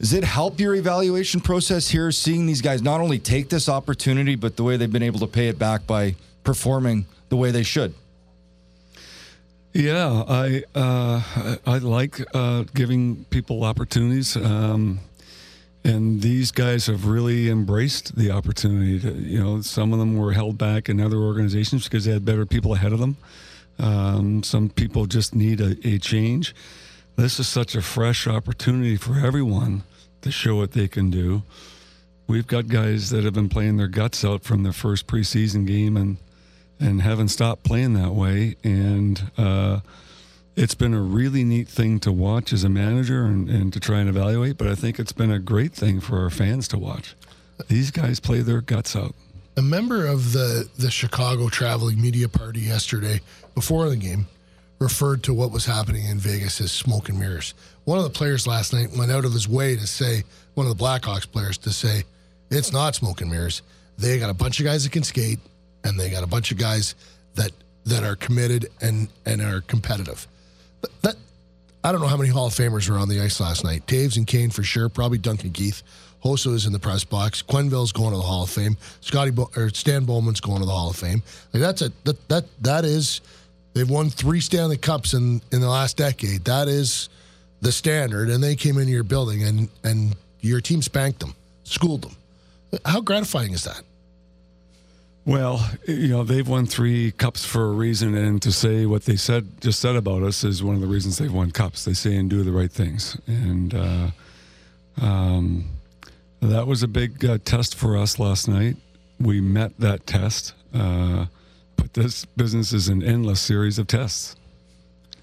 does 0.00 0.14
it 0.14 0.24
help 0.24 0.58
your 0.58 0.74
evaluation 0.74 1.42
process 1.42 1.88
here, 1.88 2.10
seeing 2.10 2.46
these 2.46 2.62
guys 2.62 2.80
not 2.80 3.02
only 3.02 3.18
take 3.18 3.50
this 3.50 3.68
opportunity, 3.68 4.34
but 4.34 4.56
the 4.56 4.62
way 4.64 4.78
they've 4.78 4.90
been 4.90 5.02
able 5.02 5.20
to 5.20 5.26
pay 5.26 5.48
it 5.48 5.58
back 5.58 5.86
by 5.86 6.14
performing 6.42 7.04
the 7.28 7.36
way 7.36 7.50
they 7.50 7.62
should? 7.62 7.92
Yeah, 9.74 10.24
I 10.26 10.64
uh, 10.74 11.56
I 11.66 11.78
like 11.78 12.18
uh, 12.34 12.64
giving 12.74 13.26
people 13.26 13.62
opportunities, 13.62 14.36
um, 14.36 15.00
and 15.84 16.22
these 16.22 16.50
guys 16.50 16.86
have 16.86 17.06
really 17.06 17.50
embraced 17.50 18.16
the 18.16 18.30
opportunity. 18.30 18.98
To, 19.00 19.12
you 19.12 19.38
know, 19.38 19.60
some 19.60 19.92
of 19.92 19.98
them 19.98 20.16
were 20.16 20.32
held 20.32 20.56
back 20.56 20.88
in 20.88 20.98
other 20.98 21.18
organizations 21.18 21.84
because 21.84 22.06
they 22.06 22.12
had 22.12 22.24
better 22.24 22.46
people 22.46 22.72
ahead 22.72 22.94
of 22.94 23.00
them. 23.00 23.18
Um, 23.78 24.42
some 24.42 24.70
people 24.70 25.04
just 25.04 25.34
need 25.34 25.60
a, 25.60 25.76
a 25.86 25.98
change. 25.98 26.54
This 27.16 27.38
is 27.38 27.48
such 27.48 27.74
a 27.74 27.82
fresh 27.82 28.26
opportunity 28.26 28.96
for 28.96 29.18
everyone 29.18 29.82
to 30.22 30.30
show 30.30 30.56
what 30.56 30.72
they 30.72 30.88
can 30.88 31.10
do. 31.10 31.42
We've 32.26 32.46
got 32.46 32.68
guys 32.68 33.10
that 33.10 33.24
have 33.24 33.34
been 33.34 33.48
playing 33.48 33.76
their 33.76 33.88
guts 33.88 34.24
out 34.24 34.44
from 34.44 34.62
their 34.62 34.72
first 34.72 35.06
preseason 35.06 35.66
game 35.66 35.96
and 35.96 36.16
and 36.78 37.02
haven't 37.02 37.28
stopped 37.28 37.62
playing 37.62 37.92
that 37.94 38.12
way. 38.12 38.56
And 38.64 39.30
uh, 39.36 39.80
it's 40.56 40.74
been 40.74 40.94
a 40.94 41.00
really 41.00 41.44
neat 41.44 41.68
thing 41.68 42.00
to 42.00 42.10
watch 42.10 42.52
as 42.52 42.64
a 42.64 42.68
manager 42.68 43.24
and, 43.24 43.50
and 43.50 43.72
to 43.72 43.80
try 43.80 44.00
and 44.00 44.08
evaluate. 44.08 44.56
But 44.56 44.68
I 44.68 44.74
think 44.74 44.98
it's 44.98 45.12
been 45.12 45.30
a 45.30 45.38
great 45.38 45.72
thing 45.72 46.00
for 46.00 46.20
our 46.20 46.30
fans 46.30 46.66
to 46.68 46.78
watch. 46.78 47.14
These 47.68 47.90
guys 47.90 48.20
play 48.20 48.40
their 48.40 48.62
guts 48.62 48.96
out. 48.96 49.14
A 49.56 49.62
member 49.62 50.06
of 50.06 50.32
the 50.32 50.70
the 50.78 50.90
Chicago 50.90 51.48
traveling 51.48 52.00
media 52.00 52.28
party 52.28 52.60
yesterday 52.60 53.20
before 53.54 53.88
the 53.90 53.96
game 53.96 54.26
referred 54.78 55.22
to 55.24 55.34
what 55.34 55.52
was 55.52 55.66
happening 55.66 56.06
in 56.06 56.18
Vegas 56.18 56.60
as 56.60 56.72
smoke 56.72 57.10
and 57.10 57.18
mirrors. 57.18 57.52
One 57.90 57.98
of 57.98 58.04
the 58.04 58.10
players 58.10 58.46
last 58.46 58.72
night 58.72 58.96
went 58.96 59.10
out 59.10 59.24
of 59.24 59.32
his 59.32 59.48
way 59.48 59.74
to 59.74 59.84
say, 59.84 60.22
one 60.54 60.64
of 60.64 60.78
the 60.78 60.80
Blackhawks 60.80 61.28
players 61.28 61.58
to 61.58 61.72
say, 61.72 62.04
it's 62.48 62.72
not 62.72 62.94
smoke 62.94 63.20
and 63.20 63.28
mirrors. 63.28 63.62
They 63.98 64.16
got 64.20 64.30
a 64.30 64.34
bunch 64.34 64.60
of 64.60 64.64
guys 64.64 64.84
that 64.84 64.92
can 64.92 65.02
skate, 65.02 65.40
and 65.82 65.98
they 65.98 66.08
got 66.08 66.22
a 66.22 66.28
bunch 66.28 66.52
of 66.52 66.56
guys 66.56 66.94
that 67.34 67.50
that 67.86 68.04
are 68.04 68.14
committed 68.14 68.68
and 68.80 69.08
and 69.26 69.42
are 69.42 69.62
competitive. 69.62 70.28
That, 70.82 71.02
that 71.02 71.16
I 71.82 71.90
don't 71.90 72.00
know 72.00 72.06
how 72.06 72.16
many 72.16 72.30
Hall 72.30 72.46
of 72.46 72.54
Famers 72.54 72.88
were 72.88 72.96
on 72.96 73.08
the 73.08 73.20
ice 73.20 73.40
last 73.40 73.64
night. 73.64 73.88
Toews 73.88 74.16
and 74.16 74.24
Kane 74.24 74.50
for 74.50 74.62
sure. 74.62 74.88
Probably 74.88 75.18
Duncan 75.18 75.50
Keith. 75.50 75.82
Hossa 76.24 76.54
is 76.54 76.66
in 76.66 76.72
the 76.72 76.78
press 76.78 77.02
box. 77.02 77.42
Quenneville's 77.42 77.90
going 77.90 78.12
to 78.12 78.18
the 78.18 78.22
Hall 78.22 78.44
of 78.44 78.50
Fame. 78.50 78.76
Scotty 79.00 79.32
Bo- 79.32 79.50
or 79.56 79.68
Stan 79.70 80.04
Bowman's 80.04 80.40
going 80.40 80.60
to 80.60 80.64
the 80.64 80.70
Hall 80.70 80.90
of 80.90 80.96
Fame. 80.96 81.24
Like 81.52 81.60
that's 81.60 81.82
a 81.82 81.90
that 82.04 82.28
that 82.28 82.44
that 82.60 82.84
is. 82.84 83.20
They've 83.74 83.90
won 83.90 84.10
three 84.10 84.40
Stanley 84.40 84.76
Cups 84.76 85.12
in 85.12 85.42
in 85.50 85.60
the 85.60 85.68
last 85.68 85.96
decade. 85.96 86.44
That 86.44 86.68
is 86.68 87.08
the 87.60 87.72
standard. 87.72 88.30
And 88.30 88.42
they 88.42 88.56
came 88.56 88.78
into 88.78 88.92
your 88.92 89.04
building 89.04 89.42
and 89.42 89.68
and 89.84 90.16
your 90.40 90.60
team 90.60 90.82
spanked 90.82 91.20
them, 91.20 91.34
schooled 91.64 92.02
them. 92.02 92.16
How 92.84 93.00
gratifying 93.00 93.52
is 93.52 93.64
that? 93.64 93.82
Well, 95.26 95.68
you 95.86 96.08
know, 96.08 96.24
they've 96.24 96.48
won 96.48 96.66
three 96.66 97.12
cups 97.12 97.44
for 97.44 97.66
a 97.66 97.72
reason, 97.72 98.16
and 98.16 98.40
to 98.42 98.50
say 98.50 98.86
what 98.86 99.04
they 99.04 99.16
said 99.16 99.60
just 99.60 99.78
said 99.78 99.94
about 99.94 100.22
us 100.22 100.44
is 100.44 100.62
one 100.62 100.74
of 100.74 100.80
the 100.80 100.86
reasons 100.86 101.18
they've 101.18 101.32
won 101.32 101.50
cups. 101.50 101.84
They 101.84 101.92
say 101.92 102.16
and 102.16 102.30
do 102.30 102.42
the 102.42 102.52
right 102.52 102.72
things, 102.72 103.18
and 103.26 103.74
uh, 103.74 104.10
um, 105.00 105.68
that 106.40 106.66
was 106.66 106.82
a 106.82 106.88
big 106.88 107.24
uh, 107.24 107.38
test 107.44 107.74
for 107.74 107.98
us 107.98 108.18
last 108.18 108.48
night. 108.48 108.76
We 109.20 109.42
met 109.42 109.78
that 109.78 110.06
test, 110.06 110.54
uh, 110.72 111.26
but 111.76 111.92
this 111.92 112.24
business 112.24 112.72
is 112.72 112.88
an 112.88 113.02
endless 113.02 113.40
series 113.40 113.78
of 113.78 113.86
tests. 113.86 114.36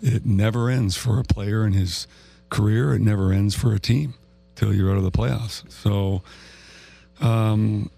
It 0.04 0.28
never 0.28 0.70
ends 0.70 0.96
for 0.96 1.20
a 1.20 1.24
player 1.24 1.64
and 1.64 1.74
his 1.74 2.08
career. 2.50 2.94
It 2.94 3.02
never 3.02 3.32
ends 3.32 3.56
for 3.56 3.74
a 3.74 3.80
team 3.80 4.14
till 4.56 4.74
you're 4.74 4.92
out 4.92 4.98
of 4.98 5.04
the 5.04 5.12
playoffs. 5.12 5.70
So. 5.72 6.22
Um, 7.20 7.90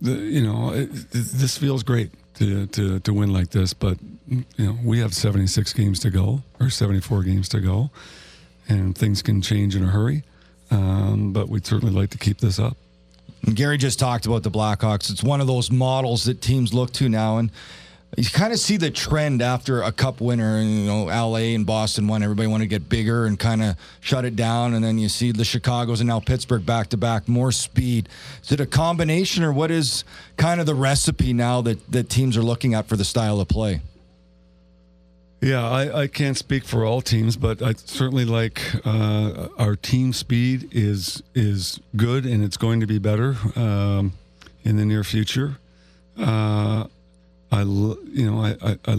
the, 0.00 0.12
you 0.12 0.42
know, 0.42 0.72
it, 0.72 0.90
it, 0.90 1.10
this 1.12 1.58
feels 1.58 1.82
great 1.82 2.10
to, 2.34 2.66
to, 2.68 3.00
to 3.00 3.12
win 3.12 3.32
like 3.32 3.50
this, 3.50 3.72
but 3.74 3.98
you 4.28 4.44
know, 4.58 4.78
we 4.84 5.00
have 5.00 5.14
76 5.14 5.72
games 5.72 5.98
to 6.00 6.10
go 6.10 6.42
or 6.60 6.70
74 6.70 7.24
games 7.24 7.48
to 7.50 7.60
go, 7.60 7.90
and 8.68 8.96
things 8.96 9.22
can 9.22 9.42
change 9.42 9.74
in 9.74 9.82
a 9.82 9.88
hurry. 9.88 10.22
Um, 10.70 11.32
but 11.32 11.48
we'd 11.48 11.66
certainly 11.66 11.94
like 11.94 12.10
to 12.10 12.18
keep 12.18 12.38
this 12.38 12.58
up. 12.58 12.76
Gary 13.54 13.78
just 13.78 13.98
talked 13.98 14.26
about 14.26 14.42
the 14.42 14.50
Blackhawks. 14.50 15.10
It's 15.10 15.22
one 15.22 15.40
of 15.40 15.46
those 15.46 15.70
models 15.70 16.24
that 16.24 16.42
teams 16.42 16.74
look 16.74 16.92
to 16.94 17.08
now, 17.08 17.38
and 17.38 17.50
you 18.16 18.24
kind 18.30 18.52
of 18.52 18.58
see 18.58 18.78
the 18.78 18.90
trend 18.90 19.42
after 19.42 19.82
a 19.82 19.92
cup 19.92 20.20
winner. 20.20 20.56
and 20.56 20.70
You 20.70 20.86
know, 20.86 21.04
LA 21.04 21.54
and 21.54 21.66
Boston 21.66 22.08
won. 22.08 22.22
Everybody 22.22 22.48
wanted 22.48 22.64
to 22.64 22.68
get 22.68 22.88
bigger 22.88 23.26
and 23.26 23.38
kind 23.38 23.62
of 23.62 23.76
shut 24.00 24.24
it 24.24 24.34
down. 24.34 24.74
And 24.74 24.82
then 24.82 24.98
you 24.98 25.08
see 25.08 25.30
the 25.30 25.44
Chicago's 25.44 26.00
and 26.00 26.08
now 26.08 26.18
Pittsburgh 26.18 26.64
back 26.64 26.88
to 26.88 26.96
back, 26.96 27.28
more 27.28 27.52
speed. 27.52 28.08
Is 28.42 28.52
it 28.52 28.60
a 28.60 28.66
combination, 28.66 29.44
or 29.44 29.52
what 29.52 29.70
is 29.70 30.04
kind 30.36 30.58
of 30.58 30.66
the 30.66 30.74
recipe 30.74 31.32
now 31.32 31.60
that, 31.62 31.92
that 31.92 32.08
teams 32.08 32.36
are 32.36 32.42
looking 32.42 32.74
at 32.74 32.86
for 32.86 32.96
the 32.96 33.04
style 33.04 33.40
of 33.40 33.48
play? 33.48 33.82
Yeah, 35.40 35.68
I, 35.68 36.02
I 36.02 36.06
can't 36.08 36.36
speak 36.36 36.64
for 36.64 36.84
all 36.84 37.00
teams, 37.00 37.36
but 37.36 37.62
I 37.62 37.74
certainly 37.74 38.24
like 38.24 38.60
uh, 38.84 39.48
our 39.56 39.76
team 39.76 40.12
speed 40.12 40.70
is 40.72 41.22
is 41.32 41.78
good 41.94 42.26
and 42.26 42.42
it's 42.42 42.56
going 42.56 42.80
to 42.80 42.88
be 42.88 42.98
better 42.98 43.36
um, 43.54 44.14
in 44.64 44.76
the 44.76 44.84
near 44.84 45.04
future. 45.04 45.58
Uh, 46.16 46.88
I, 47.50 47.62
you 47.62 48.30
know, 48.30 48.40
I, 48.40 48.56
I, 48.62 48.78
I 48.86 48.92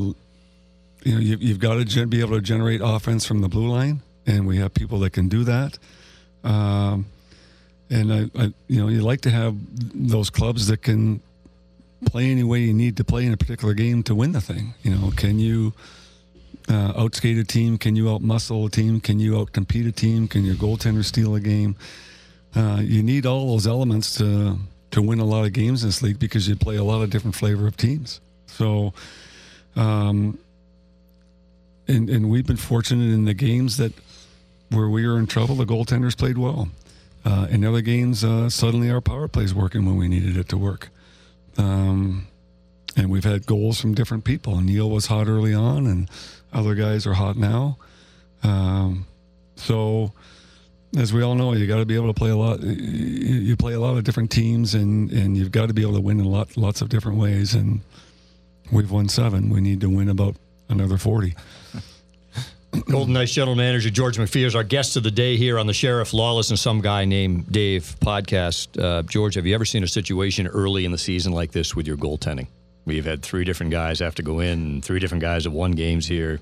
you 1.04 1.14
know, 1.14 1.20
you, 1.20 1.38
you've 1.40 1.60
got 1.60 1.86
to 1.86 2.08
be 2.08 2.20
able 2.20 2.36
to 2.36 2.42
generate 2.42 2.82
offense 2.84 3.26
from 3.26 3.42
the 3.42 3.48
blue 3.48 3.70
line, 3.70 4.02
and 4.26 4.48
we 4.48 4.58
have 4.58 4.74
people 4.74 5.00
that 5.00 5.12
can 5.12 5.30
do 5.30 5.44
that. 5.44 5.78
Um, 6.44 7.06
and 7.90 8.14
I, 8.14 8.30
I, 8.38 8.54
you 8.68 8.82
know, 8.82 8.88
you 8.88 9.02
like 9.02 9.22
to 9.22 9.30
have 9.30 9.56
those 9.94 10.30
clubs 10.30 10.68
that 10.68 10.82
can 10.82 11.22
play 12.06 12.32
any 12.32 12.44
way 12.44 12.60
you 12.60 12.74
need 12.74 12.98
to 12.98 13.04
play 13.04 13.26
in 13.26 13.34
a 13.34 13.38
particular 13.38 13.74
game 13.74 14.04
to 14.04 14.16
win 14.16 14.32
the 14.32 14.42
thing. 14.42 14.74
You 14.84 14.96
know, 14.96 15.12
can 15.16 15.40
you 15.40 15.74
uh, 16.68 16.94
outskate 16.94 17.40
a 17.40 17.44
team? 17.44 17.78
Can 17.78 17.96
you 17.96 18.06
outmuscle 18.06 18.68
a 18.68 18.70
team? 18.70 19.02
Can 19.02 19.20
you 19.20 19.34
outcompete 19.34 19.88
a 19.88 19.92
team? 19.92 20.28
Can 20.28 20.46
your 20.46 20.56
goaltender 20.56 21.04
steal 21.04 21.36
a 21.36 21.40
game? 21.40 21.76
Uh, 22.56 22.80
you 22.82 23.04
need 23.04 23.26
all 23.26 23.52
those 23.52 23.68
elements 23.68 24.16
to 24.16 24.58
to 24.92 25.04
win 25.04 25.20
a 25.20 25.26
lot 25.26 25.46
of 25.46 25.54
games 25.54 25.84
in 25.84 25.90
this 25.90 26.02
league 26.02 26.18
because 26.18 26.48
you 26.48 26.56
play 26.56 26.76
a 26.76 26.84
lot 26.84 27.04
of 27.04 27.12
different 27.12 27.36
flavor 27.36 27.68
of 27.68 27.78
teams. 27.78 28.20
So, 28.50 28.94
um, 29.76 30.38
and 31.88 32.10
and 32.10 32.30
we've 32.30 32.46
been 32.46 32.58
fortunate 32.58 33.14
in 33.14 33.26
the 33.26 33.34
games 33.34 33.78
that 33.78 33.94
where 34.70 34.90
we 34.90 35.08
were 35.08 35.18
in 35.18 35.26
trouble, 35.26 35.56
the 35.56 35.66
goaltenders 35.66 36.18
played 36.18 36.38
well. 36.38 36.70
Uh, 37.26 37.48
in 37.50 37.66
other 37.66 37.82
games, 37.82 38.24
uh, 38.24 38.50
suddenly 38.50 38.90
our 38.90 39.02
power 39.02 39.28
play 39.28 39.44
is 39.44 39.54
working 39.54 39.86
when 39.86 39.98
we 39.98 40.08
needed 40.08 40.38
it 40.38 40.48
to 40.50 40.58
work. 40.58 40.90
Um, 41.58 42.28
and 42.96 43.10
we've 43.10 43.24
had 43.24 43.46
goals 43.46 43.80
from 43.80 43.94
different 43.94 44.24
people. 44.24 44.60
Neal 44.62 44.90
was 44.90 45.08
hot 45.08 45.28
early 45.28 45.54
on, 45.54 45.86
and 45.86 46.10
other 46.54 46.76
guys 46.76 47.06
are 47.06 47.14
hot 47.14 47.36
now. 47.36 47.78
Um, 48.44 49.06
so, 49.56 50.14
as 50.98 51.14
we 51.14 51.22
all 51.22 51.36
know, 51.36 51.54
you 51.54 51.68
got 51.68 51.78
to 51.78 51.86
be 51.86 51.96
able 51.96 52.08
to 52.08 52.14
play 52.14 52.30
a 52.30 52.36
lot. 52.36 52.62
You 52.62 53.56
play 53.58 53.74
a 53.74 53.80
lot 53.80 53.98
of 53.98 54.04
different 54.04 54.32
teams, 54.32 54.74
and, 54.74 55.12
and 55.12 55.36
you've 55.36 55.52
got 55.52 55.68
to 55.68 55.74
be 55.74 55.82
able 55.82 55.96
to 55.96 56.02
win 56.02 56.20
in 56.20 56.26
lot, 56.26 56.56
lots 56.58 56.82
of 56.82 56.90
different 56.90 57.18
ways. 57.18 57.54
And 57.54 57.82
we've 58.72 58.92
won 58.92 59.10
seven. 59.10 59.50
We 59.50 59.62
need 59.62 59.82
to 59.82 59.90
win 59.90 60.10
about 60.10 60.36
another 60.70 60.98
forty. 60.98 61.36
Golden 62.90 63.14
Knights 63.14 63.34
General 63.34 63.56
Manager 63.56 63.90
George 63.90 64.18
McPhee 64.18 64.46
is 64.46 64.56
our 64.56 64.64
guest 64.64 64.96
of 64.96 65.04
the 65.04 65.12
day 65.12 65.38
here 65.38 65.58
on 65.58 65.66
the 65.68 65.74
Sheriff 65.74 66.14
Lawless 66.14 66.52
and 66.52 66.60
Some 66.60 66.82
Guy 66.82 67.06
Named 67.06 67.52
Dave 67.52 67.96
podcast. 68.00 68.82
Uh, 68.82 69.02
George, 69.04 69.36
have 69.36 69.46
you 69.48 69.56
ever 69.56 69.66
seen 69.66 69.84
a 69.84 69.88
situation 69.88 70.48
early 70.48 70.86
in 70.86 70.92
the 70.92 70.98
season 70.98 71.32
like 71.32 71.52
this 71.52 71.76
with 71.76 71.88
your 71.88 71.98
goaltending? 71.98 72.48
We've 72.86 73.06
had 73.06 73.24
three 73.24 73.44
different 73.44 73.72
guys 73.72 74.00
have 74.00 74.16
to 74.16 74.24
go 74.24 74.40
in, 74.40 74.82
three 74.82 75.00
different 75.00 75.22
guys 75.22 75.44
have 75.46 75.54
won 75.54 75.72
games 75.72 76.08
here. 76.08 76.40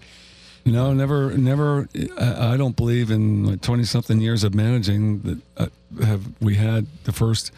No, 0.66 0.94
never, 0.94 1.32
never. 1.38 1.88
I 2.20 2.58
don't 2.58 2.76
believe 2.76 3.10
in 3.10 3.46
like 3.46 3.62
twenty 3.62 3.86
something 3.86 4.20
years 4.20 4.44
of 4.44 4.54
managing 4.54 5.20
that 5.22 5.42
uh, 5.58 5.68
have 6.06 6.26
we 6.42 6.56
had 6.56 6.88
the 7.06 7.14
first 7.14 7.52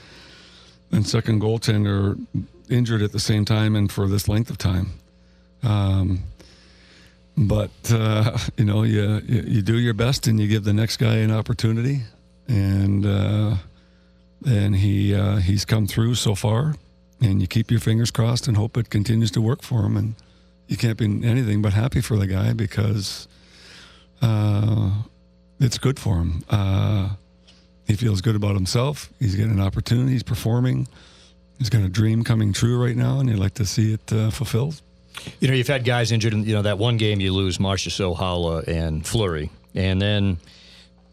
and 0.91 1.07
second 1.07 1.41
goaltender 1.41 2.19
injured 2.69 3.01
at 3.01 3.11
the 3.11 3.19
same 3.19 3.45
time 3.45 3.75
and 3.75 3.91
for 3.91 4.07
this 4.07 4.27
length 4.27 4.49
of 4.49 4.57
time. 4.57 4.91
Um, 5.63 6.23
but 7.37 7.71
uh, 7.91 8.37
you 8.57 8.65
know, 8.65 8.83
you 8.83 9.21
you 9.25 9.61
do 9.61 9.77
your 9.77 9.93
best 9.93 10.27
and 10.27 10.39
you 10.39 10.47
give 10.47 10.63
the 10.63 10.73
next 10.73 10.97
guy 10.97 11.15
an 11.17 11.31
opportunity, 11.31 12.01
and 12.47 13.05
uh, 13.05 13.55
and 14.45 14.75
he 14.75 15.13
uh, 15.15 15.37
he's 15.37 15.65
come 15.65 15.87
through 15.87 16.15
so 16.15 16.35
far, 16.35 16.75
and 17.21 17.41
you 17.41 17.47
keep 17.47 17.71
your 17.71 17.79
fingers 17.79 18.11
crossed 18.11 18.47
and 18.47 18.57
hope 18.57 18.77
it 18.77 18.89
continues 18.89 19.31
to 19.31 19.41
work 19.41 19.61
for 19.61 19.85
him 19.85 19.97
and 19.97 20.15
you 20.69 20.77
can't 20.77 20.97
be 20.97 21.05
anything 21.05 21.61
but 21.61 21.73
happy 21.73 21.99
for 21.99 22.15
the 22.15 22.27
guy 22.27 22.53
because 22.53 23.27
uh, 24.21 24.91
it's 25.59 25.79
good 25.79 25.99
for 25.99 26.17
him. 26.17 26.43
Uh, 26.47 27.09
he 27.87 27.95
feels 27.95 28.21
good 28.21 28.35
about 28.35 28.53
himself. 28.53 29.11
He's 29.19 29.35
getting 29.35 29.53
an 29.53 29.59
opportunity. 29.59 30.11
He's 30.11 30.23
performing. 30.23 30.87
He's 31.59 31.69
got 31.69 31.81
a 31.81 31.89
dream 31.89 32.23
coming 32.23 32.53
true 32.53 32.81
right 32.81 32.95
now, 32.95 33.19
and 33.19 33.29
you'd 33.29 33.37
like 33.37 33.55
to 33.55 33.65
see 33.65 33.93
it 33.93 34.13
uh, 34.13 34.31
fulfilled. 34.31 34.81
You 35.41 35.49
know, 35.49 35.53
you've 35.53 35.67
had 35.67 35.83
guys 35.83 36.13
injured 36.13 36.33
in 36.33 36.45
you 36.45 36.55
know 36.55 36.61
that 36.61 36.77
one 36.77 36.95
game 36.95 37.19
you 37.19 37.33
lose 37.33 37.57
Marchessault, 37.57 38.17
Haula, 38.17 38.65
and 38.65 39.05
Fleury, 39.05 39.49
and 39.75 40.01
then 40.01 40.37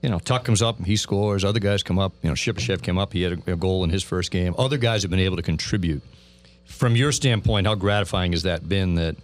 you 0.03 0.09
know 0.09 0.20
Tuch 0.20 0.44
comes 0.44 0.62
up, 0.62 0.82
he 0.84 0.97
scores. 0.97 1.44
Other 1.44 1.59
guys 1.59 1.82
come 1.82 1.99
up. 1.99 2.12
You 2.22 2.28
know, 2.28 2.34
Shipachyov 2.34 2.82
came 2.82 2.97
up, 2.97 3.12
he 3.12 3.22
had 3.22 3.42
a, 3.49 3.53
a 3.53 3.57
goal 3.57 3.82
in 3.82 3.90
his 3.90 4.05
first 4.05 4.30
game. 4.30 4.55
Other 4.57 4.78
guys 4.78 5.03
have 5.03 5.11
been 5.11 5.20
able 5.20 5.36
to 5.36 5.42
contribute. 5.42 6.03
From 6.64 6.94
your 6.94 7.11
standpoint, 7.11 7.66
how 7.66 7.74
gratifying 7.74 8.32
has 8.32 8.44
that 8.44 8.68
been? 8.68 8.94
That 8.94 9.16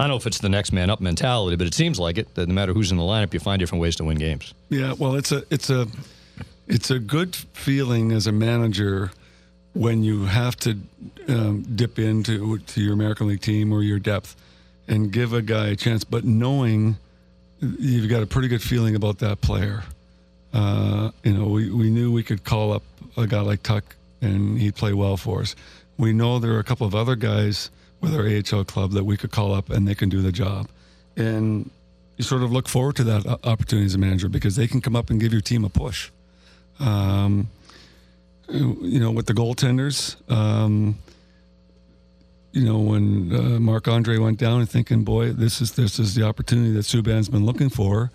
I 0.00 0.04
don't 0.04 0.10
know 0.10 0.16
if 0.16 0.26
it's 0.26 0.38
the 0.38 0.48
next 0.48 0.72
man 0.72 0.90
up 0.90 1.00
mentality, 1.00 1.54
but 1.54 1.68
it 1.68 1.74
seems 1.74 2.00
like 2.00 2.18
it. 2.18 2.34
That 2.34 2.48
no 2.48 2.54
matter 2.54 2.72
who's 2.72 2.90
in 2.90 2.96
the 2.96 3.04
lineup, 3.04 3.32
you 3.32 3.38
find 3.38 3.60
different 3.60 3.82
ways 3.82 3.94
to 3.96 4.04
win 4.04 4.18
games. 4.18 4.52
Yeah, 4.68 4.94
well, 4.98 5.14
it's 5.14 5.30
a 5.30 5.44
it's 5.50 5.70
a 5.70 5.86
it's 6.66 6.90
a 6.90 6.98
good 6.98 7.36
feeling 7.36 8.10
as 8.10 8.26
a 8.26 8.32
manager 8.32 9.12
when 9.76 10.02
you 10.02 10.24
have 10.24 10.56
to 10.56 10.78
um, 11.28 11.62
dip 11.74 11.98
into 11.98 12.58
to 12.58 12.80
your 12.80 12.94
American 12.94 13.28
League 13.28 13.42
team 13.42 13.72
or 13.72 13.82
your 13.82 13.98
depth 13.98 14.34
and 14.88 15.12
give 15.12 15.34
a 15.34 15.42
guy 15.42 15.68
a 15.68 15.76
chance, 15.76 16.02
but 16.02 16.24
knowing 16.24 16.96
you've 17.60 18.08
got 18.08 18.22
a 18.22 18.26
pretty 18.26 18.48
good 18.48 18.62
feeling 18.62 18.94
about 18.94 19.18
that 19.18 19.40
player. 19.42 19.84
Uh, 20.54 21.10
you 21.22 21.32
know, 21.34 21.46
we, 21.46 21.70
we 21.70 21.90
knew 21.90 22.10
we 22.10 22.22
could 22.22 22.42
call 22.44 22.72
up 22.72 22.82
a 23.16 23.26
guy 23.26 23.40
like 23.40 23.62
Tuch 23.62 23.84
and 24.22 24.58
he'd 24.58 24.74
play 24.74 24.94
well 24.94 25.16
for 25.18 25.40
us. 25.40 25.54
We 25.98 26.12
know 26.12 26.38
there 26.38 26.52
are 26.52 26.58
a 26.58 26.64
couple 26.64 26.86
of 26.86 26.94
other 26.94 27.16
guys 27.16 27.70
with 28.00 28.14
our 28.14 28.26
AHL 28.26 28.64
club 28.64 28.92
that 28.92 29.04
we 29.04 29.16
could 29.16 29.30
call 29.30 29.54
up 29.54 29.68
and 29.68 29.86
they 29.86 29.94
can 29.94 30.08
do 30.08 30.22
the 30.22 30.32
job. 30.32 30.68
And 31.16 31.70
you 32.16 32.24
sort 32.24 32.42
of 32.42 32.50
look 32.50 32.68
forward 32.68 32.96
to 32.96 33.04
that 33.04 33.26
opportunity 33.44 33.86
as 33.86 33.94
a 33.94 33.98
manager 33.98 34.28
because 34.28 34.56
they 34.56 34.66
can 34.66 34.80
come 34.80 34.96
up 34.96 35.10
and 35.10 35.20
give 35.20 35.32
your 35.32 35.42
team 35.42 35.64
a 35.64 35.68
push. 35.68 36.10
Um, 36.78 37.48
you 38.48 39.00
know, 39.00 39.10
with 39.10 39.26
the 39.26 39.32
goaltenders, 39.32 40.16
um, 40.30 40.98
you 42.52 42.64
know, 42.64 42.78
when 42.78 43.34
uh, 43.34 43.60
Marc 43.60 43.86
Andre 43.86 44.18
went 44.18 44.38
down 44.38 44.60
and 44.60 44.70
thinking, 44.70 45.04
boy, 45.04 45.32
this 45.32 45.60
is 45.60 45.72
this 45.72 45.98
is 45.98 46.14
the 46.14 46.22
opportunity 46.22 46.72
that 46.72 46.84
Subban's 46.84 47.28
been 47.28 47.44
looking 47.44 47.68
for. 47.68 48.10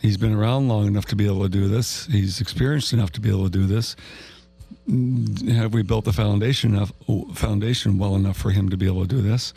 He's 0.00 0.16
been 0.16 0.34
around 0.34 0.68
long 0.68 0.86
enough 0.86 1.06
to 1.06 1.16
be 1.16 1.26
able 1.26 1.42
to 1.42 1.48
do 1.48 1.66
this. 1.66 2.06
He's 2.06 2.40
experienced 2.40 2.92
enough 2.92 3.10
to 3.12 3.20
be 3.20 3.30
able 3.30 3.44
to 3.44 3.50
do 3.50 3.66
this. 3.66 3.96
Have 5.50 5.72
we 5.72 5.82
built 5.82 6.04
the 6.04 6.12
foundation 6.12 6.74
enough, 6.74 6.92
foundation 7.34 7.98
well 7.98 8.14
enough 8.16 8.36
for 8.36 8.50
him 8.50 8.68
to 8.68 8.76
be 8.76 8.86
able 8.86 9.02
to 9.02 9.08
do 9.08 9.22
this? 9.22 9.54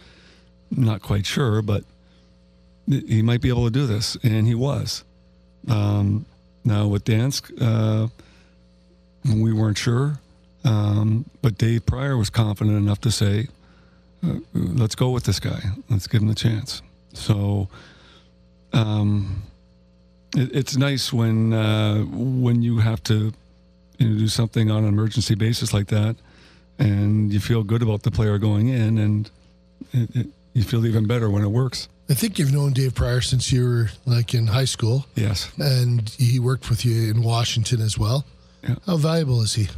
Not 0.72 1.02
quite 1.02 1.26
sure, 1.26 1.62
but 1.62 1.84
he 2.88 3.22
might 3.22 3.42
be 3.42 3.50
able 3.50 3.66
to 3.66 3.72
do 3.72 3.86
this, 3.86 4.18
and 4.24 4.48
he 4.48 4.56
was. 4.56 5.04
Um, 5.68 6.26
now 6.64 6.88
with 6.88 7.04
Dansk, 7.04 7.52
uh, 7.62 8.08
we 9.26 9.54
weren't 9.54 9.78
sure, 9.78 10.20
um, 10.64 11.26
but 11.42 11.58
Dave 11.58 11.86
Prior 11.86 12.18
was 12.18 12.30
confident 12.30 12.78
enough 12.78 13.02
to 13.02 13.12
say, 13.12 13.48
uh, 14.24 14.36
"Let's 14.54 14.96
go 14.96 15.10
with 15.12 15.24
this 15.26 15.40
guy. 15.40 15.62
Let's 15.90 16.08
give 16.08 16.22
him 16.22 16.28
the 16.28 16.36
chance." 16.36 16.82
So, 17.14 17.68
um, 18.74 19.44
it, 20.36 20.56
it's 20.56 20.78
nice 20.78 21.12
when 21.14 21.54
uh, 21.54 22.04
when 22.04 22.62
you 22.62 22.80
have 22.80 23.04
to 23.06 23.34
you 23.98 24.08
know, 24.10 24.18
do 24.20 24.28
something 24.28 24.72
on 24.72 24.84
an 24.84 24.90
emergency 24.90 25.36
basis 25.36 25.74
like 25.74 25.88
that, 25.88 26.16
and 26.80 27.32
you 27.34 27.40
feel 27.40 27.64
good 27.64 27.82
about 27.82 28.04
the 28.04 28.12
player 28.12 28.38
going 28.38 28.70
in, 28.70 28.98
and 28.98 29.30
it, 29.94 30.16
it, 30.16 30.28
you 30.54 30.64
feel 30.64 30.86
even 30.86 31.06
better 31.08 31.30
when 31.30 31.44
it 31.44 31.50
works. 31.52 31.88
I 32.10 32.14
think 32.14 32.38
you've 32.40 32.52
known 32.52 32.74
Dave 32.74 32.94
Prior 32.94 33.22
since 33.22 33.52
you 33.54 33.64
were 33.64 33.90
like 34.06 34.34
in 34.34 34.48
high 34.48 34.66
school, 34.66 35.06
Yes. 35.16 35.50
and 35.58 36.10
he 36.10 36.40
worked 36.40 36.70
with 36.70 36.84
you 36.84 37.10
in 37.10 37.22
Washington 37.24 37.80
as 37.82 37.98
well. 37.98 38.26
Yeah. 38.64 38.76
How 38.86 38.98
valuable 38.98 39.42
is 39.42 39.56
he? 39.56 39.70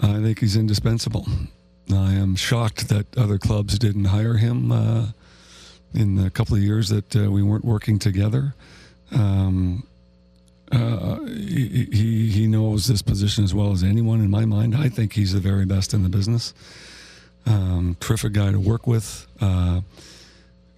I 0.00 0.20
think 0.20 0.40
he's 0.40 0.56
indispensable. 0.56 1.26
I 1.92 2.12
am 2.12 2.36
shocked 2.36 2.88
that 2.88 3.06
other 3.16 3.38
clubs 3.38 3.78
didn't 3.78 4.06
hire 4.06 4.34
him 4.34 4.70
uh, 4.70 5.08
in 5.94 6.16
the 6.16 6.30
couple 6.30 6.56
of 6.56 6.62
years 6.62 6.88
that 6.88 7.16
uh, 7.16 7.30
we 7.30 7.42
weren't 7.42 7.64
working 7.64 7.98
together. 7.98 8.54
Um, 9.12 9.86
uh, 10.70 11.20
he, 11.24 11.88
he 11.92 12.30
he 12.30 12.46
knows 12.46 12.86
this 12.86 13.02
position 13.02 13.42
as 13.42 13.52
well 13.52 13.72
as 13.72 13.82
anyone 13.82 14.20
in 14.20 14.30
my 14.30 14.44
mind. 14.44 14.76
I 14.76 14.88
think 14.88 15.14
he's 15.14 15.32
the 15.32 15.40
very 15.40 15.66
best 15.66 15.92
in 15.92 16.04
the 16.04 16.08
business. 16.08 16.54
Um, 17.44 17.96
terrific 17.98 18.34
guy 18.34 18.52
to 18.52 18.60
work 18.60 18.86
with. 18.86 19.26
Uh, 19.40 19.80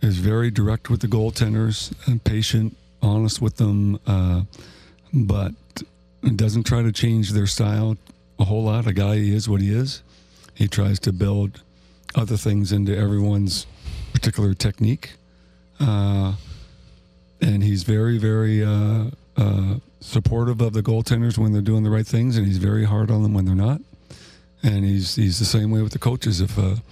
is 0.01 0.19
very 0.19 0.51
direct 0.51 0.91
with 0.91 1.01
the 1.01 1.07
goaltenders 1.07 1.93
and 2.07 2.25
patient, 2.25 2.77
honest 3.03 3.41
with 3.41 3.57
them, 3.57 4.01
uh, 4.07 4.43
but 5.13 5.53
doesn't 6.31 6.65
try 6.65 6.83
to 6.83 6.93
change 6.93 7.31
their 7.33 7.47
style 7.47 7.97
a 8.39 8.45
whole 8.45 8.65
lot. 8.65 8.87
A 8.87 8.93
guy 8.93 9.15
is 9.15 9.49
what 9.49 9.61
he 9.61 9.73
is. 9.73 10.03
He 10.55 10.69
tries 10.69 10.99
to 11.01 11.13
build 11.13 11.63
other 12.15 12.37
things 12.37 12.73
into 12.73 12.97
everyone's 12.97 13.67
particular 14.13 14.55
technique, 14.55 15.15
uh, 15.81 16.35
and 17.41 17.63
he's 17.63 17.83
very, 17.83 18.19
very 18.19 18.63
uh, 18.63 19.07
uh, 19.37 19.75
supportive 20.01 20.61
of 20.61 20.75
the 20.75 20.83
goaltenders 20.83 21.39
when 21.39 21.53
they're 21.53 21.63
doing 21.63 21.83
the 21.83 21.91
right 21.91 22.07
things, 22.07 22.37
and 22.37 22.47
he's 22.47 22.59
very 22.59 22.85
hard 22.85 23.11
on 23.11 23.23
them 23.23 23.35
when 23.35 23.45
they're 23.45 23.55
not. 23.55 23.81
And 24.63 24.85
he's 24.85 25.17
he's 25.17 25.39
the 25.39 25.45
same 25.45 25.71
way 25.71 25.83
with 25.83 25.93
the 25.93 25.99
coaches. 25.99 26.41
If 26.41 26.57
a 26.57 26.83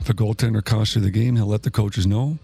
if 0.00 0.08
a 0.08 0.14
goaltender 0.14 0.64
costs 0.64 0.94
you 0.94 1.00
the 1.00 1.10
game, 1.10 1.36
he'll 1.36 1.46
let 1.46 1.62
the 1.62 1.70
coaches 1.70 2.06
know. 2.06 2.38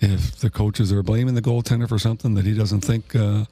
If 0.00 0.36
the 0.36 0.50
coaches 0.50 0.92
are 0.92 1.02
blaming 1.02 1.34
the 1.34 1.42
goaltender 1.42 1.88
for 1.88 1.98
something 1.98 2.34
that 2.34 2.44
he 2.44 2.54
doesn't 2.54 2.80
think 2.80 3.14
uh, 3.14 3.44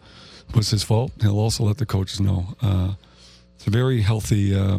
was 0.54 0.70
his 0.70 0.82
fault, 0.82 1.12
he'll 1.20 1.38
also 1.38 1.64
let 1.64 1.78
the 1.78 1.86
coaches 1.86 2.20
know. 2.20 2.46
Uh, 2.60 2.94
it's 3.56 3.66
a 3.66 3.70
very 3.70 4.02
healthy 4.02 4.54
uh, 4.54 4.78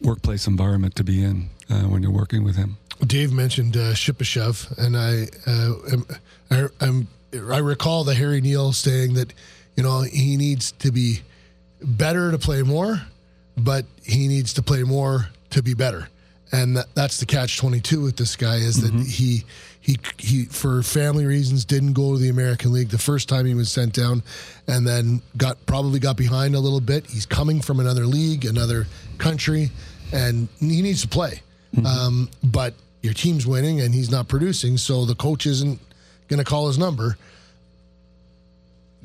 workplace 0.00 0.46
environment 0.46 0.94
to 0.96 1.04
be 1.04 1.22
in 1.22 1.50
uh, 1.70 1.82
when 1.82 2.02
you're 2.02 2.12
working 2.12 2.44
with 2.44 2.56
him. 2.56 2.76
Dave 3.06 3.32
mentioned 3.32 3.76
uh, 3.76 3.94
Shipachyov, 3.94 4.76
and 4.78 4.96
I, 4.96 5.28
uh, 5.46 5.92
am, 5.92 6.06
I, 6.50 6.86
I'm, 6.86 7.08
I 7.52 7.58
recall 7.58 8.04
the 8.04 8.14
Harry 8.14 8.40
Neale 8.40 8.72
saying 8.72 9.14
that, 9.14 9.32
you 9.76 9.82
know, 9.82 10.02
he 10.02 10.36
needs 10.36 10.72
to 10.72 10.90
be 10.90 11.20
better 11.80 12.32
to 12.32 12.38
play 12.38 12.62
more, 12.62 13.02
but 13.56 13.84
he 14.02 14.26
needs 14.26 14.52
to 14.54 14.62
play 14.62 14.82
more 14.82 15.28
to 15.50 15.62
be 15.62 15.74
better, 15.74 16.08
and 16.50 16.76
that, 16.76 16.86
that's 16.94 17.18
the 17.18 17.26
catch 17.26 17.58
twenty 17.58 17.80
two 17.80 18.02
with 18.02 18.16
this 18.16 18.36
guy 18.36 18.56
is 18.56 18.82
that 18.82 18.92
he 19.06 19.44
he 19.80 19.98
he 20.18 20.44
for 20.44 20.82
family 20.82 21.24
reasons 21.24 21.64
didn't 21.64 21.92
go 21.94 22.12
to 22.12 22.18
the 22.18 22.28
American 22.28 22.72
League 22.72 22.88
the 22.88 22.98
first 22.98 23.28
time 23.28 23.46
he 23.46 23.54
was 23.54 23.70
sent 23.70 23.94
down, 23.94 24.22
and 24.66 24.86
then 24.86 25.22
got 25.36 25.64
probably 25.66 25.98
got 25.98 26.16
behind 26.16 26.54
a 26.54 26.60
little 26.60 26.80
bit. 26.80 27.06
He's 27.06 27.26
coming 27.26 27.60
from 27.60 27.80
another 27.80 28.04
league, 28.06 28.44
another 28.44 28.86
country, 29.18 29.70
and 30.12 30.48
he 30.60 30.82
needs 30.82 31.02
to 31.02 31.08
play. 31.08 31.42
Um, 31.84 32.28
but 32.42 32.74
your 33.02 33.12
team's 33.12 33.46
winning 33.46 33.80
and 33.80 33.94
he's 33.94 34.10
not 34.10 34.26
producing, 34.26 34.76
so 34.78 35.04
the 35.04 35.14
coach 35.14 35.46
isn't 35.46 35.78
going 36.28 36.38
to 36.38 36.44
call 36.44 36.66
his 36.66 36.78
number. 36.78 37.16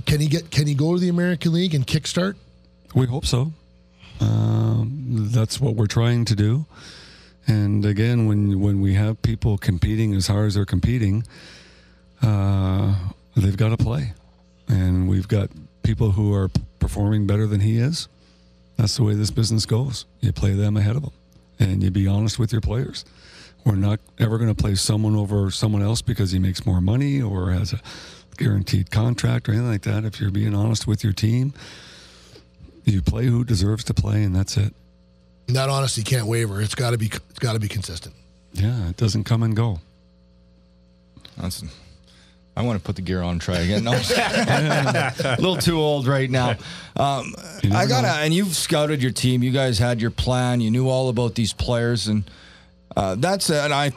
Can 0.06 0.20
he 0.20 0.28
get? 0.28 0.50
Can 0.50 0.68
he 0.68 0.74
go 0.74 0.94
to 0.94 1.00
the 1.00 1.10
American 1.10 1.54
League 1.54 1.76
and 1.76 1.86
kickstart? 1.86 2.36
We 2.96 3.06
hope 3.06 3.26
so. 3.26 3.52
Um, 4.20 5.30
that's 5.32 5.60
what 5.60 5.76
we're 5.76 5.88
trying 5.88 6.26
to 6.26 6.36
do. 6.36 6.66
And 7.48 7.86
again, 7.86 8.26
when 8.28 8.60
when 8.60 8.82
we 8.82 8.94
have 8.94 9.22
people 9.22 9.58
competing 9.58 10.14
as 10.14 10.28
hard 10.28 10.48
as 10.48 10.56
they're 10.56 10.66
competing, 10.66 11.26
uh, 12.22 12.96
they've 13.36 13.58
got 13.58 13.70
to 13.70 13.78
play, 13.78 14.14
and 14.68 15.10
we've 15.10 15.28
got 15.28 15.50
people 15.84 16.12
who 16.12 16.34
are 16.34 16.50
performing 16.80 17.28
better 17.28 17.46
than 17.46 17.60
he 17.60 17.78
is. 17.78 18.08
That's 18.78 18.96
the 18.98 19.04
way 19.04 19.14
this 19.14 19.32
business 19.32 19.66
goes. 19.66 20.06
You 20.22 20.32
play 20.32 20.54
them 20.54 20.78
ahead 20.78 20.96
of 20.96 21.04
them, 21.04 21.12
and 21.60 21.84
you 21.84 21.92
be 21.92 22.08
honest 22.08 22.40
with 22.40 22.52
your 22.52 22.62
players. 22.62 23.04
We're 23.66 23.76
not 23.76 24.00
ever 24.20 24.38
going 24.38 24.54
to 24.54 24.62
play 24.62 24.76
someone 24.76 25.16
over 25.16 25.50
someone 25.52 25.82
else 25.82 26.02
because 26.02 26.32
he 26.32 26.40
makes 26.40 26.66
more 26.66 26.82
money 26.82 27.22
or 27.22 27.52
has 27.52 27.74
a 27.74 27.80
guaranteed 28.38 28.92
contract 28.92 29.48
or 29.48 29.54
anything 29.54 29.70
like 29.70 29.84
that. 29.84 30.06
If 30.06 30.20
you're 30.20 30.32
being 30.32 30.54
honest 30.56 30.88
with 30.88 31.04
your 31.04 31.14
team, 31.14 31.54
you 32.84 33.02
play 33.02 33.28
who 33.28 33.44
deserves 33.44 33.84
to 33.86 33.94
play, 33.94 34.24
and 34.24 34.36
that's 34.36 34.58
it. 34.58 34.74
And 35.48 35.56
that 35.56 35.70
honesty 35.70 36.04
can't 36.04 36.28
waver. 36.28 36.62
It's 36.62 36.76
got 36.76 36.92
to 36.92 36.98
be. 36.98 37.08
It's 37.08 37.40
got 37.40 37.54
to 37.54 37.60
be 37.60 37.68
consistent. 37.68 38.16
Yeah, 38.54 38.90
it 38.90 38.98
doesn't 38.98 39.26
come 39.26 39.44
and 39.44 39.56
go. 39.56 39.80
That's. 41.38 41.64
I 42.56 42.62
want 42.62 42.78
to 42.80 42.86
put 42.86 42.96
the 42.96 43.02
gear 43.02 43.24
on 43.24 43.32
and 43.34 43.42
try 43.42 43.58
again. 43.60 43.84
No, 43.84 43.92
a 45.26 45.36
little 45.40 45.58
too 45.58 45.80
old 45.80 46.06
right 46.06 46.30
now. 46.30 46.52
Um, 46.96 47.34
I 47.72 47.88
gotta, 47.88 48.08
know. 48.08 48.14
and 48.14 48.34
you've 48.34 48.56
scouted 48.56 49.02
your 49.02 49.12
team. 49.12 49.42
You 49.42 49.52
guys 49.52 49.80
had 49.80 50.00
your 50.00 50.12
plan. 50.12 50.62
You 50.62 50.70
knew 50.70 50.88
all 50.88 51.10
about 51.10 51.36
these 51.36 51.52
players, 51.52 52.08
and 52.08 52.30
uh, 52.96 53.16
that's 53.16 53.50
and 53.50 53.74
I. 53.74 53.92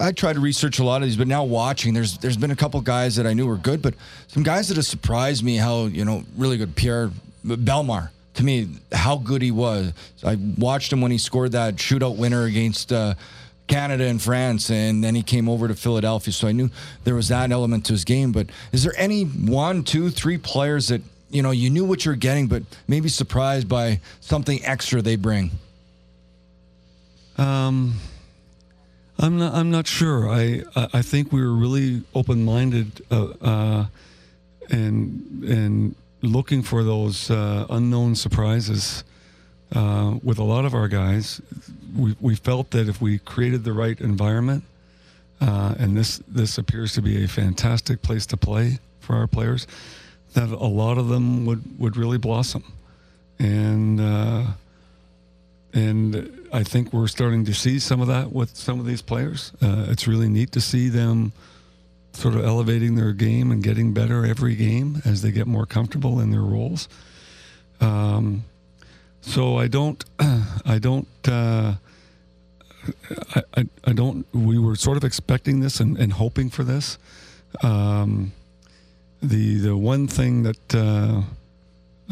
I 0.00 0.12
tried 0.12 0.34
to 0.34 0.40
research 0.40 0.78
a 0.78 0.84
lot 0.84 1.02
of 1.02 1.08
these, 1.08 1.16
but 1.16 1.26
now 1.26 1.44
watching, 1.44 1.92
there's 1.92 2.16
there's 2.18 2.36
been 2.36 2.52
a 2.52 2.56
couple 2.56 2.80
guys 2.80 3.16
that 3.16 3.26
I 3.26 3.34
knew 3.34 3.46
were 3.46 3.56
good, 3.56 3.82
but 3.82 3.94
some 4.28 4.42
guys 4.42 4.68
that 4.68 4.76
have 4.76 4.86
surprised 4.86 5.44
me. 5.44 5.56
How 5.56 5.86
you 5.86 6.04
know, 6.04 6.24
really 6.36 6.56
good. 6.56 6.74
Pierre 6.76 7.10
Bellemare 7.44 8.10
to 8.34 8.44
me, 8.44 8.68
how 8.92 9.16
good 9.16 9.42
he 9.42 9.50
was. 9.50 9.92
I 10.24 10.36
watched 10.58 10.92
him 10.92 11.00
when 11.00 11.10
he 11.10 11.18
scored 11.18 11.52
that 11.52 11.76
shootout 11.76 12.16
winner 12.16 12.44
against. 12.44 12.92
Uh, 12.92 13.14
Canada 13.68 14.04
and 14.04 14.20
France, 14.20 14.70
and 14.70 15.02
then 15.02 15.14
he 15.14 15.22
came 15.22 15.48
over 15.48 15.66
to 15.68 15.74
Philadelphia. 15.74 16.32
So 16.32 16.48
I 16.48 16.52
knew 16.52 16.68
there 17.04 17.14
was 17.14 17.28
that 17.28 17.50
element 17.50 17.86
to 17.86 17.92
his 17.92 18.04
game. 18.04 18.32
But 18.32 18.48
is 18.70 18.82
there 18.82 18.92
any 18.98 19.22
one, 19.22 19.82
two, 19.84 20.10
three 20.10 20.36
players 20.36 20.88
that 20.88 21.00
you 21.30 21.42
know 21.42 21.52
you 21.52 21.70
knew 21.70 21.84
what 21.84 22.04
you're 22.04 22.16
getting, 22.16 22.48
but 22.48 22.64
maybe 22.86 23.08
surprised 23.08 23.68
by 23.68 24.00
something 24.20 24.62
extra 24.64 25.00
they 25.00 25.16
bring? 25.16 25.52
Um, 27.38 27.94
I'm 29.18 29.38
not. 29.38 29.54
I'm 29.54 29.70
not 29.70 29.86
sure. 29.86 30.28
I. 30.28 30.64
I 30.76 31.00
think 31.00 31.32
we 31.32 31.40
were 31.40 31.54
really 31.54 32.02
open-minded, 32.14 33.04
uh, 33.10 33.26
uh, 33.40 33.86
and 34.70 35.44
and 35.44 35.94
looking 36.22 36.62
for 36.62 36.82
those 36.82 37.30
uh, 37.30 37.66
unknown 37.68 38.14
surprises 38.14 39.04
uh, 39.74 40.14
with 40.22 40.38
a 40.38 40.44
lot 40.44 40.64
of 40.64 40.74
our 40.74 40.88
guys. 40.88 41.40
We 41.96 42.16
we 42.20 42.34
felt 42.34 42.70
that 42.70 42.88
if 42.88 43.00
we 43.00 43.18
created 43.18 43.64
the 43.64 43.72
right 43.72 44.00
environment, 44.00 44.64
uh, 45.40 45.74
and 45.78 45.96
this 45.96 46.22
this 46.28 46.58
appears 46.58 46.94
to 46.94 47.02
be 47.02 47.24
a 47.24 47.28
fantastic 47.28 48.02
place 48.02 48.26
to 48.26 48.36
play 48.36 48.78
for 49.00 49.16
our 49.16 49.26
players, 49.26 49.66
that 50.34 50.48
a 50.48 50.66
lot 50.66 50.98
of 50.98 51.08
them 51.08 51.44
would 51.46 51.78
would 51.78 51.96
really 51.96 52.18
blossom, 52.18 52.64
and. 53.38 54.00
Uh, 54.00 54.44
and 55.74 56.46
I 56.52 56.64
think 56.64 56.92
we're 56.92 57.06
starting 57.06 57.46
to 57.46 57.54
see 57.54 57.78
some 57.78 58.02
of 58.02 58.06
that 58.08 58.30
with 58.30 58.54
some 58.54 58.78
of 58.78 58.84
these 58.84 59.00
players. 59.00 59.52
Uh, 59.62 59.86
it's 59.88 60.06
really 60.06 60.28
neat 60.28 60.52
to 60.52 60.60
see 60.60 60.90
them 60.90 61.32
sort 62.12 62.34
of 62.34 62.44
elevating 62.44 62.94
their 62.94 63.12
game 63.12 63.50
and 63.50 63.62
getting 63.62 63.92
better 63.92 64.24
every 64.24 64.54
game 64.54 65.00
as 65.04 65.22
they 65.22 65.30
get 65.30 65.46
more 65.46 65.66
comfortable 65.66 66.20
in 66.20 66.30
their 66.30 66.42
roles. 66.42 66.88
Um, 67.80 68.44
so 69.20 69.58
I 69.58 69.68
don't, 69.68 70.04
I 70.64 70.78
don't, 70.78 71.08
uh, 71.26 71.74
I, 73.34 73.42
I, 73.56 73.64
I, 73.84 73.92
don't. 73.92 74.26
We 74.34 74.58
were 74.58 74.74
sort 74.76 74.96
of 74.96 75.04
expecting 75.04 75.60
this 75.60 75.78
and, 75.80 75.96
and 75.96 76.12
hoping 76.12 76.50
for 76.50 76.64
this. 76.64 76.98
Um, 77.62 78.32
the 79.22 79.58
the 79.58 79.76
one 79.76 80.08
thing 80.08 80.42
that 80.42 80.74
uh, 80.74 81.22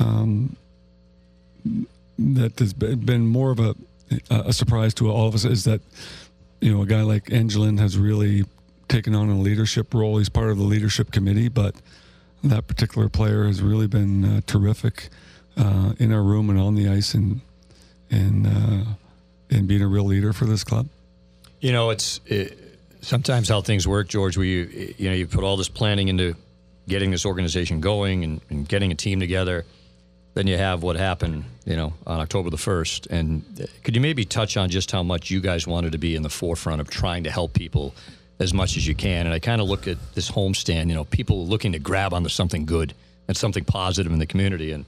um, 0.00 0.56
that 2.18 2.58
has 2.58 2.72
been 2.72 3.26
more 3.26 3.50
of 3.50 3.58
a 3.58 3.74
a 4.30 4.52
surprise 4.52 4.94
to 4.94 5.10
all 5.10 5.26
of 5.26 5.34
us 5.34 5.44
is 5.44 5.64
that 5.64 5.80
you 6.60 6.72
know 6.72 6.82
a 6.82 6.86
guy 6.86 7.02
like 7.02 7.26
Engelland 7.26 7.78
has 7.80 7.98
really 7.98 8.44
taken 8.90 9.14
on 9.14 9.30
a 9.30 9.38
leadership 9.38 9.94
role. 9.94 10.18
He's 10.18 10.28
part 10.28 10.50
of 10.50 10.58
the 10.58 10.64
leadership 10.64 11.12
committee, 11.12 11.48
but 11.48 11.74
that 12.44 12.66
particular 12.66 13.08
player 13.08 13.46
has 13.46 13.62
really 13.62 13.86
been 13.86 14.24
uh, 14.24 14.40
terrific 14.46 15.08
uh, 15.56 15.94
in 15.98 16.12
our 16.12 16.22
room 16.22 16.50
and 16.50 16.58
on 16.58 16.74
the 16.74 16.88
ice 16.88 17.14
and 17.14 17.40
and 18.10 18.46
uh, 18.46 18.84
and 19.50 19.68
being 19.68 19.82
a 19.82 19.86
real 19.86 20.04
leader 20.04 20.32
for 20.32 20.44
this 20.44 20.64
club. 20.64 20.88
You 21.60 21.72
know, 21.72 21.90
it's 21.90 22.20
it, 22.26 22.58
sometimes 23.00 23.48
how 23.48 23.60
things 23.62 23.86
work, 23.86 24.08
George. 24.08 24.36
Where 24.36 24.46
you 24.46 24.94
you 24.98 25.08
know 25.08 25.14
you 25.14 25.26
put 25.26 25.44
all 25.44 25.56
this 25.56 25.68
planning 25.68 26.08
into 26.08 26.34
getting 26.88 27.10
this 27.10 27.24
organization 27.24 27.80
going 27.80 28.24
and, 28.24 28.40
and 28.50 28.68
getting 28.68 28.90
a 28.90 28.94
team 28.94 29.20
together 29.20 29.64
then 30.34 30.46
you 30.46 30.56
have 30.56 30.82
what 30.82 30.96
happened, 30.96 31.44
you 31.64 31.76
know, 31.76 31.92
on 32.06 32.20
October 32.20 32.50
the 32.50 32.56
1st. 32.56 33.08
And 33.10 33.44
uh, 33.60 33.66
could 33.82 33.96
you 33.96 34.00
maybe 34.00 34.24
touch 34.24 34.56
on 34.56 34.70
just 34.70 34.90
how 34.90 35.02
much 35.02 35.30
you 35.30 35.40
guys 35.40 35.66
wanted 35.66 35.92
to 35.92 35.98
be 35.98 36.14
in 36.14 36.22
the 36.22 36.30
forefront 36.30 36.80
of 36.80 36.88
trying 36.88 37.24
to 37.24 37.30
help 37.30 37.52
people 37.52 37.94
as 38.40 38.52
much 38.52 38.76
as 38.76 38.86
you 38.86 38.94
can? 38.94 39.26
And 39.26 39.34
I 39.34 39.38
kind 39.38 39.60
of 39.60 39.68
look 39.68 39.86
at 39.86 39.98
this 40.14 40.30
homestand, 40.30 40.88
you 40.88 40.94
know, 40.94 41.04
people 41.04 41.46
looking 41.46 41.72
to 41.72 41.78
grab 41.78 42.12
onto 42.12 42.28
something 42.28 42.64
good 42.66 42.94
and 43.28 43.36
something 43.36 43.64
positive 43.64 44.12
in 44.12 44.18
the 44.18 44.26
community. 44.26 44.72
And 44.72 44.84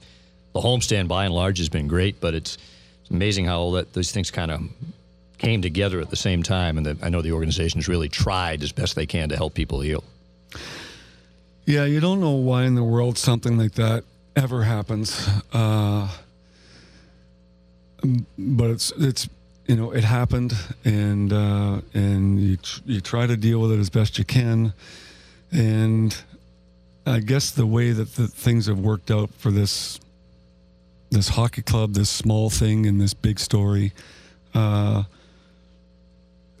the 0.53 0.59
homestand, 0.59 1.07
by 1.07 1.25
and 1.25 1.33
large, 1.33 1.59
has 1.59 1.69
been 1.69 1.87
great, 1.87 2.19
but 2.19 2.33
it's, 2.33 2.57
it's 3.01 3.11
amazing 3.11 3.45
how 3.45 3.59
all 3.59 3.71
that 3.73 3.93
those 3.93 4.11
things 4.11 4.31
kind 4.31 4.51
of 4.51 4.61
came 5.37 5.61
together 5.61 6.01
at 6.01 6.09
the 6.09 6.15
same 6.15 6.43
time. 6.43 6.77
And 6.77 6.85
that 6.85 6.97
I 7.01 7.09
know 7.09 7.21
the 7.21 7.31
organization 7.31 7.79
has 7.79 7.87
really 7.87 8.09
tried 8.09 8.63
as 8.63 8.71
best 8.71 8.95
they 8.95 9.05
can 9.05 9.29
to 9.29 9.37
help 9.37 9.53
people 9.53 9.81
heal. 9.81 10.03
Yeah, 11.65 11.85
you 11.85 12.01
don't 12.01 12.19
know 12.19 12.31
why 12.31 12.63
in 12.63 12.75
the 12.75 12.83
world 12.83 13.17
something 13.17 13.57
like 13.57 13.73
that 13.73 14.03
ever 14.35 14.63
happens. 14.63 15.29
Uh, 15.53 16.09
but 18.37 18.69
it's 18.69 18.91
it's 18.97 19.29
you 19.67 19.75
know 19.75 19.91
it 19.91 20.03
happened, 20.03 20.53
and 20.83 21.31
uh, 21.31 21.81
and 21.93 22.39
you 22.39 22.57
you 22.85 23.01
try 23.01 23.27
to 23.27 23.37
deal 23.37 23.59
with 23.59 23.71
it 23.71 23.79
as 23.79 23.89
best 23.89 24.17
you 24.17 24.25
can, 24.25 24.73
and 25.51 26.15
I 27.05 27.19
guess 27.19 27.51
the 27.51 27.65
way 27.65 27.91
that 27.91 28.15
the 28.15 28.27
things 28.27 28.67
have 28.67 28.79
worked 28.79 29.11
out 29.11 29.33
for 29.35 29.51
this 29.51 29.99
this 31.11 31.29
hockey 31.29 31.61
club, 31.61 31.93
this 31.93 32.09
small 32.09 32.49
thing 32.49 32.85
in 32.85 32.97
this 32.97 33.13
big 33.13 33.39
story, 33.39 33.93
uh, 34.53 35.03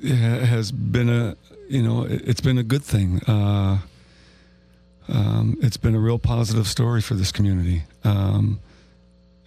has 0.01 0.71
been 0.71 1.09
a 1.09 1.35
you 1.69 1.81
know 1.81 2.05
it's 2.09 2.41
been 2.41 2.57
a 2.57 2.63
good 2.63 2.83
thing. 2.83 3.21
Uh, 3.27 3.79
um, 5.09 5.57
it's 5.61 5.77
been 5.77 5.95
a 5.95 5.99
real 5.99 6.19
positive 6.19 6.67
story 6.67 7.01
for 7.01 7.15
this 7.15 7.31
community. 7.31 7.83
Um, 8.05 8.59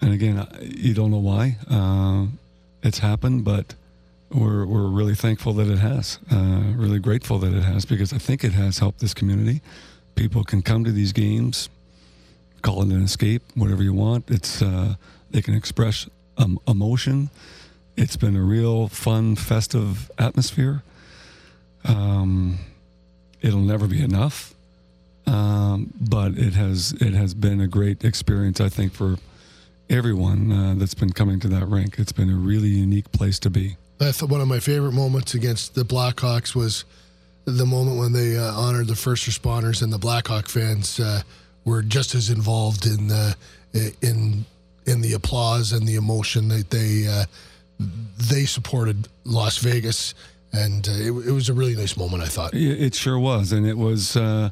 and 0.03 0.13
again, 0.13 0.47
you 0.61 0.93
don't 0.93 1.11
know 1.11 1.19
why 1.19 1.57
uh, 1.71 2.27
it's 2.87 2.99
happened, 3.01 3.45
but 3.45 3.75
we're, 4.31 4.67
we're 4.67 4.89
really 4.89 5.15
thankful 5.15 5.53
that 5.55 5.69
it 5.69 5.79
has. 5.79 6.19
Uh, 6.31 6.63
really 6.75 6.99
grateful 6.99 7.39
that 7.39 7.53
it 7.53 7.63
has 7.63 7.85
because 7.85 8.13
I 8.13 8.19
think 8.19 8.45
it 8.45 8.53
has 8.53 8.79
helped 8.79 9.01
this 9.01 9.15
community. 9.15 9.61
People 10.15 10.45
can 10.45 10.63
come 10.63 10.85
to 10.85 10.93
these 10.93 11.13
games, 11.13 11.69
call 12.63 12.83
it 12.83 12.89
an 12.89 13.03
escape, 13.03 13.43
whatever 13.55 13.83
you 13.83 13.93
want. 13.93 14.31
It's 14.31 14.63
uh, 14.63 14.95
they 15.31 15.43
can 15.43 15.55
express 15.55 16.09
um, 16.39 16.59
emotion. 16.67 17.31
It's 17.97 18.17
been 18.17 18.37
a 18.37 18.43
real 18.43 18.89
fun, 18.89 19.37
festive 19.37 20.11
atmosphere. 20.19 20.83
Um, 21.85 22.59
it'll 23.43 23.61
never 23.61 23.87
be 23.87 24.03
enough 24.03 24.57
um, 25.27 25.93
but 26.01 26.39
it 26.39 26.55
has 26.55 26.93
it 27.01 27.13
has 27.15 27.35
been 27.35 27.61
a 27.61 27.67
great 27.67 28.05
experience, 28.05 28.61
I 28.61 28.69
think, 28.69 28.93
for 28.93 29.17
everyone 29.89 30.53
uh, 30.53 30.75
that's 30.77 30.95
been 30.95 31.13
coming 31.13 31.41
to 31.41 31.49
that 31.49 31.67
rink. 31.67 31.99
It's 31.99 32.13
been 32.13 32.31
a 32.31 32.37
really 32.37 32.69
unique 32.69 33.11
place 33.13 33.39
to 33.41 33.51
be. 33.51 33.77
I 34.01 34.13
thought 34.13 34.29
one 34.29 34.41
of 34.41 34.49
my 34.49 34.61
favorite 34.61 34.93
moments 34.93 35.35
against 35.35 35.75
the 35.75 35.83
Blackhawks 35.83 36.55
was 36.55 36.85
the 37.45 37.65
moment 37.65 37.99
when 37.99 38.13
they 38.13 38.37
uh, 38.37 38.53
honored 38.53 38.89
the 38.89 38.97
first 38.97 39.27
responders 39.29 39.83
and 39.83 39.93
the 39.93 39.99
Blackhawk 39.99 40.49
fans 40.49 41.01
uh, 41.01 41.23
were 41.65 41.83
just 41.83 42.15
as 42.15 42.29
involved 42.31 42.87
in 42.87 43.09
the 43.09 43.37
in 44.03 44.45
in 44.87 45.01
the 45.01 45.13
applause 45.13 45.73
and 45.73 45.87
the 45.87 45.97
emotion 45.97 46.49
that 46.49 46.71
they 46.71 47.07
uh, 47.07 47.25
they 47.79 48.45
supported 48.45 49.09
Las 49.25 49.59
Vegas, 49.59 50.15
and 50.53 50.89
uh, 50.89 50.93
it, 50.93 51.29
it, 51.29 51.33
was 51.33 51.49
a 51.49 51.55
really 51.55 51.77
nice 51.77 51.97
moment. 51.97 52.23
I 52.23 52.27
thought 52.27 52.55
it 52.55 52.95
sure 52.95 53.19
was, 53.19 53.53
and 53.53 53.67
it 53.67 53.77
was 53.77 54.17
uh, 54.17 54.51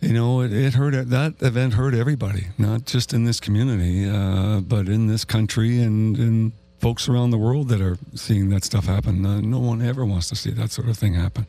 you 0.00 0.12
know, 0.12 0.42
it, 0.42 0.52
it 0.52 0.74
hurt. 0.74 1.08
That 1.08 1.34
event 1.40 1.74
hurt 1.74 1.94
everybody, 1.94 2.48
not 2.58 2.84
just 2.84 3.12
in 3.12 3.24
this 3.24 3.40
community, 3.40 4.08
uh, 4.08 4.60
but 4.60 4.88
in 4.88 5.06
this 5.06 5.24
country 5.24 5.80
and 5.80 6.16
and 6.16 6.52
folks 6.78 7.08
around 7.08 7.30
the 7.30 7.38
world 7.38 7.68
that 7.68 7.80
are 7.80 7.98
seeing 8.14 8.50
that 8.50 8.62
stuff 8.64 8.84
happen. 8.84 9.24
Uh, 9.24 9.40
no 9.40 9.58
one 9.58 9.80
ever 9.82 10.04
wants 10.04 10.28
to 10.28 10.36
see 10.36 10.50
that 10.50 10.70
sort 10.70 10.88
of 10.88 10.98
thing 10.98 11.14
happen. 11.14 11.46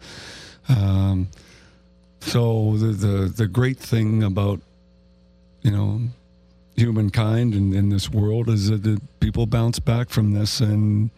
Um, 0.70 1.28
so 2.20 2.76
the, 2.78 2.88
the 2.88 3.28
the 3.28 3.48
great 3.48 3.78
thing 3.78 4.24
about 4.24 4.62
you 5.62 5.72
know 5.72 6.02
humankind 6.76 7.54
and 7.54 7.74
in 7.74 7.90
this 7.90 8.10
world 8.10 8.50
is 8.50 8.70
that 8.70 9.02
people 9.20 9.46
bounce 9.46 9.80
back 9.80 10.10
from 10.10 10.34
this 10.34 10.60
and 10.60 11.10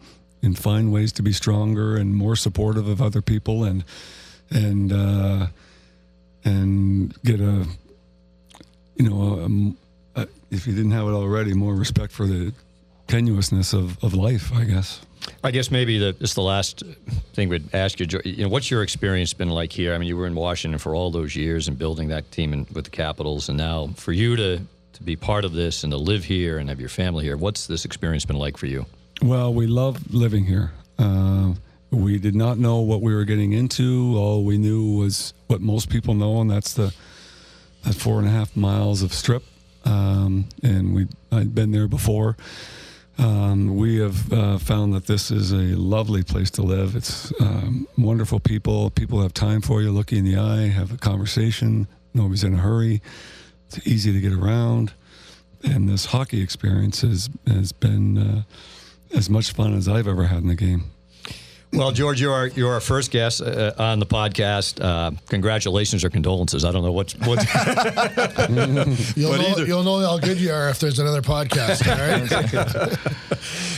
and 0.42 0.58
find 0.58 0.92
ways 0.92 1.12
to 1.12 1.22
be 1.22 1.32
stronger 1.32 1.96
and 1.96 2.14
more 2.14 2.34
supportive 2.34 2.88
of 2.88 3.00
other 3.02 3.22
people 3.22 3.64
and 3.64 3.84
and 4.50 4.92
uh, 4.92 5.46
and 6.44 7.14
get 7.22 7.40
a, 7.40 7.66
you 8.96 9.08
know, 9.08 9.74
a, 10.16 10.22
a, 10.22 10.28
if 10.50 10.66
you 10.66 10.74
didn't 10.74 10.92
have 10.92 11.06
it 11.06 11.12
already, 11.12 11.54
more 11.54 11.74
respect 11.74 12.12
for 12.12 12.26
the 12.26 12.52
tenuousness 13.08 13.74
of, 13.74 14.02
of 14.02 14.14
life, 14.14 14.52
I 14.52 14.64
guess. 14.64 15.00
I 15.44 15.50
guess 15.50 15.70
maybe 15.70 15.98
the, 15.98 16.12
this 16.18 16.34
the 16.34 16.42
last 16.42 16.82
thing 17.34 17.48
we'd 17.48 17.74
ask 17.74 18.00
you. 18.00 18.06
You 18.24 18.44
know, 18.44 18.48
what's 18.48 18.70
your 18.70 18.82
experience 18.82 19.34
been 19.34 19.50
like 19.50 19.72
here? 19.72 19.94
I 19.94 19.98
mean, 19.98 20.08
you 20.08 20.16
were 20.16 20.26
in 20.26 20.34
Washington 20.34 20.78
for 20.78 20.94
all 20.94 21.10
those 21.10 21.36
years 21.36 21.68
and 21.68 21.78
building 21.78 22.08
that 22.08 22.30
team 22.32 22.52
in, 22.52 22.66
with 22.72 22.84
the 22.84 22.90
Capitals, 22.90 23.48
and 23.48 23.58
now 23.58 23.88
for 23.96 24.12
you 24.12 24.36
to 24.36 24.60
to 25.00 25.04
be 25.04 25.16
part 25.16 25.44
of 25.44 25.52
this 25.52 25.82
and 25.82 25.92
to 25.92 25.96
live 25.96 26.24
here 26.24 26.58
and 26.58 26.68
have 26.68 26.78
your 26.78 26.88
family 26.88 27.24
here, 27.24 27.36
what's 27.36 27.66
this 27.66 27.84
experience 27.84 28.24
been 28.24 28.36
like 28.36 28.56
for 28.56 28.66
you? 28.66 28.84
Well, 29.22 29.52
we 29.54 29.66
love 29.66 30.12
living 30.12 30.44
here. 30.44 30.72
Uh, 30.98 31.54
we 31.90 32.18
did 32.18 32.34
not 32.34 32.58
know 32.58 32.80
what 32.80 33.00
we 33.00 33.14
were 33.14 33.24
getting 33.24 33.52
into. 33.52 34.14
All 34.16 34.44
we 34.44 34.58
knew 34.58 34.96
was 34.96 35.34
what 35.48 35.60
most 35.60 35.88
people 35.88 36.14
know, 36.14 36.40
and 36.40 36.50
that's 36.50 36.74
the 36.74 36.94
that 37.84 37.94
four 37.94 38.18
and 38.18 38.28
a 38.28 38.30
half 38.30 38.56
miles 38.56 39.02
of 39.02 39.12
strip. 39.12 39.42
Um, 39.84 40.48
and 40.62 40.94
we 40.94 41.08
I'd 41.32 41.54
been 41.54 41.72
there 41.72 41.88
before. 41.88 42.36
Um, 43.18 43.76
we 43.76 43.98
have 43.98 44.32
uh, 44.32 44.58
found 44.58 44.94
that 44.94 45.06
this 45.06 45.30
is 45.30 45.52
a 45.52 45.76
lovely 45.76 46.22
place 46.22 46.50
to 46.52 46.62
live. 46.62 46.96
It's 46.96 47.32
um, 47.40 47.86
wonderful 47.98 48.40
people. 48.40 48.88
People 48.90 49.20
have 49.20 49.34
time 49.34 49.60
for 49.60 49.82
you, 49.82 49.90
look 49.90 50.10
you 50.10 50.18
in 50.18 50.24
the 50.24 50.36
eye, 50.36 50.68
have 50.68 50.90
a 50.90 50.96
conversation. 50.96 51.86
Nobody's 52.14 52.44
in 52.44 52.54
a 52.54 52.58
hurry. 52.58 53.02
It's 53.66 53.86
easy 53.86 54.12
to 54.12 54.20
get 54.20 54.32
around. 54.32 54.94
And 55.62 55.86
this 55.86 56.06
hockey 56.06 56.40
experience 56.40 57.02
has, 57.02 57.28
has 57.46 57.72
been 57.72 58.16
uh, 58.16 58.42
as 59.14 59.28
much 59.28 59.52
fun 59.52 59.74
as 59.74 59.86
I've 59.86 60.08
ever 60.08 60.24
had 60.24 60.38
in 60.38 60.48
the 60.48 60.54
game. 60.54 60.84
Well, 61.72 61.92
George, 61.92 62.20
you're 62.20 62.32
our, 62.32 62.48
you're 62.48 62.72
our 62.72 62.80
first 62.80 63.12
guest 63.12 63.40
uh, 63.40 63.72
on 63.78 64.00
the 64.00 64.06
podcast. 64.06 64.82
Uh, 64.84 65.12
congratulations 65.28 66.02
or 66.04 66.10
condolences. 66.10 66.64
I 66.64 66.72
don't 66.72 66.82
know 66.82 66.90
what's. 66.90 67.14
what's 67.20 67.44
You'll 69.16 69.30
But 69.30 69.40
know, 69.40 69.48
either- 69.48 69.66
you'll 69.66 69.84
know 69.84 70.00
how 70.00 70.18
good 70.18 70.38
you 70.40 70.50
are 70.52 70.68
if 70.68 70.80
there's 70.80 70.98
another 70.98 71.22
podcast. 71.22 71.86
All 71.86 71.96
right. 71.96 72.98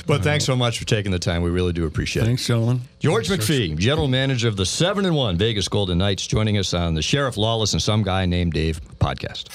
but 0.06 0.22
thanks 0.22 0.44
so 0.46 0.56
much 0.56 0.78
for 0.78 0.86
taking 0.86 1.12
the 1.12 1.18
time. 1.18 1.42
We 1.42 1.50
really 1.50 1.74
do 1.74 1.84
appreciate 1.84 2.22
it. 2.22 2.26
Thanks, 2.26 2.46
gentlemen. 2.46 2.80
George 2.98 3.28
McPhee, 3.28 3.76
general 3.76 4.08
manager 4.08 4.48
of 4.48 4.56
the 4.56 4.66
7 4.66 5.04
and 5.04 5.14
1 5.14 5.36
Vegas 5.36 5.68
Golden 5.68 5.98
Knights, 5.98 6.26
joining 6.26 6.56
us 6.56 6.72
on 6.72 6.94
the 6.94 7.02
Sheriff 7.02 7.36
Lawless 7.36 7.74
and 7.74 7.82
Some 7.82 8.02
Guy 8.02 8.24
Named 8.24 8.54
Dave 8.54 8.80
podcast. 9.00 9.48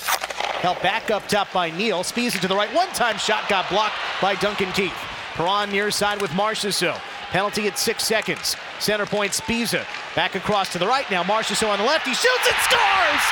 Help 0.61 0.79
back 0.83 1.09
up 1.09 1.27
top 1.27 1.51
by 1.51 1.71
Neal. 1.71 2.03
Speeds 2.03 2.35
it 2.35 2.41
to 2.41 2.47
the 2.47 2.55
right. 2.55 2.71
One 2.75 2.88
time 2.89 3.17
shot 3.17 3.49
got 3.49 3.67
blocked 3.69 3.95
by 4.21 4.35
Duncan 4.35 4.71
Keith. 4.73 4.93
Perron 5.33 5.71
near 5.71 5.89
side 5.91 6.21
with 6.21 6.31
Marchessault. 6.31 6.99
Penalty 7.32 7.67
at 7.67 7.78
six 7.78 8.03
seconds. 8.03 8.55
Center 8.80 9.05
point 9.05 9.32
Sbisa. 9.34 9.86
Back 10.15 10.36
across 10.36 10.71
to 10.73 10.80
the 10.80 10.88
right 10.88 11.09
now. 11.11 11.23
Marchessault 11.23 11.69
on 11.69 11.80
the 11.80 11.86
left. 11.86 12.07
He 12.07 12.13
shoots 12.13 12.47
and 12.47 12.57
scores! 12.63 13.23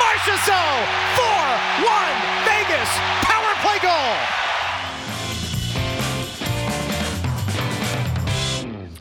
Marchessault! 0.00 0.84
4-1 1.16 2.12
Vegas. 2.48 2.88
Power 3.22 3.54
play 3.62 3.78
goal. 3.80 4.41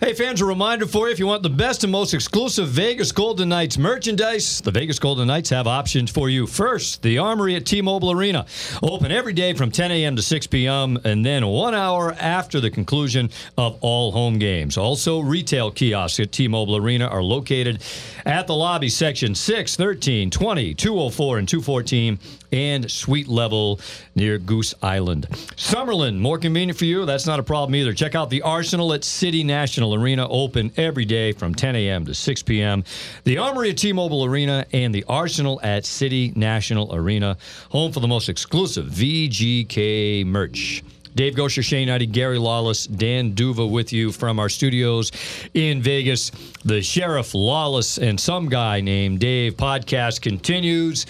Hey, 0.04 0.16
fans, 0.16 0.42
a 0.42 0.46
reminder 0.46 0.88
for 0.88 1.06
you 1.06 1.14
if 1.14 1.20
you 1.20 1.28
want 1.28 1.44
the 1.44 1.50
best 1.52 1.84
and 1.84 1.92
most 1.92 2.16
exclusive 2.16 2.70
Vegas 2.70 3.12
Golden 3.12 3.50
Knights 3.50 3.78
merchandise, 3.78 4.60
the 4.60 4.72
Vegas 4.72 4.98
Golden 4.98 5.28
Knights 5.28 5.52
have 5.52 5.68
options 5.68 6.10
for 6.10 6.28
you. 6.28 6.48
First, 6.48 7.04
the 7.04 7.20
Armory 7.20 7.56
at 7.56 7.68
T 7.68 7.84
Mobile 7.84 8.10
Arena. 8.10 8.48
Open 8.82 9.12
every 9.12 9.34
day 9.34 9.54
from 9.54 9.70
10 9.70 9.92
a.m. 9.92 10.16
to 10.16 10.24
6 10.24 10.48
p.m., 10.48 10.98
and 11.04 11.24
then 11.24 11.46
one 11.46 11.76
hour 11.76 12.14
after 12.14 12.60
the 12.60 12.72
conclusion 12.72 13.30
of 13.60 13.78
all 13.82 14.12
home 14.12 14.40
games. 14.40 14.76
Also, 14.76 15.20
retail 15.20 15.70
kiosks 15.70 16.20
at 16.20 16.32
T 16.32 16.48
Mobile 16.48 16.78
Arena 16.78 17.06
are 17.06 17.22
located 17.22 17.84
at 18.26 18.48
the 18.48 18.56
lobby 18.56 18.90
section 18.90 19.36
6, 19.36 19.76
13, 19.76 20.32
20, 20.32 20.74
204, 20.74 21.38
and 21.38 21.48
214 21.48 22.18
and 22.52 22.90
Suite 22.90 23.28
level 23.28 23.80
near 24.16 24.38
Goose 24.38 24.74
Island. 24.82 25.28
Summerlin, 25.56 26.18
more 26.18 26.38
convenient 26.38 26.78
for 26.78 26.86
you. 26.86 27.06
That's 27.06 27.26
not 27.26 27.40
a 27.40 27.44
problem 27.44 27.76
either. 27.76 27.94
Check 27.94 28.16
out 28.16 28.30
the 28.30 28.42
Arsenal 28.42 28.94
at 28.94 29.04
City 29.04 29.44
National 29.44 29.96
Arena, 29.96 30.28
open 30.30 30.72
every 30.78 31.06
day 31.06 31.32
from 31.32 31.56
10 31.56 31.76
a.m. 31.76 32.06
to 32.06 32.14
6 32.14 32.44
p.m. 32.44 32.84
The 33.24 33.38
Armory 33.38 33.72
at 33.72 33.78
T-Mobile 33.78 34.26
Arena 34.26 34.66
and 34.74 34.94
the 34.94 35.06
Arsenal 35.08 35.60
at 35.64 35.86
City 35.86 36.34
National 36.36 36.94
Arena, 36.96 37.38
home 37.70 37.92
for 37.92 38.00
the 38.00 38.08
most 38.08 38.30
exclusive 38.30 38.88
VGK 38.88 40.26
merch. 40.26 40.84
Dave 41.14 41.36
Goucher, 41.36 41.64
Shane 41.64 41.90
Hnidy, 41.90 42.10
Gary 42.10 42.38
Lawless, 42.38 42.88
Dan 42.88 43.34
Duva 43.34 43.70
with 43.70 43.92
you 43.92 44.12
from 44.12 44.40
our 44.40 44.48
studios 44.48 45.12
in 45.54 45.82
Vegas. 45.82 46.32
The 46.64 46.82
Sheriff 46.82 47.34
Lawless 47.34 47.98
and 47.98 48.20
some 48.20 48.48
guy 48.48 48.80
named 48.80 49.20
Dave 49.20 49.56
podcast 49.58 50.22
continues. 50.22 51.06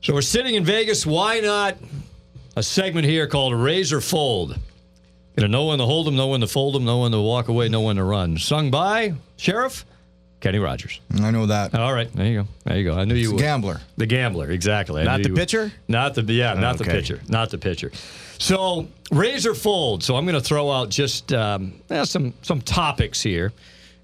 So 0.00 0.14
we're 0.14 0.22
sitting 0.22 0.54
in 0.54 0.64
Vegas. 0.64 1.04
Why 1.04 1.40
not 1.40 1.76
a 2.56 2.62
segment 2.62 3.06
here 3.06 3.26
called 3.26 3.54
Razor 3.54 4.00
Fold? 4.00 4.58
You 5.36 5.42
know, 5.42 5.46
no 5.48 5.64
one 5.64 5.78
to 5.78 5.86
hold 5.86 6.06
them, 6.06 6.16
no 6.16 6.26
one 6.28 6.40
to 6.40 6.46
fold 6.46 6.74
them, 6.74 6.84
no 6.84 6.98
one 6.98 7.12
to 7.12 7.20
walk 7.20 7.48
away, 7.48 7.68
no 7.68 7.80
one 7.80 7.96
to 7.96 8.04
run. 8.04 8.38
Sung 8.38 8.70
by 8.70 9.14
Sheriff 9.36 9.84
Kenny 10.40 10.58
Rogers. 10.58 11.00
I 11.20 11.30
know 11.30 11.46
that. 11.46 11.74
All 11.74 11.92
right, 11.92 12.12
there 12.12 12.26
you 12.26 12.42
go. 12.42 12.48
There 12.64 12.76
you 12.78 12.84
go. 12.84 12.96
I 12.96 13.04
knew 13.04 13.14
you 13.14 13.30
a 13.30 13.32
would. 13.34 13.40
gambler. 13.40 13.80
The 13.96 14.06
gambler, 14.06 14.50
exactly. 14.50 15.02
I 15.02 15.04
Not 15.04 15.22
the 15.22 15.30
pitcher? 15.30 15.72
Not 15.88 16.14
the 16.14 16.22
yeah, 16.22 16.54
not 16.54 16.78
the 16.78 16.84
pitcher, 16.84 17.20
not 17.28 17.50
the 17.50 17.58
pitcher. 17.58 17.90
So 18.38 18.88
razor 19.10 19.54
fold. 19.54 20.02
So 20.04 20.16
I'm 20.16 20.24
going 20.24 20.40
to 20.40 20.40
throw 20.40 20.70
out 20.70 20.90
just 20.90 21.32
um, 21.32 21.74
some 22.04 22.34
some 22.42 22.60
topics 22.60 23.20
here, 23.20 23.52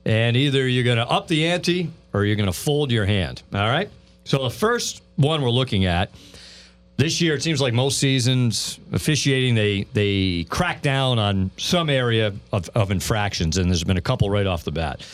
and 0.05 0.37
either 0.37 0.67
you're 0.67 0.85
going 0.85 0.99
to 0.99 1.09
up 1.09 1.29
the 1.29 1.47
ante 1.47 1.91
or 2.13 2.25
you're 2.25 2.37
going 2.37 2.47
to 2.47 2.53
fold 2.53 2.91
your 2.91 3.07
hand. 3.07 3.43
All 3.53 3.69
right. 3.69 3.91
So 4.25 4.43
the 4.43 4.51
first 4.51 5.03
one 5.16 5.43
we're 5.43 5.51
looking 5.51 5.85
at 5.85 6.11
this 6.97 7.20
year, 7.20 7.35
it 7.35 7.43
seems 7.43 7.61
like 7.61 7.75
most 7.75 7.99
seasons 7.99 8.79
officiating 8.93 9.55
they 9.55 9.83
they 9.93 10.45
crack 10.49 10.81
down 10.81 11.18
on 11.18 11.51
some 11.57 11.91
area 11.91 12.33
of, 12.53 12.68
of 12.75 12.91
infractions, 12.91 13.57
and 13.59 13.68
there's 13.68 13.85
been 13.85 13.97
a 13.97 14.01
couple 14.03 14.31
right 14.31 14.47
off 14.47 14.64
the 14.64 14.70
bat. 14.72 15.05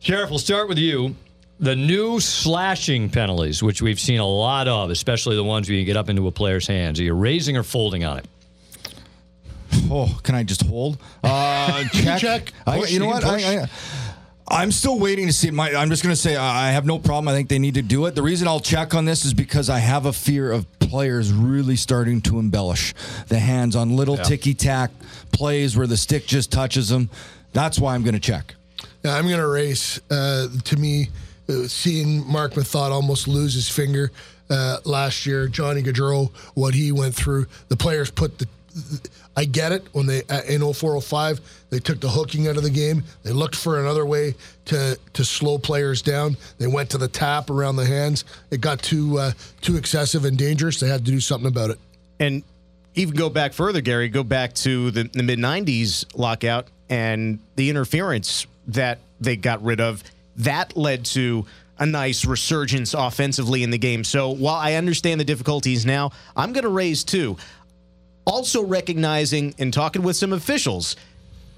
Sheriff, 0.00 0.30
we'll 0.30 0.38
start 0.38 0.68
with 0.68 0.78
you. 0.78 1.14
The 1.60 1.76
new 1.76 2.18
slashing 2.18 3.08
penalties, 3.08 3.62
which 3.62 3.80
we've 3.82 4.00
seen 4.00 4.18
a 4.18 4.26
lot 4.26 4.66
of, 4.66 4.90
especially 4.90 5.36
the 5.36 5.44
ones 5.44 5.68
where 5.68 5.78
you 5.78 5.84
get 5.84 5.96
up 5.96 6.08
into 6.08 6.26
a 6.26 6.32
player's 6.32 6.66
hands. 6.66 6.98
Are 6.98 7.04
you 7.04 7.14
raising 7.14 7.56
or 7.56 7.62
folding 7.62 8.04
on 8.04 8.18
it? 8.18 8.26
Oh, 9.90 10.18
can 10.24 10.34
I 10.34 10.42
just 10.42 10.62
hold? 10.66 10.98
Uh, 11.22 11.84
check. 11.92 12.20
check. 12.20 12.52
I, 12.66 12.78
you 12.86 12.98
know 12.98 13.04
You 13.06 13.10
what? 13.12 13.22
can 13.22 13.34
I. 13.34 13.62
I, 13.62 13.68
am 14.60 14.70
still 14.70 14.98
waiting 14.98 15.26
to 15.26 15.32
see. 15.32 15.50
My, 15.50 15.74
I'm 15.74 15.88
just 15.88 16.02
going 16.02 16.14
to 16.14 16.20
say 16.20 16.36
I 16.36 16.68
I 16.68 16.72
have 16.72 16.84
no 16.84 16.98
problem. 16.98 17.28
I 17.28 17.32
think 17.32 17.48
they 17.48 17.58
need 17.58 17.74
to 17.74 17.82
do 17.82 18.04
it. 18.04 18.14
The 18.14 18.22
reason 18.22 18.46
I'll 18.46 18.60
check 18.60 18.94
on 18.94 19.06
this 19.06 19.24
is 19.24 19.32
because 19.32 19.70
I 19.70 19.78
have 19.78 20.04
a 20.04 20.12
fear 20.12 20.52
of 20.52 20.66
players 20.78 21.32
really 21.32 21.76
starting 21.76 22.20
to 22.22 22.38
embellish 22.38 22.92
the 23.28 23.38
hands 23.38 23.74
on 23.76 23.96
little 23.96 24.16
ticky 24.18 24.52
tack 24.52 24.90
plays 25.32 25.76
where 25.76 25.86
the 25.86 25.96
stick 25.96 26.26
just 26.26 26.52
touches 26.52 26.88
them. 26.88 27.08
That's 27.54 27.78
why 27.78 27.94
I'm 27.94 28.02
going 28.02 28.14
to 28.14 28.20
check. 28.20 28.54
Yeah, 29.02 29.16
I'm 29.16 29.26
going 29.26 29.40
to 29.40 29.46
race. 29.46 30.00
Uh, 30.10 30.48
to 30.64 30.76
me, 30.76 31.08
uh, 31.48 31.66
seeing 31.66 32.26
Marc 32.30 32.52
Methot 32.52 32.90
almost 32.90 33.26
lose 33.26 33.54
his 33.54 33.68
finger 33.68 34.10
uh, 34.50 34.78
last 34.84 35.26
year, 35.26 35.48
Johnny 35.48 35.82
Gaudreau, 35.82 36.30
what 36.54 36.74
he 36.74 36.92
went 36.92 37.14
through, 37.14 37.46
the 37.68 37.76
players 37.76 38.10
put 38.10 38.38
the. 38.38 38.46
I 39.36 39.44
get 39.44 39.72
it 39.72 39.86
when 39.92 40.06
they 40.06 40.22
in 40.48 40.60
0405 40.60 41.40
they 41.70 41.78
took 41.78 42.00
the 42.00 42.08
hooking 42.08 42.48
out 42.48 42.56
of 42.56 42.62
the 42.62 42.70
game. 42.70 43.02
They 43.22 43.32
looked 43.32 43.56
for 43.56 43.80
another 43.80 44.04
way 44.04 44.34
to 44.66 44.98
to 45.12 45.24
slow 45.24 45.58
players 45.58 46.02
down. 46.02 46.36
They 46.58 46.66
went 46.66 46.90
to 46.90 46.98
the 46.98 47.08
tap 47.08 47.50
around 47.50 47.76
the 47.76 47.86
hands. 47.86 48.24
It 48.50 48.60
got 48.60 48.82
too 48.82 49.18
uh, 49.18 49.32
too 49.60 49.76
excessive 49.76 50.24
and 50.24 50.36
dangerous. 50.36 50.80
They 50.80 50.88
had 50.88 51.04
to 51.04 51.10
do 51.10 51.20
something 51.20 51.48
about 51.48 51.70
it. 51.70 51.78
And 52.20 52.42
even 52.94 53.14
go 53.14 53.30
back 53.30 53.52
further, 53.52 53.80
Gary, 53.80 54.08
go 54.08 54.22
back 54.22 54.52
to 54.54 54.90
the, 54.90 55.04
the 55.04 55.22
mid 55.22 55.38
90s 55.38 56.04
lockout 56.14 56.68
and 56.90 57.38
the 57.56 57.70
interference 57.70 58.46
that 58.68 58.98
they 59.20 59.36
got 59.36 59.62
rid 59.64 59.80
of. 59.80 60.02
That 60.36 60.76
led 60.76 61.04
to 61.06 61.46
a 61.78 61.86
nice 61.86 62.24
resurgence 62.24 62.94
offensively 62.94 63.62
in 63.62 63.70
the 63.70 63.78
game. 63.78 64.04
So 64.04 64.30
while 64.30 64.54
I 64.54 64.74
understand 64.74 65.20
the 65.20 65.24
difficulties 65.24 65.84
now, 65.84 66.10
I'm 66.36 66.52
going 66.52 66.64
to 66.64 66.70
raise 66.70 67.02
two. 67.02 67.36
Also 68.24 68.62
recognizing 68.64 69.54
and 69.58 69.72
talking 69.72 70.02
with 70.02 70.16
some 70.16 70.32
officials, 70.32 70.96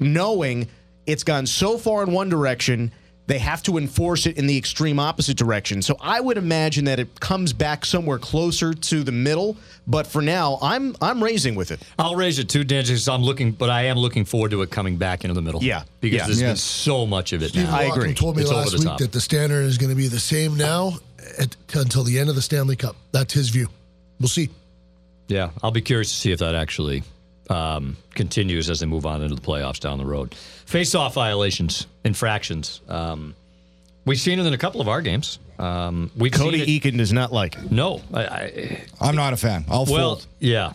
knowing 0.00 0.68
it's 1.06 1.24
gone 1.24 1.46
so 1.46 1.76
far 1.78 2.02
in 2.02 2.12
one 2.12 2.28
direction, 2.28 2.90
they 3.26 3.38
have 3.38 3.62
to 3.62 3.78
enforce 3.78 4.26
it 4.26 4.36
in 4.36 4.46
the 4.46 4.56
extreme 4.56 4.98
opposite 4.98 5.36
direction. 5.36 5.80
So 5.80 5.96
I 6.00 6.20
would 6.20 6.36
imagine 6.36 6.84
that 6.86 6.98
it 7.00 7.20
comes 7.20 7.52
back 7.54 7.84
somewhere 7.86 8.18
closer 8.18 8.74
to 8.74 9.02
the 9.02 9.12
middle. 9.12 9.56
But 9.86 10.06
for 10.06 10.20
now, 10.22 10.58
I'm 10.62 10.94
I'm 11.00 11.22
raising 11.22 11.54
with 11.54 11.70
it. 11.70 11.80
I'll 11.98 12.16
raise 12.16 12.38
it 12.38 12.48
too, 12.50 12.64
Dan. 12.64 12.84
Just 12.84 13.08
I'm 13.08 13.22
looking, 13.22 13.52
but 13.52 13.70
I 13.70 13.82
am 13.84 13.96
looking 13.98 14.24
forward 14.26 14.50
to 14.52 14.60
it 14.62 14.70
coming 14.70 14.96
back 14.96 15.24
into 15.24 15.34
the 15.34 15.42
middle. 15.42 15.62
Yeah. 15.62 15.84
because 16.00 16.16
Yeah. 16.16 16.26
there's 16.26 16.40
been 16.42 16.56
so 16.56 17.06
much 17.06 17.32
of 17.32 17.42
it 17.42 17.50
Steve 17.50 17.64
now. 17.64 17.76
I 17.76 17.84
Walkom 17.88 17.96
agree. 17.96 18.14
told 18.14 18.36
me 18.36 18.42
It's 18.42 18.50
last 18.50 18.72
week 18.74 18.82
top. 18.84 18.98
that 18.98 19.12
the 19.12 19.20
standard 19.20 19.62
is 19.64 19.78
going 19.78 19.90
to 19.90 19.96
be 19.96 20.08
the 20.08 20.20
same 20.20 20.56
now 20.56 20.94
at, 21.38 21.56
until 21.74 22.04
the 22.04 22.18
end 22.18 22.28
of 22.30 22.36
the 22.36 22.42
Stanley 22.42 22.76
Cup. 22.76 22.96
That's 23.12 23.32
his 23.34 23.48
view. 23.50 23.68
We'll 24.20 24.28
see. 24.28 24.48
Yeah, 25.28 25.50
I'll 25.62 25.70
be 25.70 25.80
curious 25.80 26.10
to 26.10 26.16
see 26.16 26.32
if 26.32 26.40
that 26.40 26.54
actually 26.54 27.02
um, 27.50 27.96
continues 28.14 28.70
as 28.70 28.80
they 28.80 28.86
move 28.86 29.06
on 29.06 29.22
into 29.22 29.34
the 29.34 29.40
playoffs 29.40 29.80
down 29.80 29.98
the 29.98 30.04
road. 30.04 30.34
Face-off 30.34 31.14
violations, 31.14 31.86
infractions. 32.04 32.80
Um, 32.88 33.34
we've 34.04 34.20
seen 34.20 34.38
it 34.38 34.46
in 34.46 34.52
a 34.52 34.58
couple 34.58 34.80
of 34.80 34.88
our 34.88 35.00
games. 35.02 35.38
Um, 35.58 36.10
we've 36.16 36.32
Cody 36.32 36.80
Eakin 36.80 36.98
does 36.98 37.12
not 37.12 37.32
like 37.32 37.56
it. 37.56 37.70
No, 37.70 38.02
I, 38.12 38.24
I, 38.24 38.84
I'm 39.00 39.16
not 39.16 39.32
a 39.32 39.36
fan. 39.36 39.64
I'll 39.68 39.86
well, 39.86 40.16
fold. 40.16 40.26
yeah. 40.40 40.72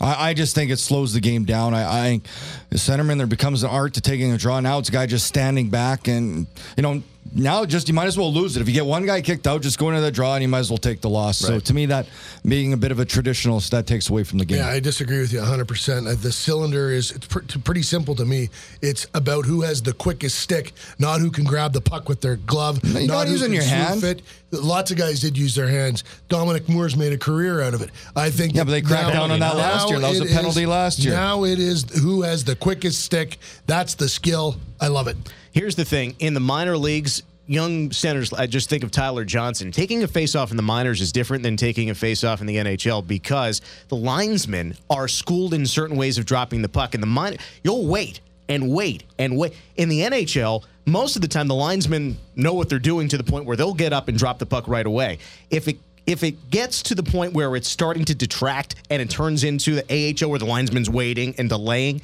I, 0.00 0.30
I 0.30 0.34
just 0.34 0.54
think 0.54 0.70
it 0.70 0.78
slows 0.78 1.12
the 1.12 1.20
game 1.20 1.44
down. 1.44 1.74
I, 1.74 2.00
I 2.00 2.02
think 2.04 2.26
the 2.70 2.76
centerman 2.76 3.18
there 3.18 3.26
becomes 3.26 3.62
an 3.62 3.70
art 3.70 3.94
to 3.94 4.00
taking 4.00 4.32
a 4.32 4.38
draw. 4.38 4.60
Now 4.60 4.78
it's 4.78 4.88
a 4.88 4.92
guy 4.92 5.06
just 5.06 5.26
standing 5.26 5.70
back, 5.70 6.08
and 6.08 6.46
you 6.76 6.82
know 6.82 7.02
now 7.34 7.64
just 7.64 7.88
you 7.88 7.94
might 7.94 8.06
as 8.06 8.16
well 8.18 8.32
lose 8.32 8.56
it. 8.56 8.60
If 8.60 8.68
you 8.68 8.74
get 8.74 8.86
one 8.86 9.06
guy 9.06 9.20
kicked 9.22 9.46
out, 9.46 9.62
just 9.62 9.78
go 9.78 9.88
into 9.90 10.00
the 10.00 10.10
draw, 10.10 10.34
and 10.34 10.42
you 10.42 10.48
might 10.48 10.60
as 10.60 10.70
well 10.70 10.78
take 10.78 11.00
the 11.00 11.08
loss. 11.10 11.38
So 11.38 11.58
to 11.60 11.74
me, 11.74 11.86
that 11.86 12.06
being 12.46 12.72
a 12.72 12.76
bit 12.76 12.92
of 12.92 13.00
a 13.00 13.04
traditionalist, 13.06 13.70
that 13.70 13.86
takes 13.86 14.08
away 14.10 14.24
from 14.24 14.38
the 14.38 14.44
game. 14.44 14.58
Yeah, 14.58 14.68
I 14.68 14.80
disagree 14.80 15.18
with 15.20 15.32
you 15.32 15.40
100%. 15.40 16.06
Uh, 16.06 16.14
The 16.14 16.32
cylinder 16.32 16.90
is 16.90 17.10
it's 17.10 17.26
pr- 17.26 17.40
pretty 17.64 17.82
simple 17.82 18.14
to 18.16 18.24
me. 18.24 18.50
It's 18.82 19.06
about 19.14 19.44
who 19.46 19.62
has 19.62 19.82
the 19.82 19.92
quickest 19.92 20.38
stick, 20.38 20.72
not 20.98 21.20
who 21.20 21.30
can 21.30 21.44
grab 21.44 21.72
the 21.72 21.80
puck 21.80 22.08
with 22.08 22.20
their 22.20 22.36
glove. 22.36 22.82
No, 22.84 22.98
you're 23.00 23.08
not 23.08 23.14
not 23.24 23.28
using 23.28 23.52
your 23.52 23.62
swoop 23.62 23.74
hand. 23.74 24.04
It. 24.04 24.22
Lots 24.52 24.90
of 24.92 24.96
guys 24.96 25.20
did 25.20 25.36
use 25.36 25.54
their 25.54 25.68
hands. 25.68 26.04
Dominic 26.28 26.68
Moore's 26.68 26.96
made 26.96 27.12
a 27.12 27.18
career 27.18 27.60
out 27.62 27.74
of 27.74 27.82
it. 27.82 27.90
I 28.14 28.30
think. 28.30 28.54
Yeah, 28.54 28.64
but 28.64 28.70
they 28.70 28.80
cracked 28.82 29.12
down 29.12 29.30
on 29.30 29.40
that 29.40 29.56
last 29.56 29.90
year. 29.90 29.98
That 29.98 30.08
was 30.10 30.20
a 30.20 30.26
penalty 30.26 30.62
is- 30.62 30.68
last 30.68 30.98
year. 31.00 31.14
Now 31.14 31.44
it 31.44 31.58
is 31.58 31.84
who 32.00 32.22
has 32.22 32.44
the 32.44 32.54
quickest 32.56 33.00
stick. 33.02 33.38
That's 33.66 33.94
the 33.94 34.08
skill. 34.08 34.56
I 34.80 34.88
love 34.88 35.08
it. 35.08 35.16
Here's 35.56 35.74
the 35.74 35.86
thing: 35.86 36.14
in 36.18 36.34
the 36.34 36.40
minor 36.40 36.76
leagues, 36.76 37.22
young 37.46 37.90
centers. 37.90 38.30
I 38.30 38.46
just 38.46 38.68
think 38.68 38.84
of 38.84 38.90
Tyler 38.90 39.24
Johnson. 39.24 39.72
Taking 39.72 40.02
a 40.02 40.06
faceoff 40.06 40.50
in 40.50 40.58
the 40.58 40.62
minors 40.62 41.00
is 41.00 41.12
different 41.12 41.42
than 41.42 41.56
taking 41.56 41.88
a 41.88 41.94
faceoff 41.94 42.42
in 42.42 42.46
the 42.46 42.56
NHL 42.56 43.06
because 43.06 43.62
the 43.88 43.96
linesmen 43.96 44.76
are 44.90 45.08
schooled 45.08 45.54
in 45.54 45.64
certain 45.64 45.96
ways 45.96 46.18
of 46.18 46.26
dropping 46.26 46.60
the 46.60 46.68
puck. 46.68 46.94
In 46.94 47.00
the 47.00 47.06
minor, 47.06 47.38
you'll 47.64 47.86
wait 47.86 48.20
and 48.50 48.68
wait 48.68 49.04
and 49.18 49.38
wait. 49.38 49.54
In 49.78 49.88
the 49.88 50.00
NHL, 50.00 50.62
most 50.84 51.16
of 51.16 51.22
the 51.22 51.28
time 51.28 51.48
the 51.48 51.54
linesmen 51.54 52.18
know 52.34 52.52
what 52.52 52.68
they're 52.68 52.78
doing 52.78 53.08
to 53.08 53.16
the 53.16 53.24
point 53.24 53.46
where 53.46 53.56
they'll 53.56 53.72
get 53.72 53.94
up 53.94 54.08
and 54.08 54.18
drop 54.18 54.38
the 54.38 54.44
puck 54.44 54.68
right 54.68 54.86
away. 54.86 55.20
If 55.48 55.68
it 55.68 55.78
if 56.04 56.22
it 56.22 56.50
gets 56.50 56.82
to 56.82 56.94
the 56.94 57.02
point 57.02 57.32
where 57.32 57.56
it's 57.56 57.70
starting 57.70 58.04
to 58.04 58.14
detract 58.14 58.74
and 58.90 59.00
it 59.00 59.08
turns 59.08 59.42
into 59.42 59.74
the 59.74 60.14
AHO 60.20 60.28
where 60.28 60.38
the 60.38 60.44
linesman's 60.44 60.90
waiting 60.90 61.34
and 61.38 61.48
delaying, 61.48 62.02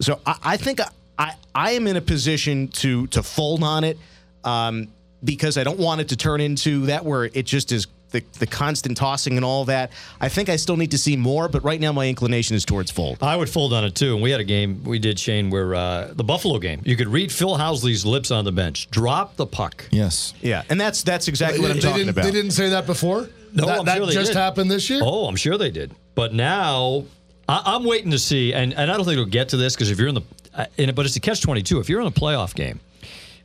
so 0.00 0.18
I, 0.24 0.38
I 0.42 0.56
think 0.56 0.80
I 1.18 1.34
I 1.54 1.72
am 1.72 1.86
in 1.86 1.96
a 1.96 2.00
position 2.00 2.68
to 2.68 3.06
to 3.08 3.22
fold 3.22 3.62
on 3.62 3.84
it 3.84 3.98
um, 4.44 4.88
because 5.24 5.58
I 5.58 5.64
don't 5.64 5.78
want 5.78 6.00
it 6.00 6.08
to 6.08 6.16
turn 6.16 6.40
into 6.40 6.86
that 6.86 7.04
where 7.04 7.24
it 7.24 7.46
just 7.46 7.72
is 7.72 7.86
the, 8.10 8.22
the 8.38 8.46
constant 8.46 8.96
tossing 8.96 9.36
and 9.36 9.44
all 9.44 9.64
that. 9.66 9.90
I 10.20 10.28
think 10.28 10.48
I 10.48 10.56
still 10.56 10.76
need 10.76 10.92
to 10.92 10.98
see 10.98 11.16
more, 11.16 11.48
but 11.48 11.64
right 11.64 11.80
now 11.80 11.92
my 11.92 12.08
inclination 12.08 12.54
is 12.56 12.64
towards 12.64 12.90
fold. 12.90 13.18
I 13.20 13.36
would 13.36 13.50
fold 13.50 13.72
on 13.72 13.84
it 13.84 13.94
too. 13.94 14.14
And 14.14 14.22
we 14.22 14.30
had 14.30 14.40
a 14.40 14.44
game 14.44 14.84
we 14.84 14.98
did, 14.98 15.18
Shane, 15.18 15.50
where 15.50 15.74
uh, 15.74 16.12
the 16.14 16.24
Buffalo 16.24 16.58
game. 16.58 16.82
You 16.84 16.96
could 16.96 17.08
read 17.08 17.32
Phil 17.32 17.56
Housley's 17.56 18.06
lips 18.06 18.30
on 18.30 18.44
the 18.44 18.52
bench. 18.52 18.88
Drop 18.90 19.36
the 19.36 19.46
puck. 19.46 19.86
Yes. 19.90 20.34
Yeah, 20.40 20.62
and 20.70 20.80
that's 20.80 21.02
that's 21.02 21.28
exactly 21.28 21.60
what 21.60 21.70
I'm 21.70 21.76
they, 21.76 21.82
talking 21.82 21.98
didn't, 21.98 22.10
about. 22.10 22.24
they 22.24 22.30
didn't 22.30 22.52
say 22.52 22.70
that 22.70 22.86
before. 22.86 23.28
No, 23.52 23.66
that, 23.66 23.78
I'm 23.80 23.84
that 23.86 23.96
sure 23.96 24.06
they 24.06 24.12
just 24.12 24.32
did. 24.32 24.38
happened 24.38 24.70
this 24.70 24.88
year. 24.90 25.00
Oh, 25.02 25.26
I'm 25.26 25.36
sure 25.36 25.56
they 25.56 25.70
did. 25.70 25.94
But 26.14 26.34
now 26.34 27.04
I, 27.48 27.62
I'm 27.66 27.84
waiting 27.84 28.10
to 28.10 28.18
see, 28.18 28.52
and, 28.52 28.74
and 28.74 28.90
I 28.90 28.96
don't 28.96 29.04
think 29.04 29.14
it'll 29.14 29.24
get 29.26 29.50
to 29.50 29.56
this 29.56 29.74
because 29.74 29.90
if 29.90 29.98
you're 29.98 30.08
in 30.08 30.14
the, 30.14 30.22
uh, 30.56 30.66
in 30.76 30.94
but 30.94 31.06
it's 31.06 31.16
a 31.16 31.20
catch 31.20 31.40
22. 31.42 31.78
If 31.80 31.88
you're 31.88 32.00
in 32.00 32.06
a 32.06 32.10
playoff 32.10 32.54
game 32.54 32.80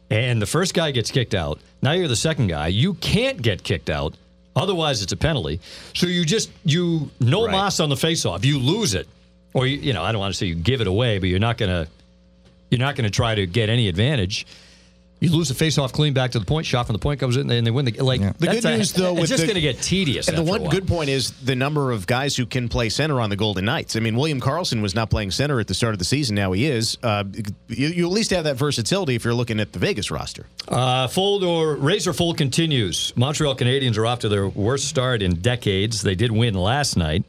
and 0.09 0.41
the 0.41 0.45
first 0.45 0.73
guy 0.73 0.91
gets 0.91 1.11
kicked 1.11 1.33
out, 1.35 1.59
now 1.81 1.91
you're 1.91 2.07
the 2.07 2.15
second 2.15 2.47
guy. 2.47 2.67
You 2.67 2.93
can't 2.95 3.41
get 3.41 3.63
kicked 3.63 3.89
out. 3.89 4.15
Otherwise, 4.55 5.01
it's 5.01 5.13
a 5.13 5.17
penalty. 5.17 5.59
So 5.93 6.07
you 6.07 6.25
just 6.25 6.49
you 6.65 7.09
no 7.19 7.45
Right. 7.45 7.53
loss 7.53 7.79
on 7.79 7.89
the 7.89 7.95
faceoff. 7.95 8.43
You 8.43 8.59
lose 8.59 8.93
it, 8.93 9.07
or 9.53 9.65
you, 9.67 9.77
you 9.77 9.93
know 9.93 10.03
I 10.03 10.11
don't 10.11 10.19
want 10.19 10.33
to 10.33 10.37
say 10.37 10.45
you 10.47 10.55
give 10.55 10.81
it 10.81 10.87
away, 10.87 11.19
but 11.19 11.29
you're 11.29 11.39
not 11.39 11.57
gonna 11.57 11.87
you're 12.69 12.79
not 12.79 12.95
gonna 12.95 13.09
try 13.09 13.35
to 13.35 13.45
get 13.47 13.69
any 13.69 13.87
advantage. 13.87 14.45
You 15.21 15.31
lose 15.31 15.49
the 15.49 15.65
faceoff 15.65 15.93
clean 15.93 16.13
back 16.13 16.31
to 16.31 16.39
the 16.39 16.45
point, 16.45 16.65
shot 16.65 16.87
and 16.89 16.95
the 16.95 16.99
point 16.99 17.19
comes 17.19 17.37
in, 17.37 17.47
and 17.51 17.65
they 17.65 17.69
win 17.69 17.85
the 17.85 17.91
like. 18.01 18.21
The 18.21 18.33
that's 18.39 18.61
good 18.61 18.65
a- 18.65 18.77
news, 18.77 18.91
though, 18.91 19.11
it's 19.11 19.21
with 19.21 19.29
just 19.29 19.43
going 19.43 19.53
to 19.53 19.61
get 19.61 19.79
tedious. 19.79 20.27
And 20.27 20.35
the 20.35 20.41
one 20.41 20.67
good 20.67 20.87
point 20.87 21.11
is 21.11 21.29
the 21.29 21.55
number 21.55 21.91
of 21.91 22.07
guys 22.07 22.35
who 22.35 22.47
can 22.47 22.67
play 22.67 22.89
center 22.89 23.21
on 23.21 23.29
the 23.29 23.35
Golden 23.35 23.63
Knights. 23.63 23.95
I 23.95 23.99
mean, 23.99 24.15
William 24.15 24.41
Karlsson 24.41 24.81
was 24.81 24.95
not 24.95 25.11
playing 25.11 25.29
center 25.29 25.59
at 25.59 25.67
the 25.67 25.75
start 25.75 25.93
of 25.93 25.99
the 25.99 26.05
season. 26.05 26.35
Now 26.35 26.53
he 26.53 26.65
is. 26.65 26.97
Uh, 27.03 27.23
you, 27.67 27.89
you 27.89 28.05
at 28.07 28.11
least 28.11 28.31
have 28.31 28.45
that 28.45 28.55
versatility 28.55 29.13
if 29.13 29.23
you're 29.23 29.35
looking 29.35 29.59
at 29.59 29.73
the 29.73 29.79
Vegas 29.79 30.09
roster. 30.09 30.47
Uh, 30.67 31.07
fold 31.07 31.43
or 31.43 31.75
razor 31.75 32.13
fold 32.13 32.39
continues. 32.39 33.13
Montreal 33.15 33.55
Canadiens 33.55 33.99
are 33.99 34.07
off 34.07 34.19
to 34.19 34.29
their 34.29 34.49
worst 34.49 34.87
start 34.87 35.21
in 35.21 35.35
decades. 35.35 36.01
They 36.01 36.15
did 36.15 36.31
win 36.31 36.55
last 36.55 36.97
night. 36.97 37.25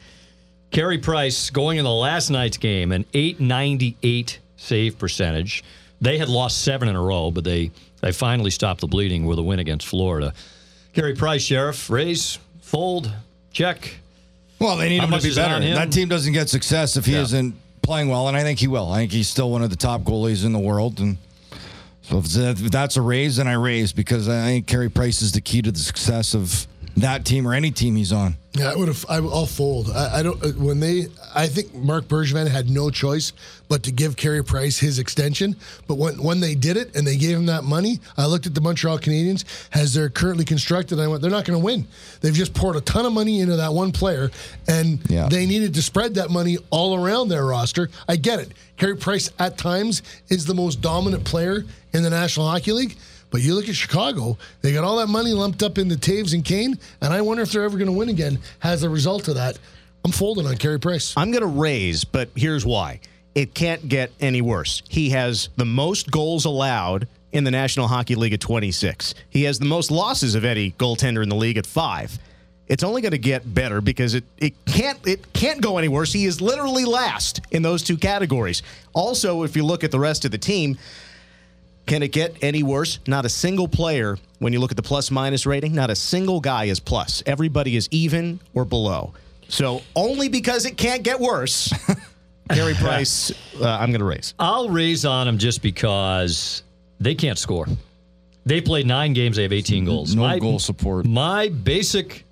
Carey 0.70 0.96
Price 0.96 1.50
going 1.50 1.76
in 1.76 1.84
the 1.84 1.92
last 1.92 2.30
night's 2.30 2.56
game, 2.56 2.90
an 2.90 3.04
898 3.12 4.38
save 4.56 4.98
percentage. 4.98 5.62
They 6.02 6.18
had 6.18 6.28
lost 6.28 6.58
seven 6.62 6.88
in 6.88 6.96
a 6.96 7.00
row, 7.00 7.30
but 7.30 7.44
they, 7.44 7.70
they 8.00 8.12
finally 8.12 8.50
stopped 8.50 8.80
the 8.80 8.88
bleeding 8.88 9.24
with 9.24 9.38
a 9.38 9.42
win 9.42 9.60
against 9.60 9.86
Florida. 9.86 10.34
Carey 10.92 11.14
Price, 11.14 11.42
Sheriff, 11.42 11.88
raise, 11.88 12.38
fold, 12.60 13.10
check. 13.52 13.94
Well, 14.58 14.76
they 14.76 14.88
need 14.88 14.98
How 14.98 15.06
him 15.06 15.18
to 15.20 15.28
be 15.28 15.34
better. 15.34 15.60
That 15.60 15.92
team 15.92 16.08
doesn't 16.08 16.32
get 16.32 16.48
success 16.50 16.96
if 16.96 17.06
he 17.06 17.12
Yeah. 17.12 17.22
isn't 17.22 17.54
playing 17.82 18.08
well, 18.08 18.28
and 18.28 18.36
I 18.36 18.42
think 18.42 18.58
he 18.58 18.66
will. 18.68 18.90
I 18.92 18.98
think 18.98 19.12
he's 19.12 19.28
still 19.28 19.50
one 19.50 19.62
of 19.62 19.70
the 19.70 19.76
top 19.76 20.02
goalies 20.02 20.44
in 20.44 20.52
the 20.52 20.58
world, 20.58 20.98
and 21.00 21.16
so 22.02 22.18
if 22.18 22.36
if 22.36 22.70
that's 22.70 22.96
a 22.96 23.00
raise, 23.02 23.36
then 23.36 23.46
I 23.48 23.54
raise 23.54 23.92
because 23.92 24.28
I 24.28 24.44
think 24.46 24.66
Carey 24.66 24.88
Price 24.90 25.22
is 25.22 25.32
the 25.32 25.40
key 25.40 25.62
to 25.62 25.70
the 25.72 25.78
success 25.78 26.34
of 26.34 26.66
that 26.96 27.24
team 27.24 27.46
or 27.46 27.54
any 27.54 27.70
team 27.70 27.96
he's 27.96 28.12
on. 28.12 28.36
Yeah, 28.54 28.70
I 28.70 28.76
would 28.76 28.88
have. 28.88 29.06
I, 29.08 29.16
I'll 29.16 29.46
fold. 29.46 29.88
I, 29.90 30.18
I 30.18 30.22
don't. 30.22 30.42
uh, 30.44 30.48
When 30.50 30.78
they, 30.78 31.06
I 31.34 31.46
think 31.46 31.74
Marc 31.74 32.04
Bergevin 32.06 32.46
had 32.48 32.68
no 32.68 32.90
choice 32.90 33.32
but 33.66 33.82
to 33.84 33.90
give 33.90 34.14
Carey 34.18 34.44
Price 34.44 34.78
his 34.78 34.98
extension. 34.98 35.56
But 35.88 35.94
when 35.96 36.22
when 36.22 36.40
they 36.40 36.54
did 36.54 36.76
it 36.76 36.94
and 36.94 37.06
they 37.06 37.16
gave 37.16 37.34
him 37.34 37.46
that 37.46 37.64
money, 37.64 37.98
I 38.18 38.26
looked 38.26 38.46
at 38.46 38.54
the 38.54 38.60
Montreal 38.60 38.98
Canadiens 38.98 39.44
as 39.72 39.94
they're 39.94 40.10
currently 40.10 40.44
constructed. 40.44 40.98
And 40.98 41.02
I 41.02 41.08
went, 41.08 41.22
they're 41.22 41.30
not 41.30 41.46
going 41.46 41.58
to 41.58 41.64
win. 41.64 41.86
They've 42.20 42.34
just 42.34 42.52
poured 42.52 42.76
a 42.76 42.82
ton 42.82 43.06
of 43.06 43.14
money 43.14 43.40
into 43.40 43.56
that 43.56 43.72
one 43.72 43.90
player, 43.90 44.30
and 44.68 44.98
Yeah. 45.08 45.28
they 45.30 45.46
needed 45.46 45.72
to 45.74 45.82
spread 45.82 46.16
that 46.16 46.28
money 46.30 46.58
all 46.68 46.94
around 47.02 47.28
their 47.28 47.46
roster. 47.46 47.88
I 48.06 48.16
get 48.16 48.38
it. 48.38 48.52
Carey 48.76 48.96
Price 48.96 49.30
at 49.38 49.56
times 49.56 50.02
is 50.28 50.44
the 50.44 50.54
most 50.54 50.82
dominant 50.82 51.24
player 51.24 51.64
in 51.94 52.02
the 52.02 52.10
National 52.10 52.46
Hockey 52.48 52.72
League. 52.72 52.96
But 53.32 53.40
you 53.40 53.54
look 53.54 53.68
at 53.68 53.74
Chicago, 53.74 54.36
they 54.60 54.72
got 54.72 54.84
all 54.84 54.98
that 54.98 55.08
money 55.08 55.32
lumped 55.32 55.62
up 55.62 55.78
into 55.78 55.96
Toews 55.96 56.34
and 56.34 56.44
Kane, 56.44 56.78
and 57.00 57.14
I 57.14 57.22
wonder 57.22 57.42
if 57.42 57.50
they're 57.50 57.64
ever 57.64 57.78
going 57.78 57.90
to 57.90 57.96
win 57.96 58.10
again 58.10 58.38
as 58.62 58.82
a 58.82 58.90
result 58.90 59.26
of 59.26 59.36
that. 59.36 59.58
I'm 60.04 60.12
folding 60.12 60.46
on 60.46 60.56
Carey 60.58 60.78
Price. 60.78 61.14
I'm 61.16 61.30
going 61.30 61.42
to 61.42 61.46
raise, 61.46 62.04
but 62.04 62.28
here's 62.36 62.66
why. 62.66 63.00
It 63.34 63.54
can't 63.54 63.88
get 63.88 64.12
any 64.20 64.42
worse. 64.42 64.82
He 64.88 65.10
has 65.10 65.48
the 65.56 65.64
most 65.64 66.10
goals 66.10 66.44
allowed 66.44 67.08
in 67.32 67.44
the 67.44 67.50
National 67.50 67.88
Hockey 67.88 68.16
League 68.16 68.34
at 68.34 68.40
26. 68.40 69.14
He 69.30 69.44
has 69.44 69.58
the 69.58 69.64
most 69.64 69.90
losses 69.90 70.34
of 70.34 70.44
any 70.44 70.72
goaltender 70.72 71.22
in 71.22 71.30
the 71.30 71.36
league 71.36 71.56
at 71.56 71.64
5. 71.64 72.18
It's 72.68 72.84
only 72.84 73.00
going 73.00 73.12
to 73.12 73.18
get 73.18 73.54
better 73.54 73.80
because 73.80 74.14
it, 74.14 74.24
it 74.36 74.52
can't 74.66 74.98
it 75.06 75.32
can't 75.32 75.60
go 75.60 75.78
any 75.78 75.88
worse. 75.88 76.12
He 76.12 76.26
is 76.26 76.40
literally 76.40 76.84
last 76.84 77.40
in 77.50 77.62
those 77.62 77.82
two 77.82 77.96
categories. 77.96 78.62
Also, 78.92 79.42
if 79.42 79.56
you 79.56 79.64
look 79.64 79.84
at 79.84 79.90
the 79.90 79.98
rest 79.98 80.24
of 80.24 80.30
the 80.30 80.38
team, 80.38 80.78
can 81.86 82.02
it 82.02 82.12
get 82.12 82.36
any 82.42 82.62
worse? 82.62 82.98
Not 83.06 83.24
a 83.24 83.28
single 83.28 83.68
player, 83.68 84.18
when 84.38 84.52
you 84.52 84.60
look 84.60 84.70
at 84.70 84.76
the 84.76 84.82
plus 84.82 85.10
minus 85.10 85.46
rating, 85.46 85.74
not 85.74 85.90
a 85.90 85.96
single 85.96 86.40
guy 86.40 86.64
is 86.64 86.80
plus. 86.80 87.22
Everybody 87.26 87.76
is 87.76 87.88
even 87.90 88.40
or 88.54 88.64
below. 88.64 89.14
So 89.48 89.82
only 89.94 90.28
because 90.28 90.64
it 90.64 90.76
can't 90.76 91.02
get 91.02 91.20
worse, 91.20 91.72
Carey 92.50 92.74
Price, 92.74 93.30
uh, 93.60 93.68
I'm 93.68 93.90
going 93.90 94.00
to 94.00 94.06
raise. 94.06 94.34
I'll 94.38 94.68
raise 94.68 95.04
on 95.04 95.26
them 95.26 95.38
just 95.38 95.62
because 95.62 96.62
they 97.00 97.14
can't 97.14 97.38
score. 97.38 97.66
They 98.44 98.60
played 98.60 98.86
nine 98.86 99.12
games. 99.12 99.36
They 99.36 99.42
have 99.42 99.52
18 99.52 99.84
goals. 99.84 100.16
No 100.16 100.38
goal 100.38 100.58
support. 100.58 101.06
My 101.06 101.48
basic 101.48 102.24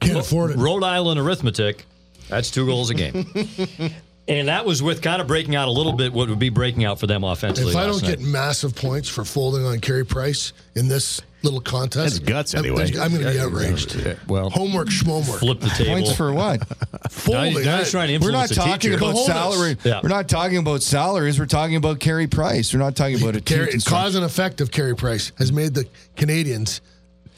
Can't 0.00 0.18
afford 0.18 0.52
it. 0.52 0.56
Rhode 0.56 0.82
Island 0.82 1.20
arithmetic, 1.20 1.84
that's 2.28 2.50
two 2.50 2.66
goals 2.66 2.90
a 2.90 2.94
game. 2.94 3.26
and 4.26 4.48
that 4.48 4.64
was 4.64 4.82
with 4.82 5.02
kind 5.02 5.20
of 5.20 5.26
breaking 5.26 5.54
out 5.54 5.68
a 5.68 5.70
little 5.70 5.92
bit 5.92 6.12
what 6.12 6.28
would 6.28 6.38
be 6.38 6.48
breaking 6.48 6.84
out 6.84 6.98
for 6.98 7.06
them 7.06 7.24
offensively. 7.24 7.72
If 7.72 7.76
I 7.76 7.86
don't 7.86 8.02
night. 8.02 8.18
get 8.18 8.20
massive 8.20 8.74
points 8.74 9.08
for 9.08 9.24
folding 9.24 9.64
on 9.66 9.80
Carey 9.80 10.04
Price 10.06 10.52
in 10.74 10.88
this 10.88 11.20
little 11.42 11.60
contest, 11.60 12.14
That's 12.14 12.18
guts 12.30 12.54
I'm- 12.54 12.64
anyway. 12.64 12.84
I'm, 12.98 13.12
going 13.12 13.22
to 13.24 13.32
be 13.32 13.38
outraged. 13.38 14.16
well, 14.26 14.48
Homework, 14.48 14.88
schmomework. 14.88 15.40
flip 15.40 15.60
the 15.60 15.68
table. 15.68 15.92
Points 15.92 16.14
for 16.16 16.32
what? 16.32 16.62
Folding. 17.10 17.54
Now 17.64 17.78
now 17.78 17.84
trying 17.84 18.18
to 18.18 18.24
We're 18.24 18.32
not 18.32 18.48
talking 18.48 18.94
about 18.94 19.14
salary. 19.18 19.76
Yeah. 19.84 20.00
We're 20.02 20.08
not 20.08 20.26
talking 20.28 20.56
about 20.56 20.82
salaries. 20.82 21.38
We're 21.38 21.44
talking 21.44 21.76
about 21.76 22.00
Carey 22.00 22.26
Price. 22.26 22.72
We're 22.72 22.80
not 22.80 22.96
talking 22.96 23.20
about 23.20 23.36
a 23.36 23.42
team. 23.42 23.56
Carey, 23.58 23.70
construction. 23.72 24.04
cause 24.04 24.14
and 24.14 24.24
effect 24.24 24.62
of 24.62 24.70
Carey 24.70 24.96
Price 24.96 25.32
has 25.36 25.52
made 25.52 25.74
the 25.74 25.86
Canadiens 26.16 26.80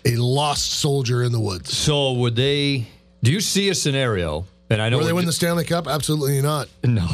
a 0.05 0.15
lost 0.15 0.71
soldier 0.75 1.25
in 1.25 1.33
the 1.33 1.41
woods. 1.41 1.77
So 1.77 2.13
would 2.13 2.37
they? 2.37 2.87
Do 3.25 3.33
you 3.33 3.41
see 3.41 3.71
a 3.71 3.75
scenario? 3.75 4.45
And 4.69 4.83
I 4.83 4.89
know 4.89 4.99
Will 4.99 5.05
they 5.07 5.13
win 5.13 5.27
the 5.27 5.33
Stanley 5.33 5.65
Cup? 5.65 5.87
Absolutely 5.87 6.41
not. 6.43 6.69
no, 6.85 7.07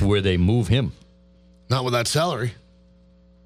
where 0.00 0.20
they 0.20 0.36
move 0.36 0.68
him. 0.68 0.92
Not 1.70 1.84
with 1.84 1.94
that 1.94 2.06
salary. 2.08 2.52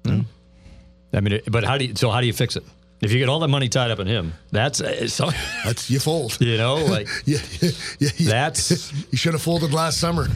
I 0.07 1.21
mean, 1.21 1.33
it- 1.33 1.49
but 1.51 1.63
how 1.63 1.77
do 1.77 1.85
you? 1.85 1.95
So 1.95 2.09
how 2.11 2.21
do 2.21 2.27
you 2.27 2.33
fix 2.33 2.55
it? 2.55 2.63
If 3.01 3.11
you 3.11 3.19
get 3.19 3.29
all 3.29 3.39
that 3.39 3.47
money 3.49 3.69
tied 3.69 3.91
up 3.91 3.99
in 3.99 4.07
him, 4.07 4.33
that's 4.51 4.81
uh, 4.81 5.07
so, 5.07 5.29
That's 5.65 5.89
you 5.89 5.99
fold. 5.99 6.37
you 6.41 6.57
know 6.57 6.75
like 6.85 7.07
Yeah, 7.25 7.39
yeah, 7.61 7.69
yeah, 7.99 8.09
yeah. 8.17 8.29
That's- 8.29 8.91
you 9.11 9.17
should 9.17 9.33
have 9.33 9.41
folded 9.41 9.73
last 9.73 9.99
summer. 9.99 10.27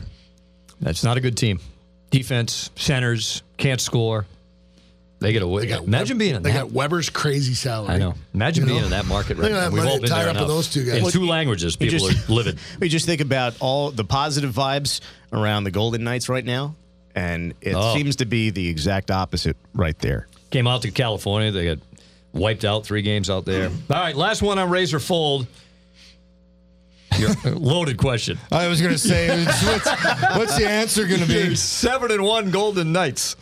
that's 0.79 1.03
not 1.03 1.17
a 1.17 1.21
good 1.21 1.37
team. 1.37 1.59
Defense, 2.11 2.69
centers 2.75 3.43
can't 3.57 3.79
score. 3.81 4.25
They 5.19 5.33
get 5.33 5.41
away. 5.41 5.63
They 5.63 5.67
got 5.67 5.83
Imagine 5.83 6.15
Web- 6.15 6.19
being 6.19 6.35
in 6.35 6.43
They 6.43 6.51
that. 6.53 6.59
got 6.59 6.71
Weber's 6.71 7.09
crazy 7.09 7.53
salary. 7.53 7.95
I 7.95 7.97
know. 7.97 8.13
Imagine 8.33 8.63
You 8.63 8.67
being 8.69 8.79
know? 8.79 8.85
in 8.85 8.91
that 8.91 9.05
market 9.05 9.35
Look 9.37 9.43
right 9.43 9.51
at 9.51 9.55
now. 9.55 9.61
that 9.63 9.71
We've 9.73 9.83
money 9.83 9.91
all 9.95 9.99
been 9.99 10.09
tied 10.09 10.19
there 10.21 10.29
up 10.29 10.35
in 10.35 10.43
enough. 10.43 10.47
those 10.47 10.67
two 10.69 10.85
guys. 10.85 10.95
In 10.97 11.03
Well, 11.03 11.11
two 11.11 11.25
languages, 11.25 11.75
You 11.79 11.89
people 11.91 12.07
just- 12.07 12.29
are 12.29 12.33
livid. 12.33 12.57
We 12.79 12.87
just 12.87 13.05
think 13.05 13.19
about 13.19 13.55
all 13.59 13.91
the 13.91 14.05
positive 14.05 14.53
vibes 14.53 15.01
around 15.33 15.65
the 15.65 15.71
Golden 15.71 16.05
Knights 16.05 16.29
right 16.29 16.45
now, 16.45 16.75
and 17.15 17.53
it 17.61 17.75
Oh. 17.75 17.93
seems 17.95 18.15
to 18.17 18.25
be 18.25 18.49
the 18.49 18.69
exact 18.69 19.11
opposite 19.11 19.57
right 19.73 19.97
there. 19.99 20.27
Came 20.51 20.67
out 20.67 20.83
to 20.83 20.91
California. 20.91 21.51
They 21.51 21.65
got 21.65 21.79
wiped 22.31 22.63
out 22.63 22.85
three 22.85 23.01
games 23.01 23.29
out 23.29 23.43
there. 23.43 23.65
All 23.89 23.99
right, 24.01 24.15
last 24.15 24.41
one 24.41 24.57
on 24.57 24.69
Razor 24.69 24.99
Fold. 24.99 25.47
Your 27.17 27.31
loaded 27.55 27.97
question. 27.97 28.37
I 28.51 28.67
was 28.69 28.79
going 28.79 28.93
to 28.93 28.99
say, 28.99 29.43
what's, 29.45 29.89
what's 30.37 30.57
the 30.57 30.65
answer 30.69 31.05
going 31.05 31.19
to 31.21 31.27
be? 31.27 31.55
Seven 31.55 32.11
and 32.11 32.23
one 32.23 32.51
Golden 32.51 32.93
Knights. 32.93 33.35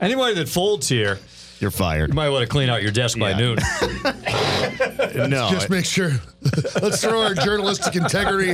Anybody 0.00 0.34
that 0.36 0.48
folds 0.48 0.88
here, 0.88 1.18
You're 1.60 1.70
fired. 1.70 2.08
you 2.10 2.14
might 2.14 2.30
want 2.30 2.42
to 2.42 2.48
clean 2.48 2.68
out 2.70 2.82
your 2.82 2.90
desk 2.92 3.18
by 3.18 3.30
Yeah. 3.30 3.36
noon. 3.38 3.58
no, 5.30 5.50
Just 5.50 5.68
make 5.70 5.84
sure. 5.84 6.12
Let's 6.82 7.02
throw 7.02 7.22
our 7.22 7.34
journalistic 7.34 7.96
integrity 7.96 8.52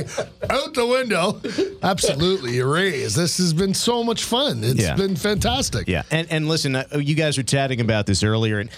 out 0.49 0.73
the 0.73 0.85
window. 0.85 1.39
Absolutely, 1.83 2.57
erase. 2.57 3.15
This 3.15 3.37
has 3.37 3.53
been 3.53 3.73
so 3.73 4.03
much 4.03 4.23
fun. 4.23 4.63
It's 4.63 4.81
Yeah. 4.81 4.95
been 4.95 5.15
fantastic. 5.15 5.87
Yeah, 5.87 6.03
and 6.11 6.27
and 6.29 6.47
listen, 6.49 6.75
uh, 6.75 6.85
you 6.99 7.15
guys 7.15 7.37
were 7.37 7.43
chatting 7.43 7.79
about 7.81 8.05
this 8.05 8.23
earlier, 8.23 8.59
and 8.59 8.69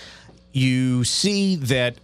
you 0.51 1.03
see 1.03 1.55
that 1.57 1.95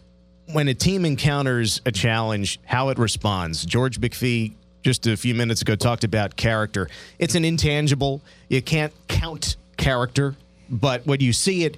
when 0.52 0.68
a 0.68 0.74
team 0.74 1.06
encounters 1.06 1.82
a 1.86 1.92
challenge, 1.92 2.60
how 2.66 2.90
it 2.90 2.98
responds. 3.00 3.66
George 3.66 4.00
McPhee 4.02 4.54
just 4.84 5.08
a 5.08 5.18
few 5.18 5.34
minutes 5.34 5.62
ago 5.64 5.76
talked 5.76 6.04
about 6.04 6.36
character. 6.36 6.88
It's 7.20 7.34
an 7.36 7.44
intangible. 7.46 8.22
You 8.50 8.62
can't 8.62 8.94
count 9.08 9.56
character, 9.78 10.36
but 10.70 11.06
when 11.06 11.20
you 11.20 11.34
see 11.34 11.64
it, 11.66 11.78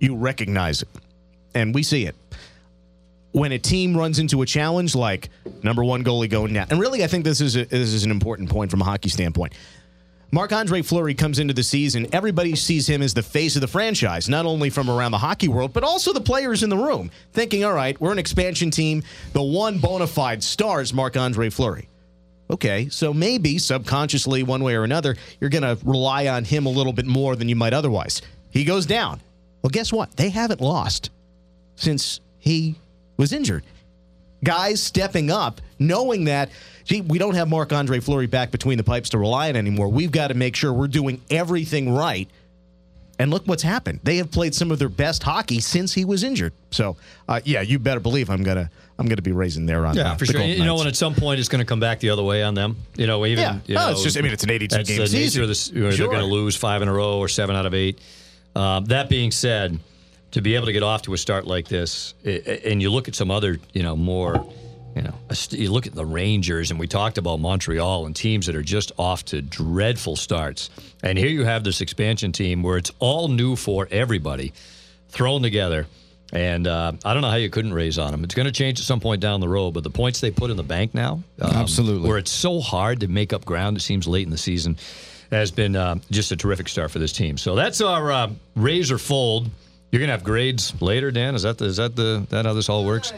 you 0.00 0.16
recognize 0.16 0.82
it. 0.82 0.88
And 1.54 1.74
we 1.74 1.82
see 1.82 2.06
it. 2.06 2.14
When 3.32 3.52
a 3.52 3.58
team 3.58 3.96
runs 3.96 4.18
into 4.18 4.42
a 4.42 4.46
challenge 4.46 4.94
like 4.94 5.28
number 5.62 5.84
one 5.84 6.02
goalie 6.02 6.30
going 6.30 6.52
down, 6.52 6.66
and 6.70 6.80
really, 6.80 7.04
I 7.04 7.06
think 7.06 7.24
this 7.24 7.40
is 7.40 7.56
a, 7.56 7.64
this 7.64 7.92
is 7.92 8.04
an 8.04 8.10
important 8.10 8.50
point 8.50 8.70
from 8.70 8.80
a 8.80 8.84
hockey 8.84 9.08
standpoint. 9.08 9.54
Marc 10.30 10.52
Andre 10.52 10.82
Fleury 10.82 11.14
comes 11.14 11.38
into 11.38 11.54
the 11.54 11.62
season. 11.62 12.06
Everybody 12.12 12.54
sees 12.54 12.86
him 12.86 13.00
as 13.00 13.14
the 13.14 13.22
face 13.22 13.56
of 13.56 13.62
the 13.62 13.66
franchise, 13.66 14.28
not 14.28 14.44
only 14.44 14.68
from 14.68 14.90
around 14.90 15.12
the 15.12 15.18
hockey 15.18 15.48
world, 15.48 15.72
but 15.72 15.84
also 15.84 16.12
the 16.12 16.20
players 16.20 16.62
in 16.62 16.68
the 16.68 16.76
room, 16.76 17.10
thinking, 17.32 17.64
all 17.64 17.72
right, 17.72 17.98
we're 17.98 18.12
an 18.12 18.18
expansion 18.18 18.70
team. 18.70 19.02
The 19.32 19.42
one 19.42 19.78
bona 19.78 20.06
fide 20.06 20.42
star 20.42 20.82
is 20.82 20.92
Marc 20.92 21.16
Andre 21.16 21.48
Fleury. 21.48 21.88
Okay, 22.50 22.88
so 22.88 23.12
maybe 23.12 23.58
subconsciously, 23.58 24.42
one 24.42 24.62
way 24.62 24.74
or 24.74 24.84
another, 24.84 25.16
you're 25.40 25.50
going 25.50 25.62
to 25.62 25.78
rely 25.84 26.28
on 26.28 26.44
him 26.44 26.64
a 26.66 26.70
little 26.70 26.94
bit 26.94 27.04
more 27.06 27.36
than 27.36 27.48
you 27.48 27.56
might 27.56 27.74
otherwise. 27.74 28.22
He 28.50 28.64
goes 28.64 28.86
down. 28.86 29.20
Well, 29.62 29.70
guess 29.70 29.92
what? 29.92 30.16
They 30.16 30.30
haven't 30.30 30.60
lost 30.60 31.10
since 31.76 32.20
he 32.38 32.76
was 33.18 33.32
injured. 33.32 33.64
Guys 34.42 34.82
stepping 34.82 35.30
up, 35.30 35.60
knowing 35.78 36.24
that, 36.24 36.48
gee, 36.84 37.00
we 37.02 37.18
don't 37.18 37.34
have 37.34 37.48
Marc 37.48 37.72
Andre 37.72 38.00
Fleury 38.00 38.26
back 38.26 38.50
between 38.50 38.78
the 38.78 38.84
pipes 38.84 39.10
to 39.10 39.18
rely 39.18 39.48
on 39.50 39.56
anymore. 39.56 39.88
We've 39.88 40.12
got 40.12 40.28
to 40.28 40.34
make 40.34 40.56
sure 40.56 40.72
we're 40.72 40.86
doing 40.86 41.20
everything 41.28 41.92
right. 41.92 42.28
And 43.20 43.32
look 43.32 43.46
what's 43.46 43.64
happened. 43.64 43.98
They 44.04 44.16
have 44.18 44.30
played 44.30 44.54
some 44.54 44.70
of 44.70 44.78
their 44.78 44.88
best 44.88 45.24
hockey 45.24 45.58
since 45.60 45.92
he 45.92 46.04
was 46.04 46.22
injured. 46.22 46.52
So, 46.70 46.96
uh, 47.28 47.40
yeah, 47.44 47.62
you 47.62 47.78
better 47.80 47.98
believe 48.00 48.30
I'm 48.30 48.44
gonna 48.44 48.70
I'm 48.98 49.08
gonna 49.08 49.22
be 49.22 49.32
raising 49.32 49.66
there 49.66 49.86
on 49.86 49.96
Yeah, 49.96 50.12
uh, 50.12 50.16
for 50.16 50.24
the 50.26 50.32
sure. 50.34 50.40
You 50.42 50.64
know, 50.64 50.78
and 50.78 50.86
at 50.88 50.94
some 50.96 51.14
point 51.14 51.40
it's 51.40 51.48
going 51.48 51.58
to 51.60 51.64
come 51.64 51.80
back 51.80 51.98
the 52.00 52.10
other 52.10 52.22
way 52.22 52.42
on 52.44 52.54
them. 52.54 52.76
You 52.96 53.06
know, 53.08 53.24
even 53.26 53.42
Yeah. 53.42 53.58
you 53.66 53.76
Oh, 53.76 53.86
know, 53.86 53.90
it's 53.92 54.02
just- 54.04 54.16
I 54.16 54.20
mean, 54.22 54.32
it's 54.32 54.44
an 54.44 54.50
82 54.50 54.76
that's 54.76 54.88
game 54.88 54.98
the 54.98 55.06
season. 55.08 55.42
of 55.42 55.48
this. 55.48 55.68
They're 55.68 55.90
going 55.92 56.18
to 56.18 56.24
lose 56.24 56.54
five 56.56 56.80
in 56.82 56.88
a 56.88 56.92
row 56.92 57.18
or 57.18 57.28
seven 57.28 57.54
out 57.56 57.66
of 57.66 57.74
eight. 57.74 57.98
Um, 58.56 58.84
that 58.86 59.08
being 59.08 59.30
said, 59.32 59.78
to 60.32 60.40
be 60.42 60.54
able 60.56 60.66
to 60.66 60.72
get 60.72 60.82
off 60.82 61.02
to 61.02 61.14
a 61.14 61.18
start 61.18 61.46
like 61.46 61.68
this, 61.68 62.14
i- 62.26 62.42
i- 62.46 62.60
and 62.66 62.82
you 62.82 62.90
look 62.90 63.08
at 63.08 63.14
some 63.14 63.30
other, 63.30 63.58
you 63.72 63.82
know, 63.82 63.96
more, 63.96 64.44
you 64.96 65.02
know, 65.02 65.14
a 65.28 65.34
st- 65.34 65.60
you 65.60 65.70
look 65.70 65.86
at 65.86 65.94
the 65.94 66.04
Rangers, 66.04 66.70
and 66.70 66.80
we 66.80 66.86
talked 66.86 67.18
about 67.18 67.40
Montreal 67.40 68.06
and 68.06 68.16
teams 68.16 68.46
that 68.46 68.56
are 68.56 68.62
just 68.62 68.92
off 68.98 69.24
to 69.26 69.42
dreadful 69.42 70.16
starts. 70.16 70.70
And 71.02 71.16
here 71.16 71.28
you 71.28 71.44
have 71.44 71.62
this 71.64 71.80
expansion 71.80 72.32
team 72.32 72.62
where 72.62 72.76
it's 72.76 72.90
all 72.98 73.28
new 73.28 73.54
for 73.56 73.86
everybody, 73.90 74.52
thrown 75.08 75.42
together. 75.42 75.86
And 76.32 76.66
uh, 76.66 76.92
I 77.04 77.12
don't 77.14 77.22
know 77.22 77.30
how 77.30 77.36
you 77.36 77.48
couldn't 77.48 77.72
raise 77.72 77.98
on 77.98 78.10
them. 78.10 78.22
It's 78.22 78.34
going 78.34 78.46
to 78.46 78.52
change 78.52 78.80
at 78.80 78.84
some 78.84 79.00
point 79.00 79.22
down 79.22 79.40
the 79.40 79.48
road, 79.48 79.72
but 79.72 79.82
the 79.82 79.90
points 79.90 80.20
they 80.20 80.30
put 80.30 80.50
in 80.50 80.58
the 80.58 80.62
bank 80.62 80.92
now, 80.92 81.22
um, 81.40 81.52
Absolutely. 81.52 82.06
where 82.06 82.18
it's 82.18 82.30
so 82.30 82.60
hard 82.60 83.00
to 83.00 83.08
make 83.08 83.32
up 83.32 83.46
ground, 83.46 83.78
it 83.78 83.80
seems 83.80 84.06
late 84.06 84.24
in 84.24 84.30
the 84.30 84.36
season, 84.36 84.76
has 85.30 85.50
been 85.50 85.74
uh, 85.74 85.96
just 86.10 86.30
a 86.32 86.36
terrific 86.36 86.68
start 86.68 86.90
for 86.90 86.98
this 86.98 87.12
team. 87.12 87.38
So 87.38 87.54
that's 87.54 87.80
our 87.80 88.12
uh, 88.12 88.30
razor 88.56 88.98
fold. 88.98 89.48
You're 89.90 90.00
going 90.00 90.08
to 90.08 90.12
have 90.12 90.24
grades 90.24 90.78
later, 90.82 91.10
Dan. 91.10 91.34
Is 91.34 91.44
that 91.44 91.56
the, 91.56 91.64
is 91.64 91.78
that 91.78 91.96
the 91.96 92.26
that 92.28 92.44
how 92.44 92.52
this 92.52 92.68
all 92.68 92.84
works? 92.84 93.12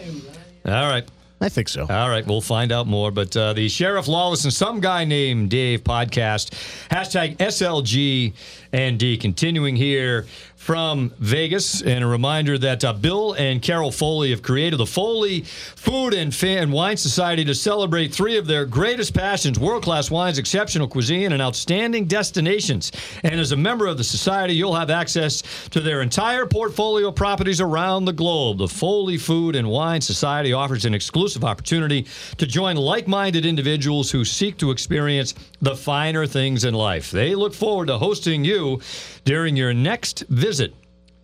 All 0.64 0.72
right. 0.72 1.08
I 1.42 1.48
think 1.48 1.68
so. 1.70 1.86
All 1.88 2.10
right, 2.10 2.26
we'll 2.26 2.42
find 2.42 2.70
out 2.70 2.86
more. 2.86 3.10
But 3.10 3.34
uh, 3.34 3.54
the 3.54 3.68
Sheriff 3.68 4.08
Lawless 4.08 4.44
and 4.44 4.52
some 4.52 4.80
guy 4.80 5.04
named 5.04 5.48
Dave 5.48 5.82
podcast, 5.84 6.50
hashtag 6.90 7.38
SLG 7.38 8.34
and 8.72 8.98
D, 8.98 9.16
continuing 9.16 9.74
here 9.74 10.26
from 10.60 11.10
Vegas. 11.18 11.80
And 11.80 12.04
a 12.04 12.06
reminder 12.06 12.58
that 12.58 12.84
uh, 12.84 12.92
Bill 12.92 13.32
and 13.32 13.62
Carol 13.62 13.90
Foley 13.90 14.28
have 14.28 14.42
created 14.42 14.76
the 14.76 14.84
Foley 14.84 15.40
Food 15.40 16.12
and 16.12 16.34
Fan 16.34 16.70
Wine 16.70 16.98
Society 16.98 17.46
to 17.46 17.54
celebrate 17.54 18.12
three 18.14 18.36
of 18.36 18.46
their 18.46 18.66
greatest 18.66 19.14
passions 19.14 19.58
world 19.58 19.82
class 19.82 20.10
wines, 20.10 20.36
exceptional 20.36 20.86
cuisine, 20.86 21.32
and 21.32 21.40
outstanding 21.40 22.04
destinations. 22.04 22.92
And 23.24 23.40
as 23.40 23.52
a 23.52 23.56
member 23.56 23.86
of 23.86 23.96
the 23.96 24.04
society, 24.04 24.52
you'll 24.52 24.74
have 24.74 24.90
access 24.90 25.40
to 25.70 25.80
their 25.80 26.02
entire 26.02 26.44
portfolio 26.44 27.08
of 27.08 27.16
properties 27.16 27.62
around 27.62 28.04
the 28.04 28.12
globe. 28.12 28.58
The 28.58 28.68
Foley 28.68 29.16
Food 29.16 29.56
and 29.56 29.66
Wine 29.66 30.02
Society 30.02 30.52
offers 30.52 30.84
an 30.84 30.92
exclusive 30.92 31.42
opportunity 31.42 32.06
to 32.36 32.46
join 32.46 32.76
like 32.76 33.08
minded 33.08 33.46
individuals 33.46 34.10
who 34.10 34.26
seek 34.26 34.58
to 34.58 34.72
experience 34.72 35.34
the 35.62 35.74
finer 35.74 36.26
things 36.26 36.64
in 36.64 36.74
life. 36.74 37.10
They 37.10 37.34
look 37.34 37.54
forward 37.54 37.86
to 37.86 37.96
hosting 37.96 38.44
you 38.44 38.82
during 39.24 39.56
your 39.56 39.72
next 39.72 40.24
visit. 40.28 40.49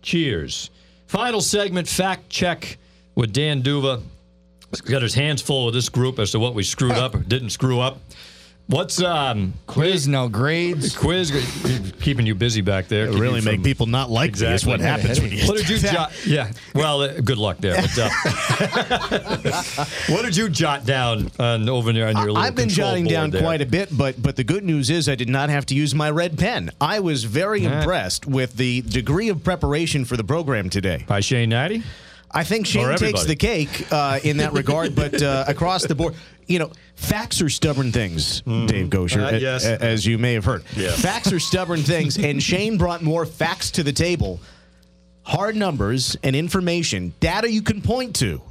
Cheers. 0.01 0.69
Final 1.07 1.41
segment 1.41 1.87
fact 1.87 2.29
check 2.29 2.77
with 3.15 3.33
Dan 3.33 3.61
Duva. 3.61 4.01
He's 4.69 4.81
got 4.81 5.01
his 5.01 5.13
hands 5.13 5.41
full 5.41 5.65
with 5.65 5.73
this 5.73 5.89
group 5.89 6.19
as 6.19 6.31
to 6.31 6.39
what 6.39 6.53
we 6.53 6.63
screwed 6.63 6.91
up 6.93 7.15
or 7.15 7.19
didn't 7.19 7.49
screw 7.49 7.79
up. 7.79 7.99
What's 8.67 9.01
um 9.01 9.53
Quiz, 9.65 10.09
no 10.09 10.27
grades. 10.27 10.93
quiz 10.93 11.31
keeping 12.01 12.25
you 12.25 12.35
busy 12.35 12.59
back 12.59 12.89
there? 12.89 13.07
keep 13.09 13.17
really 13.19 13.39
make 13.39 13.55
from- 13.55 13.63
people 13.63 13.85
not 13.85 14.09
like 14.11 14.31
me 14.31 14.45
is 14.47 14.63
Exactly. 14.63 14.71
what 14.71 14.79
happens 14.81 15.21
when 15.21 15.31
you 15.31 15.47
What 15.47 15.55
did 15.55 15.69
you 15.69 15.77
jot? 15.77 16.11
Yeah. 16.25 16.51
Well, 16.75 17.01
uh, 17.01 17.21
good 17.21 17.37
luck 17.37 17.59
there. 17.59 17.75
But, 17.81 17.97
uh, 17.97 18.09
what 20.09 20.25
did 20.25 20.35
you 20.35 20.49
jot 20.49 20.85
down 20.85 21.31
on, 21.39 21.69
over 21.69 21.93
there 21.93 22.07
on 22.09 22.15
your 22.17 22.25
little 22.25 22.37
I've 22.37 22.55
been 22.55 22.67
jotting 22.67 23.05
down 23.05 23.29
there? 23.29 23.41
quite 23.41 23.61
a 23.61 23.65
bit, 23.65 23.87
but 23.97 24.21
but 24.21 24.35
the 24.35 24.43
good 24.43 24.65
news 24.65 24.89
is 24.89 25.07
I 25.07 25.15
did 25.15 25.29
not 25.29 25.49
have 25.49 25.65
to 25.67 25.75
use 25.75 25.95
my 25.95 26.09
red 26.11 26.37
pen. 26.37 26.69
I 26.81 26.99
was 26.99 27.23
very 27.23 27.61
Yeah. 27.61 27.79
impressed 27.79 28.25
with 28.25 28.57
the 28.57 28.81
degree 28.81 29.29
of 29.29 29.45
preparation 29.45 30.03
for 30.03 30.17
the 30.17 30.25
program 30.25 30.69
today. 30.69 31.05
By 31.07 31.21
Shane 31.21 31.51
Hnidy? 31.51 31.83
I 32.29 32.43
think 32.43 32.65
Shane 32.67 32.97
takes 32.97 33.23
the 33.23 33.37
cake 33.37 33.87
uh, 33.89 34.19
in 34.21 34.37
that 34.37 34.51
regard, 34.51 34.93
but 34.93 35.21
uh, 35.23 35.45
across 35.47 35.83
the 35.87 35.95
board, 35.95 36.13
you 36.47 36.59
know, 36.59 36.71
facts 36.95 37.41
are 37.41 37.49
stubborn 37.49 37.91
things, 37.91 38.41
Dave 38.41 38.89
Goucher, 38.89 39.33
Uh, 39.33 39.37
yes. 39.37 39.65
a- 39.65 39.81
as 39.83 40.05
you 40.05 40.17
may 40.17 40.33
have 40.33 40.45
heard. 40.45 40.63
Yeah. 40.75 40.91
Facts 40.91 41.31
are 41.31 41.39
stubborn 41.39 41.81
things, 41.83 42.17
and 42.27 42.41
Shane 42.41 42.77
brought 42.77 43.01
more 43.01 43.25
facts 43.25 43.71
to 43.71 43.83
the 43.83 43.91
table, 43.93 44.39
hard 45.23 45.55
numbers 45.55 46.15
and 46.23 46.35
information, 46.35 47.13
data 47.19 47.51
you 47.51 47.61
can 47.61 47.81
point 47.81 48.15
to, 48.17 48.41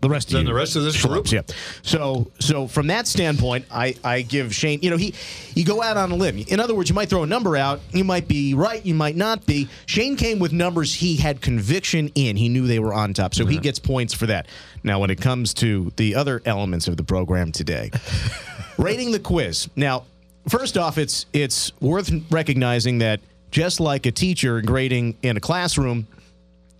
the 0.00 0.08
rest 0.08 0.28
of 0.28 0.34
Than 0.34 0.42
you 0.42 0.48
the 0.48 0.54
rest 0.54 0.76
of 0.76 0.84
this 0.84 0.96
schlubs. 0.96 1.08
group? 1.08 1.32
Yeah. 1.32 1.42
So, 1.82 2.30
so 2.38 2.68
from 2.68 2.86
that 2.86 3.08
standpoint, 3.08 3.66
I, 3.70 3.96
I 4.04 4.22
give 4.22 4.54
Shane. 4.54 4.78
You 4.80 4.90
know, 4.90 4.96
he 4.96 5.14
you 5.54 5.64
go 5.64 5.82
out 5.82 5.96
on 5.96 6.12
a 6.12 6.14
limb. 6.14 6.38
In 6.48 6.60
other 6.60 6.74
words, 6.74 6.88
you 6.88 6.94
might 6.94 7.08
throw 7.08 7.24
a 7.24 7.26
number 7.26 7.56
out. 7.56 7.80
You 7.92 8.04
might 8.04 8.28
be 8.28 8.54
right. 8.54 8.84
You 8.84 8.94
might 8.94 9.16
not 9.16 9.44
be. 9.44 9.68
Shane 9.86 10.16
came 10.16 10.38
with 10.38 10.52
numbers 10.52 10.94
he 10.94 11.16
had 11.16 11.40
conviction 11.40 12.10
in. 12.14 12.36
He 12.36 12.48
knew 12.48 12.66
they 12.66 12.78
were 12.78 12.94
on 12.94 13.12
top, 13.12 13.34
so 13.34 13.44
he 13.44 13.56
mm-hmm. 13.56 13.62
gets 13.62 13.78
points 13.80 14.14
for 14.14 14.26
that. 14.26 14.46
Now, 14.84 15.00
when 15.00 15.10
it 15.10 15.20
comes 15.20 15.52
to 15.54 15.92
the 15.96 16.14
other 16.14 16.42
elements 16.44 16.86
of 16.86 16.96
the 16.96 17.04
program 17.04 17.50
today, 17.50 17.90
rating 18.78 19.10
the 19.10 19.18
quiz. 19.18 19.68
Now, 19.74 20.04
first 20.48 20.78
off, 20.78 20.98
it's 20.98 21.26
it's 21.32 21.72
worth 21.80 22.12
recognizing 22.30 22.98
that 22.98 23.20
just 23.50 23.80
like 23.80 24.06
a 24.06 24.12
teacher 24.12 24.60
grading 24.60 25.16
in 25.22 25.36
a 25.36 25.40
classroom, 25.40 26.06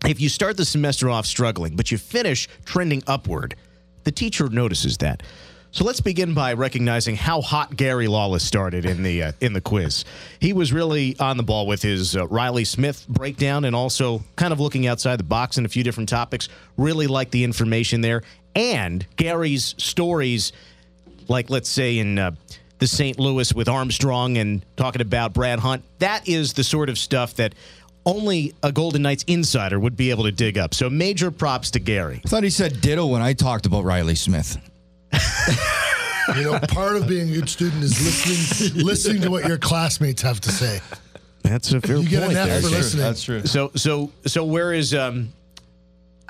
if 0.07 0.21
you 0.21 0.29
start 0.29 0.57
the 0.57 0.65
semester 0.65 1.09
off 1.09 1.27
struggling, 1.27 1.77
but 1.77 1.91
you 1.91 1.99
finish 1.99 2.49
trending 2.65 3.03
upward, 3.07 3.57
the 4.05 4.13
teacher 4.13 4.49
notices 4.49 4.99
that. 4.99 5.23
So 5.71 5.85
let's 5.85 6.01
begin 6.01 6.33
by 6.33 6.55
recognizing 6.55 7.15
how 7.15 7.43
hot 7.43 7.77
Gary 7.77 8.09
Lawless 8.09 8.43
started 8.43 8.87
in 8.87 9.03
the 9.03 9.23
uh, 9.23 9.33
in 9.41 9.53
the 9.53 9.61
quiz. 9.61 10.07
He 10.41 10.55
was 10.55 10.73
really 10.73 11.15
on 11.21 11.37
the 11.37 11.43
ball 11.43 11.67
with 11.67 11.83
his 11.83 12.17
uh, 12.17 12.27
Reilly 12.27 12.65
Smith 12.65 13.07
breakdown 13.07 13.67
and 13.67 13.77
also 13.77 14.23
kind 14.37 14.53
of 14.53 14.61
looking 14.61 14.87
outside 14.87 15.19
the 15.19 15.25
box 15.25 15.59
in 15.59 15.67
a 15.67 15.69
few 15.69 15.85
different 15.85 16.09
topics. 16.09 16.49
Really 16.79 17.07
liked 17.07 17.33
the 17.33 17.45
information 17.45 18.01
there 18.01 18.23
and 18.59 19.07
Gary's 19.17 19.75
stories, 19.79 20.53
like 21.29 21.49
let's 21.51 21.69
say 21.69 21.99
in 21.99 22.19
uh, 22.19 22.33
the 22.79 22.87
St. 22.87 23.19
Louis 23.19 23.55
with 23.55 23.69
Armstrong 23.69 24.37
and 24.39 24.65
talking 24.77 25.01
about 25.01 25.33
Brad 25.33 25.61
Hunt. 25.61 25.85
That 25.99 26.29
is 26.29 26.55
the 26.55 26.65
sort 26.65 26.89
of 26.89 26.99
stuff 26.99 27.35
that 27.35 27.55
only 28.09 28.55
a 28.63 28.73
Golden 28.73 29.03
Knights 29.03 29.25
insider 29.27 29.79
would 29.79 29.97
be 29.97 30.11
able 30.11 30.25
to 30.25 30.33
dig 30.33 30.57
up. 30.59 30.73
So 30.75 30.89
major 30.89 31.31
props 31.31 31.71
to 31.73 31.79
Gary. 31.79 32.23
I 32.25 32.29
thought 32.29 32.43
he 32.43 32.51
said 32.51 32.81
ditto 32.81 33.07
when 33.07 33.21
I 33.23 33.35
talked 33.35 33.67
about 33.67 33.85
Reilly 33.85 34.15
Smith. 34.15 34.57
You 36.37 36.45
know, 36.45 36.59
part 36.69 36.97
of 36.97 37.09
being 37.09 37.31
a 37.31 37.33
good 37.33 37.49
student 37.49 37.83
is 37.83 37.99
listening 38.05 38.85
listening 38.85 39.23
to 39.23 39.31
what 39.31 39.47
your 39.47 39.57
classmates 39.57 40.21
have 40.23 40.41
to 40.43 40.53
say. 40.53 40.81
That's 41.43 41.73
a 41.73 41.81
fair 41.81 41.97
You 41.97 42.09
get 42.09 42.23
an 42.23 42.37
F 42.37 42.47
there. 42.49 42.61
for 42.61 42.69
listening. 42.69 43.03
That's 43.03 43.23
true. 43.23 43.47
So 43.47 43.71
so 43.75 44.13
so 44.27 44.45
where 44.45 44.73
is 44.75 44.93
um 44.95 45.33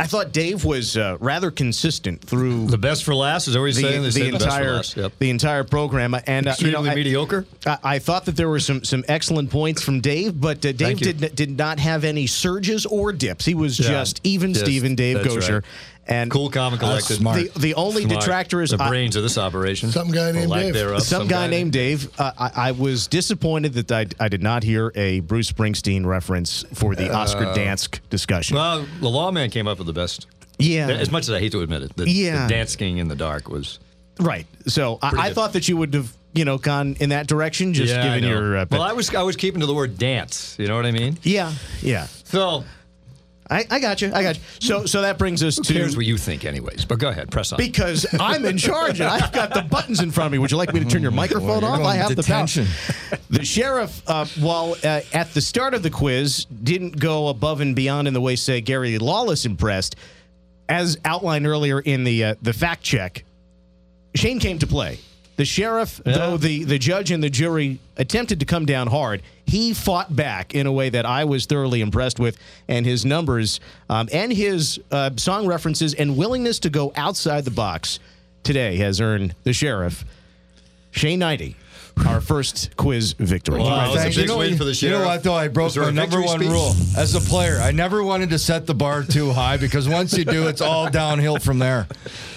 I 0.01 0.07
thought 0.07 0.33
Dave 0.33 0.65
was 0.65 0.97
uh, 0.97 1.17
rather 1.19 1.51
consistent 1.51 2.21
through 2.23 2.67
The 2.69 2.79
best 2.79 3.03
for 3.03 3.15
last? 3.15 3.49
Is 3.49 3.57
always 3.57 3.77
the, 3.77 3.83
saying? 3.83 4.03
The 4.03 4.11
for 4.39 4.45
entire 4.45 4.75
last. 4.77 4.97
Yep. 4.97 5.13
the 5.19 5.31
entire 5.31 5.65
program 5.65 6.15
and 6.27 6.47
uh, 6.47 6.55
you 6.61 6.71
know 6.71 6.79
Extremely 6.85 6.91
I, 6.91 6.95
mediocre? 6.95 7.47
I, 7.67 7.79
I 7.83 7.99
thought 7.99 8.25
that 8.27 8.37
there 8.37 8.49
were 8.49 8.61
some 8.61 8.85
some 8.85 9.05
excellent 9.09 9.51
points 9.51 9.83
from 9.83 10.01
Dave, 10.01 10.41
but 10.41 10.65
uh, 10.65 10.73
Dave 10.73 10.99
did 10.99 11.35
did 11.35 11.57
not 11.59 11.81
have 11.81 12.05
any 12.05 12.27
surges 12.29 12.87
or 12.87 13.13
dips. 13.13 13.45
He 13.45 13.55
was 13.55 13.79
Yeah. 13.81 13.89
just 13.89 14.21
even 14.23 14.51
Yes, 14.51 14.61
Steven 14.61 14.95
Dave 14.95 15.17
Goucher. 15.19 15.55
right. 15.55 15.65
And 16.11 16.31
Cool, 16.31 16.49
calm, 16.49 16.73
and 16.73 16.81
collected. 16.81 17.17
smart. 17.17 17.37
the 17.53 17.61
the 17.61 17.75
only 17.75 18.05
Smart. 18.05 18.21
detractor 18.21 18.63
is 18.63 18.71
the 18.71 18.83
I- 18.83 18.89
brains 18.89 19.15
of 19.15 19.23
this 19.23 19.37
operation. 19.37 19.91
Some 19.93 20.11
guy 20.11 20.33
named 20.33 20.51
Dave. 20.53 20.73
thereof. 20.73 21.03
some, 21.03 21.29
guy, 21.29 21.47
named 21.49 21.73
Dave. 21.73 22.09
Uh, 22.19 22.33
I, 22.39 22.51
I 22.69 22.71
was 22.73 23.07
disappointed 23.09 23.75
that 23.75 23.93
I, 23.93 24.07
I 24.19 24.29
did 24.29 24.43
not 24.43 24.63
hear 24.63 24.91
a 24.95 25.21
Bruce 25.21 25.53
Springsteen 25.53 26.07
reference 26.07 26.65
for 26.73 26.95
the 26.95 27.13
Oscar 27.13 27.45
Dansk 27.53 28.01
discussion. 28.09 28.57
Well, 28.57 28.87
the 29.01 29.09
lawman 29.11 29.51
came 29.51 29.69
up 29.69 29.77
with 29.77 29.87
the 29.87 29.93
best. 29.93 30.27
yeah, 30.59 30.89
As 30.89 31.11
much 31.11 31.25
as 31.25 31.31
I 31.31 31.41
hate 31.41 31.53
to 31.53 31.61
admit 31.61 31.83
it, 31.83 31.95
the, 31.97 32.09
Yeah. 32.09 32.47
the 32.47 32.55
dancing 32.55 32.97
in 32.97 33.09
the 33.09 33.17
dark 33.17 33.49
was. 33.51 33.79
right. 34.19 34.47
So 34.67 34.99
I, 35.03 35.29
I 35.29 35.33
thought 35.35 35.53
that 35.53 35.69
you 35.69 35.77
would 35.77 35.93
have 35.95 36.13
you 36.35 36.45
know, 36.45 36.57
gone 36.59 36.95
in 37.01 37.09
that 37.11 37.27
direction. 37.27 37.75
Just 37.75 37.93
Yeah, 37.93 38.01
I 38.01 38.05
given 38.19 38.23
know. 38.23 38.29
your. 38.39 38.57
Uh, 38.59 38.67
well, 38.71 38.83
I 38.83 38.93
was 38.93 39.15
I 39.15 39.23
was 39.23 39.35
keeping 39.37 39.61
to 39.61 39.67
the 39.67 39.75
word 39.75 39.99
dance. 39.99 40.57
You 40.59 40.69
know 40.69 40.77
what 40.77 40.87
I 40.87 40.91
mean? 40.93 41.19
yeah, 41.23 41.53
yeah. 41.83 42.07
So 42.25 42.65
I, 43.51 43.65
I 43.71 43.81
got 43.81 44.03
you. 44.03 44.11
I 44.13 44.23
got 44.23 44.37
you. 44.37 44.43
So, 44.61 44.85
so 44.85 45.01
that 45.03 45.17
brings 45.19 45.43
us 45.43 45.57
to 45.57 45.73
here's 45.73 45.97
what 45.97 46.05
you 46.05 46.19
think, 46.19 46.45
anyways. 46.45 46.85
But 46.85 46.99
go 46.99 47.09
ahead, 47.09 47.31
press 47.31 47.53
on. 47.53 47.57
because 47.57 48.07
I'm 48.21 48.45
in 48.45 48.59
charge 48.59 49.01
and 49.01 49.09
I've 49.09 49.33
got 49.33 49.55
the 49.55 49.63
buttons 49.63 50.01
in 50.01 50.11
front 50.11 50.27
of 50.27 50.33
me. 50.33 50.39
Would 50.39 50.51
you 50.51 50.59
like 50.59 50.73
me 50.75 50.81
to 50.81 50.87
turn 50.87 51.03
your 51.03 51.11
microphone 51.13 51.63
you're 51.63 51.71
off? 51.71 51.81
I 51.81 51.97
have 51.97 52.15
detention. 52.15 52.65
the 52.65 53.17
power. 53.17 53.21
The 53.31 53.45
sheriff, 53.45 54.03
uh, 54.07 54.27
while 54.41 54.77
uh, 54.85 55.01
at 55.13 55.33
the 55.33 55.41
start 55.41 55.73
of 55.75 55.83
the 55.83 55.91
quiz, 55.91 56.45
didn't 56.47 56.99
go 56.99 57.29
above 57.29 57.61
and 57.61 57.75
beyond 57.75 58.07
in 58.07 58.15
the 58.15 58.21
way, 58.21 58.37
say, 58.37 58.61
Gary 58.61 58.99
Lawless 58.99 59.47
impressed. 59.47 59.97
As 60.69 60.99
outlined 61.07 61.47
earlier 61.47 61.81
in 61.81 62.05
the 62.05 62.25
uh, 62.25 62.35
the 62.43 62.53
fact 62.53 62.83
check, 62.83 63.25
Shane 64.15 64.39
came 64.39 64.59
to 64.59 64.67
play. 64.67 64.99
The 65.39 65.45
sheriff, 65.45 66.01
Yeah. 66.05 66.13
though 66.19 66.37
the, 66.37 66.65
the 66.65 66.79
judge 66.81 67.13
and 67.13 67.23
the 67.23 67.31
jury 67.31 67.79
attempted 67.97 68.41
to 68.41 68.45
come 68.45 68.67
down 68.67 68.89
hard, 68.89 69.23
he 69.47 69.73
fought 69.73 70.15
back 70.15 70.53
in 70.53 70.67
a 70.67 70.73
way 70.73 70.91
that 70.91 71.07
I 71.07 71.25
was 71.25 71.47
thoroughly 71.47 71.81
impressed 71.81 72.19
with. 72.19 72.37
And 72.67 72.85
his 72.85 73.05
numbers 73.05 73.61
um, 73.89 74.09
and 74.13 74.33
his 74.33 74.81
uh, 74.91 75.11
song 75.17 75.47
references 75.47 75.95
and 75.95 76.17
willingness 76.17 76.59
to 76.61 76.71
go 76.71 76.93
outside 76.97 77.45
the 77.45 77.53
box 77.53 78.01
today 78.43 78.79
has 78.79 79.01
earned 79.01 79.37
the 79.45 79.53
sheriff, 79.53 80.05
Shane 80.91 81.21
Hnidy, 81.21 81.55
our 82.07 82.21
first 82.21 82.77
quiz 82.77 83.13
victory. 83.13 83.61
Wow. 83.61 83.93
That 83.95 84.05
was 84.05 84.05
a 84.05 84.09
big 84.09 84.17
you 84.19 84.27
know, 84.27 84.39
win 84.39 84.51
what- 84.53 84.59
for 84.59 84.65
the 84.65 84.73
You 84.75 84.91
know 84.91 85.05
what, 85.07 85.23
though? 85.23 85.35
I 85.35 85.49
broke 85.49 85.77
my 85.77 85.91
number 85.91 86.21
one 86.23 86.39
speech? 86.39 86.51
rule 86.51 86.75
as 86.97 87.15
a 87.15 87.21
player. 87.21 87.59
I 87.61 87.71
never 87.73 88.03
wanted 88.03 88.31
to 88.31 88.39
set 88.39 88.67
the 88.67 88.75
bar 88.75 89.03
too 89.03 89.33
high 89.33 89.57
because 89.57 89.89
once 89.89 90.17
you 90.17 90.25
do, 90.25 90.49
it's 90.49 90.61
all 90.61 90.89
downhill 90.91 91.39
from 91.39 91.59
there. 91.59 91.87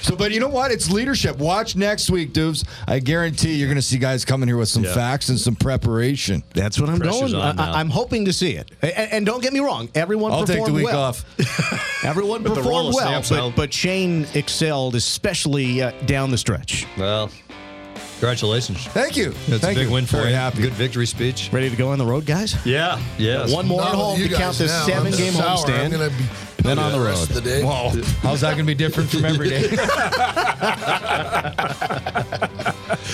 So, 0.01 0.15
but 0.15 0.31
you 0.31 0.39
know 0.39 0.47
what? 0.47 0.71
It's 0.71 0.89
leadership. 0.89 1.38
Watch 1.38 1.75
next 1.75 2.09
week, 2.09 2.33
dudes. 2.33 2.65
I 2.88 2.99
guarantee 2.99 3.53
you're 3.53 3.67
going 3.67 3.75
to 3.75 3.81
see 3.83 3.97
guys 3.99 4.25
coming 4.25 4.47
here 4.47 4.57
with 4.57 4.69
some 4.69 4.83
Yeah. 4.83 4.93
facts 4.95 5.29
and 5.29 5.39
some 5.39 5.55
preparation. 5.55 6.43
That's 6.53 6.79
what 6.79 6.89
I'm 6.89 6.99
Pressure's 6.99 7.33
going. 7.33 7.59
I, 7.59 7.79
I'm 7.79 7.89
hoping 7.89 8.25
to 8.25 8.33
see 8.33 8.51
it. 8.55 8.71
And, 8.81 8.93
and 9.11 9.25
don't 9.25 9.41
get 9.43 9.53
me 9.53 9.59
wrong, 9.59 9.89
everyone 9.93 10.31
I'll 10.31 10.39
take 10.45 10.57
performed 10.57 10.71
the 10.73 10.77
week 10.77 10.85
well. 10.88 11.01
off. 11.03 11.25
Everyone 12.03 12.41
the 12.41 12.49
performed 12.49 12.95
well, 12.95 13.21
but, 13.29 13.55
but 13.55 13.73
Shane 13.73 14.25
excelled, 14.33 14.95
especially 14.95 15.81
uh, 15.83 15.91
down 16.05 16.31
the 16.31 16.38
stretch. 16.38 16.88
well, 16.97 17.29
congratulations. 18.22 18.85
Thank 18.89 19.18
you. 19.18 19.31
That's 19.49 19.64
Thank 19.64 19.77
a 19.77 19.81
big 19.81 19.88
you. 19.88 19.93
win 19.95 20.06
for 20.06 20.18
Very 20.18 20.30
you. 20.30 20.35
happy. 20.35 20.61
Good 20.61 20.73
victory 20.73 21.07
speech. 21.07 21.49
Ready 21.52 21.72
to 21.72 21.76
go 21.76 21.89
on 21.89 21.98
the 21.98 22.06
road, 22.06 22.23
guys? 22.27 22.56
Yeah. 22.64 23.02
Yes. 23.18 23.52
One 23.52 23.68
more 23.68 23.80
Not 23.81 23.88
at 23.88 23.91
with 23.93 23.99
home 24.06 24.19
you 24.19 24.27
to 24.30 24.35
count 24.35 24.57
this 24.57 24.69
now. 24.69 24.84
I'm 24.95 25.11
seven-game 25.11 25.34
sour. 25.34 25.57
homestand. 25.57 25.85
I'm 25.85 25.91
gonna 25.91 26.10
be 26.10 26.23
Then 26.63 26.79
on 26.79 26.91
the 26.91 26.99
road. 26.99 27.05
rest 27.07 27.29
of 27.29 27.35
the 27.35 27.41
day. 27.41 27.63
Whoa. 27.63 27.89
How's 28.21 28.41
that 28.41 28.51
going 28.51 28.65
to 28.65 28.65
be 28.65 28.75
different 28.75 29.09
from 29.09 29.25
every 29.25 29.49
day? 29.49 29.69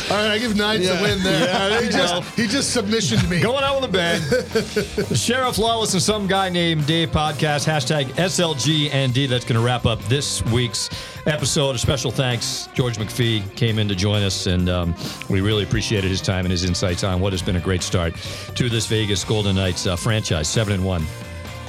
All 0.09 0.15
right, 0.15 0.31
I 0.31 0.37
give 0.39 0.55
Knights 0.55 0.87
a 0.87 1.01
win 1.01 1.21
there. 1.23 1.47
Yeah, 1.47 1.81
he 1.81 1.89
just 1.89 2.23
he 2.35 2.47
just 2.47 2.75
submissioned 2.75 3.29
me. 3.29 3.41
Going 3.41 3.63
out 3.63 3.81
with 3.81 3.89
a 3.89 3.93
bang. 3.93 5.15
Sheriff 5.15 5.57
Lawless 5.57 5.93
and 5.93 6.01
some 6.01 6.27
guy 6.27 6.49
named 6.49 6.85
Dave 6.85 7.11
podcast, 7.11 7.65
hashtag 7.65 8.05
SLGND. 8.15 9.27
That's 9.29 9.45
going 9.45 9.59
to 9.59 9.65
wrap 9.65 9.85
up 9.85 10.01
this 10.03 10.43
week's 10.45 10.89
episode. 11.25 11.75
A 11.75 11.79
special 11.79 12.11
thanks. 12.11 12.67
George 12.73 12.97
McPhee 12.97 13.55
came 13.55 13.79
in 13.79 13.87
to 13.87 13.95
join 13.95 14.23
us, 14.23 14.47
and 14.47 14.69
um, 14.69 14.95
we 15.29 15.41
really 15.41 15.63
appreciated 15.63 16.09
his 16.09 16.21
time 16.21 16.45
and 16.45 16.51
his 16.51 16.63
insights 16.63 17.03
on 17.03 17.19
what 17.19 17.33
has 17.33 17.41
been 17.41 17.55
a 17.55 17.61
great 17.61 17.83
start 17.83 18.15
to 18.55 18.69
this 18.69 18.87
Vegas 18.87 19.23
Golden 19.23 19.55
Knights 19.55 19.87
uh, 19.87 19.95
franchise, 19.95 20.47
7 20.47 20.73
and 20.73 20.85
1 20.85 21.05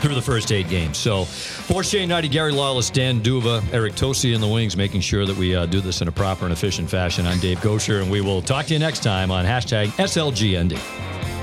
through 0.01 0.15
the 0.15 0.23
first 0.23 0.53
eight 0.53 0.69
games. 0.69 0.99
So, 0.99 1.25
for 1.25 1.83
Shane 1.83 2.09
Hnidy, 2.09 2.31
Gary 2.31 2.53
Lawless, 2.53 2.91
Dan 2.91 3.21
Duva, 3.21 3.63
Eric 3.73 3.95
Tosi 3.95 4.35
in 4.35 4.41
the 4.41 4.49
wings, 4.49 4.77
making 4.77 5.01
sure 5.01 5.27
that 5.27 5.37
we 5.37 5.55
uh, 5.55 5.67
do 5.67 5.81
this 5.81 6.01
in 6.01 6.09
a 6.09 6.13
proper 6.13 6.45
and 6.45 6.53
efficient 6.53 6.89
fashion. 6.89 7.27
I'm 7.27 7.39
Dave 7.41 7.59
Goucher, 7.59 8.03
and 8.03 8.11
we 8.11 8.21
will 8.21 8.43
talk 8.43 8.67
to 8.67 8.73
you 8.73 8.79
next 8.79 9.03
time 9.03 9.31
on 9.31 9.45
hashtag 9.45 9.89
SLGND. 9.89 11.38